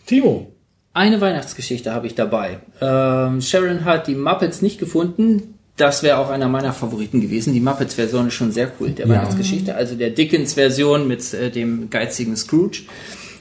Timo. 0.08 0.52
Eine 0.94 1.22
Weihnachtsgeschichte 1.22 1.94
habe 1.94 2.08
ich 2.08 2.16
dabei. 2.16 2.62
Ähm, 2.82 3.42
Sharon 3.42 3.86
hat 3.86 4.08
die 4.08 4.16
Muppets 4.16 4.62
nicht 4.62 4.80
gefunden. 4.80 5.55
Das 5.78 6.04
wäre 6.04 6.18
auch 6.20 6.30
einer 6.30 6.48
meiner 6.48 6.72
Favoriten 6.72 7.20
gewesen. 7.20 7.54
Die 7.54 7.60
Muppets-Version 7.60 8.28
ist 8.28 8.34
schon 8.34 8.52
sehr 8.52 8.72
cool, 8.80 8.92
der 8.92 9.08
Ja. 9.08 9.14
Weihnachtsgeschichte. 9.14 9.76
Also 9.76 9.96
der 9.96 10.10
Dickens-Version 10.12 11.08
mit 11.08 11.34
äh, 11.34 11.52
dem 11.52 11.90
geizigen 11.90 12.38
Scrooge, 12.38 12.84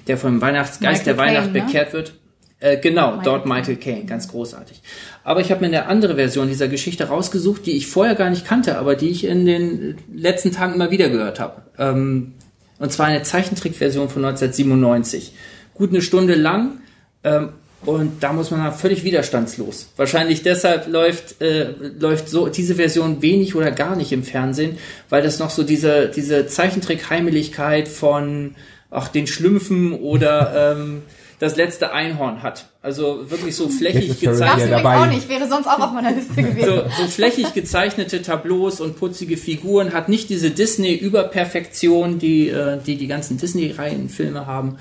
der 0.08 0.18
vom 0.18 0.40
Weihnachtsgeist 0.40 1.06
Michael 1.06 1.16
der 1.16 1.16
Weihnacht 1.18 1.52
Caine, 1.52 1.58
ne? 1.58 1.64
bekehrt 1.64 1.92
wird. 1.92 2.14
Äh, 2.58 2.78
genau, 2.78 3.10
Michael 3.10 3.24
dort 3.24 3.46
Michael 3.46 3.76
Caine, 3.76 4.04
ganz 4.04 4.28
großartig. 4.28 4.80
Aber 5.22 5.40
ich 5.40 5.50
habe 5.50 5.60
mir 5.60 5.66
eine 5.66 5.86
andere 5.86 6.16
Version 6.16 6.48
dieser 6.48 6.66
Geschichte 6.66 7.04
rausgesucht, 7.04 7.66
die 7.66 7.76
ich 7.76 7.86
vorher 7.86 8.14
gar 8.14 8.30
nicht 8.30 8.46
kannte, 8.46 8.78
aber 8.78 8.96
die 8.96 9.10
ich 9.10 9.24
in 9.26 9.46
den 9.46 9.96
letzten 10.12 10.50
Tagen 10.50 10.74
immer 10.74 10.90
wieder 10.90 11.10
gehört 11.10 11.38
habe. 11.38 11.62
Ähm, 11.78 12.32
und 12.78 12.92
zwar 12.92 13.06
eine 13.06 13.22
Zeichentrickversion 13.22 14.08
von 14.08 14.24
1997. 14.24 15.34
Gut 15.74 15.90
eine 15.90 16.02
Stunde 16.02 16.34
lang. 16.34 16.78
Ähm, 17.22 17.50
und 17.86 18.22
da 18.22 18.32
muss 18.32 18.50
man 18.50 18.60
sagen, 18.60 18.76
völlig 18.76 19.04
widerstandslos. 19.04 19.88
Wahrscheinlich 19.96 20.42
deshalb 20.42 20.86
läuft, 20.88 21.40
äh, 21.40 21.70
läuft 21.98 22.28
so 22.28 22.48
diese 22.48 22.74
Version 22.76 23.22
wenig 23.22 23.54
oder 23.54 23.70
gar 23.70 23.96
nicht 23.96 24.12
im 24.12 24.22
Fernsehen, 24.22 24.78
weil 25.08 25.22
das 25.22 25.38
noch 25.38 25.50
so 25.50 25.62
diese, 25.62 26.08
diese 26.08 26.46
Zeichentrick-Heimeligkeit 26.46 27.88
von 27.88 28.54
ach, 28.90 29.08
den 29.08 29.26
Schlümpfen 29.26 29.92
oder 29.92 30.74
ähm, 30.76 31.02
das 31.40 31.56
letzte 31.56 31.92
Einhorn 31.92 32.42
hat. 32.42 32.66
Also 32.80 33.30
wirklich 33.30 33.56
so 33.56 33.68
flächig 33.68 34.20
Darfst 34.20 34.40
Ja, 34.40 34.78
dabei. 34.78 34.98
auch 34.98 35.06
nicht, 35.06 35.28
wäre 35.28 35.48
sonst 35.48 35.66
auch 35.66 35.80
auf 35.80 35.92
meiner 35.92 36.12
Liste 36.12 36.42
gewesen. 36.42 36.64
so, 36.64 37.02
so 37.02 37.08
flächig 37.08 37.52
gezeichnete 37.54 38.22
Tableaus 38.22 38.80
und 38.80 38.96
putzige 38.96 39.36
Figuren, 39.36 39.92
hat 39.92 40.08
nicht 40.08 40.30
diese 40.30 40.50
Disney-Überperfektion, 40.50 42.18
die, 42.18 42.48
äh, 42.48 42.78
die 42.86 42.96
die 42.96 43.06
ganzen 43.06 43.38
Disney-Reihenfilme 43.38 44.46
haben. 44.46 44.78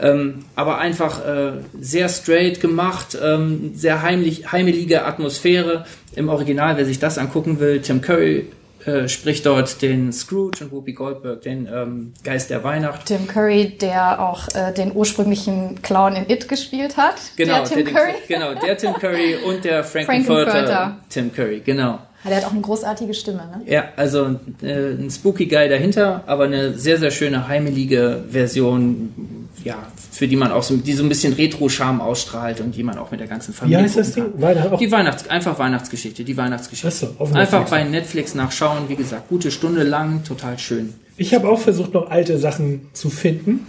Ähm, 0.00 0.44
aber 0.56 0.78
einfach 0.78 1.24
äh, 1.26 1.52
sehr 1.80 2.08
straight 2.08 2.60
gemacht, 2.60 3.16
ähm, 3.22 3.72
sehr 3.74 4.02
heimlich, 4.02 4.50
heimelige 4.52 5.04
Atmosphäre. 5.04 5.84
Im 6.16 6.28
Original, 6.28 6.76
wer 6.76 6.84
sich 6.84 6.98
das 6.98 7.18
angucken 7.18 7.60
will, 7.60 7.80
Tim 7.80 8.00
Curry 8.00 8.46
äh, 8.86 9.08
spricht 9.08 9.46
dort 9.46 9.80
den 9.80 10.12
Scrooge 10.12 10.64
und 10.64 10.72
Whoopi 10.72 10.92
Goldberg, 10.92 11.40
den 11.42 11.66
ähm, 11.72 12.12
Geist 12.22 12.50
der 12.50 12.64
Weihnacht. 12.64 13.06
Tim 13.06 13.26
Curry, 13.26 13.70
der 13.80 14.20
auch 14.20 14.48
äh, 14.54 14.72
den 14.74 14.94
ursprünglichen 14.94 15.80
Clown 15.80 16.16
in 16.16 16.28
It 16.28 16.48
gespielt 16.48 16.96
hat. 16.98 17.14
Genau, 17.36 17.54
der 17.54 17.64
Tim 17.64 17.84
der, 17.84 17.94
Curry. 17.94 18.12
genau, 18.28 18.54
der 18.54 18.76
Tim 18.76 18.92
Curry 18.94 19.36
und 19.46 19.64
der 19.64 19.84
Frankenfurter 19.84 20.50
Frankenfurter. 20.50 20.96
Tim 21.08 21.32
Curry, 21.32 21.62
genau. 21.64 21.98
Ja, 22.24 22.30
Der 22.30 22.36
hat 22.38 22.44
auch 22.46 22.52
eine 22.52 22.60
großartige 22.60 23.14
Stimme, 23.14 23.46
ne? 23.46 23.62
Ja, 23.66 23.84
also 23.96 24.38
äh, 24.62 24.92
ein 24.92 25.10
spooky 25.10 25.46
Guy 25.46 25.68
dahinter, 25.68 26.22
aber 26.26 26.44
eine 26.44 26.74
sehr, 26.74 26.98
sehr 26.98 27.10
schöne 27.10 27.48
heimelige 27.48 28.24
Version, 28.30 29.43
ja, 29.64 29.86
für 30.12 30.28
die 30.28 30.36
man 30.36 30.52
auch 30.52 30.62
so, 30.62 30.76
die 30.76 30.92
so 30.92 31.02
ein 31.02 31.08
bisschen 31.08 31.32
Retro-Charme 31.32 32.00
ausstrahlt 32.00 32.60
und 32.60 32.76
die 32.76 32.82
man 32.82 32.98
auch 32.98 33.10
mit 33.10 33.20
der 33.20 33.26
ganzen 33.26 33.52
Wie 33.52 33.56
Familie 33.56 33.78
heißt 33.82 33.96
das 33.96 34.12
Ding? 34.12 34.26
Weihnacht. 34.36 34.80
Die 34.80 34.92
Weihnachts, 34.92 35.28
einfach 35.28 35.58
Weihnachtsgeschichte, 35.58 36.22
die 36.22 36.36
Weihnachtsgeschichte. 36.36 36.88
Ach 36.88 36.92
so, 36.92 37.14
auf 37.18 37.34
einfach 37.34 37.60
Netflix. 37.60 37.70
bei 37.70 37.84
Netflix 37.84 38.34
nachschauen, 38.34 38.88
wie 38.88 38.96
gesagt, 38.96 39.28
gute 39.28 39.50
Stunde 39.50 39.82
lang, 39.82 40.22
total 40.24 40.58
schön. 40.58 40.92
Ich 41.16 41.34
habe 41.34 41.48
auch 41.48 41.58
versucht, 41.58 41.94
noch 41.94 42.10
alte 42.10 42.38
Sachen 42.38 42.88
zu 42.92 43.08
finden 43.08 43.66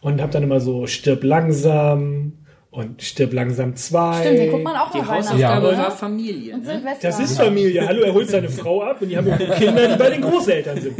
und 0.00 0.20
habe 0.20 0.32
dann 0.32 0.44
immer 0.44 0.60
so 0.60 0.86
Stirb 0.86 1.24
langsam 1.24 2.32
und 2.72 3.02
Stirb 3.02 3.34
langsam 3.34 3.76
2. 3.76 4.20
Stimmt, 4.22 4.38
den 4.38 4.50
guckt 4.50 4.64
man 4.64 4.74
auch 4.76 4.90
Die. 4.90 5.02
Hausaufgabe 5.02 5.70
Ja. 5.72 5.78
war 5.78 5.90
Familie. 5.90 6.54
Und 6.54 6.64
Ne? 6.64 6.82
Das 7.02 7.20
ist 7.20 7.36
Familie. 7.36 7.86
Hallo, 7.86 8.00
er 8.00 8.14
holt 8.14 8.28
seine 8.30 8.48
Frau 8.48 8.82
ab 8.82 9.02
und 9.02 9.08
die 9.10 9.16
haben 9.16 9.26
Kinder, 9.58 9.88
die 9.88 9.96
bei 9.98 10.08
den 10.10 10.22
Großeltern 10.22 10.80
sind. 10.80 10.94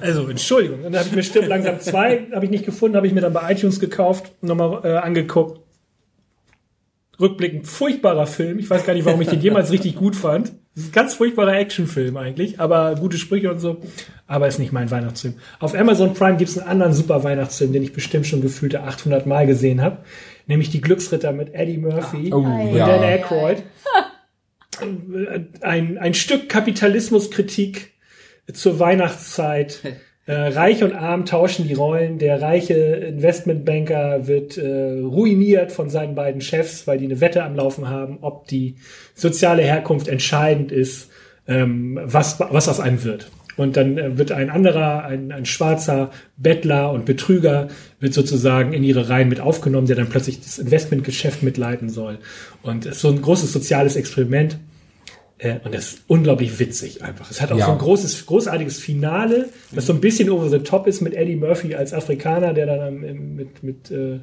Also, 0.00 0.28
Entschuldigung. 0.28 0.84
Und 0.84 0.92
dann 0.92 0.96
habe 1.00 1.08
ich 1.08 1.16
mir 1.16 1.22
Stirb 1.22 1.48
langsam 1.48 1.80
2, 1.80 2.26
habe 2.34 2.44
ich 2.44 2.50
nicht 2.50 2.66
gefunden, 2.66 2.96
habe 2.96 3.06
ich 3.06 3.14
mir 3.14 3.22
dann 3.22 3.32
bei 3.32 3.50
iTunes 3.50 3.80
gekauft, 3.80 4.32
nochmal 4.42 4.80
äh, 4.84 4.96
angeguckt. 4.98 5.60
Rückblickend 7.18 7.66
furchtbarer 7.66 8.26
Film. 8.26 8.58
Ich 8.58 8.68
weiß 8.68 8.84
gar 8.84 8.92
nicht, 8.92 9.06
warum 9.06 9.20
ich 9.22 9.28
den 9.28 9.40
jemals 9.40 9.70
richtig 9.70 9.94
gut 9.96 10.16
fand. 10.16 10.52
Das 10.74 10.82
ist 10.84 10.88
ein 10.90 10.92
ganz 10.92 11.14
furchtbarer 11.14 11.56
Actionfilm 11.56 12.16
eigentlich, 12.16 12.58
aber 12.58 12.96
gute 12.96 13.16
Sprüche 13.16 13.50
und 13.52 13.60
so. 13.60 13.76
Aber 14.26 14.48
ist 14.48 14.58
nicht 14.58 14.72
mein 14.72 14.90
Weihnachtsfilm. 14.90 15.34
Auf 15.60 15.74
Amazon 15.76 16.12
Prime 16.12 16.36
gibt's 16.36 16.58
einen 16.58 16.68
anderen 16.68 16.92
super 16.92 17.22
Weihnachtsfilm, 17.22 17.72
den 17.72 17.84
ich 17.84 17.92
bestimmt 17.92 18.26
schon 18.26 18.42
gefühlte 18.42 18.82
800 18.82 19.26
Mal 19.26 19.46
gesehen 19.46 19.80
habe. 19.80 19.98
Nämlich 20.46 20.70
Die 20.70 20.80
Glücksritter 20.80 21.32
mit 21.32 21.54
Eddie 21.54 21.78
Murphy 21.78 22.32
Oh, 22.32 22.38
und 22.38 22.74
ja. 22.74 22.86
Dan 22.86 23.02
Aykroyd. 23.02 23.62
Ein, 25.60 25.98
ein 25.98 26.14
Stück 26.14 26.48
Kapitalismuskritik 26.48 27.92
zur 28.52 28.78
Weihnachtszeit. 28.78 29.80
Äh, 30.26 30.32
Reich 30.32 30.82
und 30.82 30.94
Arm 30.94 31.26
tauschen 31.26 31.68
die 31.68 31.74
Rollen. 31.74 32.18
Der 32.18 32.40
reiche 32.40 32.72
Investmentbanker 32.72 34.26
wird 34.26 34.56
äh, 34.56 35.00
ruiniert 35.00 35.70
von 35.70 35.90
seinen 35.90 36.14
beiden 36.14 36.40
Chefs, 36.40 36.86
weil 36.86 36.96
die 36.96 37.04
eine 37.04 37.20
Wette 37.20 37.44
am 37.44 37.54
Laufen 37.54 37.90
haben, 37.90 38.20
ob 38.22 38.46
die 38.46 38.76
soziale 39.14 39.62
Herkunft 39.62 40.08
entscheidend 40.08 40.72
ist, 40.72 41.10
ähm, 41.46 42.00
was, 42.02 42.40
was 42.40 42.68
aus 42.70 42.80
einem 42.80 43.04
wird. 43.04 43.30
Und 43.56 43.76
dann 43.76 43.98
äh, 43.98 44.18
wird 44.18 44.32
ein 44.32 44.50
anderer, 44.50 45.04
ein, 45.04 45.30
ein 45.32 45.46
schwarzer 45.46 46.10
Bettler 46.36 46.90
und 46.92 47.04
Betrüger, 47.04 47.68
wird 48.00 48.14
sozusagen 48.14 48.72
in 48.72 48.82
ihre 48.84 49.08
Reihen 49.08 49.28
mit 49.28 49.40
aufgenommen, 49.40 49.86
der 49.86 49.96
dann 49.96 50.08
plötzlich 50.08 50.40
das 50.40 50.58
Investmentgeschäft 50.58 51.42
mitleiten 51.42 51.88
soll. 51.88 52.18
Und 52.62 52.86
es 52.86 52.96
ist 52.96 53.00
so 53.02 53.08
ein 53.08 53.22
großes 53.22 53.52
soziales 53.52 53.96
Experiment. 53.96 54.58
Äh, 55.38 55.56
und 55.64 55.74
das 55.74 55.84
ist 55.94 55.98
unglaublich 56.06 56.58
witzig 56.58 57.02
einfach. 57.02 57.30
Es 57.30 57.40
hat 57.40 57.50
auch 57.52 57.58
Ja. 57.58 57.66
so 57.66 57.72
ein 57.72 57.78
großes, 57.78 58.26
großartiges 58.26 58.78
Finale, 58.78 59.48
das 59.72 59.86
so 59.86 59.92
ein 59.92 60.00
bisschen 60.00 60.30
over 60.30 60.48
the 60.48 60.60
top 60.60 60.86
ist 60.86 61.00
mit 61.00 61.14
Eddie 61.14 61.36
Murphy 61.36 61.74
als 61.74 61.92
Afrikaner, 61.92 62.54
der 62.54 62.66
dann 62.66 63.00
mit, 63.36 63.62
mit, 63.62 63.90
äh, 63.90 64.18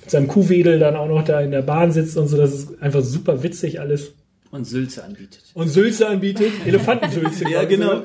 mit 0.00 0.10
seinem 0.10 0.26
Kuhwedel 0.28 0.78
dann 0.78 0.96
auch 0.96 1.08
noch 1.08 1.24
da 1.24 1.40
in 1.40 1.50
der 1.50 1.62
Bahn 1.62 1.92
sitzt 1.92 2.16
und 2.16 2.28
so. 2.28 2.36
Das 2.36 2.52
ist 2.52 2.82
einfach 2.82 3.02
super 3.02 3.42
witzig 3.42 3.80
alles. 3.80 4.12
Und 4.54 4.64
Sülze 4.66 5.02
anbietet. 5.02 5.40
Und 5.54 5.68
Sülze 5.68 6.08
anbietet, 6.08 6.52
Elefantensülze. 6.64 7.48
Ja, 7.50 7.64
genau. 7.64 8.02
oder? 8.02 8.04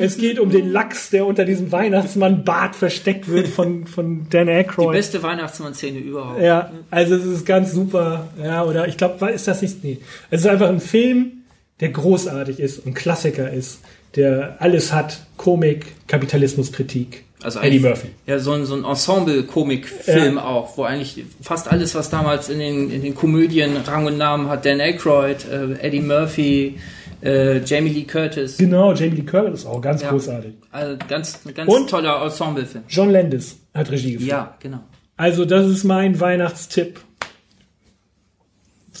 Es 0.00 0.16
geht 0.16 0.38
um 0.38 0.48
den 0.48 0.72
Lachs, 0.72 1.10
der 1.10 1.26
unter 1.26 1.44
diesem 1.44 1.70
Weihnachtsmann-Bart 1.72 2.74
versteckt 2.74 3.28
wird 3.28 3.48
von, 3.48 3.86
von 3.86 4.26
Dan 4.30 4.46
Die 4.46 4.52
Aykroyd. 4.52 4.92
beste 4.92 5.22
Weihnachtsmann-Szene 5.22 5.98
überhaupt. 5.98 6.40
Ja, 6.40 6.72
also 6.90 7.16
es 7.16 7.26
ist 7.26 7.44
ganz 7.44 7.72
super. 7.72 8.28
Ja, 8.42 8.64
oder 8.64 8.88
ich 8.88 8.96
glaube, 8.96 9.30
ist 9.30 9.46
das 9.46 9.60
nicht? 9.60 9.84
Nee. 9.84 9.98
Es 10.30 10.40
ist 10.40 10.46
einfach 10.46 10.68
ein 10.70 10.80
Film, 10.80 11.44
der 11.80 11.90
großartig 11.90 12.60
ist 12.60 12.86
und 12.86 12.94
Klassiker 12.94 13.52
ist, 13.52 13.80
der 14.16 14.56
alles 14.60 14.92
hat. 14.92 15.20
Komik, 15.36 15.86
Kapitalismuskritik. 16.06 17.24
Also 17.44 17.60
Eddie 17.60 17.78
Murphy. 17.78 18.08
Ja, 18.26 18.38
so 18.38 18.52
ein, 18.52 18.64
so 18.64 18.74
ein 18.74 18.84
Ensemble-Komik-Film 18.84 20.38
auch, 20.38 20.76
wo 20.76 20.82
eigentlich 20.84 21.24
fast 21.42 21.70
alles, 21.70 21.94
was 21.94 22.10
damals 22.10 22.48
in 22.48 22.58
den, 22.58 22.90
in 22.90 23.02
den 23.02 23.14
Komödien 23.14 23.76
Rang 23.86 24.06
und 24.06 24.16
Namen 24.18 24.48
hat, 24.48 24.64
Dan 24.64 24.80
Aykroyd, 24.80 25.44
äh, 25.50 25.74
Eddie 25.80 26.00
Murphy, 26.00 26.78
äh, 27.22 27.58
Jamie 27.64 27.90
Lee 27.90 28.04
Curtis. 28.04 28.56
Genau, 28.56 28.92
Jamie 28.94 29.16
Lee 29.16 29.22
Curtis 29.22 29.66
auch 29.66 29.80
ganz 29.80 30.02
Ja. 30.02 30.10
großartig. 30.10 30.54
Also 30.72 30.96
ganz, 31.08 31.40
ganz 31.54 31.70
Und? 31.72 31.90
toller 31.90 32.22
Ensemble-Film. 32.22 32.84
John 32.88 33.10
Landis 33.10 33.56
hat 33.74 33.90
Regie 33.90 34.12
geführt. 34.14 34.30
Ja, 34.30 34.54
genau. 34.60 34.80
Also 35.16 35.44
das 35.44 35.66
ist 35.66 35.84
mein 35.84 36.18
Weihnachtstipp. 36.18 36.98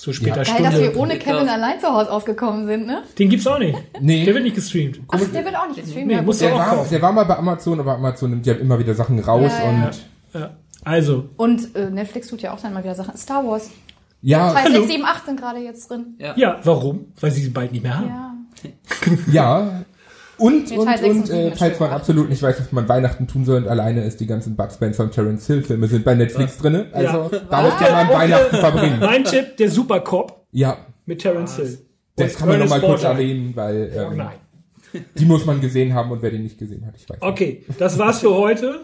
Zu 0.04 0.12
später 0.12 0.42
Ja. 0.42 0.54
Geil, 0.54 0.62
dass 0.62 0.74
Stunde. 0.74 0.92
wir 0.94 1.00
ohne 1.00 1.18
Kevin 1.18 1.48
allein 1.48 1.80
zu 1.80 1.86
Hause 1.88 2.12
ausgekommen 2.12 2.66
sind, 2.66 2.86
ne? 2.86 3.04
Den 3.18 3.30
gibt's 3.30 3.46
auch 3.46 3.58
nicht. 3.58 3.78
Nee. 4.00 4.26
Der 4.26 4.34
wird 4.34 4.44
nicht 4.44 4.54
gestreamt. 4.54 5.00
Ach, 5.08 5.18
der 5.18 5.44
wird 5.46 5.56
auch 5.56 5.66
nicht 5.66 5.80
gestreamt. 5.82 6.08
Nee, 6.08 6.12
ja, 6.16 6.20
muss 6.22 6.42
er 6.42 6.48
Der 6.48 6.56
auch 6.56 6.60
war, 6.60 6.74
kaufen. 6.76 6.90
der 6.90 7.00
war 7.00 7.12
mal 7.12 7.24
bei 7.24 7.38
Amazon, 7.38 7.80
aber 7.80 7.94
Amazon 7.94 8.28
nimmt 8.30 8.44
ja 8.46 8.52
immer 8.52 8.78
wieder 8.78 8.94
Sachen 8.94 9.18
raus 9.18 9.50
Ja, 9.58 9.64
ja. 9.64 9.68
und 9.70 10.40
Ja. 10.40 10.50
Also, 10.84 11.30
Und 11.38 11.74
äh, 11.74 11.88
Netflix 11.88 12.28
tut 12.28 12.42
ja 12.42 12.52
auch 12.52 12.60
dann 12.60 12.74
mal 12.74 12.84
wieder 12.84 12.94
Sachen. 12.94 13.16
Star 13.16 13.46
Wars. 13.46 13.70
ja, 14.20 14.50
2, 14.52 14.60
Hallo. 14.64 14.74
6, 14.82 14.88
7, 14.88 15.04
8 15.06 15.24
sind 15.26 15.40
gerade 15.40 15.58
jetzt 15.60 15.88
drin. 15.90 16.18
ja, 16.36 16.60
warum? 16.64 17.06
Weil 17.18 17.30
sie 17.30 17.40
sie 17.40 17.48
bald 17.48 17.72
nicht 17.72 17.82
mehr 17.82 17.96
haben. 17.98 18.08
Ja. 18.08 18.70
ja. 19.32 19.82
Und, 20.38 20.70
Nee, 20.70 20.78
und, 20.78 20.86
Teil 20.86 21.04
und 21.04 21.30
äh, 21.30 21.56
schön. 21.56 21.72
man 21.78 21.90
absolut 21.90 22.28
nicht 22.28 22.42
weiß, 22.42 22.58
was 22.60 22.72
man 22.72 22.88
Weihnachten 22.88 23.26
tun 23.28 23.44
soll 23.44 23.58
und 23.62 23.68
alleine 23.68 24.04
ist, 24.04 24.18
die 24.20 24.26
ganzen 24.26 24.56
Bud 24.56 24.72
Spencer 24.72 25.04
und 25.04 25.12
Terence 25.12 25.46
Hill 25.46 25.62
Filme 25.62 25.86
sind 25.86 26.04
bei 26.04 26.14
Netflix 26.14 26.58
drinne. 26.58 26.86
Also 26.92 27.30
damit 27.50 27.72
kann 27.78 27.92
man 27.92 28.08
Und, 28.08 28.14
Weihnachten 28.14 28.56
verbringen. 28.56 28.96
Mein 29.00 29.24
Tipp, 29.24 29.56
der 29.58 29.70
Supercop 29.70 30.46
Ja, 30.52 30.78
mit 31.06 31.20
Terence 31.20 31.56
Hill. 31.56 31.78
das 32.16 32.32
Und 32.32 32.38
kann 32.38 32.48
man 32.48 32.58
nochmal 32.60 32.80
kurz 32.80 33.02
erwähnen, 33.04 33.52
weil 33.54 33.92
Oh 33.96 34.00
ähm, 34.12 34.16
nein. 34.16 35.02
die 35.18 35.24
muss 35.24 35.44
man 35.46 35.60
gesehen 35.60 35.94
haben 35.94 36.10
und 36.10 36.22
wer 36.22 36.30
die 36.30 36.38
nicht 36.38 36.58
gesehen 36.58 36.84
hat, 36.86 36.94
ich 36.96 37.08
weiß 37.08 37.20
nicht. 37.20 37.22
Okay, 37.22 37.64
das 37.78 37.98
war's 37.98 38.20
für 38.20 38.34
heute. 38.34 38.80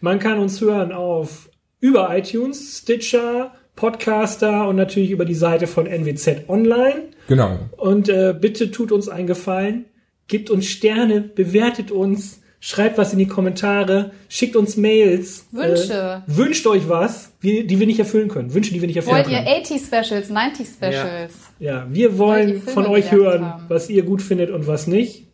Man 0.00 0.18
kann 0.18 0.38
uns 0.38 0.60
hören 0.60 0.92
auf 0.92 1.48
über 1.80 2.14
iTunes, 2.16 2.78
Stitcher, 2.82 3.52
Podcaster 3.74 4.66
und 4.68 4.76
natürlich 4.76 5.10
über 5.10 5.24
die 5.26 5.34
Seite 5.34 5.66
von 5.66 5.86
NWZ 5.86 6.48
Online. 6.48 7.02
Genau. 7.28 7.58
Und 7.76 8.08
äh, 8.08 8.34
bitte 8.38 8.70
tut 8.70 8.92
uns 8.92 9.08
einen 9.08 9.26
Gefallen, 9.26 9.84
gebt 10.28 10.50
uns 10.50 10.66
Sterne, 10.66 11.20
bewertet 11.20 11.90
uns, 11.90 12.40
Schreibt 12.58 12.98
was 12.98 13.12
in 13.12 13.18
die 13.20 13.28
Kommentare, 13.28 14.10
schickt 14.28 14.56
uns 14.56 14.76
Mails. 14.76 15.46
Wünsche. 15.52 16.24
Äh, 16.26 16.36
wünscht 16.36 16.66
euch 16.66 16.88
was, 16.88 17.30
die, 17.42 17.64
die 17.66 17.78
wir 17.78 17.86
nicht 17.86 17.98
erfüllen 17.98 18.28
können. 18.28 18.54
Wünsche, 18.54 18.72
die 18.72 18.80
wir 18.80 18.88
nicht 18.88 18.96
erfüllen 18.96 19.18
Wollt 19.18 19.28
ihr 19.28 19.38
können. 19.44 19.60
80 19.62 19.82
Specials, 19.82 20.30
90 20.30 20.66
Specials? 20.66 21.32
Ja, 21.60 21.86
wir 21.88 22.18
Wollt 22.18 22.48
ihr 22.48 22.54
wollen 22.54 22.62
von 22.62 22.86
euch 22.86 23.12
hören, 23.12 23.44
haben? 23.44 23.64
was 23.68 23.88
ihr 23.88 24.02
gut 24.02 24.22
findet 24.22 24.50
und 24.50 24.66
was 24.66 24.86
nicht. 24.86 25.28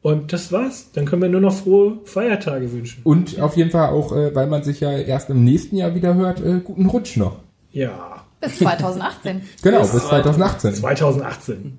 Und 0.00 0.32
das 0.32 0.52
war's. 0.52 0.90
Dann 0.94 1.04
können 1.04 1.22
wir 1.22 1.28
nur 1.28 1.40
noch 1.40 1.52
frohe 1.52 1.98
Feiertage 2.04 2.72
wünschen. 2.72 3.00
Und 3.02 3.38
auf 3.40 3.56
jeden 3.56 3.70
Fall 3.70 3.88
auch, 3.90 4.16
äh, 4.16 4.34
weil 4.34 4.46
man 4.46 4.62
sich 4.62 4.80
ja 4.80 4.96
erst 4.96 5.28
im 5.28 5.44
nächsten 5.44 5.76
Jahr 5.76 5.94
wieder 5.94 6.14
hört, 6.14 6.40
äh, 6.40 6.60
guten 6.64 6.86
Rutsch 6.86 7.16
noch. 7.16 7.40
Ja, 7.72 8.24
Bis 8.40 8.58
2018. 8.58 9.42
Genau, 9.62 9.80
bis 9.80 9.90
2018. 9.90 10.74
2018. 10.76 11.78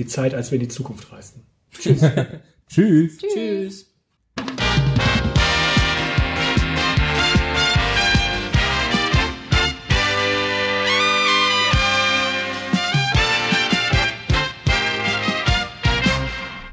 Die 0.00 0.06
Zeit, 0.06 0.32
als 0.32 0.50
wir 0.50 0.56
in 0.56 0.62
die 0.62 0.68
Zukunft 0.68 1.12
reisten. 1.12 1.42
Tschüss. 2.70 3.18
Tschüss. 3.18 3.89